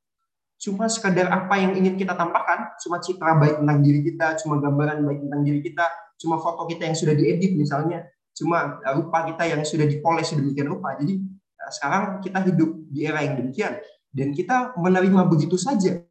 cuma 0.60 0.92
sekadar 0.92 1.32
apa 1.32 1.56
yang 1.56 1.72
ingin 1.72 1.96
kita 1.96 2.12
tampakkan, 2.12 2.76
cuma 2.84 3.00
citra 3.00 3.40
baik 3.40 3.64
tentang 3.64 3.80
diri 3.80 4.00
kita, 4.04 4.36
cuma 4.44 4.60
gambaran 4.60 5.08
baik 5.08 5.20
tentang 5.24 5.40
diri 5.40 5.60
kita, 5.64 5.88
cuma 6.20 6.36
foto 6.36 6.68
kita 6.68 6.84
yang 6.84 6.92
sudah 6.92 7.16
diedit 7.16 7.56
misalnya, 7.56 8.04
cuma 8.36 8.76
rupa 8.92 9.24
kita 9.24 9.48
yang 9.48 9.64
sudah 9.64 9.88
dipoles 9.88 10.28
sedemikian 10.28 10.68
rupa. 10.68 11.00
Jadi 11.00 11.16
eh, 11.56 11.70
sekarang 11.72 12.20
kita 12.20 12.44
hidup 12.44 12.70
di 12.92 13.08
era 13.08 13.24
yang 13.24 13.40
demikian 13.40 13.80
dan 14.10 14.34
kita 14.34 14.74
menerima 14.74 15.22
begitu 15.30 15.54
saja 15.54 16.02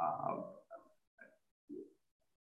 uh, 0.00 0.34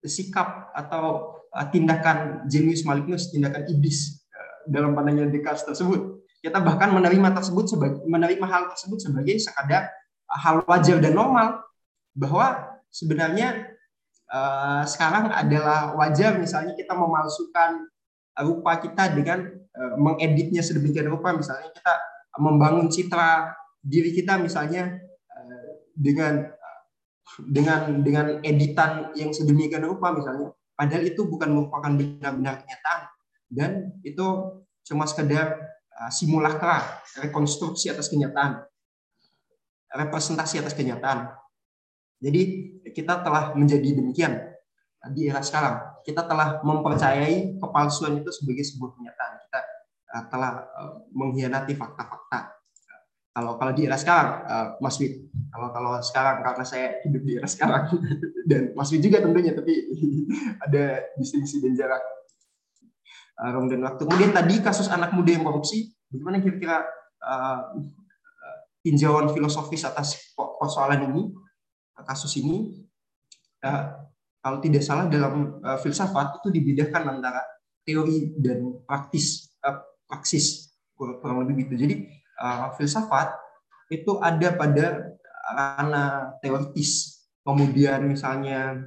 sikap 0.05 0.69
atau 0.77 1.37
uh, 1.49 1.67
tindakan 1.73 2.45
jenius 2.45 2.85
malignus, 2.85 3.33
tindakan 3.33 3.65
iblis 3.73 4.21
uh, 4.29 4.69
dalam 4.69 4.93
pandangan 4.93 5.33
Descartes 5.33 5.65
tersebut. 5.65 6.21
Kita 6.41 6.57
bahkan 6.61 6.93
menerima 6.93 7.37
tersebut 7.37 7.69
sebagai 7.69 8.01
menerima 8.09 8.47
hal 8.49 8.73
tersebut 8.73 8.97
sebagai 9.05 9.37
sekadar 9.41 9.93
hal 10.25 10.65
wajar 10.65 10.97
dan 10.97 11.13
normal 11.13 11.61
bahwa 12.17 12.81
sebenarnya 12.89 13.77
sekarang 14.87 15.27
adalah 15.35 15.91
wajar 15.99 16.39
misalnya 16.39 16.79
kita 16.79 16.95
memalsukan 16.95 17.83
rupa 18.47 18.79
kita 18.79 19.11
dengan 19.11 19.43
mengeditnya 19.99 20.63
sedemikian 20.63 21.11
rupa 21.11 21.35
misalnya 21.35 21.67
kita 21.75 21.93
membangun 22.39 22.87
citra 22.87 23.60
diri 23.81 24.13
kita 24.13 24.37
misalnya 24.41 25.01
uh, 25.33 25.69
dengan 25.97 26.49
dengan 27.49 28.05
dengan 28.05 28.27
editan 28.45 29.13
yang 29.17 29.33
sedemikian 29.33 29.87
rupa 29.87 30.13
misalnya 30.13 30.53
padahal 30.77 31.05
itu 31.05 31.25
bukan 31.25 31.49
merupakan 31.53 31.93
benar-benar 31.97 32.65
kenyataan 32.65 33.01
dan 33.51 33.71
itu 34.05 34.27
cuma 34.85 35.05
sekedar 35.09 35.57
uh, 35.97 36.11
simulakra 36.13 37.03
rekonstruksi 37.21 37.89
atas 37.89 38.13
kenyataan 38.13 38.71
representasi 39.95 40.63
atas 40.63 40.75
kenyataan. 40.75 41.35
Jadi 42.21 42.43
kita 42.93 43.25
telah 43.25 43.57
menjadi 43.57 43.97
demikian 43.97 44.39
di 45.17 45.27
era 45.27 45.41
sekarang. 45.41 45.81
Kita 46.05 46.25
telah 46.29 46.61
mempercayai 46.63 47.59
kepalsuan 47.59 48.21
itu 48.21 48.31
sebagai 48.33 48.65
sebuah 48.65 48.91
kenyataan. 48.97 49.33
Kita 49.49 49.61
uh, 50.15 50.25
telah 50.29 50.53
mengkhianati 51.11 51.73
fakta-fakta. 51.75 52.60
Kalau 53.41 53.57
kalau 53.57 53.73
di 53.73 53.89
era 53.89 53.97
sekarang, 53.97 54.45
uh, 54.45 54.67
Mas 54.85 55.01
Wid, 55.01 55.33
kalau 55.49 55.73
kalau 55.73 55.97
sekarang 56.05 56.45
karena 56.45 56.65
saya 56.69 57.01
hidup 57.09 57.23
di 57.25 57.33
era 57.41 57.49
sekarang 57.49 57.89
dan 58.53 58.77
Mas 58.77 58.93
Wid 58.93 59.01
juga 59.01 59.25
tentunya, 59.25 59.57
tapi 59.57 59.73
ada 60.69 61.09
distingsi 61.17 61.65
dan 61.65 61.73
jarak 61.73 62.05
ruang 63.41 63.73
dan 63.73 63.81
waktu. 63.81 64.05
Kemudian 64.05 64.37
tadi 64.37 64.61
kasus 64.61 64.93
anak 64.93 65.17
muda 65.17 65.33
yang 65.33 65.41
korupsi, 65.41 65.89
bagaimana 66.13 66.45
kira-kira 66.45 66.85
uh, 67.25 67.81
tinjauan 68.85 69.33
filosofis 69.33 69.89
atas 69.89 70.37
persoalan 70.37 71.09
ini, 71.09 71.33
kasus 72.05 72.37
ini, 72.37 72.85
uh, 73.65 74.05
kalau 74.45 74.61
tidak 74.61 74.85
salah 74.85 75.09
dalam 75.09 75.65
uh, 75.65 75.81
filsafat 75.81 76.45
itu 76.45 76.53
dibedakan 76.53 77.17
antara 77.17 77.41
teori 77.89 78.37
dan 78.37 78.85
praktis, 78.85 79.57
uh, 79.65 79.81
praksis 80.05 80.77
kurang 81.01 81.49
lebih 81.49 81.65
gitu. 81.65 81.81
Jadi 81.81 81.95
uh, 82.41 82.73
filsafat 82.75 83.37
itu 83.93 84.17
ada 84.19 84.57
pada 84.57 84.87
ranah 85.53 86.41
teoritis. 86.41 87.23
Kemudian 87.45 88.09
misalnya 88.09 88.81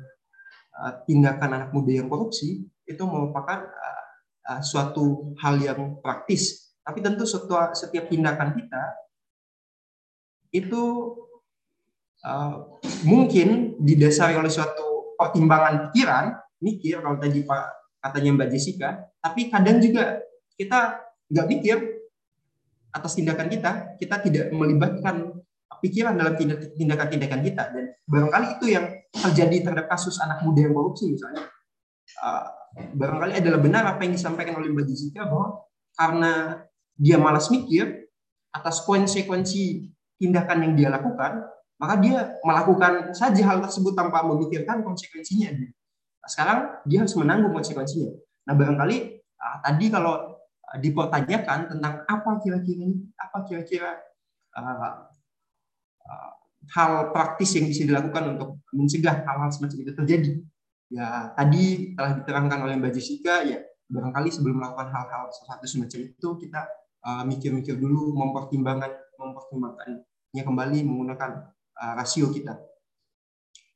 uh, 0.74 0.94
tindakan 1.06 1.62
anak 1.62 1.70
muda 1.72 1.92
yang 2.04 2.10
korupsi 2.10 2.66
itu 2.84 3.04
merupakan 3.06 3.64
uh, 3.64 4.04
uh, 4.52 4.62
suatu 4.66 5.36
hal 5.40 5.62
yang 5.62 6.02
praktis. 6.02 6.74
Tapi 6.84 7.00
tentu 7.00 7.24
setiap, 7.24 7.72
setiap 7.78 8.12
tindakan 8.12 8.58
kita 8.60 8.84
itu 10.54 10.84
uh, 12.28 12.78
mungkin 13.08 13.80
didasari 13.80 14.36
oleh 14.36 14.52
suatu 14.52 15.16
pertimbangan 15.18 15.90
pikiran, 15.90 16.26
mikir 16.60 17.00
kalau 17.00 17.18
tadi 17.18 17.42
Pak 17.44 17.64
katanya 18.04 18.30
Mbak 18.36 18.50
Jessica, 18.52 18.90
tapi 19.24 19.48
kadang 19.48 19.80
juga 19.80 20.20
kita 20.60 21.00
nggak 21.32 21.48
mikir 21.50 21.78
atas 22.94 23.18
tindakan 23.18 23.50
kita, 23.50 23.98
kita 23.98 24.16
tidak 24.22 24.46
melibatkan 24.54 25.44
pikiran 25.84 26.16
dalam 26.16 26.40
tindakan-tindakan 26.80 27.42
kita 27.44 27.64
dan 27.76 27.86
barangkali 28.08 28.48
itu 28.56 28.66
yang 28.72 28.86
terjadi 29.12 29.68
terhadap 29.68 29.92
kasus 29.92 30.16
anak 30.24 30.40
muda 30.46 30.64
yang 30.64 30.72
korupsi 30.72 31.12
misalnya. 31.12 31.44
Uh, 32.24 32.46
barangkali 32.96 33.44
adalah 33.44 33.60
benar 33.60 33.84
apa 33.92 34.08
yang 34.08 34.16
disampaikan 34.16 34.56
oleh 34.56 34.72
Mbak 34.72 34.86
Jessica 34.88 35.28
bahwa 35.28 35.68
karena 36.00 36.64
dia 36.96 37.18
malas 37.20 37.52
mikir 37.52 38.08
atas 38.56 38.86
konsekuensi 38.88 39.92
tindakan 40.22 40.70
yang 40.70 40.74
dia 40.78 40.90
lakukan, 40.94 41.44
maka 41.82 41.96
dia 42.00 42.40
melakukan 42.46 43.12
saja 43.12 43.44
hal 43.44 43.60
tersebut 43.66 43.92
tanpa 43.98 44.24
memikirkan 44.24 44.86
konsekuensinya. 44.86 45.52
Nah, 45.52 46.30
sekarang 46.32 46.60
dia 46.88 47.04
harus 47.04 47.16
menanggung 47.20 47.52
konsekuensinya. 47.52 48.14
Nah, 48.48 48.54
barangkali 48.56 48.98
uh, 49.20 49.58
tadi 49.68 49.86
kalau 49.92 50.33
dipertanyakan 50.74 51.70
tentang 51.70 52.02
apa 52.10 52.32
kira-kira 52.42 52.90
apa 53.22 53.38
kira-kira 53.46 54.02
uh, 54.58 55.06
uh, 56.06 56.32
hal 56.74 57.14
praktis 57.14 57.54
yang 57.54 57.70
bisa 57.70 57.86
dilakukan 57.86 58.38
untuk 58.38 58.64
mencegah 58.74 59.22
hal-hal 59.22 59.50
semacam 59.54 59.78
itu 59.84 59.94
terjadi. 59.94 60.32
Ya, 60.94 61.34
tadi 61.34 61.98
telah 61.98 62.22
diterangkan 62.22 62.60
oleh 62.70 62.78
Mbak 62.78 62.94
Jessica, 62.94 63.42
ya 63.42 63.62
barangkali 63.90 64.30
sebelum 64.30 64.62
melakukan 64.62 64.90
hal-hal 64.90 65.30
sesuatu 65.34 65.66
semacam 65.66 66.00
itu 66.10 66.28
kita 66.42 66.62
mikir-mikir 67.28 67.76
uh, 67.76 67.80
dulu 67.82 68.16
mempertimbangkan 68.16 68.92
mempertimbangkannya 69.20 70.44
kembali 70.44 70.78
menggunakan 70.88 71.32
uh, 71.78 71.94
rasio 72.00 72.32
kita. 72.32 72.58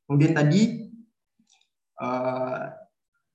Kemudian 0.08 0.32
tadi 0.32 0.88
uh, 2.00 2.72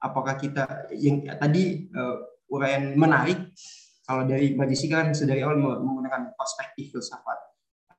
apakah 0.01 0.34
kita 0.40 0.89
yang 0.97 1.22
ya, 1.28 1.36
tadi 1.36 1.93
uh, 1.93 2.31
uraian 2.53 2.93
menarik 2.93 3.51
kalau 4.05 4.29
dari 4.29 4.53
Mbak 4.53 4.69
Jessica 4.69 5.01
kan 5.01 5.16
sedari 5.16 5.41
awal 5.41 5.57
menggunakan 5.57 6.37
perspektif 6.37 6.93
filsafat 6.93 7.39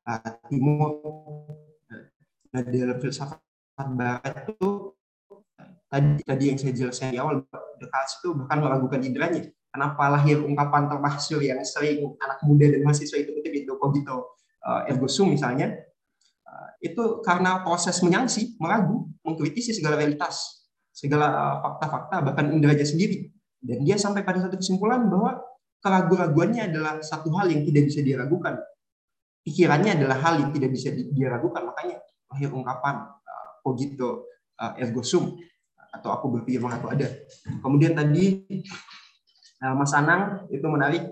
uh, 0.06 0.32
timur 0.46 1.02
nah, 2.54 2.62
dalam 2.62 2.98
filsafat 3.02 3.42
barat 3.98 4.46
itu 4.46 4.94
tadi 5.90 6.22
tadi 6.22 6.44
yang 6.54 6.58
saya 6.62 6.74
jelaskan 6.78 7.10
di 7.10 7.20
awal 7.20 7.42
Descartes 7.82 8.22
itu 8.22 8.30
bahkan 8.38 8.62
meragukan 8.62 9.02
indranya 9.02 9.50
kenapa 9.74 10.14
lahir 10.14 10.38
ungkapan 10.46 10.86
termasyur 10.86 11.42
yang 11.42 11.58
sering 11.66 12.14
anak 12.22 12.38
muda 12.46 12.70
dan 12.70 12.86
mahasiswa 12.86 13.18
itu 13.18 13.34
kutip 13.34 13.54
itu 13.58 13.74
cogito 13.74 14.38
uh, 14.62 14.86
ergo 14.86 15.10
sum 15.10 15.34
misalnya 15.34 15.74
itu 16.84 17.24
karena 17.24 17.64
proses 17.64 17.96
menyangsi, 18.04 18.60
meragu, 18.60 19.08
mengkritisi 19.24 19.72
segala 19.72 19.96
realitas, 19.96 20.68
segala 20.92 21.32
eh, 21.32 21.56
fakta-fakta, 21.64 22.16
bahkan 22.20 22.52
indranya 22.52 22.84
sendiri. 22.84 23.32
Dan 23.64 23.88
dia 23.88 23.96
sampai 23.96 24.28
pada 24.28 24.44
satu 24.44 24.60
kesimpulan 24.60 25.08
bahwa 25.08 25.40
keraguan-raguannya 25.80 26.68
adalah 26.68 27.00
satu 27.00 27.32
hal 27.40 27.48
yang 27.48 27.64
tidak 27.64 27.88
bisa 27.88 28.04
diragukan. 28.04 28.60
Pikirannya 29.44 30.04
adalah 30.04 30.20
hal 30.20 30.44
yang 30.44 30.52
tidak 30.52 30.72
bisa 30.76 30.92
diragukan. 30.92 31.64
Makanya 31.72 32.04
lahir 32.32 32.52
ungkapan 32.52 33.08
uh, 33.08 33.48
cogito 33.64 34.28
uh, 34.60 34.76
ergo 34.76 35.04
sum 35.04 35.40
atau 35.94 36.10
aku 36.12 36.26
berpikir 36.40 36.60
maka 36.60 36.84
aku 36.84 36.92
ada. 36.92 37.08
Kemudian 37.64 37.96
tadi 37.96 38.44
uh, 39.64 39.76
Mas 39.80 39.96
Anang 39.96 40.48
itu 40.52 40.66
menarik 40.68 41.08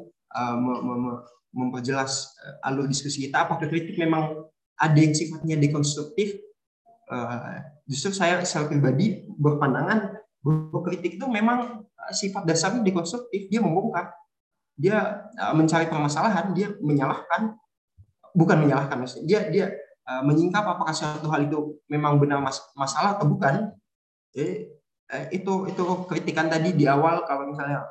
memperjelas 1.52 2.32
alur 2.64 2.88
diskusi 2.88 3.28
kita 3.28 3.44
apakah 3.44 3.68
kritik 3.68 4.00
memang 4.00 4.48
ada 4.80 4.96
yang 4.96 5.12
sifatnya 5.12 5.60
dekonstruktif. 5.60 6.40
Justru 7.84 8.16
saya 8.16 8.40
secara 8.48 8.72
pribadi 8.72 9.28
berpandangan 9.36 10.16
bahwa 10.40 10.80
kritik 10.88 11.20
itu 11.20 11.28
memang 11.28 11.84
sifat 12.10 12.50
dasarnya 12.50 12.82
dekonstruktif. 12.82 13.46
Dia 13.54 13.62
membongkar, 13.62 14.10
dia 14.74 15.30
uh, 15.38 15.54
mencari 15.54 15.86
permasalahan, 15.86 16.58
dia 16.58 16.74
menyalahkan, 16.82 17.54
bukan 18.34 18.58
menyalahkan 18.66 18.98
maksudnya. 18.98 19.28
Dia 19.30 19.40
dia 19.54 19.66
uh, 20.10 20.26
menyingkap 20.26 20.66
apakah 20.66 20.94
suatu 20.98 21.30
hal 21.30 21.46
itu 21.46 21.78
memang 21.86 22.18
benar 22.18 22.42
mas 22.42 22.58
masalah 22.74 23.18
atau 23.18 23.30
bukan. 23.30 23.70
Eh, 24.32 24.72
itu 25.36 25.68
itu 25.68 25.84
kritikan 26.08 26.48
tadi 26.48 26.72
di 26.72 26.88
awal 26.88 27.28
kalau 27.28 27.52
misalnya 27.52 27.84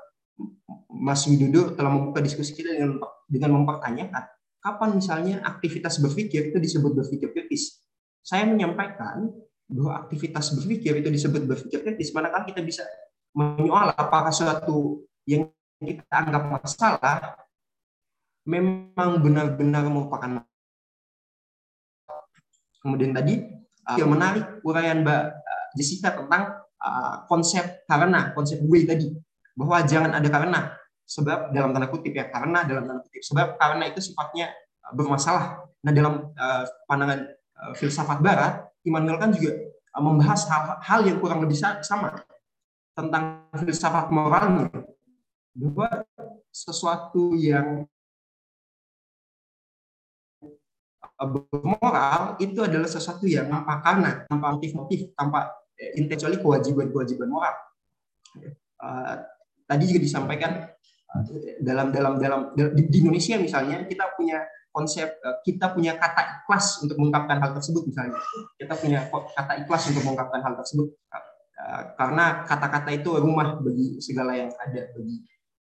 Mas 0.89 1.29
Widodo 1.29 1.77
telah 1.77 1.93
membuka 1.93 2.25
diskusi 2.25 2.57
kita 2.57 2.73
dengan 2.73 2.97
dengan 3.29 3.61
mempertanyakan 3.61 4.25
kapan 4.61 4.91
misalnya 4.97 5.35
aktivitas 5.45 5.99
berpikir 5.99 6.53
itu 6.53 6.59
disebut 6.61 6.93
berpikir 6.93 7.33
kritis. 7.33 7.81
Saya 8.21 8.45
menyampaikan 8.45 9.33
bahwa 9.65 10.05
aktivitas 10.05 10.53
berpikir 10.61 11.01
itu 11.01 11.09
disebut 11.09 11.49
berpikir 11.49 11.81
kritis, 11.81 12.13
manakala 12.13 12.45
kita 12.45 12.61
bisa 12.61 12.85
menyoal 13.37 13.95
apakah 13.95 14.35
suatu 14.35 15.07
yang 15.25 15.47
kita 15.81 16.05
anggap 16.13 16.45
masalah 16.51 17.19
memang 18.45 19.23
benar-benar 19.23 19.87
merupakan 19.87 20.45
Kemudian 22.81 23.13
tadi 23.13 23.45
uh, 23.85 23.97
yang 24.01 24.09
menarik 24.09 24.65
uraian 24.65 25.05
Mbak 25.05 25.23
uh, 25.37 25.67
Jessica 25.77 26.17
tentang 26.17 26.65
uh, 26.81 27.29
konsep 27.29 27.85
karena, 27.85 28.33
konsep 28.33 28.57
gue 28.65 28.89
tadi 28.89 29.13
bahwa 29.53 29.85
jangan 29.85 30.17
ada 30.17 30.29
karena 30.33 30.61
sebab 31.05 31.53
dalam 31.53 31.77
tanda 31.77 31.93
kutip 31.93 32.17
ya 32.17 32.33
karena 32.33 32.65
dalam 32.65 32.89
tanda 32.89 33.05
kutip 33.05 33.21
sebab 33.21 33.61
karena 33.61 33.85
itu 33.93 34.01
sifatnya 34.01 34.49
uh, 34.89 34.93
bermasalah. 34.97 35.69
Nah 35.85 35.93
dalam 35.93 36.33
uh, 36.33 36.65
pandangan 36.89 37.21
uh, 37.61 37.73
filsafat 37.77 38.25
Barat, 38.25 38.65
Immanuel 38.89 39.21
kan 39.21 39.29
juga 39.37 39.61
uh, 39.93 40.01
membahas 40.01 40.49
hal-hal 40.49 41.01
yang 41.05 41.21
kurang 41.21 41.45
lebih 41.45 41.61
sama 41.61 42.17
tentang 43.01 43.49
filsafat 43.57 44.13
moralnya 44.13 44.69
bahwa 45.57 46.05
sesuatu 46.53 47.33
yang 47.35 47.89
bermoral 51.21 52.41
itu 52.41 52.61
adalah 52.65 52.89
sesuatu 52.89 53.29
yang 53.29 53.49
tanpa 53.49 53.75
karena, 53.85 54.11
tanpa 54.25 54.47
motif-motif, 54.57 55.13
tanpa 55.13 55.53
intensi 55.97 56.41
kewajiban-kewajiban 56.41 57.29
moral. 57.29 57.57
Uh, 58.81 59.17
tadi 59.69 59.85
juga 59.85 60.01
disampaikan 60.01 60.65
dalam 61.61 61.93
dalam 61.93 62.17
dalam 62.17 62.41
di, 62.55 62.87
di 62.87 62.97
Indonesia 63.03 63.37
misalnya 63.37 63.85
kita 63.85 64.15
punya 64.15 64.41
konsep 64.71 65.19
eh, 65.19 65.37
kita 65.43 65.75
punya 65.75 65.99
kata 65.99 66.47
ikhlas 66.47 66.79
untuk 66.87 66.95
mengungkapkan 67.03 67.43
hal 67.43 67.51
tersebut 67.59 67.83
misalnya. 67.91 68.19
Kita 68.55 68.75
punya 68.79 69.11
kata 69.11 69.67
ikhlas 69.67 69.91
untuk 69.91 70.03
mengungkapkan 70.07 70.41
hal 70.47 70.55
tersebut. 70.55 70.89
eh, 70.95 71.30
karena 71.97 72.45
kata-kata 72.49 72.91
itu 72.95 73.11
rumah 73.21 73.61
bagi 73.61 74.01
segala 74.01 74.37
yang 74.37 74.51
ada 74.57 74.91
bagi 74.97 75.17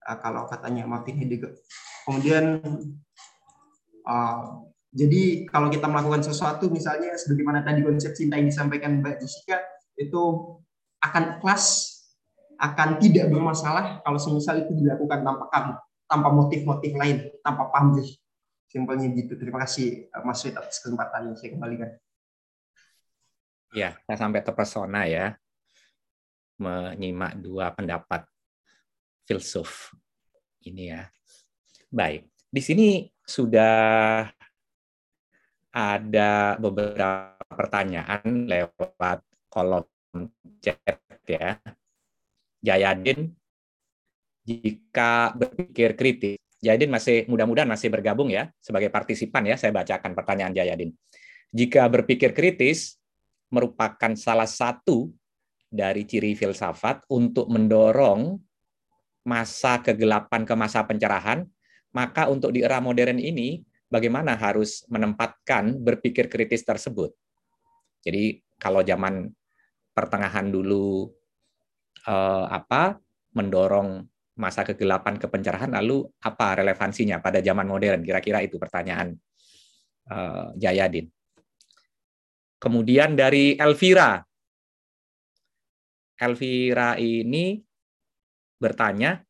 eh, 0.04 0.18
kalau 0.20 0.44
katanya 0.50 0.84
Martin 0.90 1.20
Heidegger 1.22 1.54
kemudian 2.04 2.60
jadi 4.94 5.48
kalau 5.48 5.72
kita 5.72 5.88
melakukan 5.88 6.22
sesuatu 6.22 6.68
misalnya 6.68 7.16
sebagaimana 7.16 7.64
tadi 7.66 7.82
konsep 7.82 8.14
cinta 8.14 8.38
yang 8.38 8.52
disampaikan 8.52 9.00
Mbak 9.00 9.16
Jessica 9.24 9.64
itu 9.96 10.22
akan 11.02 11.40
ikhlas 11.40 11.94
akan 12.64 13.02
tidak 13.02 13.28
bermasalah 13.28 14.00
kalau 14.06 14.16
semisal 14.16 14.56
itu 14.64 14.72
dilakukan 14.72 15.20
tanpa 15.20 15.46
kamu, 15.52 15.74
tanpa 16.08 16.30
motif-motif 16.32 16.92
lain, 16.96 17.18
tanpa 17.44 17.68
pamrih. 17.68 18.08
Simpelnya 18.72 19.12
gitu. 19.14 19.36
Terima 19.38 19.62
kasih 19.68 20.08
eh, 20.10 20.24
Mas 20.24 20.42
Wid 20.48 20.56
atas 20.56 20.80
kesempatan 20.80 21.30
yang 21.30 21.36
saya 21.38 21.50
kembalikan. 21.54 21.90
Ya, 23.74 23.98
saya 24.06 24.18
sampai 24.22 24.46
terpesona 24.46 25.10
ya 25.10 25.34
menyimak 26.64 27.36
dua 27.44 27.76
pendapat 27.76 28.24
filsuf 29.28 29.92
ini 30.64 30.96
ya. 30.96 31.12
Baik, 31.92 32.32
di 32.48 32.62
sini 32.64 32.88
sudah 33.22 34.26
ada 35.74 36.56
beberapa 36.62 37.34
pertanyaan 37.50 38.48
lewat 38.48 39.20
kolom 39.52 39.86
chat 40.62 41.02
ya. 41.26 41.58
Jayadin 42.64 43.34
jika 44.48 45.36
berpikir 45.36 45.98
kritis. 46.00 46.40
Jayadin 46.64 46.88
masih 46.88 47.28
mudah-mudahan 47.28 47.68
masih 47.68 47.92
bergabung 47.92 48.32
ya 48.32 48.48
sebagai 48.64 48.88
partisipan 48.88 49.44
ya. 49.44 49.60
Saya 49.60 49.76
bacakan 49.76 50.16
pertanyaan 50.16 50.56
Jayadin. 50.56 50.96
Jika 51.52 51.86
berpikir 51.92 52.32
kritis 52.32 52.98
merupakan 53.52 54.16
salah 54.18 54.48
satu 54.48 55.12
dari 55.74 56.06
ciri 56.06 56.38
filsafat 56.38 57.10
untuk 57.10 57.50
mendorong 57.50 58.38
masa 59.26 59.82
kegelapan 59.82 60.46
ke 60.46 60.54
masa 60.54 60.86
pencerahan, 60.86 61.42
maka 61.98 62.30
untuk 62.30 62.54
di 62.54 62.62
era 62.62 62.78
modern 62.78 63.18
ini 63.18 63.66
bagaimana 63.90 64.38
harus 64.38 64.86
menempatkan 64.94 65.82
berpikir 65.82 66.30
kritis 66.30 66.62
tersebut. 66.62 67.10
Jadi 68.06 68.38
kalau 68.62 68.86
zaman 68.86 69.34
pertengahan 69.98 70.54
dulu 70.54 71.10
eh, 72.06 72.46
apa 72.50 73.02
mendorong 73.34 74.06
masa 74.34 74.66
kegelapan 74.66 75.22
ke 75.22 75.30
pencerahan 75.30 75.70
lalu 75.70 76.10
apa 76.26 76.58
relevansinya 76.58 77.22
pada 77.22 77.38
zaman 77.38 77.70
modern 77.70 78.02
kira-kira 78.02 78.42
itu 78.42 78.58
pertanyaan 78.58 79.14
eh, 80.10 80.48
Jayadin 80.58 81.06
kemudian 82.58 83.14
dari 83.14 83.54
Elvira 83.54 84.18
Elvira 86.20 86.96
ini 87.00 87.62
bertanya 88.62 89.22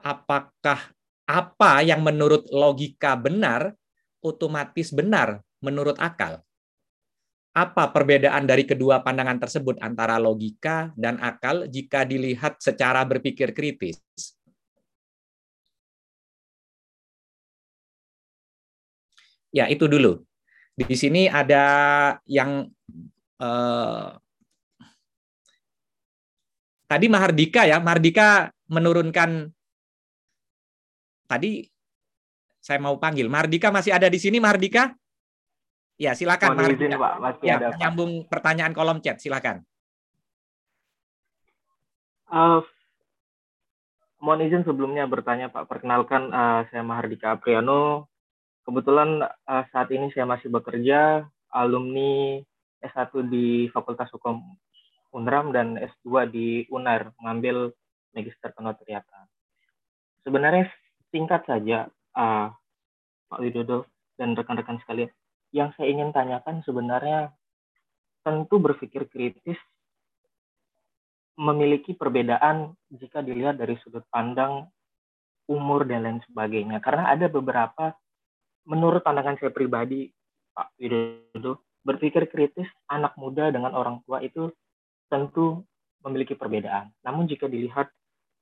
apakah 0.00 0.92
apa 1.24 1.80
yang 1.80 2.04
menurut 2.04 2.48
logika 2.52 3.16
benar 3.16 3.72
otomatis 4.20 4.92
benar 4.92 5.40
menurut 5.64 5.96
akal 5.96 6.44
apa 7.54 7.94
perbedaan 7.94 8.50
dari 8.50 8.66
kedua 8.66 8.98
pandangan 9.06 9.38
tersebut 9.38 9.78
antara 9.78 10.18
logika 10.18 10.90
dan 10.98 11.22
akal 11.22 11.70
jika 11.70 12.02
dilihat 12.02 12.58
secara 12.58 13.06
berpikir 13.06 13.54
kritis? 13.54 14.02
Ya, 19.54 19.70
itu 19.70 19.86
dulu. 19.86 20.26
Di 20.74 20.98
sini 20.98 21.30
ada 21.30 21.62
yang 22.26 22.66
eh, 23.38 24.08
tadi 26.84 27.06
Mahardika 27.08 27.64
ya, 27.68 27.80
Mahardika 27.80 28.52
menurunkan 28.68 29.50
tadi 31.28 31.64
saya 32.64 32.80
mau 32.80 32.96
panggil 32.96 33.28
Mahardika 33.28 33.68
masih 33.68 33.92
ada 33.92 34.08
di 34.08 34.16
sini 34.16 34.40
Mahardika? 34.40 34.96
Ya, 35.94 36.16
silakan 36.16 36.56
Mohon 36.56 36.58
Mahardika. 36.58 36.82
izin, 36.82 36.92
Pak, 36.98 37.14
masih 37.22 37.44
ya, 37.46 37.54
ada, 37.60 37.68
Pak. 37.70 38.26
pertanyaan 38.26 38.72
kolom 38.74 38.98
chat, 38.98 39.22
silakan. 39.22 39.62
Eh, 42.34 42.60
mohon 44.18 44.42
izin 44.42 44.66
sebelumnya 44.66 45.06
bertanya 45.06 45.52
Pak. 45.54 45.70
Perkenalkan 45.70 46.34
eh, 46.34 46.60
saya 46.72 46.82
Mahardika 46.82 47.38
Apriano. 47.38 48.10
Kebetulan 48.66 49.22
eh, 49.22 49.64
saat 49.70 49.88
ini 49.94 50.10
saya 50.10 50.26
masih 50.26 50.50
bekerja 50.50 51.28
alumni 51.54 52.42
S1 52.82 53.12
di 53.30 53.70
Fakultas 53.70 54.10
Hukum 54.10 54.42
UNRAM 55.14 55.54
dan 55.54 55.78
S2 55.78 56.28
di 56.28 56.66
UNAR 56.68 57.14
mengambil 57.22 57.70
Magister 58.10 58.50
Penotariatan. 58.50 59.30
Sebenarnya 60.26 60.66
singkat 61.14 61.46
saja 61.46 61.86
eh, 61.90 62.48
Pak 63.30 63.40
Widodo 63.40 63.86
dan 64.18 64.34
rekan-rekan 64.34 64.82
sekalian. 64.82 65.10
Yang 65.54 65.78
saya 65.78 65.86
ingin 65.90 66.10
tanyakan 66.10 66.66
sebenarnya 66.66 67.30
tentu 68.26 68.58
berpikir 68.58 69.06
kritis 69.06 69.58
memiliki 71.34 71.94
perbedaan 71.94 72.74
jika 72.90 73.22
dilihat 73.22 73.58
dari 73.58 73.74
sudut 73.82 74.06
pandang 74.10 74.66
umur 75.50 75.84
dan 75.84 76.06
lain 76.06 76.20
sebagainya. 76.30 76.80
Karena 76.80 77.10
ada 77.10 77.26
beberapa, 77.28 77.92
menurut 78.64 79.04
pandangan 79.04 79.36
saya 79.36 79.52
pribadi, 79.52 80.08
Pak 80.54 80.78
Widodo, 80.78 81.66
berpikir 81.84 82.30
kritis 82.32 82.70
anak 82.88 83.12
muda 83.20 83.52
dengan 83.52 83.76
orang 83.76 84.00
tua 84.08 84.24
itu 84.24 84.48
tentu 85.08 85.62
memiliki 86.04 86.36
perbedaan. 86.36 86.92
Namun 87.04 87.24
jika 87.24 87.48
dilihat 87.48 87.88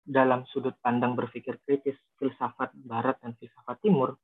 dalam 0.02 0.42
sudut 0.50 0.74
pandang 0.82 1.14
berpikir 1.14 1.62
kritis 1.62 1.94
filsafat 2.18 2.74
barat 2.82 3.14
dan 3.22 3.38
filsafat 3.38 3.78
timur, 3.78 4.18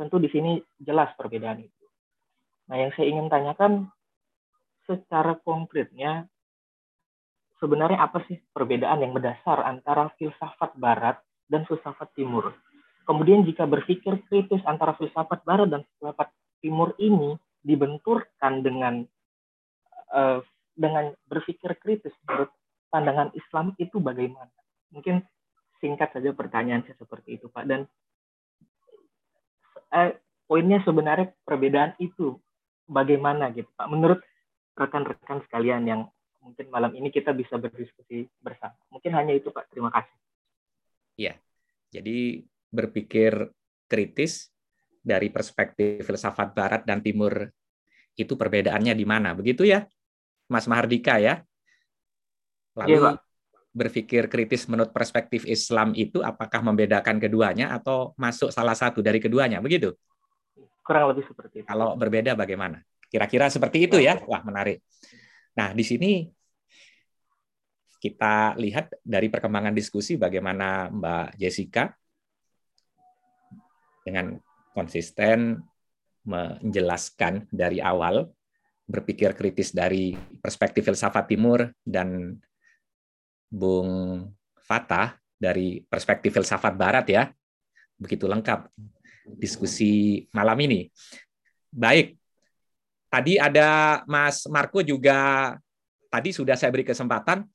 tentu 0.00 0.16
di 0.16 0.32
sini 0.32 0.56
jelas 0.80 1.12
perbedaan 1.20 1.60
itu. 1.60 1.84
Nah, 2.72 2.80
yang 2.80 2.90
saya 2.96 3.06
ingin 3.12 3.28
tanyakan 3.28 3.72
secara 4.88 5.36
konkretnya 5.44 6.24
sebenarnya 7.60 8.00
apa 8.00 8.24
sih 8.24 8.40
perbedaan 8.56 9.04
yang 9.04 9.12
mendasar 9.12 9.60
antara 9.68 10.08
filsafat 10.16 10.72
barat 10.80 11.20
dan 11.52 11.68
filsafat 11.68 12.08
timur? 12.16 12.56
Kemudian 13.04 13.44
jika 13.44 13.68
berpikir 13.68 14.24
kritis 14.32 14.64
antara 14.64 14.96
filsafat 14.96 15.44
barat 15.44 15.68
dan 15.68 15.84
filsafat 15.84 16.32
timur 16.64 16.96
ini 16.96 17.36
dibenturkan 17.60 18.64
dengan 18.64 19.04
uh, 20.16 20.40
dengan 20.80 21.12
berpikir 21.28 21.76
kritis 21.76 22.16
menurut 22.24 22.48
pandangan 22.88 23.28
Islam 23.36 23.76
itu 23.76 24.00
bagaimana? 24.00 24.48
Mungkin 24.88 25.20
singkat 25.84 26.16
saja 26.16 26.32
pertanyaan 26.32 26.80
saya 26.88 26.96
seperti 26.96 27.36
itu, 27.36 27.52
Pak. 27.52 27.64
Dan 27.68 27.84
eh, 29.92 30.16
poinnya 30.48 30.80
sebenarnya 30.80 31.36
perbedaan 31.44 31.92
itu 32.00 32.40
bagaimana 32.88 33.52
gitu, 33.52 33.68
Pak? 33.76 33.88
Menurut 33.92 34.24
rekan-rekan 34.72 35.44
sekalian 35.44 35.84
yang 35.84 36.00
mungkin 36.40 36.72
malam 36.72 36.96
ini 36.96 37.12
kita 37.12 37.36
bisa 37.36 37.60
berdiskusi 37.60 38.24
bersama. 38.40 38.74
Mungkin 38.88 39.12
hanya 39.12 39.36
itu, 39.36 39.52
Pak. 39.52 39.68
Terima 39.68 39.92
kasih. 39.92 40.16
Iya. 41.20 41.34
Jadi 41.92 42.40
berpikir 42.72 43.52
kritis 43.90 44.48
dari 45.02 45.28
perspektif 45.28 46.06
filsafat 46.06 46.54
barat 46.54 46.82
dan 46.86 47.02
timur 47.02 47.50
itu 48.14 48.36
perbedaannya 48.36 48.94
di 48.94 49.06
mana? 49.08 49.34
Begitu 49.34 49.66
ya, 49.66 49.84
Mas 50.50 50.66
Mahardika 50.66 51.22
ya? 51.22 51.46
Lalu 52.74 52.90
Iya, 52.90 53.00
Pak. 53.06 53.14
berpikir 53.70 54.26
kritis 54.26 54.66
menurut 54.66 54.90
perspektif 54.90 55.46
Islam 55.46 55.94
itu 55.94 56.18
apakah 56.26 56.58
membedakan 56.58 57.22
keduanya 57.22 57.70
atau 57.70 58.18
masuk 58.18 58.50
salah 58.50 58.74
satu 58.74 58.98
dari 58.98 59.22
keduanya? 59.22 59.62
Begitu? 59.62 59.94
Kurang 60.82 61.14
lebih 61.14 61.30
seperti 61.30 61.62
itu. 61.62 61.66
Kalau 61.70 61.94
berbeda 61.94 62.34
bagaimana? 62.34 62.82
Kira-kira 63.06 63.46
seperti 63.46 63.86
itu 63.86 64.02
ya? 64.02 64.18
Wah, 64.26 64.42
menarik. 64.42 64.82
Nah, 65.54 65.70
di 65.70 65.86
sini 65.86 66.26
kita 68.02 68.58
lihat 68.58 68.98
dari 69.06 69.30
perkembangan 69.30 69.70
diskusi 69.70 70.18
bagaimana 70.18 70.90
Mbak 70.90 71.38
Jessica 71.38 71.94
dengan 74.02 74.34
konsisten 74.74 75.62
menjelaskan 76.26 77.46
dari 77.54 77.78
awal 77.78 78.26
berpikir 78.90 79.38
kritis 79.38 79.70
dari 79.70 80.18
perspektif 80.42 80.82
filsafat 80.82 81.30
timur 81.30 81.70
dan 81.86 82.34
Bung 83.46 84.26
Fatah 84.58 85.14
dari 85.38 85.86
perspektif 85.86 86.34
filsafat 86.34 86.74
barat 86.74 87.06
ya. 87.06 87.30
Begitu 87.94 88.26
lengkap 88.26 88.66
diskusi 89.38 90.26
malam 90.34 90.58
ini. 90.58 90.90
Baik. 91.70 92.18
Tadi 93.10 93.38
ada 93.38 94.02
Mas 94.06 94.46
Marco 94.50 94.82
juga 94.82 95.54
tadi 96.10 96.34
sudah 96.34 96.58
saya 96.58 96.70
beri 96.74 96.86
kesempatan 96.86 97.46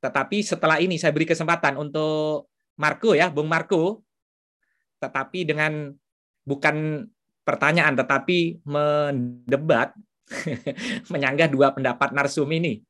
tetapi 0.00 0.44
setelah 0.44 0.80
ini 0.80 0.96
saya 1.00 1.12
beri 1.12 1.28
kesempatan 1.28 1.76
untuk 1.80 2.48
Marco 2.76 3.12
ya, 3.16 3.28
Bung 3.32 3.48
Marco 3.48 4.04
tetapi 5.00 5.44
dengan 5.48 5.92
bukan 6.44 7.08
pertanyaan 7.44 7.92
tetapi 7.98 8.62
mendebat 8.64 9.92
menyanggah 11.12 11.48
dua 11.50 11.74
pendapat 11.74 12.14
narsum 12.14 12.48
ini. 12.50 12.82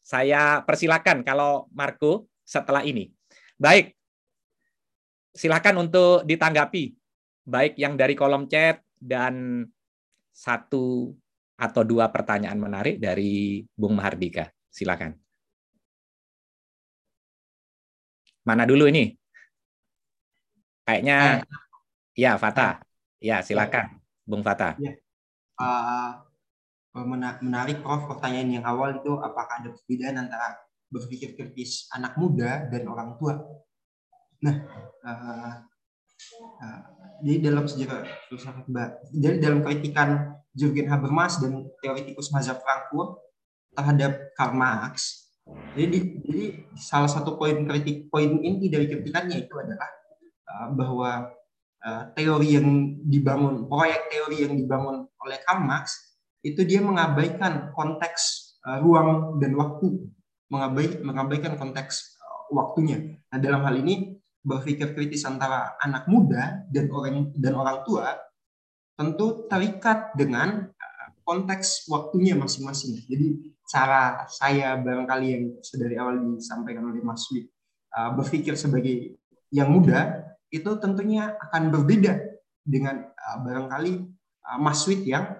Saya 0.00 0.64
persilakan 0.64 1.22
kalau 1.22 1.68
Marco 1.70 2.26
setelah 2.42 2.82
ini. 2.82 3.12
Baik. 3.60 3.94
Silakan 5.30 5.86
untuk 5.86 6.26
ditanggapi 6.26 6.98
baik 7.46 7.74
yang 7.78 7.94
dari 7.94 8.14
kolom 8.18 8.50
chat 8.50 8.82
dan 8.98 9.66
satu 10.30 11.14
atau 11.60 11.82
dua 11.84 12.08
pertanyaan 12.08 12.56
menarik 12.56 12.96
dari 12.96 13.62
Bung 13.76 13.98
Mahardika. 13.98 14.48
Silakan. 14.72 15.12
Mana 18.46 18.64
dulu 18.64 18.88
ini? 18.88 19.12
Kayaknya 20.88 21.44
ya 22.16 22.40
Fata. 22.40 22.80
Ya, 23.20 23.44
silakan 23.44 24.00
Bung 24.24 24.40
Fata. 24.40 24.80
Ya. 24.80 24.96
Uh, 25.60 26.29
menarik 26.94 27.86
Prof 27.86 28.10
pertanyaan 28.10 28.60
yang 28.60 28.64
awal 28.66 28.98
itu 28.98 29.14
apakah 29.22 29.62
ada 29.62 29.70
perbedaan 29.70 30.26
antara 30.26 30.58
berpikir 30.90 31.38
kritis 31.38 31.86
anak 31.94 32.18
muda 32.18 32.66
dan 32.66 32.82
orang 32.90 33.14
tua. 33.14 33.38
Nah, 34.42 34.56
uh, 35.06 35.54
uh, 36.58 36.80
jadi 37.22 37.52
dalam 37.52 37.70
sejarah 37.70 38.02
filsafat 38.26 38.66
jadi 39.14 39.38
dalam 39.38 39.62
kritikan 39.62 40.34
Jürgen 40.50 40.90
Habermas 40.90 41.38
dan 41.38 41.70
teoretikus 41.78 42.34
mazhab 42.34 42.58
Frankfurt 42.58 43.22
terhadap 43.70 44.34
Karl 44.34 44.58
Marx, 44.58 45.30
jadi, 45.78 45.98
jadi 46.26 46.46
salah 46.74 47.06
satu 47.06 47.38
poin 47.38 47.54
kritik 47.62 48.10
poin 48.10 48.42
inti 48.42 48.66
dari 48.66 48.90
kritikannya 48.90 49.46
itu 49.46 49.54
adalah 49.54 49.90
uh, 50.50 50.68
bahwa 50.74 51.10
uh, 51.86 52.02
teori 52.18 52.58
yang 52.58 52.98
dibangun 53.06 53.70
proyek 53.70 54.10
teori 54.10 54.42
yang 54.42 54.54
dibangun 54.58 55.06
oleh 55.06 55.38
Karl 55.46 55.62
Marx 55.62 56.09
itu 56.40 56.64
dia 56.64 56.80
mengabaikan 56.80 57.72
konteks 57.76 58.56
uh, 58.64 58.80
ruang 58.80 59.36
dan 59.40 59.52
waktu, 59.56 60.08
mengabai, 60.48 61.00
mengabaikan 61.04 61.60
konteks 61.60 62.16
uh, 62.20 62.48
waktunya. 62.52 63.20
Nah 63.28 63.38
dalam 63.38 63.60
hal 63.64 63.76
ini 63.80 64.16
berpikir 64.40 64.96
kritis 64.96 65.28
antara 65.28 65.76
anak 65.84 66.08
muda 66.08 66.64
dan 66.72 66.88
orang 66.88 67.28
dan 67.36 67.52
orang 67.52 67.84
tua 67.84 68.16
tentu 68.96 69.44
terikat 69.52 70.16
dengan 70.16 70.64
uh, 70.64 71.08
konteks 71.28 71.84
waktunya 71.92 72.32
masing-masing. 72.36 73.04
Jadi 73.04 73.52
cara 73.68 74.24
saya 74.26 74.80
barangkali 74.80 75.26
yang 75.30 75.44
dari 75.76 75.94
awal 76.00 76.18
disampaikan 76.34 76.90
oleh 76.90 77.04
Mas 77.06 77.22
Wid 77.30 77.46
berpikir 78.18 78.58
sebagai 78.58 79.14
yang 79.54 79.70
muda 79.70 80.26
itu 80.50 80.74
tentunya 80.82 81.38
akan 81.38 81.70
berbeda 81.70 82.18
dengan 82.66 83.06
barangkali 83.46 84.10
Mas 84.58 84.82
Wid 84.90 85.06
yang 85.06 85.38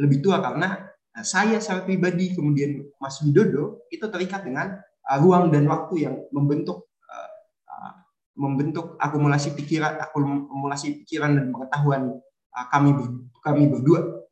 lebih 0.00 0.24
tua 0.24 0.40
karena 0.40 0.88
uh, 0.88 1.24
saya 1.24 1.60
secara 1.60 1.84
pribadi 1.84 2.32
kemudian 2.32 2.88
Mas 2.96 3.20
Widodo 3.20 3.84
itu 3.92 4.08
terikat 4.08 4.48
dengan 4.48 4.80
uh, 4.80 5.18
ruang 5.20 5.52
dan 5.52 5.68
waktu 5.68 6.08
yang 6.08 6.16
membentuk 6.32 6.88
uh, 7.04 7.92
membentuk 8.40 8.96
akumulasi 8.96 9.52
pikiran 9.52 10.00
akumulasi 10.00 11.04
pikiran 11.04 11.36
dan 11.36 11.52
pengetahuan 11.52 12.02
kami 12.50 12.90
kami 13.44 13.70
berdua. 13.70 14.26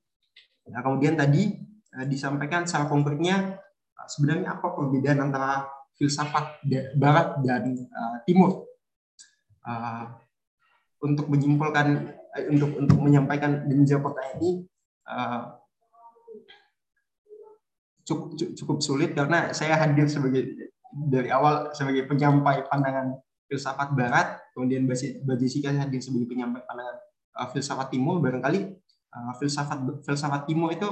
Nah, 0.68 0.84
kemudian 0.84 1.14
tadi 1.16 1.54
disampaikan 2.10 2.66
secara 2.66 2.90
konkretnya 2.90 3.56
sebenarnya 4.10 4.58
apa 4.58 4.74
perbedaan 4.74 5.30
antara 5.30 5.64
filsafat 5.96 6.60
barat 6.98 7.40
dan 7.46 7.78
timur. 8.26 8.68
Untuk 10.98 11.30
menyimpulkan 11.30 12.10
untuk 12.50 12.74
untuk 12.74 12.98
menyampaikan 13.00 13.64
dan 13.70 13.76
menjawab 13.80 14.12
pertanyaan 14.12 14.38
ini 14.42 14.50
uh, 15.08 15.58
cukup 18.08 18.28
cukup 18.36 18.78
sulit 18.80 19.12
karena 19.12 19.52
saya 19.52 19.76
hadir 19.76 20.08
sebagai 20.08 20.72
dari 20.88 21.28
awal 21.28 21.72
sebagai 21.76 22.08
penyampai 22.08 22.64
pandangan 22.64 23.20
filsafat 23.48 23.96
barat, 23.96 24.40
kemudian 24.52 24.84
Mbak 24.84 25.36
Jessica 25.40 25.72
hadir 25.72 26.00
sebagai 26.00 26.28
penyampai 26.28 26.64
pandangan 26.64 26.96
uh, 27.40 27.48
filsafat 27.52 27.88
timur, 27.92 28.20
barangkali 28.20 28.60
uh, 29.12 29.32
filsafat 29.40 29.78
filsafat 30.04 30.42
timur 30.44 30.72
itu 30.72 30.88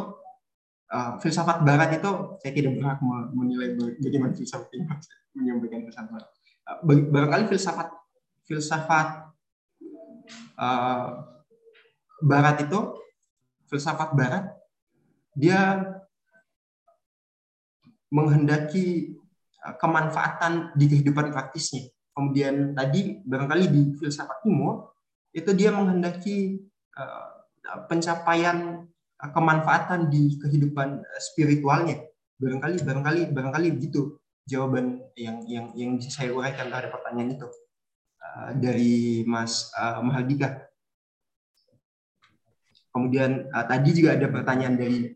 uh, 0.92 1.20
filsafat 1.20 1.64
barat 1.64 2.00
itu 2.00 2.10
saya 2.40 2.52
tidak 2.52 2.72
berhak 2.80 2.98
menilai 3.32 3.76
bagaimana 4.00 4.32
filsafat 4.32 4.68
timur 4.72 4.96
menyampaikan 5.36 5.80
filsafat. 5.84 6.24
Uh, 6.66 6.76
barangkali 7.12 7.44
filsafat 7.48 7.88
filsafat 8.48 9.08
uh, 10.56 11.08
barat 12.24 12.56
itu 12.64 12.80
filsafat 13.66 14.14
barat 14.14 14.44
dia 15.36 15.84
menghendaki 18.08 19.18
uh, 19.62 19.74
kemanfaatan 19.76 20.72
di 20.78 20.86
kehidupan 20.88 21.34
praktisnya. 21.34 21.90
Kemudian 22.16 22.72
tadi 22.72 23.20
barangkali 23.26 23.64
di 23.68 23.82
filsafat 24.00 24.40
timur 24.40 24.96
itu 25.36 25.52
dia 25.52 25.68
menghendaki 25.74 26.64
uh, 26.96 27.44
pencapaian 27.90 28.88
kemanfaatan 29.20 30.08
di 30.08 30.40
kehidupan 30.40 31.04
spiritualnya. 31.20 32.00
Barangkali 32.40 32.80
barangkali 32.84 33.20
barangkali 33.32 33.68
begitu 33.76 34.16
jawaban 34.46 35.02
yang 35.18 35.42
yang 35.48 35.66
yang 35.74 35.90
bisa 35.98 36.12
saya 36.12 36.30
uraikan 36.30 36.68
terhadap 36.68 36.94
pertanyaan 36.94 37.34
itu 37.34 37.48
dari 38.60 39.24
Mas 39.24 39.72
Mahardika. 39.76 40.68
Kemudian 42.96 43.52
uh, 43.52 43.64
tadi 43.68 43.92
juga 43.92 44.16
ada 44.16 44.24
pertanyaan 44.32 44.80
dari 44.80 45.12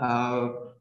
uh, 0.00 0.72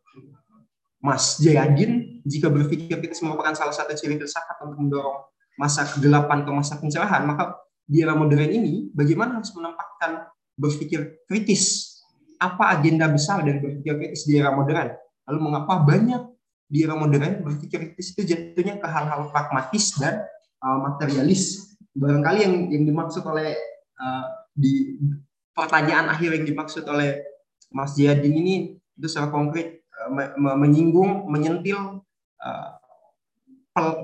Mas 1.04 1.36
Jayadin, 1.44 2.24
jika 2.24 2.48
berpikir 2.48 2.96
kita 2.96 3.20
merupakan 3.28 3.52
salah 3.52 3.76
satu 3.76 3.92
ciri 4.00 4.16
filsafat 4.16 4.56
untuk 4.64 4.80
mendorong 4.80 5.28
masa 5.60 5.84
kegelapan 5.84 6.48
ke 6.48 6.52
masa 6.56 6.80
pencerahan, 6.80 7.28
maka 7.28 7.60
di 7.84 8.00
era 8.00 8.16
modern 8.16 8.48
ini 8.48 8.88
bagaimana 8.96 9.42
harus 9.42 9.52
menempatkan 9.52 10.32
berpikir 10.56 11.28
kritis? 11.28 11.92
Apa 12.40 12.80
agenda 12.80 13.12
besar 13.12 13.44
dan 13.44 13.60
berpikir 13.60 14.00
kritis 14.00 14.24
di 14.24 14.40
era 14.40 14.56
modern? 14.56 14.96
Lalu 15.28 15.40
mengapa 15.44 15.82
banyak 15.84 16.24
di 16.72 16.88
era 16.88 16.96
modern 16.96 17.44
berpikir 17.44 17.92
kritis 17.92 18.16
itu 18.16 18.32
jatuhnya 18.32 18.80
ke 18.80 18.88
hal-hal 18.88 19.28
pragmatis 19.28 19.98
dan 20.00 20.24
uh, 20.64 20.78
materialis. 20.88 21.76
Barangkali 21.92 22.40
yang 22.48 22.56
yang 22.72 22.84
dimaksud 22.88 23.28
oleh 23.28 23.58
uh, 24.00 24.26
di 24.56 24.96
pertanyaan 25.52 26.12
akhir 26.12 26.42
yang 26.42 26.46
dimaksud 26.48 26.84
oleh 26.88 27.24
Mas 27.72 27.96
Jayadin 27.96 28.36
ini 28.36 28.56
itu 28.76 29.08
secara 29.08 29.32
konkret 29.32 29.88
uh, 29.96 30.12
menyinggung, 30.38 31.28
menyentil 31.32 32.04
uh, 32.44 32.70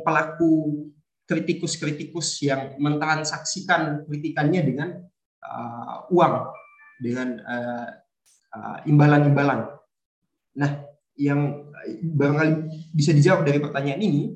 pelaku 0.03 0.87
kritikus-kritikus 1.27 2.39
yang 2.39 2.79
mentransaksikan 2.79 4.07
kritikannya 4.07 4.61
dengan 4.63 4.89
uh, 5.43 6.07
uang, 6.07 6.55
dengan 7.03 7.43
imbalan-imbalan. 8.87 9.69
Nah, 10.55 10.71
yang 11.19 11.67
barangkali 12.15 12.51
bisa 12.95 13.11
dijawab 13.11 13.43
dari 13.43 13.59
pertanyaan 13.59 14.01
ini, 14.01 14.33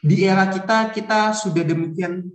di 0.00 0.24
era 0.24 0.46
kita 0.48 0.94
kita 0.94 1.34
sudah 1.36 1.66
demikian 1.66 2.32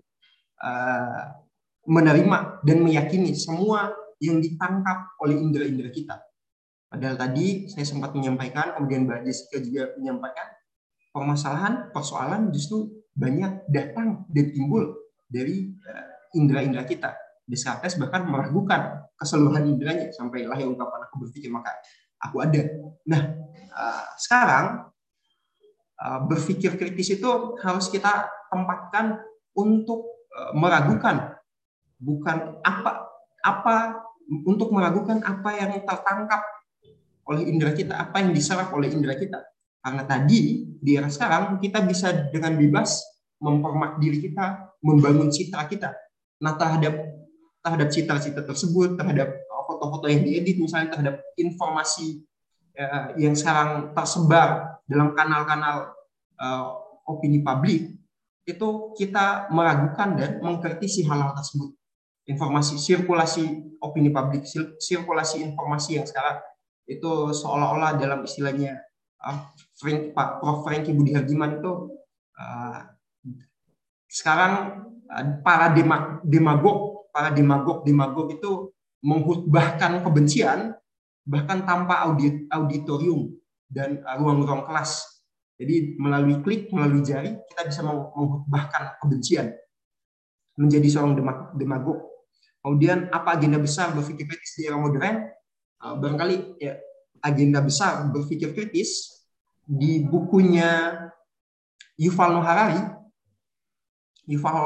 menerima 1.86 2.66
dan 2.66 2.78
meyakini 2.82 3.34
semua 3.38 3.94
yang 4.20 4.42
ditangkap 4.42 5.16
oleh 5.22 5.38
indera-indera 5.38 5.92
kita. 5.94 6.16
Padahal 6.90 7.18
tadi 7.20 7.68
saya 7.68 7.86
sempat 7.86 8.16
menyampaikan, 8.16 8.78
kemudian 8.78 9.06
Mbak 9.06 9.20
Jessica 9.28 9.58
juga 9.60 9.84
menyampaikan, 10.00 10.48
permasalahan, 11.12 11.74
persoalan 11.92 12.50
justru 12.56 12.92
banyak 13.16 13.68
datang 13.72 14.24
dan 14.32 14.46
timbul 14.52 14.96
dari 15.28 15.72
uh, 15.72 16.38
indera-indera 16.38 16.88
kita. 16.88 17.12
Descartes 17.46 18.00
bahkan 18.02 18.26
meragukan 18.26 19.06
keseluruhan 19.20 19.70
inderanya 19.70 20.10
sampai 20.10 20.50
lahir 20.50 20.66
ungkapan 20.66 21.06
aku 21.06 21.28
berpikir 21.28 21.54
maka 21.54 21.72
aku 22.18 22.42
ada. 22.42 22.64
Nah, 23.06 23.22
uh, 23.76 24.06
sekarang 24.18 24.66
uh, 26.00 26.20
berpikir 26.26 26.80
kritis 26.80 27.20
itu 27.20 27.30
harus 27.62 27.92
kita 27.92 28.28
tempatkan 28.50 29.20
untuk 29.56 30.16
meragukan, 30.52 31.35
bukan 32.00 32.60
apa 32.62 33.08
apa 33.46 33.76
untuk 34.46 34.74
meragukan 34.74 35.22
apa 35.22 35.50
yang 35.54 35.72
tertangkap 35.86 36.42
oleh 37.26 37.46
indera 37.46 37.74
kita, 37.74 37.94
apa 37.98 38.22
yang 38.22 38.34
diserap 38.34 38.74
oleh 38.74 38.90
indera 38.90 39.18
kita. 39.18 39.42
Karena 39.82 40.02
tadi 40.06 40.66
di 40.82 40.92
era 40.98 41.10
sekarang 41.10 41.62
kita 41.62 41.86
bisa 41.86 42.30
dengan 42.34 42.58
bebas 42.58 43.06
mempermak 43.38 44.02
diri 44.02 44.18
kita, 44.22 44.74
membangun 44.82 45.30
citra 45.30 45.70
kita. 45.70 45.94
Nah 46.42 46.58
terhadap 46.58 46.94
terhadap 47.62 47.90
citra-citra 47.90 48.44
tersebut, 48.46 48.98
terhadap 48.98 49.30
foto-foto 49.66 50.06
yang 50.06 50.22
diedit 50.22 50.62
misalnya 50.62 50.94
terhadap 50.94 51.16
informasi 51.38 52.22
uh, 52.78 53.18
yang 53.18 53.34
sekarang 53.34 53.92
tersebar 53.98 54.82
dalam 54.86 55.18
kanal-kanal 55.18 55.98
uh, 56.38 56.66
opini 57.10 57.42
publik 57.42 57.98
itu 58.46 58.70
kita 58.94 59.50
meragukan 59.50 60.14
dan 60.14 60.38
mengkritisi 60.38 61.02
hal-hal 61.10 61.34
tersebut 61.34 61.74
informasi 62.26 62.82
sirkulasi 62.82 63.78
opini 63.82 64.10
publik 64.10 64.46
sirkulasi 64.82 65.46
informasi 65.46 66.02
yang 66.02 66.08
sekarang 66.10 66.42
itu 66.86 67.34
seolah-olah 67.34 67.98
dalam 67.98 68.26
istilahnya 68.26 68.82
uh, 69.22 69.54
Frank, 69.78 70.14
Pak 70.14 70.30
Prof 70.42 70.66
Franky 70.66 70.94
Budi 70.94 71.14
Harjiman 71.14 71.62
itu 71.62 71.72
uh, 72.38 72.80
sekarang 74.10 74.86
uh, 75.10 75.26
para 75.46 75.74
demagog 76.26 77.10
para 77.14 77.30
demagog 77.30 77.86
demagog 77.86 78.34
itu 78.34 78.74
menghutbahkan 79.06 80.02
kebencian 80.02 80.74
bahkan 81.26 81.66
tanpa 81.66 82.06
audit, 82.06 82.46
auditorium 82.54 83.34
dan 83.66 84.02
ruang-ruang 84.22 84.66
kelas. 84.70 85.02
Jadi 85.58 85.98
melalui 85.98 86.44
klik, 86.46 86.70
melalui 86.70 87.02
jari 87.02 87.34
kita 87.50 87.66
bisa 87.66 87.82
menghutbahkan 87.82 89.02
kebencian 89.02 89.56
menjadi 90.56 90.88
seorang 90.88 91.18
demagog. 91.56 92.15
Kemudian 92.66 93.14
apa 93.14 93.38
agenda 93.38 93.62
besar 93.62 93.94
berpikir 93.94 94.26
kritis 94.26 94.58
di 94.58 94.66
era 94.66 94.74
modern? 94.74 95.22
Uh, 95.78 95.94
barangkali 96.02 96.58
ya, 96.58 96.82
agenda 97.22 97.62
besar 97.62 98.10
berpikir 98.10 98.58
kritis 98.58 99.22
di 99.62 100.02
bukunya 100.02 100.98
Yuval 101.94 102.34
Noah 102.34 102.48
Harari, 102.50 102.82
Yuval, 104.26 104.58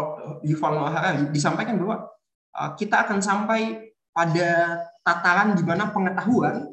Yuval 0.48 0.74
Noah 0.80 0.94
Harari 0.96 1.28
disampaikan 1.36 1.76
bahwa 1.76 2.08
uh, 2.56 2.72
kita 2.80 3.04
akan 3.04 3.20
sampai 3.20 3.92
pada 4.16 4.80
tataran 5.04 5.60
di 5.60 5.64
mana 5.68 5.92
pengetahuan 5.92 6.72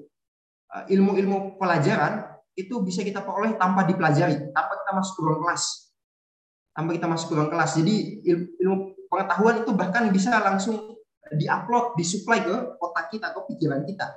eh, 0.79 0.85
ilmu-ilmu 0.95 1.59
pelajaran 1.59 2.27
itu 2.55 2.81
bisa 2.87 3.03
kita 3.03 3.21
peroleh 3.27 3.59
tanpa 3.59 3.83
dipelajari, 3.83 4.55
tanpa 4.55 4.79
kita 4.79 4.93
masuk 4.95 5.13
ke 5.19 5.23
ruang 5.27 5.41
kelas. 5.43 5.65
Tanpa 6.71 6.91
kita 6.95 7.07
masuk 7.11 7.27
ke 7.29 7.35
ruang 7.35 7.51
kelas. 7.53 7.71
Jadi 7.77 7.95
ilmu 8.63 8.77
pengetahuan 9.11 9.67
itu 9.67 9.71
bahkan 9.77 10.09
bisa 10.09 10.33
langsung 10.41 10.96
diupload, 11.35 11.99
disuplai 11.99 12.45
ke 12.45 12.55
otak 12.79 13.11
kita 13.11 13.35
atau 13.35 13.43
pikiran 13.49 13.83
kita. 13.83 14.15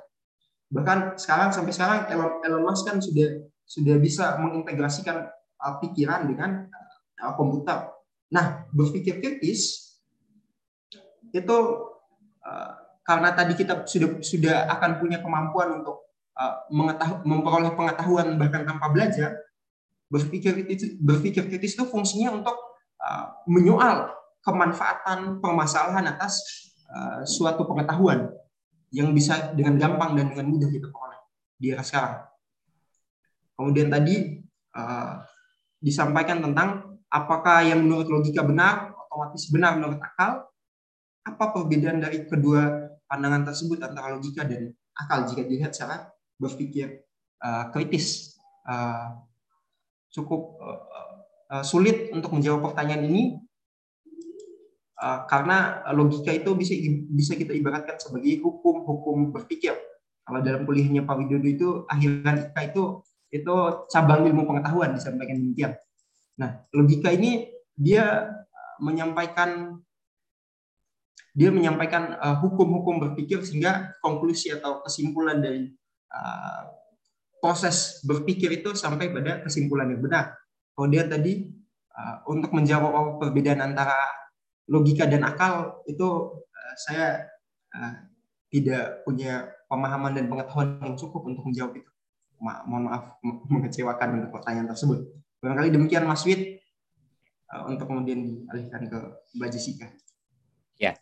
Bahkan 0.70 1.18
sekarang 1.18 1.50
sampai 1.50 1.72
sekarang 1.74 1.98
Elon, 2.06 2.32
Elon 2.46 2.62
Musk 2.62 2.86
kan 2.86 3.02
sudah 3.02 3.42
sudah 3.66 3.96
bisa 3.98 4.38
mengintegrasikan 4.38 5.26
uh, 5.58 5.74
pikiran 5.82 6.30
dengan 6.30 6.70
uh, 7.22 7.32
komputer. 7.34 7.90
Nah, 8.30 8.66
berpikir 8.70 9.18
kritis 9.18 9.94
itu 11.34 11.58
uh, 12.46 12.72
karena 13.02 13.34
tadi 13.34 13.58
kita 13.58 13.82
sudah 13.86 14.22
sudah 14.22 14.56
akan 14.78 15.02
punya 15.02 15.18
kemampuan 15.18 15.82
untuk 15.82 16.14
uh, 16.38 16.66
mengetahui, 16.70 17.26
memperoleh 17.26 17.72
pengetahuan 17.74 18.38
bahkan 18.38 18.62
tanpa 18.62 18.86
belajar, 18.94 19.34
berpikir 20.06 20.54
kritis, 20.62 20.94
berpikir 21.02 21.50
kritis 21.50 21.74
itu 21.74 21.86
fungsinya 21.90 22.38
untuk 22.38 22.54
uh, 23.02 23.42
menyoal 23.50 24.14
kemanfaatan 24.46 25.42
permasalahan 25.42 26.06
atas 26.14 26.69
uh, 26.90 27.22
suatu 27.24 27.64
pengetahuan 27.66 28.30
yang 28.90 29.14
bisa 29.14 29.54
dengan 29.54 29.78
gampang 29.78 30.18
dan 30.18 30.34
dengan 30.34 30.46
mudah 30.50 30.68
kita 30.70 30.90
peroleh 30.90 31.20
di 31.54 31.70
era 31.70 31.86
sekarang. 31.86 32.26
Kemudian 33.54 33.88
tadi 33.88 34.42
uh, 34.74 35.22
disampaikan 35.78 36.42
tentang 36.42 36.98
apakah 37.06 37.62
yang 37.62 37.86
menurut 37.86 38.10
logika 38.10 38.42
benar, 38.42 38.94
otomatis 39.06 39.46
benar 39.48 39.78
menurut 39.78 40.00
akal, 40.02 40.50
apa 41.26 41.44
perbedaan 41.52 42.00
dari 42.00 42.24
kedua 42.24 42.90
pandangan 43.04 43.52
tersebut 43.52 43.78
antara 43.84 44.16
logika 44.16 44.46
dan 44.46 44.72
akal 44.96 45.28
jika 45.28 45.42
dilihat 45.44 45.72
secara 45.76 46.10
berpikir 46.40 47.04
uh, 47.44 47.68
kritis. 47.74 48.36
Uh, 48.64 49.18
cukup 50.10 50.58
uh, 50.58 50.80
uh, 51.50 51.64
sulit 51.64 52.10
untuk 52.14 52.34
menjawab 52.34 52.70
pertanyaan 52.70 53.06
ini. 53.06 53.22
Uh, 55.00 55.24
karena 55.26 55.80
logika 55.96 56.30
itu 56.30 56.52
bisa 56.52 56.76
bisa 57.10 57.32
kita 57.34 57.56
ibaratkan 57.56 57.96
sebagai 57.96 58.44
hukum-hukum 58.44 59.32
berpikir. 59.32 59.74
Kalau 60.22 60.40
dalam 60.44 60.62
kuliahnya 60.68 61.08
Pak 61.08 61.16
Widodo 61.16 61.48
itu 61.48 61.68
akhiran 61.90 62.52
IKA 62.52 62.62
itu 62.70 62.84
itu 63.30 63.54
cabang 63.90 64.26
ilmu 64.28 64.46
pengetahuan 64.46 64.94
disampaikan 64.94 65.40
demikian. 65.40 65.72
Nah, 66.38 66.62
logika 66.70 67.10
ini 67.10 67.50
dia 67.74 68.28
menyampaikan 68.78 69.80
dia 71.30 71.50
menyampaikan 71.54 72.18
hukum-hukum 72.42 72.98
uh, 72.98 73.02
berpikir 73.08 73.40
sehingga 73.46 73.94
konklusi 74.02 74.50
atau 74.50 74.82
kesimpulan 74.82 75.38
dari 75.38 75.70
uh, 76.10 76.62
proses 77.38 78.02
berpikir 78.02 78.50
itu 78.60 78.74
sampai 78.74 79.14
pada 79.14 79.40
kesimpulan 79.46 79.88
yang 79.94 80.02
benar. 80.02 80.36
Kemudian 80.74 81.06
tadi 81.06 81.48
uh, 81.94 82.26
untuk 82.26 82.50
menjawab 82.50 83.22
perbedaan 83.22 83.62
antara 83.62 83.94
logika 84.70 85.04
dan 85.10 85.26
akal 85.26 85.82
itu 85.90 86.38
uh, 86.38 86.74
saya 86.78 87.26
uh, 87.74 88.06
tidak 88.50 89.02
punya 89.02 89.50
pemahaman 89.66 90.14
dan 90.14 90.30
pengetahuan 90.30 90.78
yang 90.78 90.94
cukup 90.94 91.26
untuk 91.26 91.42
menjawab 91.42 91.74
itu. 91.82 91.90
Ma 92.38 92.62
mohon 92.64 92.86
maaf 92.86 93.18
mengecewakan 93.52 94.22
untuk 94.22 94.30
pertanyaan 94.30 94.70
tersebut. 94.70 95.10
Barangkali 95.42 95.74
demikian 95.74 96.06
Mas 96.06 96.22
Wid 96.22 96.62
uh, 97.50 97.66
untuk 97.66 97.90
kemudian 97.90 98.46
dialihkan 98.46 98.86
ke 98.86 98.98
Mbak 99.34 99.50
Jessica. 99.50 99.86
Ya, 100.78 100.94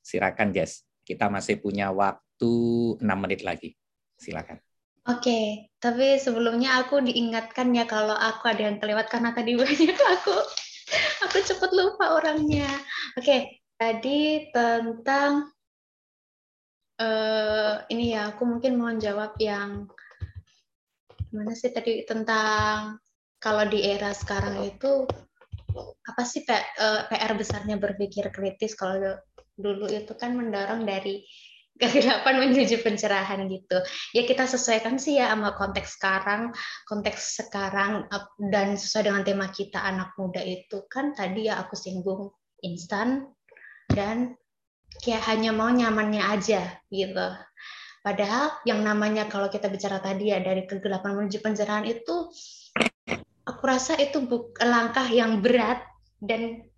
silakan 0.00 0.56
Jess. 0.56 0.88
Kita 1.04 1.28
masih 1.28 1.60
punya 1.60 1.92
waktu 1.92 2.52
6 3.00 3.04
menit 3.04 3.44
lagi. 3.44 3.76
Silakan. 4.18 4.60
Oke, 5.08 5.72
tapi 5.80 6.20
sebelumnya 6.20 6.84
aku 6.84 7.00
diingatkan 7.00 7.72
ya 7.72 7.88
kalau 7.88 8.12
aku 8.12 8.44
ada 8.52 8.68
yang 8.68 8.76
kelewat 8.76 9.08
karena 9.08 9.32
tadi 9.32 9.56
banyak 9.60 9.96
aku 9.96 10.36
aku 11.24 11.36
cepet 11.44 11.70
lupa 11.74 12.16
orangnya. 12.16 12.68
Oke, 13.18 13.62
tadi 13.76 14.48
tentang 14.50 15.52
uh, 17.00 17.74
ini 17.92 18.16
ya, 18.16 18.32
aku 18.34 18.42
mungkin 18.48 18.80
mau 18.80 18.92
jawab 18.96 19.36
yang 19.40 19.86
mana 21.28 21.52
sih 21.52 21.68
tadi 21.68 22.08
tentang 22.08 22.96
kalau 23.36 23.68
di 23.68 23.84
era 23.84 24.16
sekarang 24.16 24.64
itu 24.64 25.04
apa 26.08 26.22
sih 26.24 26.42
PR 26.42 27.12
eh, 27.12 27.36
besarnya 27.36 27.76
berpikir 27.76 28.32
kritis 28.32 28.72
kalau 28.72 29.14
dulu 29.54 29.86
itu 29.92 30.16
kan 30.16 30.34
mendorong 30.34 30.88
dari 30.88 31.22
kegelapan 31.78 32.34
menuju 32.42 32.82
pencerahan 32.82 33.46
gitu. 33.46 33.78
Ya 34.12 34.22
kita 34.26 34.44
sesuaikan 34.44 34.98
sih 34.98 35.16
ya 35.16 35.30
sama 35.32 35.54
konteks 35.54 35.96
sekarang, 35.96 36.52
konteks 36.84 37.46
sekarang 37.46 38.10
dan 38.50 38.74
sesuai 38.74 39.08
dengan 39.08 39.22
tema 39.24 39.46
kita 39.48 39.78
anak 39.78 40.18
muda 40.18 40.42
itu 40.42 40.84
kan 40.90 41.14
tadi 41.14 41.48
ya 41.48 41.62
aku 41.62 41.78
singgung 41.78 42.34
instan 42.60 43.30
dan 43.88 44.34
kayak 45.00 45.24
hanya 45.30 45.54
mau 45.54 45.70
nyamannya 45.70 46.22
aja 46.22 46.82
gitu. 46.90 47.28
Padahal 48.02 48.58
yang 48.66 48.82
namanya 48.82 49.26
kalau 49.26 49.50
kita 49.50 49.70
bicara 49.70 50.02
tadi 50.02 50.30
ya 50.34 50.42
dari 50.42 50.66
kegelapan 50.66 51.18
menuju 51.18 51.38
pencerahan 51.42 51.86
itu 51.86 52.30
aku 53.44 53.62
rasa 53.64 53.96
itu 53.96 54.22
langkah 54.60 55.08
yang 55.08 55.40
berat 55.40 55.82
dan 56.20 56.68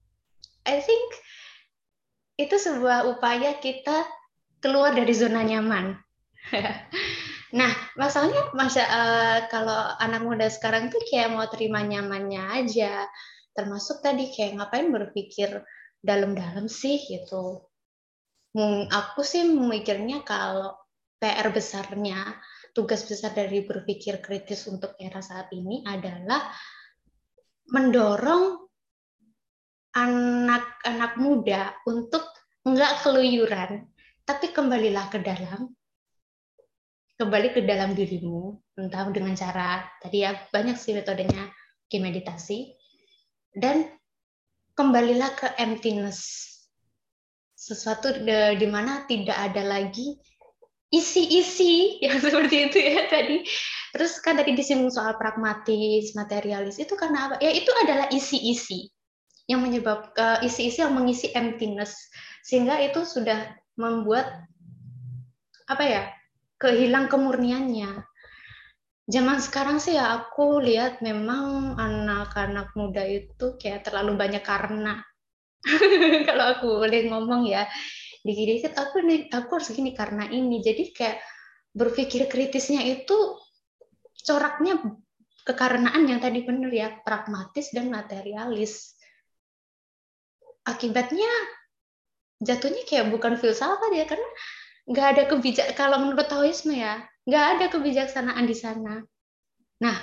I 0.64 0.78
think 0.80 1.06
itu 2.40 2.56
sebuah 2.56 3.04
upaya 3.10 3.60
kita 3.60 4.06
keluar 4.60 4.92
dari 4.94 5.12
zona 5.16 5.40
nyaman. 5.42 5.96
nah, 7.58 7.72
masalahnya 7.96 8.52
masa 8.52 8.84
uh, 8.84 9.38
kalau 9.48 9.96
anak 9.98 10.22
muda 10.22 10.46
sekarang 10.52 10.92
tuh 10.92 11.00
kayak 11.08 11.32
mau 11.32 11.48
terima 11.48 11.80
nyamannya 11.82 12.64
aja. 12.64 13.08
Termasuk 13.56 14.04
tadi 14.04 14.30
kayak 14.30 14.60
ngapain 14.60 14.88
berpikir 14.92 15.60
dalam-dalam 16.00 16.70
sih 16.70 17.00
gitu. 17.08 17.66
Hmm, 18.54 18.86
aku 18.88 19.20
sih 19.24 19.46
memikirnya 19.46 20.22
kalau 20.22 20.74
PR 21.20 21.52
besarnya, 21.52 22.34
tugas 22.72 23.04
besar 23.04 23.34
dari 23.34 23.62
berpikir 23.66 24.22
kritis 24.22 24.64
untuk 24.70 24.96
era 24.96 25.20
saat 25.20 25.52
ini 25.52 25.84
adalah 25.84 26.50
mendorong 27.70 28.58
anak-anak 29.90 31.12
muda 31.18 31.74
untuk 31.86 32.22
nggak 32.62 33.02
keluyuran 33.02 33.89
tapi 34.30 34.54
kembalilah 34.54 35.10
ke 35.10 35.18
dalam. 35.18 35.74
Kembali 37.18 37.50
ke 37.50 37.66
dalam 37.66 37.92
dirimu 37.98 38.54
entah 38.78 39.10
dengan 39.12 39.36
cara 39.36 39.84
tadi 40.00 40.24
ya 40.24 40.32
banyak 40.54 40.78
sih 40.78 40.94
metodenya 40.94 41.50
ke 41.90 41.98
meditasi. 41.98 42.70
Dan 43.50 43.90
kembalilah 44.78 45.34
ke 45.34 45.50
emptiness. 45.58 46.46
Sesuatu 47.58 48.22
di 48.24 48.68
mana 48.70 49.04
tidak 49.10 49.34
ada 49.36 49.66
lagi 49.66 50.16
isi-isi 50.94 51.74
yang 52.06 52.22
seperti 52.22 52.70
itu 52.70 52.78
ya 52.78 53.10
tadi. 53.10 53.42
Terus 53.90 54.22
kan 54.22 54.38
tadi 54.38 54.54
disinggung 54.54 54.94
soal 54.94 55.18
pragmatis, 55.18 56.14
materialis. 56.14 56.78
Itu 56.78 56.94
karena 56.94 57.26
apa? 57.26 57.34
Ya 57.42 57.50
itu 57.50 57.68
adalah 57.82 58.06
isi-isi 58.14 58.86
yang 59.50 59.66
menyebabkan 59.66 60.46
isi-isi 60.46 60.78
yang 60.78 60.94
mengisi 60.94 61.34
emptiness. 61.34 61.98
Sehingga 62.46 62.78
itu 62.80 63.02
sudah 63.02 63.59
membuat 63.80 64.44
apa 65.64 65.84
ya 65.88 66.02
kehilang 66.60 67.08
kemurniannya. 67.08 68.04
Zaman 69.10 69.42
sekarang 69.42 69.82
sih 69.82 69.98
ya 69.98 70.14
aku 70.22 70.62
lihat 70.62 71.02
memang 71.02 71.74
anak-anak 71.80 72.76
muda 72.78 73.02
itu 73.02 73.56
kayak 73.58 73.88
terlalu 73.88 74.14
banyak 74.14 74.44
karena. 74.44 75.02
Kalau 76.28 76.44
aku 76.54 76.68
boleh 76.84 77.10
ngomong 77.10 77.48
ya 77.48 77.66
dikit-dikit 78.20 78.76
aku 78.76 79.00
nih 79.00 79.32
aku 79.32 79.58
harus 79.58 79.72
gini 79.72 79.96
karena 79.96 80.28
ini. 80.30 80.62
Jadi 80.62 80.94
kayak 80.94 81.18
berpikir 81.74 82.28
kritisnya 82.30 82.86
itu 82.86 83.40
coraknya 84.22 84.78
kekarenaan 85.42 86.06
yang 86.06 86.20
tadi 86.20 86.44
benar 86.44 86.70
ya 86.70 86.88
pragmatis 87.02 87.72
dan 87.74 87.90
materialis. 87.90 88.94
Akibatnya 90.62 91.30
jatuhnya 92.40 92.82
kayak 92.88 93.12
bukan 93.12 93.36
filsafat 93.36 93.92
ya 93.92 94.08
karena 94.08 94.28
nggak 94.88 95.06
ada 95.16 95.22
kebijak 95.28 95.76
kalau 95.76 96.00
menurut 96.00 96.26
Taoisme 96.26 96.74
ya 96.74 97.04
nggak 97.28 97.44
ada 97.56 97.64
kebijaksanaan 97.68 98.44
di 98.48 98.56
sana. 98.56 99.04
Nah 99.84 99.96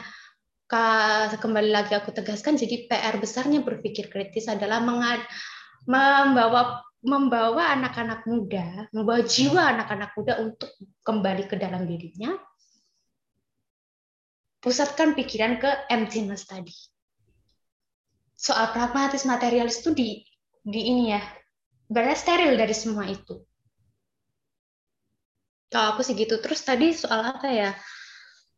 kembali 1.38 1.74
lagi 1.74 1.98
aku 1.98 2.14
tegaskan 2.14 2.56
jadi 2.56 2.88
PR 2.88 3.18
besarnya 3.18 3.66
berpikir 3.66 4.14
kritis 4.14 4.48
adalah 4.48 4.80
membawa 4.84 6.84
membawa 6.98 7.78
anak-anak 7.78 8.28
muda, 8.28 8.90
membawa 8.92 9.22
jiwa 9.24 9.64
anak-anak 9.76 10.12
muda 10.18 10.34
untuk 10.44 10.70
kembali 11.06 11.48
ke 11.48 11.56
dalam 11.56 11.88
dirinya, 11.88 12.36
pusatkan 14.60 15.16
pikiran 15.16 15.62
ke 15.62 15.70
emptiness 15.88 16.50
tadi. 16.50 16.74
Soal 18.36 18.76
pragmatis 18.76 19.24
materialis 19.24 19.80
itu 19.82 19.96
di 19.96 20.10
di 20.68 20.82
ini 20.90 21.16
ya 21.16 21.22
berarti 21.88 22.20
steril 22.20 22.54
dari 22.60 22.76
semua 22.76 23.08
itu. 23.08 23.40
Kalau 25.68 25.96
aku 25.96 26.02
sih 26.04 26.16
gitu. 26.16 26.40
Terus 26.40 26.64
tadi 26.64 26.96
soal 26.96 27.24
apa 27.24 27.48
ya? 27.52 27.72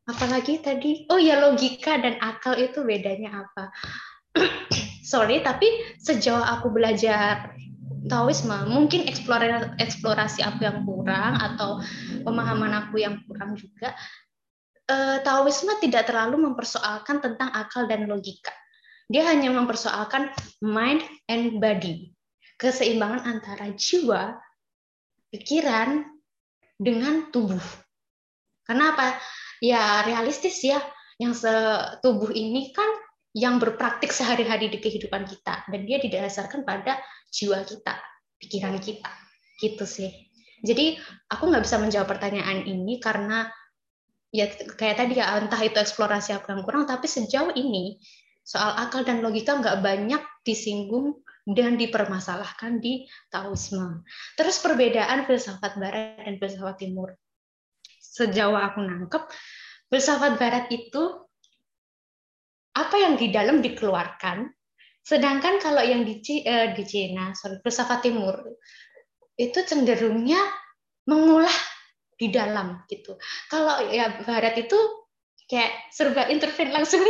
Apalagi 0.06 0.62
tadi? 0.62 1.06
Oh 1.10 1.22
ya 1.22 1.38
logika 1.42 1.98
dan 1.98 2.18
akal 2.22 2.58
itu 2.58 2.82
bedanya 2.86 3.46
apa? 3.46 3.74
Sorry, 5.12 5.42
tapi 5.42 5.66
sejauh 6.02 6.42
aku 6.42 6.70
belajar 6.70 7.54
Taoisme, 8.10 8.56
mungkin 8.70 9.06
eksplorasi, 9.06 9.78
eksplorasi 9.82 10.40
aku 10.42 10.66
yang 10.66 10.86
kurang 10.86 11.38
atau 11.38 11.82
pemahaman 12.26 12.74
aku 12.86 13.02
yang 13.02 13.22
kurang 13.26 13.58
juga. 13.58 13.94
Eh, 14.90 15.18
Taoisme 15.22 15.78
tidak 15.82 16.10
terlalu 16.10 16.42
mempersoalkan 16.50 17.22
tentang 17.22 17.54
akal 17.54 17.86
dan 17.86 18.10
logika. 18.10 18.54
Dia 19.10 19.26
hanya 19.30 19.50
mempersoalkan 19.54 20.30
mind 20.62 21.02
and 21.30 21.58
body 21.58 22.14
keseimbangan 22.60 23.24
antara 23.24 23.72
jiwa, 23.72 24.36
pikiran, 25.32 26.04
dengan 26.80 27.28
tubuh. 27.32 27.64
Kenapa? 28.68 29.16
Ya 29.60 30.04
realistis 30.08 30.64
ya, 30.64 30.80
yang 31.20 31.36
tubuh 32.00 32.32
ini 32.32 32.72
kan 32.72 32.88
yang 33.36 33.60
berpraktik 33.60 34.10
sehari-hari 34.10 34.72
di 34.72 34.80
kehidupan 34.80 35.28
kita 35.28 35.68
dan 35.68 35.82
dia 35.84 36.00
didasarkan 36.00 36.64
pada 36.64 37.00
jiwa 37.30 37.64
kita, 37.68 37.96
pikiran 38.40 38.80
kita, 38.80 39.12
gitu 39.60 39.84
sih. 39.84 40.12
Jadi 40.64 41.00
aku 41.32 41.52
nggak 41.52 41.64
bisa 41.64 41.80
menjawab 41.80 42.08
pertanyaan 42.08 42.68
ini 42.68 43.00
karena 43.00 43.48
ya 44.32 44.52
kayak 44.52 45.00
tadi 45.00 45.20
ya 45.20 45.40
entah 45.40 45.60
itu 45.64 45.80
eksplorasi 45.80 46.36
aku 46.36 46.52
yang 46.56 46.64
kurang, 46.64 46.84
tapi 46.88 47.08
sejauh 47.08 47.52
ini 47.56 48.00
soal 48.44 48.76
akal 48.80 49.04
dan 49.04 49.20
logika 49.20 49.60
nggak 49.60 49.84
banyak 49.84 50.24
disinggung 50.48 51.20
dan 51.56 51.80
dipermasalahkan 51.80 52.78
di 52.78 53.10
Taoisme. 53.34 54.06
Terus 54.38 54.62
perbedaan 54.62 55.26
filsafat 55.26 55.82
Barat 55.82 56.22
dan 56.22 56.36
filsafat 56.38 56.78
Timur. 56.78 57.14
Sejauh 58.00 58.58
aku 58.58 58.84
nangkep, 58.84 59.24
filsafat 59.90 60.38
Barat 60.38 60.70
itu 60.70 61.26
apa 62.76 62.96
yang 62.96 63.18
di 63.18 63.34
dalam 63.34 63.60
dikeluarkan, 63.60 64.50
Sedangkan 65.10 65.58
kalau 65.58 65.82
yang 65.82 66.06
di, 66.06 66.22
di 66.22 66.84
Cina, 66.86 67.34
sorry, 67.34 67.58
filsafat 67.66 68.06
timur 68.06 68.36
itu 69.40 69.58
cenderungnya 69.66 70.38
mengolah 71.10 71.58
di 72.14 72.30
dalam 72.30 72.86
gitu. 72.86 73.18
Kalau 73.50 73.90
ya 73.90 74.22
barat 74.22 74.60
itu 74.62 74.78
kayak 75.50 75.90
serba 75.90 76.30
intervene 76.30 76.70
langsung 76.70 77.02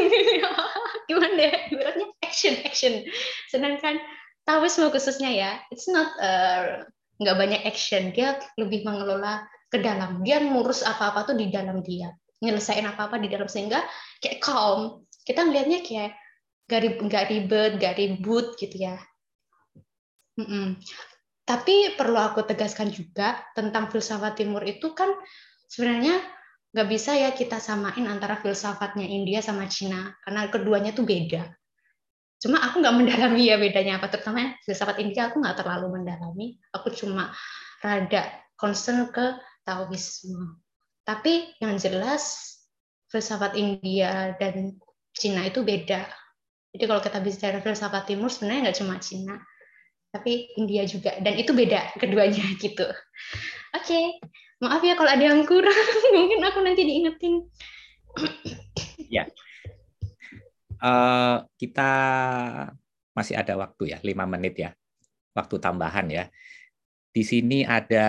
gimana 1.11 1.39
ya 1.43 1.55
ibaratnya 1.75 2.07
action 2.23 2.55
action 2.63 3.03
sedangkan 3.51 3.99
Taoisme 4.49 4.89
khususnya 4.89 5.29
ya. 5.29 5.51
It's 5.69 5.85
not 5.85 6.09
uh, 6.17 6.89
nggak 7.21 7.37
banyak 7.37 7.61
action. 7.69 8.09
Dia 8.09 8.41
lebih 8.57 8.81
mengelola 8.81 9.45
ke 9.69 9.77
dalam. 9.77 10.25
Dia 10.25 10.41
ngurus 10.41 10.81
apa-apa 10.81 11.29
tuh 11.29 11.37
di 11.37 11.53
dalam 11.53 11.85
dia. 11.85 12.09
Nyelesain 12.41 12.81
apa-apa 12.81 13.21
di 13.21 13.29
dalam. 13.29 13.45
Sehingga 13.45 13.85
kayak 14.17 14.41
calm. 14.41 15.05
Kita 15.21 15.45
melihatnya 15.45 15.85
kayak 15.85 16.17
gak 16.65 16.81
ribet, 16.81 17.05
gak 17.05 17.25
ribet, 17.29 17.71
gak 17.77 17.95
ribut 18.01 18.47
gitu 18.57 18.89
ya. 18.89 18.97
Mm 20.41 20.47
-mm. 20.49 20.67
Tapi 21.45 21.93
perlu 21.93 22.17
aku 22.17 22.41
tegaskan 22.45 22.89
juga 22.89 23.37
tentang 23.53 23.93
filsafat 23.93 24.41
timur 24.41 24.65
itu 24.65 24.97
kan 24.97 25.13
sebenarnya 25.69 26.21
nggak 26.69 26.87
bisa 26.89 27.17
ya 27.17 27.33
kita 27.33 27.57
samain 27.57 28.05
antara 28.05 28.37
filsafatnya 28.41 29.05
India 29.05 29.45
sama 29.45 29.69
Cina. 29.69 30.13
Karena 30.25 30.49
keduanya 30.49 30.89
tuh 30.97 31.05
beda. 31.05 31.58
Cuma 32.39 32.63
aku 32.63 32.79
nggak 32.79 32.95
mendalami 32.95 33.51
ya 33.51 33.59
bedanya 33.59 33.99
apa, 33.99 34.07
terutama 34.07 34.55
filsafat 34.63 35.03
India 35.03 35.27
aku 35.27 35.43
nggak 35.43 35.59
terlalu 35.59 35.99
mendalami. 35.99 36.55
Aku 36.71 36.87
cuma 36.95 37.35
rada 37.83 38.23
concern 38.55 39.11
ke 39.11 39.35
Taoisme. 39.67 40.59
Tapi 41.03 41.51
yang 41.59 41.75
jelas 41.75 42.55
filsafat 43.11 43.59
India 43.59 44.39
dan 44.39 44.79
Cina 45.11 45.51
itu 45.51 45.67
beda. 45.67 46.07
Jadi 46.71 46.83
kalau 46.85 47.01
kita 47.03 47.19
bicara 47.19 47.59
filsafat 47.59 48.07
timur 48.07 48.31
sebenarnya 48.31 48.71
nggak 48.71 48.79
cuma 48.79 48.95
Cina, 49.03 49.35
tapi 50.15 50.47
India 50.55 50.87
juga. 50.87 51.17
Dan 51.19 51.35
itu 51.35 51.51
beda 51.51 51.91
keduanya 51.99 52.45
gitu. 52.63 52.87
Oke, 53.75 53.83
okay. 53.83 54.05
maaf 54.63 54.79
ya 54.79 54.95
kalau 54.95 55.11
ada 55.11 55.21
yang 55.27 55.43
kurang, 55.43 55.75
mungkin 56.15 56.39
aku 56.45 56.59
nanti 56.63 56.87
diingetin. 56.87 57.45
ya, 59.11 59.27
uh, 60.83 61.45
kita 61.59 61.91
masih 63.13 63.35
ada 63.35 63.59
waktu 63.59 63.95
ya, 63.95 63.97
lima 64.03 64.23
menit 64.23 64.55
ya, 64.59 64.71
waktu 65.35 65.55
tambahan 65.59 66.07
ya. 66.11 66.25
Di 67.09 67.23
sini 67.25 67.65
ada 67.67 68.07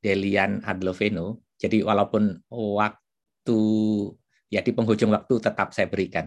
Delian 0.00 0.64
Adloveno. 0.64 1.44
Jadi 1.60 1.84
walaupun 1.84 2.40
waktu 2.48 3.60
ya 4.48 4.64
di 4.64 4.72
penghujung 4.72 5.12
waktu 5.12 5.34
tetap 5.36 5.76
saya 5.76 5.86
berikan. 5.86 6.26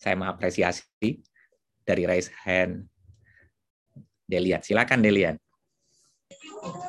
Saya 0.00 0.16
mengapresiasi 0.16 1.20
dari 1.84 2.04
raise 2.04 2.32
hand 2.44 2.88
Delian. 4.28 4.60
Silakan 4.60 5.00
Delian. 5.00 5.36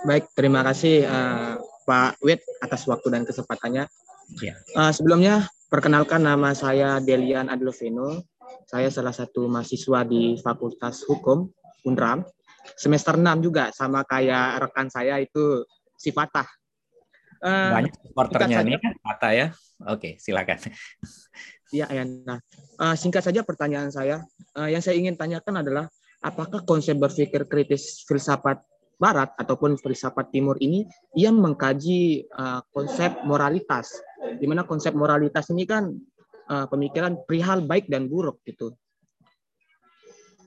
Baik, 0.04 0.28
terima 0.36 0.62
kasih 0.68 1.08
uh, 1.08 1.56
Pak 1.88 2.20
Wit 2.22 2.44
atas 2.60 2.86
waktu 2.86 3.08
dan 3.10 3.24
kesempatannya. 3.24 3.88
Ya. 4.40 4.56
Uh, 4.76 4.92
sebelumnya 4.92 5.48
perkenalkan 5.72 6.28
nama 6.28 6.52
saya 6.52 7.00
Delian 7.00 7.48
Adloveno. 7.48 8.28
Saya 8.68 8.92
salah 8.92 9.16
satu 9.16 9.48
mahasiswa 9.48 10.04
di 10.04 10.36
Fakultas 10.36 11.08
Hukum 11.08 11.48
Unram. 11.88 12.28
Semester 12.76 13.16
6 13.16 13.40
juga 13.40 13.72
sama 13.72 14.04
kayak 14.04 14.68
rekan 14.68 14.92
saya 14.92 15.24
itu 15.24 15.64
si 15.96 16.12
Fatah. 16.12 16.46
Uh, 17.42 17.74
Banyak 17.74 17.94
supporternya 18.04 18.62
nih, 18.68 18.78
Fatah 19.02 19.32
ya. 19.32 19.48
Oke, 19.88 20.20
silakan. 20.20 20.60
Iya, 21.72 21.88
Ayana. 21.88 22.44
Uh, 22.76 22.94
singkat 23.00 23.24
saja 23.24 23.42
pertanyaan 23.48 23.90
saya. 23.90 24.22
Uh, 24.52 24.68
yang 24.68 24.84
saya 24.84 25.00
ingin 25.00 25.16
tanyakan 25.16 25.64
adalah 25.64 25.88
apakah 26.20 26.68
konsep 26.68 27.00
berpikir 27.00 27.48
kritis 27.48 28.04
filsafat 28.04 28.60
Barat 29.02 29.34
ataupun 29.34 29.82
filsafat 29.82 30.30
Timur 30.30 30.62
ini 30.62 30.86
ia 31.18 31.34
mengkaji 31.34 32.30
uh, 32.38 32.62
konsep 32.70 33.10
moralitas, 33.26 33.90
di 34.38 34.46
mana 34.46 34.62
konsep 34.62 34.94
moralitas 34.94 35.50
ini 35.50 35.66
kan 35.66 35.90
uh, 36.54 36.70
pemikiran 36.70 37.18
perihal 37.26 37.66
baik 37.66 37.90
dan 37.90 38.06
buruk 38.06 38.38
gitu. 38.46 38.78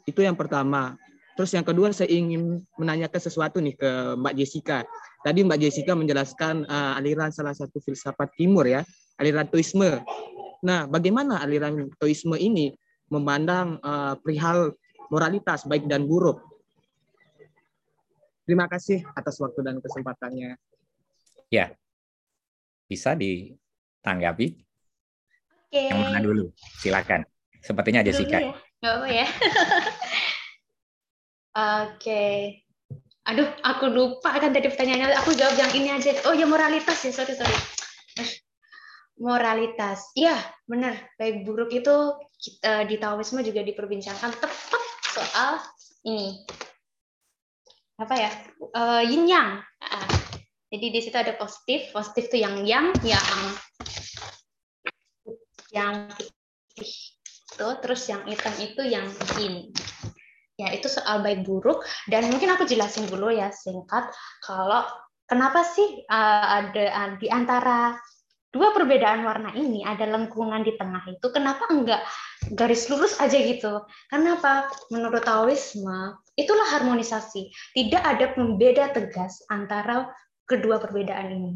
Itu 0.07 0.23
yang 0.23 0.39
pertama. 0.39 0.95
Terus 1.35 1.51
yang 1.51 1.67
kedua 1.67 1.91
saya 1.91 2.15
ingin 2.15 2.63
menanyakan 2.79 3.19
sesuatu 3.19 3.59
nih 3.59 3.75
ke 3.75 3.91
Mbak 4.23 4.35
Jessica. 4.39 4.87
Tadi 5.27 5.43
Mbak 5.43 5.59
Jessica 5.59 5.99
menjelaskan 5.99 6.63
uh, 6.71 6.95
aliran 6.95 7.35
salah 7.35 7.59
satu 7.59 7.83
filsafat 7.83 8.39
Timur 8.39 8.71
ya, 8.71 8.87
aliran 9.19 9.51
Toisme. 9.51 9.99
Nah, 10.63 10.87
bagaimana 10.87 11.43
aliran 11.43 11.91
Toisme 11.99 12.39
ini 12.39 12.71
memandang 13.11 13.83
uh, 13.83 14.15
perihal 14.23 14.79
moralitas 15.11 15.67
baik 15.67 15.91
dan 15.91 16.07
buruk? 16.07 16.54
Terima 18.45 18.69
kasih 18.69 19.01
atas 19.17 19.41
waktu 19.41 19.61
dan 19.65 19.81
kesempatannya. 19.81 20.61
Ya, 21.49 21.73
bisa 22.85 23.17
ditanggapi. 23.17 24.61
Oke. 25.73 25.83
Yang 25.89 26.01
mana 26.05 26.21
dulu? 26.21 26.45
Silakan. 26.79 27.25
Sepertinya 27.65 28.05
Jessica. 28.05 28.39
Ya. 28.39 28.53
Gak 28.85 28.95
apa 29.01 29.09
ya. 29.09 29.27
Oke. 31.89 32.25
Aduh, 33.25 33.49
aku 33.65 33.89
lupa 33.89 34.37
kan 34.37 34.53
tadi 34.53 34.69
pertanyaannya. 34.69 35.17
Aku 35.25 35.33
jawab 35.33 35.57
yang 35.57 35.73
ini 35.73 35.89
aja. 35.89 36.13
Oh 36.29 36.37
ya 36.37 36.45
moralitas 36.45 37.01
ya, 37.01 37.11
sorry 37.17 37.33
sorry. 37.33 37.57
Moralitas, 39.17 40.11
iya 40.19 40.37
benar. 40.69 40.99
Baik 41.17 41.47
buruk 41.47 41.73
itu 41.73 41.97
kita, 42.61 42.85
di 42.85 43.01
Taoisme 43.01 43.41
juga 43.41 43.65
diperbincangkan 43.65 44.31
tepat 44.37 44.83
soal 45.15 45.63
ini 46.05 46.43
apa 47.99 48.15
ya? 48.19 48.31
Uh, 48.75 49.03
yin 49.07 49.31
yang. 49.31 49.63
Uh, 49.79 50.09
jadi 50.75 50.87
di 50.91 51.01
situ 51.03 51.15
ada 51.15 51.35
positif, 51.39 51.95
positif 51.95 52.31
itu 52.33 52.43
yang 52.43 52.67
yang, 52.67 52.91
yang 53.07 53.27
yang 55.71 55.95
itu, 56.75 57.67
terus 57.83 58.03
yang 58.11 58.27
hitam 58.27 58.55
itu 58.59 58.83
yang 58.83 59.07
yin. 59.39 59.71
Ya 60.59 60.71
itu 60.75 60.87
soal 60.91 61.23
baik 61.23 61.47
buruk. 61.47 61.87
Dan 62.11 62.31
mungkin 62.31 62.55
aku 62.55 62.67
jelasin 62.67 63.07
dulu 63.07 63.31
ya 63.31 63.55
singkat. 63.55 64.11
Kalau 64.43 64.87
kenapa 65.31 65.63
sih 65.63 66.03
uh, 66.11 66.47
ada 66.63 66.85
uh, 66.91 67.11
di 67.19 67.31
antara 67.31 67.95
dua 68.55 68.71
perbedaan 68.71 69.27
warna 69.27 69.51
ini 69.59 69.83
ada 69.83 70.07
lengkungan 70.07 70.63
di 70.63 70.79
tengah 70.79 71.03
itu 71.11 71.27
kenapa 71.35 71.67
enggak 71.75 72.07
garis 72.55 72.87
lurus 72.87 73.19
aja 73.19 73.35
gitu? 73.35 73.83
Kenapa 74.07 74.71
menurut 74.95 75.27
Taoisme 75.27 76.24
itulah 76.35 76.67
harmonisasi 76.79 77.51
tidak 77.75 78.03
ada 78.03 78.31
pembeda 78.35 78.91
tegas 78.91 79.43
antara 79.51 80.11
kedua 80.47 80.83
perbedaan 80.83 81.31
ini 81.31 81.53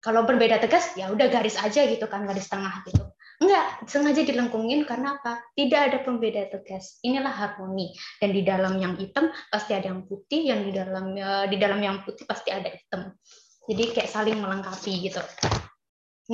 kalau 0.00 0.24
berbeda 0.26 0.60
tegas 0.62 0.94
ya 0.94 1.10
udah 1.10 1.26
garis 1.30 1.58
aja 1.60 1.86
gitu 1.86 2.06
kan 2.10 2.26
garis 2.26 2.46
tengah 2.46 2.82
gitu 2.86 3.10
Enggak, 3.40 3.88
sengaja 3.88 4.20
dilengkungin 4.20 4.84
karena 4.84 5.16
apa? 5.16 5.40
Tidak 5.56 5.80
ada 5.80 6.04
pembeda 6.04 6.44
tegas. 6.52 7.00
Inilah 7.00 7.32
harmoni. 7.32 7.96
Dan 8.20 8.36
di 8.36 8.44
dalam 8.44 8.76
yang 8.76 9.00
hitam 9.00 9.32
pasti 9.48 9.72
ada 9.72 9.88
yang 9.88 10.04
putih, 10.04 10.52
yang 10.52 10.60
di 10.68 10.76
dalam 10.76 11.16
eh, 11.16 11.48
di 11.48 11.56
dalam 11.56 11.80
yang 11.80 12.04
putih 12.04 12.28
pasti 12.28 12.52
ada 12.52 12.68
hitam. 12.68 13.16
Jadi 13.64 13.96
kayak 13.96 14.12
saling 14.12 14.36
melengkapi 14.44 14.92
gitu. 15.08 15.24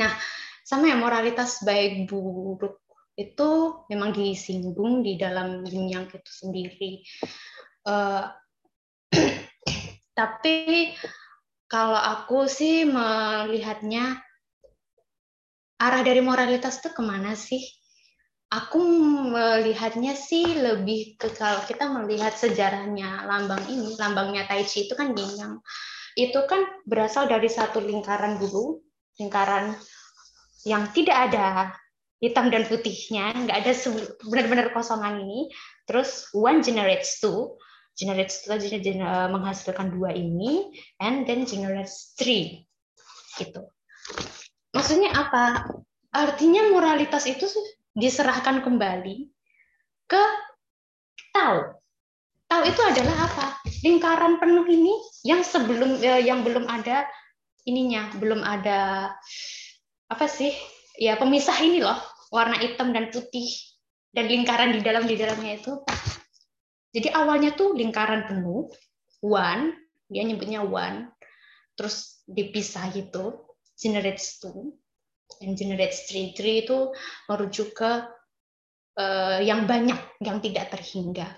Nah, 0.02 0.10
sama 0.66 0.90
ya 0.90 0.98
moralitas 0.98 1.62
baik 1.62 2.10
buruk 2.10 2.82
itu 3.16 3.50
memang 3.88 4.12
disinggung 4.12 5.00
di 5.00 5.16
dalam 5.16 5.64
yin 5.64 5.88
yang 5.88 6.04
itu 6.12 6.30
sendiri. 6.30 7.00
Uh, 7.88 8.28
tapi 10.18 10.92
kalau 11.66 11.96
aku 11.96 12.44
sih 12.44 12.84
melihatnya 12.84 14.20
arah 15.80 16.02
dari 16.04 16.20
moralitas 16.20 16.78
itu 16.84 16.92
ke 16.92 17.02
mana 17.02 17.32
sih? 17.32 17.64
Aku 18.46 18.78
melihatnya 19.32 20.14
sih 20.14 20.46
lebih 20.46 21.18
ke 21.18 21.34
kalau 21.34 21.58
kita 21.66 21.90
melihat 21.90 22.30
sejarahnya 22.36 23.26
lambang 23.26 23.64
ini, 23.66 23.98
lambangnya 23.98 24.46
Tai 24.46 24.62
Chi 24.62 24.86
itu 24.86 24.94
kan 24.94 25.16
yin 25.16 25.32
yang 25.34 25.54
itu 26.16 26.40
kan 26.46 26.62
berasal 26.86 27.26
dari 27.26 27.50
satu 27.50 27.82
lingkaran 27.82 28.38
dulu, 28.38 28.80
lingkaran 29.18 29.74
yang 30.62 30.86
tidak 30.94 31.32
ada 31.32 31.74
hitam 32.22 32.48
dan 32.48 32.64
putihnya, 32.64 33.36
nggak 33.36 33.58
ada 33.64 33.72
benar-benar 34.24 34.66
kosongan 34.72 35.20
ini. 35.20 35.52
Terus 35.84 36.32
one 36.32 36.64
generates 36.64 37.20
two, 37.20 37.56
generates 37.96 38.44
two 38.44 38.56
menghasilkan 39.30 39.92
dua 39.92 40.16
ini, 40.16 40.72
and 41.00 41.28
then 41.28 41.44
generates 41.44 42.16
three, 42.16 42.64
gitu. 43.36 43.68
Maksudnya 44.72 45.12
apa? 45.12 45.64
Artinya 46.12 46.72
moralitas 46.72 47.28
itu 47.28 47.44
diserahkan 47.92 48.64
kembali 48.64 49.28
ke 50.08 50.22
tahu. 51.32 51.76
Tahu 52.46 52.62
itu 52.64 52.80
adalah 52.80 53.16
apa? 53.26 53.46
Lingkaran 53.82 54.38
penuh 54.38 54.64
ini 54.68 54.94
yang 55.26 55.42
sebelum 55.42 55.98
eh, 56.00 56.24
yang 56.24 56.46
belum 56.46 56.64
ada 56.70 57.04
ininya, 57.66 58.08
belum 58.16 58.40
ada 58.40 59.10
apa 60.06 60.26
sih? 60.30 60.54
Ya 60.96 61.20
pemisah 61.20 61.56
ini 61.60 61.84
loh, 61.84 62.00
warna 62.32 62.56
hitam 62.56 62.92
dan 62.96 63.12
putih 63.12 63.48
dan 64.16 64.32
lingkaran 64.32 64.72
di 64.72 64.80
dalam 64.80 65.04
di 65.04 65.16
dalamnya 65.20 65.60
itu. 65.60 65.76
Jadi 66.96 67.12
awalnya 67.12 67.52
tuh 67.52 67.76
lingkaran 67.76 68.24
penuh 68.24 68.72
one 69.20 69.76
dia 70.08 70.24
nyebutnya 70.24 70.64
one 70.64 71.12
terus 71.76 72.24
dipisah 72.24 72.88
gitu 72.96 73.52
generates 73.76 74.40
two 74.40 74.72
and 75.44 75.60
generates 75.60 76.08
three 76.08 76.32
three 76.32 76.64
itu 76.64 76.94
merujuk 77.28 77.76
ke 77.76 77.92
uh, 78.96 79.38
yang 79.44 79.68
banyak 79.68 79.98
yang 80.24 80.40
tidak 80.40 80.72
terhingga. 80.72 81.36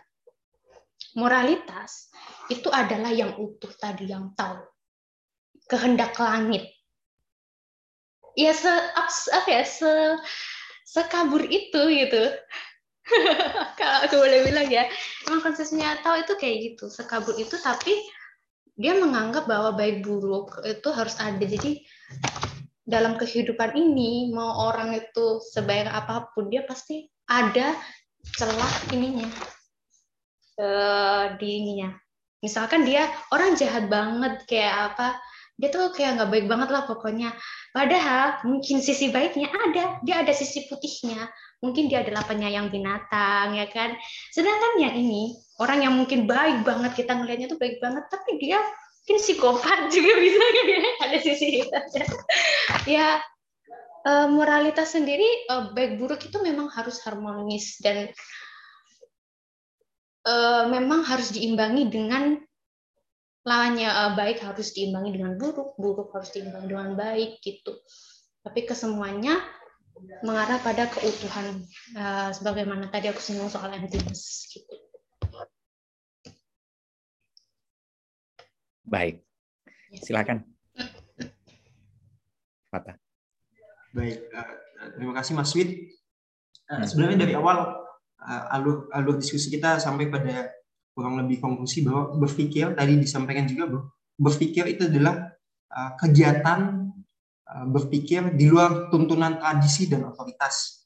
Moralitas 1.19 2.15
itu 2.47 2.71
adalah 2.71 3.11
yang 3.11 3.35
utuh 3.35 3.75
tadi 3.75 4.07
yang 4.07 4.31
tahu 4.39 4.63
kehendak 5.67 6.15
langit 6.23 6.78
ya 8.39 8.55
se 8.55 8.71
apa 9.35 9.49
ya 9.51 9.65
se 9.67 9.91
sekabur 10.87 11.43
itu 11.51 11.81
gitu. 11.91 12.23
Kalau 13.81 13.99
aku 14.07 14.15
boleh 14.21 14.47
bilang 14.47 14.71
ya 14.71 14.87
emang 15.27 15.43
konsepnya 15.43 15.99
tahu 16.07 16.23
itu 16.23 16.33
kayak 16.39 16.57
gitu 16.73 16.87
sekabur 16.87 17.35
itu 17.35 17.59
tapi 17.59 17.99
dia 18.79 18.95
menganggap 18.95 19.51
bahwa 19.51 19.75
baik 19.75 20.07
buruk 20.07 20.55
itu 20.63 20.89
harus 20.95 21.19
ada. 21.19 21.43
Jadi 21.43 21.83
dalam 22.87 23.19
kehidupan 23.19 23.75
ini 23.75 24.31
mau 24.31 24.71
orang 24.71 24.95
itu 24.95 25.43
sebaik 25.51 25.91
apa 25.91 26.31
pun 26.33 26.47
dia 26.49 26.63
pasti 26.63 27.11
ada 27.29 27.75
celah 28.39 28.75
ininya 28.95 29.29
uh, 30.63 31.35
di 31.37 31.49
ininya. 31.59 31.91
Misalkan 32.39 32.87
dia 32.87 33.11
orang 33.35 33.59
jahat 33.59 33.91
banget 33.91 34.47
kayak 34.47 34.95
apa 34.95 35.19
dia 35.59 35.75
tuh 35.75 35.91
kayak 35.91 36.23
nggak 36.23 36.31
baik 36.31 36.47
banget 36.47 36.71
lah 36.71 36.87
pokoknya. 36.87 37.35
Padahal 37.75 38.47
mungkin 38.47 38.79
sisi 38.79 39.11
baiknya 39.11 39.51
ada, 39.51 39.99
dia 40.07 40.23
ada 40.23 40.31
sisi 40.31 40.71
putihnya. 40.71 41.27
Mungkin 41.59 41.91
dia 41.91 42.07
adalah 42.07 42.23
penyayang 42.31 42.71
binatang, 42.71 43.59
ya 43.59 43.67
kan. 43.67 43.99
Sedangkan 44.31 44.79
yang 44.79 44.95
ini, 44.95 45.35
orang 45.59 45.83
yang 45.83 45.99
mungkin 45.99 46.31
baik 46.31 46.63
banget, 46.63 47.03
kita 47.03 47.19
ngelihatnya 47.19 47.51
tuh 47.51 47.59
baik 47.59 47.83
banget, 47.83 48.07
tapi 48.07 48.39
dia 48.39 48.63
mungkin 49.03 49.19
psikopat 49.19 49.79
juga 49.95 50.13
bisa 50.23 50.47
ya, 50.47 50.91
ada 51.03 51.19
sisi 51.19 51.47
hitamnya. 51.59 52.05
ya, 52.87 53.09
eh, 54.07 54.27
moralitas 54.31 54.95
sendiri, 54.95 55.51
eh, 55.51 55.65
baik 55.75 55.99
buruk 55.99 56.23
itu 56.23 56.39
memang 56.39 56.71
harus 56.71 57.03
harmonis 57.03 57.83
dan 57.83 58.15
eh, 60.23 60.65
memang 60.71 61.03
harus 61.03 61.35
diimbangi 61.35 61.91
dengan 61.91 62.39
lawannya 63.49 63.89
uh, 63.89 64.13
baik 64.13 64.45
harus 64.45 64.77
diimbangi 64.77 65.17
dengan 65.17 65.41
buruk, 65.41 65.73
buruk 65.81 66.13
harus 66.13 66.29
diimbangi 66.37 66.69
dengan 66.69 66.93
baik 66.93 67.41
gitu. 67.41 67.81
Tapi 68.45 68.69
kesemuanya 68.69 69.41
mengarah 70.23 70.61
pada 70.61 70.87
keutuhan 70.93 71.65
uh, 71.97 72.31
sebagaimana 72.31 72.93
tadi 72.93 73.09
aku 73.09 73.19
singgung 73.19 73.49
soal 73.49 73.73
emptiness 73.73 74.47
gitu. 74.53 74.77
Baik. 78.85 79.25
Silakan. 80.05 80.45
Fatah. 82.69 82.97
Baik, 83.97 84.29
uh, 84.33 84.53
terima 84.97 85.13
kasih 85.17 85.33
Mas 85.33 85.53
Wid. 85.57 85.89
Uh, 86.69 86.85
sebenarnya 86.85 87.25
dari 87.25 87.33
awal 87.33 87.81
uh, 88.21 88.55
alur 88.55 88.93
alur 88.93 89.17
diskusi 89.17 89.49
kita 89.49 89.81
sampai 89.81 90.13
pada 90.13 90.53
kurang 90.99 91.15
lebih 91.15 91.39
konklusi 91.39 91.87
bahwa 91.87 92.19
berpikir 92.19 92.75
tadi 92.75 92.99
disampaikan 92.99 93.47
juga 93.47 93.71
bahwa 93.71 93.85
berpikir 94.19 94.67
itu 94.67 94.91
adalah 94.91 95.31
uh, 95.71 95.95
kegiatan 95.95 96.91
uh, 97.47 97.67
berpikir 97.71 98.35
di 98.35 98.51
luar 98.51 98.91
tuntunan 98.91 99.39
tradisi 99.39 99.87
dan 99.87 100.11
otoritas. 100.11 100.83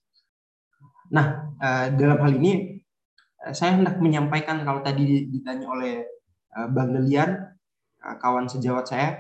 Nah, 1.17 1.57
uh, 1.57 1.89
dalam 1.97 2.21
hal 2.21 2.33
ini 2.37 2.77
uh, 3.41 3.57
saya 3.57 3.81
hendak 3.81 3.97
menyampaikan 4.05 4.61
kalau 4.69 4.85
tadi 4.85 5.33
ditanya 5.33 5.65
oleh 5.73 6.05
uh, 6.61 6.69
Bang 6.69 6.93
Delian, 6.93 7.33
uh, 8.05 8.17
kawan 8.21 8.53
sejawat 8.53 8.85
saya, 8.93 9.17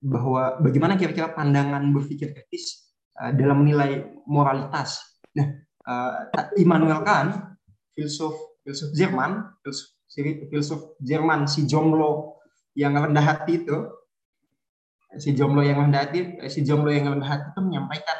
bahwa 0.00 0.56
bagaimana 0.64 0.96
kira-kira 0.96 1.36
pandangan 1.36 1.92
berpikir 1.92 2.32
kritis 2.32 2.88
uh, 3.20 3.36
dalam 3.36 3.60
menilai 3.60 4.16
moralitas. 4.24 5.20
Nah, 5.36 5.68
Immanuel 6.56 7.04
Kant, 7.04 7.36
filsuf 7.92 8.32
filsuf 8.64 8.90
Jerman, 8.96 9.54
filsuf 9.62 9.95
filsuf 10.48 10.96
Jerman 11.04 11.44
si 11.44 11.68
Jomlo 11.68 12.40
yang 12.72 12.96
rendah 12.96 13.20
hati 13.20 13.60
itu 13.64 13.76
si 15.16 15.36
Jomlo 15.36 15.60
yang 15.60 15.84
rendah 15.88 16.08
hati 16.08 16.40
si 16.48 16.64
Jomlo 16.64 16.88
yang 16.88 17.12
rendah 17.12 17.28
hati 17.28 17.46
itu 17.52 17.60
menyampaikan 17.60 18.18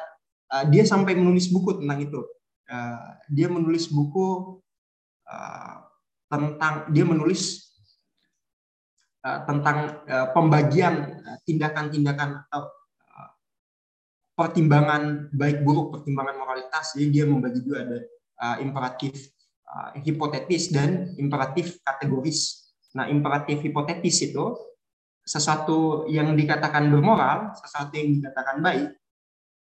uh, 0.53 0.65
dia 0.69 0.85
sampai 0.87 1.17
menulis 1.17 1.51
buku 1.51 1.83
tentang 1.83 1.99
itu. 2.03 2.21
Uh, 2.67 3.11
dia 3.31 3.47
menulis 3.47 3.87
buku 3.91 4.59
tentang 6.31 6.87
dia 6.95 7.03
menulis 7.03 7.67
tentang 9.27 10.07
pembagian 10.31 11.19
tindakan-tindakan 11.43 12.47
atau 12.47 12.71
pertimbangan 14.39 15.35
baik 15.35 15.67
buruk 15.67 15.99
pertimbangan 15.99 16.39
moralitas. 16.39 16.95
Jadi 16.95 17.11
dia 17.11 17.25
membagi 17.27 17.59
dua 17.59 17.83
ada 17.83 17.99
imperatif 18.63 19.35
uh, 19.67 19.91
hipotetis 20.01 20.71
dan 20.71 21.15
imperatif 21.19 21.83
kategoris. 21.83 22.71
Nah, 22.97 23.11
imperatif 23.11 23.61
hipotetis 23.61 24.23
itu 24.25 24.57
sesuatu 25.27 26.07
yang 26.07 26.33
dikatakan 26.39 26.87
bermoral, 26.87 27.53
sesuatu 27.59 27.93
yang 27.99 28.23
dikatakan 28.23 28.63
baik, 28.63 28.89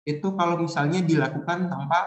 itu 0.08 0.28
kalau 0.34 0.56
misalnya 0.58 1.04
dilakukan 1.04 1.68
tanpa 1.68 2.00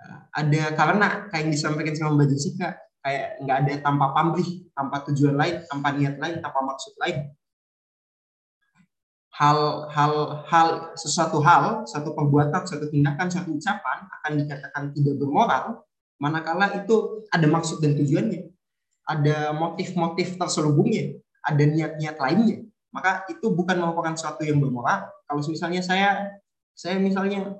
uh, 0.00 0.18
ada 0.32 0.62
karena 0.72 1.06
kayak 1.28 1.42
yang 1.46 1.52
disampaikan 1.52 1.94
sama 1.98 2.10
Mbak 2.22 2.28
Jessica, 2.30 2.68
kayak 3.02 3.26
nggak 3.42 3.56
ada 3.66 3.72
tanpa 3.82 4.06
pamrih, 4.14 4.50
tanpa 4.72 4.96
tujuan 5.10 5.34
lain, 5.34 5.56
tanpa 5.66 5.88
niat 5.94 6.16
lain, 6.18 6.36
tanpa 6.40 6.60
maksud 6.62 6.94
lain. 7.02 7.18
Hal, 9.36 9.92
hal, 9.92 10.14
hal, 10.48 10.68
sesuatu 10.96 11.44
hal, 11.44 11.84
satu 11.84 12.16
perbuatan, 12.16 12.64
satu 12.64 12.88
tindakan, 12.88 13.28
satu 13.28 13.52
ucapan 13.52 14.08
akan 14.08 14.32
dikatakan 14.40 14.96
tidak 14.96 15.20
bermoral 15.20 15.85
manakala 16.16 16.72
itu 16.76 17.26
ada 17.28 17.46
maksud 17.48 17.80
dan 17.84 17.96
tujuannya, 17.96 18.50
ada 19.06 19.52
motif-motif 19.52 20.40
terselubungnya, 20.40 21.20
ada 21.44 21.62
niat-niat 21.62 22.16
lainnya, 22.16 22.66
maka 22.90 23.28
itu 23.28 23.52
bukan 23.52 23.76
merupakan 23.78 24.16
sesuatu 24.16 24.42
yang 24.42 24.58
bermoral. 24.58 25.06
Kalau 25.28 25.40
misalnya 25.44 25.84
saya 25.84 26.40
saya 26.76 26.96
misalnya 27.00 27.56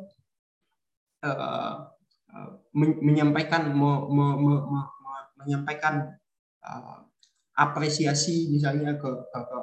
uh, 1.24 1.89
uh, 2.33 2.51
menyampaikan 2.77 3.73
me, 3.73 3.91
me, 4.12 4.27
me, 4.37 4.55
me, 4.69 4.81
menyampaikan 5.41 6.16
uh, 6.65 7.05
apresiasi 7.57 8.53
misalnya 8.53 9.01
ke, 9.01 9.09
ke, 9.09 9.39
ke 9.41 9.59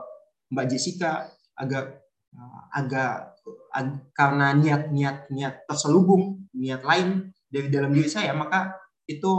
Mbak 0.53 0.65
Jessica 0.69 1.29
agak 1.53 2.01
uh, 2.33 2.61
agak 2.73 3.37
ag, 3.73 4.09
karena 4.13 4.53
niat-niat 4.57 5.29
niat 5.29 5.65
terselubung 5.69 6.49
niat 6.53 6.81
lain 6.81 7.33
dari 7.49 7.69
dalam 7.69 7.93
diri 7.93 8.09
saya 8.09 8.33
maka 8.33 8.82
itu 9.09 9.31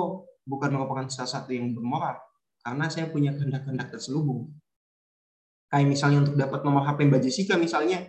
bukan 0.45 0.71
merupakan 0.77 1.09
salah 1.09 1.41
satu 1.41 1.57
yang 1.57 1.73
bermoral 1.73 2.21
karena 2.65 2.87
saya 2.89 3.09
punya 3.13 3.33
kehendak-kehendak 3.37 3.93
terselubung. 3.93 4.53
Kayak 5.69 5.87
misalnya 5.91 6.19
untuk 6.25 6.37
dapat 6.37 6.61
nomor 6.65 6.85
HP 6.85 7.09
Mbak 7.09 7.21
Jessica 7.25 7.55
misalnya 7.61 8.09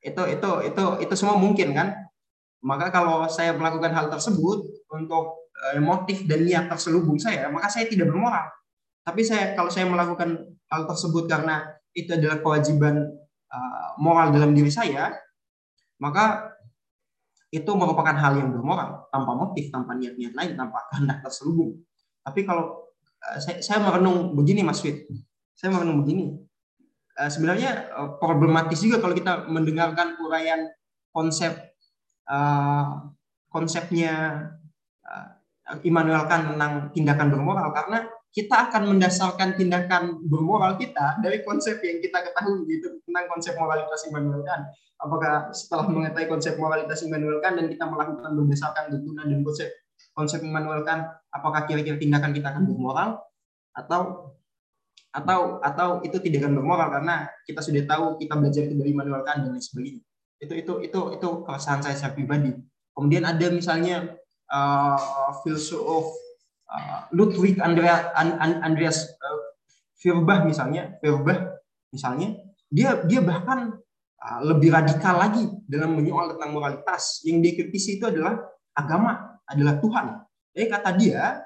itu 0.00 0.22
itu 0.32 0.50
itu 0.64 0.84
itu 1.04 1.14
semua 1.16 1.36
mungkin 1.36 1.76
kan? 1.76 1.92
Maka 2.64 2.92
kalau 2.92 3.24
saya 3.28 3.56
melakukan 3.56 3.92
hal 3.92 4.06
tersebut 4.08 4.64
untuk 4.92 5.48
eh, 5.72 5.80
motif 5.80 6.24
dan 6.28 6.44
niat 6.44 6.68
terselubung 6.68 7.16
saya, 7.20 7.48
maka 7.52 7.68
saya 7.68 7.88
tidak 7.88 8.08
bermoral. 8.08 8.48
Tapi 9.04 9.24
saya 9.24 9.56
kalau 9.56 9.72
saya 9.72 9.88
melakukan 9.88 10.44
hal 10.68 10.82
tersebut 10.88 11.24
karena 11.28 11.64
itu 11.96 12.14
adalah 12.14 12.38
kewajiban 12.38 13.10
uh, 13.50 13.88
moral 13.98 14.30
dalam 14.30 14.54
diri 14.54 14.70
saya, 14.70 15.10
maka 15.98 16.54
itu 17.50 17.70
merupakan 17.74 18.14
hal 18.14 18.38
yang 18.38 18.54
bermoral 18.54 19.10
tanpa 19.10 19.34
motif, 19.34 19.74
tanpa 19.74 19.98
niat-niat 19.98 20.34
lain, 20.38 20.52
tanpa 20.54 20.86
kehendak 20.90 21.18
terselubung. 21.26 21.82
Tapi 22.22 22.46
kalau 22.46 22.86
uh, 23.26 23.38
saya, 23.42 23.58
saya 23.58 23.82
merenung 23.82 24.38
begini, 24.38 24.62
Mas 24.62 24.78
Fit, 24.78 25.10
saya 25.58 25.74
merenung 25.74 26.06
begini. 26.06 26.38
Uh, 27.18 27.26
sebenarnya 27.26 27.90
uh, 27.90 28.16
problematis 28.22 28.78
juga 28.78 29.02
kalau 29.02 29.18
kita 29.18 29.50
mendengarkan 29.50 30.14
uraian 30.22 30.70
konsep 31.10 31.70
konsepnya 33.50 34.46
Immanuel 35.82 36.30
Kant 36.30 36.54
tentang 36.54 36.94
tindakan 36.94 37.34
bermoral 37.34 37.74
karena 37.74 38.06
kita 38.30 38.70
akan 38.70 38.94
mendasarkan 38.94 39.58
tindakan 39.58 40.22
bermoral 40.22 40.78
kita 40.78 41.18
dari 41.18 41.42
konsep 41.42 41.82
yang 41.82 41.98
kita 41.98 42.22
ketahui 42.30 42.62
gitu 42.70 43.02
tentang 43.02 43.26
konsep 43.26 43.58
moralitas 43.58 44.06
Immanuel 44.06 44.46
Kant. 44.46 44.70
Apakah 45.02 45.50
setelah 45.50 45.90
mengetahui 45.90 46.30
konsep 46.30 46.54
moralitas 46.54 47.02
Immanuel 47.02 47.42
Kant 47.42 47.58
dan 47.58 47.66
kita 47.66 47.90
melakukan 47.90 48.30
berdasarkan 48.38 48.94
tuntunan 48.94 49.26
dan 49.26 49.40
konsep 49.42 49.68
konsep 50.14 50.40
Immanuel 50.46 50.86
Kant, 50.86 51.10
apakah 51.34 51.66
kira-kira 51.66 51.98
tindakan 51.98 52.30
kita 52.30 52.54
akan 52.54 52.70
bermoral 52.70 53.18
atau 53.74 54.30
atau 55.10 55.58
atau 55.58 55.88
itu 56.06 56.22
tidak 56.22 56.46
akan 56.46 56.54
bermoral 56.62 56.86
karena 56.86 57.26
kita 57.42 57.58
sudah 57.66 57.82
tahu 57.82 58.14
kita 58.22 58.38
belajar 58.38 58.62
itu 58.70 58.74
dari 58.78 58.90
Immanuel 58.94 59.26
Kant 59.26 59.42
dan 59.42 59.50
lain 59.50 59.64
sebagainya. 59.64 60.02
Itu 60.38 60.54
itu 60.54 60.72
itu 60.86 61.00
itu 61.18 61.28
keresahan 61.42 61.82
saya 61.82 61.98
secara 61.98 62.14
pribadi. 62.14 62.54
Kemudian 62.94 63.26
ada 63.26 63.46
misalnya 63.50 64.14
uh, 64.46 65.34
filsuf 65.42 66.29
uh, 66.70 67.10
Ludwig 67.10 67.58
Andrea, 67.58 68.14
Andreas 68.62 69.10
uh, 69.18 69.40
Feuerbach 69.98 70.46
misalnya, 70.46 70.96
Feuerbach 71.02 71.60
misalnya, 71.90 72.38
dia 72.70 73.02
dia 73.04 73.20
bahkan 73.20 73.74
uh, 74.22 74.40
lebih 74.46 74.70
radikal 74.70 75.18
lagi 75.18 75.50
dalam 75.66 75.98
menyoal 75.98 76.38
tentang 76.38 76.54
moralitas. 76.54 77.20
Yang 77.26 77.36
dia 77.42 77.52
kritisi 77.58 77.90
itu 77.98 78.06
adalah 78.06 78.38
agama, 78.72 79.42
adalah 79.44 79.76
Tuhan. 79.82 80.06
Jadi 80.54 80.66
kata 80.70 80.90
dia, 80.96 81.42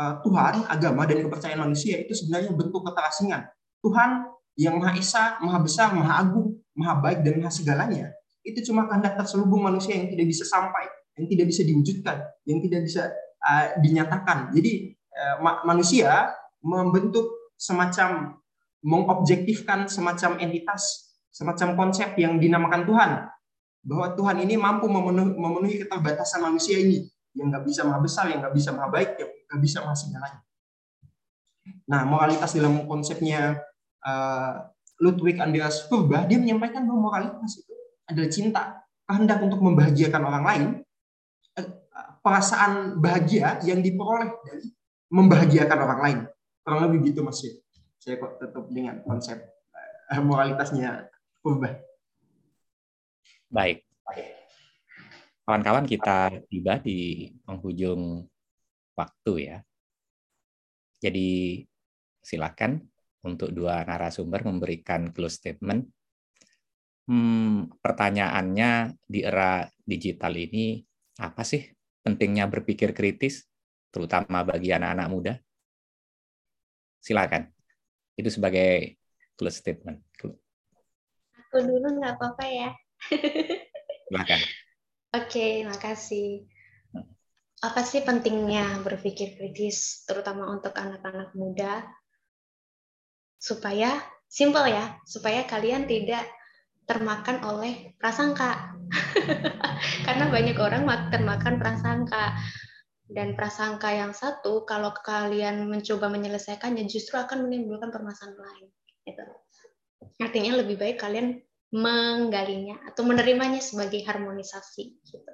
uh, 0.00 0.14
Tuhan, 0.24 0.66
agama 0.66 1.04
dan 1.04 1.22
kepercayaan 1.22 1.60
manusia 1.60 2.00
itu 2.00 2.16
sebenarnya 2.16 2.50
bentuk 2.56 2.82
keterasingan. 2.82 3.46
Tuhan 3.84 4.26
yang 4.58 4.80
Maha 4.80 4.98
Esa, 4.98 5.38
Maha 5.38 5.62
Besar, 5.62 5.94
Maha 5.94 6.18
Agung, 6.18 6.58
Maha 6.74 6.98
Baik 6.98 7.22
dan 7.22 7.38
Maha 7.38 7.52
Segalanya 7.54 8.10
itu 8.48 8.72
cuma 8.72 8.88
kehendak 8.88 9.20
terselubung 9.20 9.60
manusia 9.60 9.92
yang 9.92 10.08
tidak 10.08 10.26
bisa 10.32 10.48
sampai, 10.48 10.88
yang 11.20 11.28
tidak 11.28 11.46
bisa 11.52 11.62
diwujudkan, 11.68 12.16
yang 12.48 12.58
tidak 12.64 12.80
bisa 12.88 13.12
dinyatakan. 13.82 14.50
Jadi 14.52 14.94
ma 15.42 15.62
manusia 15.66 16.34
membentuk 16.62 17.54
semacam 17.58 18.38
mengobjektifkan 18.82 19.90
semacam 19.90 20.38
entitas, 20.38 21.14
semacam 21.34 21.74
konsep 21.74 22.14
yang 22.18 22.38
dinamakan 22.38 22.82
Tuhan. 22.86 23.10
Bahwa 23.78 24.12
Tuhan 24.18 24.42
ini 24.42 24.58
mampu 24.58 24.90
memenuhi, 24.90 25.32
memenuhi 25.38 25.76
keterbatasan 25.86 26.42
manusia 26.44 26.76
ini 26.76 27.06
yang 27.38 27.48
nggak 27.54 27.64
bisa 27.64 27.86
maha 27.86 28.02
besar, 28.02 28.26
yang 28.28 28.42
nggak 28.42 28.54
bisa 28.54 28.74
maha 28.74 28.90
baik, 28.90 29.16
yang 29.16 29.30
nggak 29.30 29.60
bisa 29.62 29.78
maha 29.86 29.96
segalanya. 29.96 30.40
Nah, 31.88 32.02
moralitas 32.04 32.52
dalam 32.52 32.84
konsepnya 32.84 33.62
uh, 34.02 34.52
Ludwig 34.98 35.38
Andreas 35.38 35.86
Feuerbach, 35.86 36.26
dia 36.26 36.36
menyampaikan 36.42 36.84
bahwa 36.84 37.12
moralitas 37.12 37.62
itu 37.62 37.74
adalah 38.08 38.28
cinta, 38.28 38.62
kehendak 39.06 39.38
untuk 39.40 39.60
membahagiakan 39.62 40.22
orang 40.26 40.44
lain, 40.44 40.64
perasaan 42.20 42.98
bahagia 42.98 43.62
yang 43.64 43.80
diperoleh 43.80 44.30
dari 44.44 44.68
membahagiakan 45.08 45.78
orang 45.78 46.00
lain. 46.00 46.18
Kurang 46.62 46.80
lebih 46.88 47.12
gitu 47.12 47.24
Mas 47.24 47.40
Saya 47.98 48.20
kok 48.20 48.38
tetap 48.38 48.68
dengan 48.70 49.00
konsep 49.02 49.40
uh, 50.12 50.22
moralitasnya 50.22 51.08
Feuerbach. 51.40 51.80
Baik. 53.48 53.84
Kawan-kawan 55.48 55.88
kita 55.88 56.44
tiba 56.52 56.76
di 56.76 57.32
penghujung 57.48 58.28
waktu 58.92 59.32
ya. 59.40 59.58
Jadi 61.00 61.62
silakan 62.20 62.84
untuk 63.24 63.56
dua 63.56 63.80
narasumber 63.88 64.44
memberikan 64.44 65.08
close 65.14 65.40
statement. 65.40 65.88
Hmm, 67.08 67.72
pertanyaannya 67.80 69.00
di 69.08 69.24
era 69.24 69.64
digital 69.80 70.36
ini 70.36 70.84
apa 71.16 71.40
sih 71.40 71.64
pentingnya 72.08 72.48
berpikir 72.48 72.96
kritis, 72.96 73.44
terutama 73.92 74.40
bagi 74.48 74.72
anak-anak 74.72 75.08
muda? 75.12 75.34
Silakan. 77.04 77.52
Itu 78.16 78.32
sebagai 78.32 78.96
close 79.36 79.60
statement. 79.60 80.00
Aku 80.16 81.64
dulu 81.64 82.00
nggak 82.00 82.16
apa-apa 82.16 82.44
ya. 82.48 82.70
Silakan. 84.08 84.40
Oke, 85.16 85.68
makasih. 85.68 86.48
Apa 87.60 87.82
sih 87.84 88.00
pentingnya 88.06 88.80
berpikir 88.80 89.36
kritis, 89.36 90.08
terutama 90.08 90.48
untuk 90.48 90.72
anak-anak 90.72 91.34
muda, 91.34 91.84
supaya 93.36 93.98
simple 94.30 94.68
ya, 94.70 94.96
supaya 95.04 95.42
kalian 95.42 95.84
tidak 95.90 96.22
termakan 96.88 97.44
oleh 97.44 97.92
prasangka. 98.00 98.72
Karena 100.08 100.32
banyak 100.32 100.56
orang 100.56 100.88
termakan 101.12 101.60
prasangka. 101.60 102.32
Dan 103.08 103.32
prasangka 103.36 103.88
yang 103.88 104.12
satu, 104.12 104.68
kalau 104.68 104.92
kalian 104.92 105.64
mencoba 105.64 106.12
menyelesaikannya, 106.12 106.84
justru 106.92 107.16
akan 107.16 107.48
menimbulkan 107.48 107.88
permasalahan 107.88 108.36
lain. 108.36 108.68
Gitu. 109.04 109.24
Artinya 110.20 110.60
lebih 110.60 110.76
baik 110.76 111.00
kalian 111.00 111.40
menggalinya 111.68 112.80
atau 112.88 113.04
menerimanya 113.04 113.60
sebagai 113.60 114.00
harmonisasi 114.04 114.84
gitu. 115.04 115.32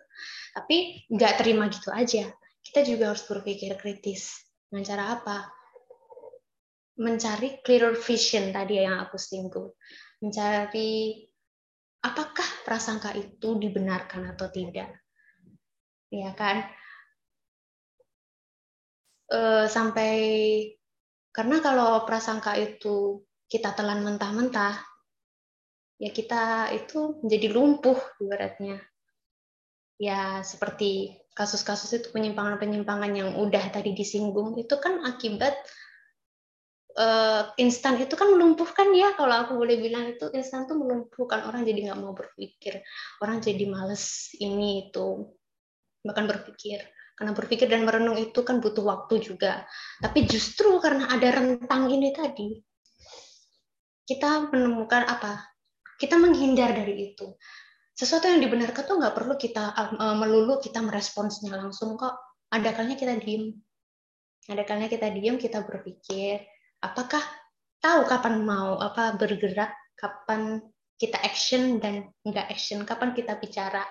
Tapi 0.55 1.07
nggak 1.11 1.35
terima 1.43 1.71
gitu 1.71 1.91
aja. 1.95 2.31
Kita 2.63 2.83
juga 2.83 3.15
harus 3.15 3.23
berpikir 3.27 3.75
kritis. 3.79 4.35
Dengan 4.71 4.83
cara 4.87 5.05
apa? 5.19 5.39
Mencari 6.99 7.59
clearer 7.63 7.99
vision 7.99 8.55
tadi 8.55 8.83
yang 8.83 9.03
aku 9.03 9.19
singgung. 9.19 9.75
Mencari 10.23 11.27
apakah 12.05 12.45
prasangka 12.69 13.17
itu 13.17 13.57
dibenarkan 13.57 14.37
atau 14.37 14.53
tidak. 14.53 14.93
Ya 16.13 16.31
kan? 16.37 16.69
E, 19.33 19.67
sampai 19.73 20.13
karena 21.33 21.65
kalau 21.65 22.05
prasangka 22.05 22.55
itu 22.61 23.25
kita 23.49 23.73
telan 23.73 24.05
mentah-mentah, 24.05 24.79
ya 25.99 26.11
kita 26.13 26.71
itu 26.77 27.25
menjadi 27.25 27.49
lumpuh 27.51 27.99
ibaratnya. 28.21 28.79
Ya 29.97 30.45
seperti 30.45 31.17
kasus-kasus 31.35 31.91
itu 31.99 32.09
penyimpangan-penyimpangan 32.15 33.13
yang 33.15 33.31
udah 33.41 33.75
tadi 33.75 33.91
disinggung 33.91 34.55
itu 34.55 34.75
kan 34.79 35.03
akibat 35.03 35.55
uh, 36.99 37.51
instan 37.59 37.99
itu 37.99 38.15
kan 38.15 38.31
melumpuhkan 38.31 38.91
ya. 38.95 39.15
Kalau 39.19 39.47
aku 39.47 39.59
boleh 39.59 39.77
bilang 39.79 40.15
itu 40.15 40.31
instan 40.35 40.67
tuh 40.67 40.79
melumpuhkan. 40.79 41.47
Orang 41.47 41.67
jadi 41.67 41.91
nggak 41.91 42.01
mau 42.01 42.15
berpikir. 42.15 42.83
Orang 43.23 43.43
jadi 43.43 43.65
males 43.67 44.35
ini 44.39 44.89
itu. 44.91 45.31
Bahkan 46.03 46.25
berpikir. 46.27 46.83
Karena 47.15 47.31
berpikir 47.31 47.71
dan 47.71 47.87
merenung 47.87 48.19
itu 48.19 48.43
kan 48.43 48.59
butuh 48.59 48.83
waktu 48.83 49.23
juga. 49.23 49.63
Tapi 50.03 50.27
justru 50.27 50.75
karena 50.83 51.07
ada 51.11 51.31
rentang 51.31 51.87
ini 51.91 52.11
tadi 52.11 52.59
kita 54.05 54.53
menemukan 54.53 55.09
apa? 55.09 55.49
Kita 55.97 56.21
menghindar 56.21 56.75
dari 56.75 57.15
itu. 57.15 57.33
Sesuatu 57.95 58.27
yang 58.27 58.43
dibenarkan 58.43 58.83
tuh 58.83 58.99
nggak 58.99 59.15
perlu 59.15 59.35
kita 59.39 59.71
uh, 59.73 60.17
melulu 60.19 60.59
kita 60.59 60.83
meresponsnya 60.83 61.55
langsung 61.55 61.95
kok. 61.95 62.19
Ada 62.51 62.75
kalanya 62.75 62.99
kita 62.99 63.15
diem. 63.23 63.55
Ada 64.45 64.63
kalanya 64.69 64.91
kita 64.93 65.09
diem, 65.09 65.41
kita 65.41 65.65
berpikir, 65.65 66.45
apakah 66.83 67.23
tahu 67.79 68.09
kapan 68.09 68.43
mau 68.43 68.81
apa 68.81 69.15
bergerak, 69.15 69.75
kapan 69.95 70.63
kita 70.97 71.21
action 71.21 71.83
dan 71.83 72.09
nggak 72.25 72.49
action, 72.49 72.83
kapan 72.89 73.13
kita 73.13 73.37
bicara. 73.37 73.85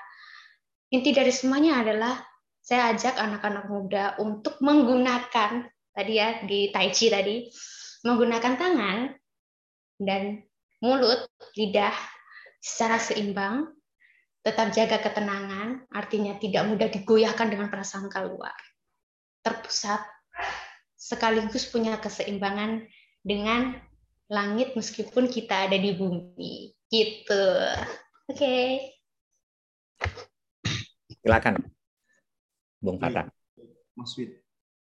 Inti 0.89 1.14
dari 1.14 1.31
semuanya 1.31 1.84
adalah 1.85 2.15
saya 2.64 2.95
ajak 2.95 3.19
anak-anak 3.19 3.65
muda 3.68 4.15
untuk 4.23 4.57
menggunakan 4.64 5.68
tadi 5.93 6.14
ya 6.15 6.41
di 6.47 6.72
Tai 6.72 6.89
Chi 6.89 7.11
tadi 7.11 7.45
menggunakan 8.03 8.53
tangan 8.55 8.97
dan 9.99 10.43
mulut, 10.84 11.27
lidah 11.55 11.95
secara 12.60 12.99
seimbang, 12.99 13.72
tetap 14.43 14.76
jaga 14.76 14.99
ketenangan, 14.99 15.88
artinya 15.88 16.35
tidak 16.35 16.68
mudah 16.68 16.91
digoyahkan 16.91 17.47
dengan 17.47 17.72
prasangka 17.72 18.23
luar. 18.27 18.55
Terpusat, 19.39 20.03
sekaligus 21.03 21.67
punya 21.67 21.99
keseimbangan 21.99 22.88
dengan 23.19 23.75
langit 24.31 24.71
meskipun 24.80 25.27
kita 25.27 25.67
ada 25.67 25.75
di 25.75 25.91
bumi. 25.91 26.71
Gitu. 26.88 27.43
Oke. 28.31 28.39
Okay. 28.39 28.67
Silakan. 31.19 31.59
Bung 32.80 33.03
Fata. 33.03 33.27
Mas 33.99 34.15
Wid. 34.15 34.31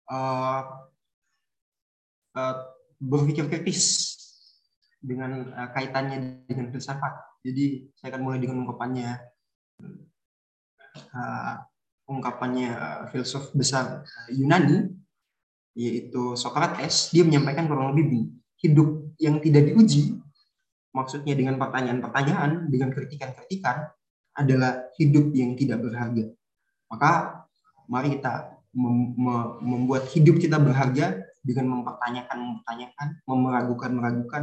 Uh, 0.09 0.64
uh, 2.32 2.56
berpikir 2.97 3.52
kritis 3.52 4.16
dengan 5.05 5.52
uh, 5.52 5.68
kaitannya 5.76 6.48
dengan 6.48 6.72
filsafat. 6.72 7.12
Jadi 7.44 7.93
saya 7.93 8.16
akan 8.16 8.22
mulai 8.24 8.40
dengan 8.40 8.64
ungkapannya 8.64 9.20
uh, 11.12 11.55
ungkapannya 12.09 12.70
uh, 12.72 13.02
filsuf 13.12 13.52
besar 13.52 14.01
uh, 14.02 14.28
Yunani 14.32 14.95
yaitu 15.77 16.32
Socrates. 16.35 17.12
Dia 17.12 17.23
menyampaikan 17.23 17.69
kurang 17.69 17.93
lebih 17.93 18.32
hidup 18.57 19.12
yang 19.20 19.36
tidak 19.44 19.69
diuji 19.69 20.16
maksudnya 20.97 21.36
dengan 21.36 21.61
pertanyaan-pertanyaan, 21.61 22.73
dengan 22.73 22.89
kritikan-kritikan 22.89 23.85
adalah 24.32 24.89
hidup 24.97 25.28
yang 25.36 25.53
tidak 25.53 25.85
berharga. 25.85 26.32
Maka 26.89 27.44
mari 27.93 28.16
kita 28.16 28.57
mem 28.73 29.16
membuat 29.61 30.09
hidup 30.16 30.40
kita 30.40 30.57
berharga 30.57 31.20
dengan 31.44 31.81
mempertanyakan, 31.81 32.36
mempertanyakan, 32.40 33.09
memeragukan, 33.28 33.90
meragukan, 33.93 34.43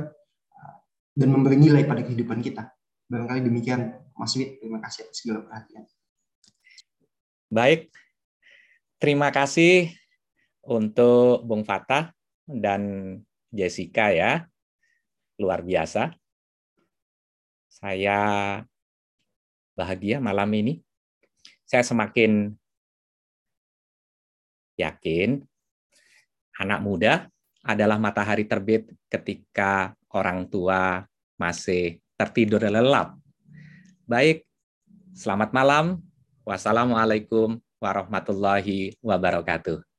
dan 1.13 1.27
memberi 1.29 1.57
nilai 1.57 1.85
pada 1.85 2.05
kehidupan 2.05 2.41
kita. 2.41 2.69
Barangkali 3.09 3.45
demikian, 3.45 3.93
Mas 4.17 4.33
Wid. 4.37 4.61
Terima 4.61 4.81
kasih 4.81 5.05
atas 5.09 5.17
segala 5.21 5.45
perhatian. 5.45 5.83
Baik, 7.53 7.93
terima 8.97 9.29
kasih 9.29 9.93
untuk 10.67 11.43
Bung 11.43 11.67
Fatah 11.67 12.11
dan 12.47 13.15
Jessica 13.51 14.09
ya. 14.11 14.47
Luar 15.39 15.61
biasa. 15.61 16.15
Saya 17.67 18.19
bahagia 19.75 20.23
malam 20.23 20.49
ini. 20.55 20.79
Saya 21.67 21.81
semakin 21.83 22.53
yakin 24.77 25.41
anak 26.59 26.79
muda 26.81 27.13
adalah 27.63 27.97
matahari 27.97 28.45
terbit 28.45 28.91
ketika 29.09 29.95
orang 30.13 30.45
tua 30.51 31.01
masih 31.39 31.97
tertidur 32.19 32.61
lelap. 32.61 33.17
Baik, 34.05 34.45
selamat 35.15 35.49
malam. 35.55 35.85
Wassalamualaikum 36.43 37.57
warahmatullahi 37.79 38.99
wabarakatuh. 38.99 39.92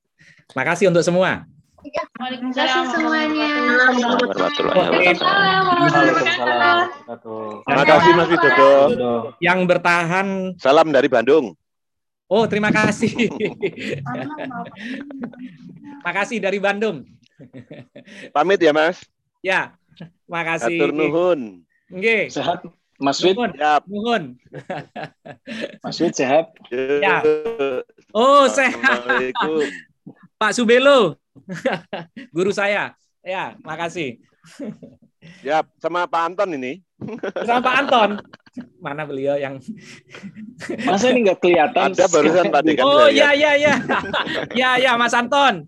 Makasih 0.52 0.92
untuk 0.92 1.00
semua. 1.00 1.48
Terima 1.84 2.52
kasih 2.52 2.84
semuanya. 2.92 3.48
Terima 7.64 7.84
kasih 7.84 8.10
Mas 8.16 8.28
Widodo. 8.28 8.72
Yang 9.40 9.60
bertahan. 9.68 10.56
Salam 10.60 10.92
dari 10.92 11.08
Bandung. 11.08 11.56
Oh, 12.24 12.48
terima 12.48 12.72
kasih. 12.72 13.28
Makasih 16.00 16.40
dari 16.40 16.56
Bandung. 16.56 17.04
Pamit 18.32 18.60
ya, 18.64 18.72
Mas. 18.72 19.04
Ya, 19.44 19.76
makasih. 20.24 20.80
Atur 20.80 20.90
nuhun. 20.96 21.68
Nggih. 21.92 22.32
Sehat, 22.32 22.64
Mas 22.96 23.20
Wid. 23.20 23.36
Nuhun. 23.36 23.52
Siap. 23.52 23.82
Nuhun. 23.84 24.22
Mas 25.84 25.96
Wid 26.00 26.16
sehat. 26.16 26.56
Ya. 26.72 27.20
Oh, 28.16 28.48
sehat. 28.48 29.04
Assalamualaikum. 29.04 29.68
Pak 30.44 30.52
Subelo. 30.52 31.16
Guru 32.36 32.52
saya. 32.52 32.92
Ya, 33.24 33.56
makasih. 33.64 34.20
Siap, 35.40 35.72
sama 35.80 36.04
Pak 36.04 36.20
Anton 36.20 36.52
ini. 36.60 36.84
Sama 37.48 37.64
Pak 37.64 37.74
Anton. 37.80 38.10
Mana 38.76 39.08
beliau 39.08 39.40
yang 39.40 39.56
Masa 40.84 41.08
ini 41.08 41.24
nggak 41.24 41.40
kelihatan? 41.40 41.96
Ada 41.96 42.12
barusan 42.12 42.52
Pak 42.52 42.60
Dekan. 42.60 42.84
Oh 42.84 43.08
iya 43.08 43.32
iya 43.32 43.56
iya. 43.56 43.74
Ya 44.52 44.70
ya 44.76 45.00
Mas 45.00 45.16
Anton. 45.16 45.64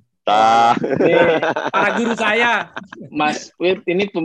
Ini 0.76 1.40
Para 1.72 1.90
guru 1.96 2.12
saya. 2.12 2.68
Mas 3.08 3.48
Wid 3.56 3.80
ini 3.88 4.12
pembicaraan 4.12 4.24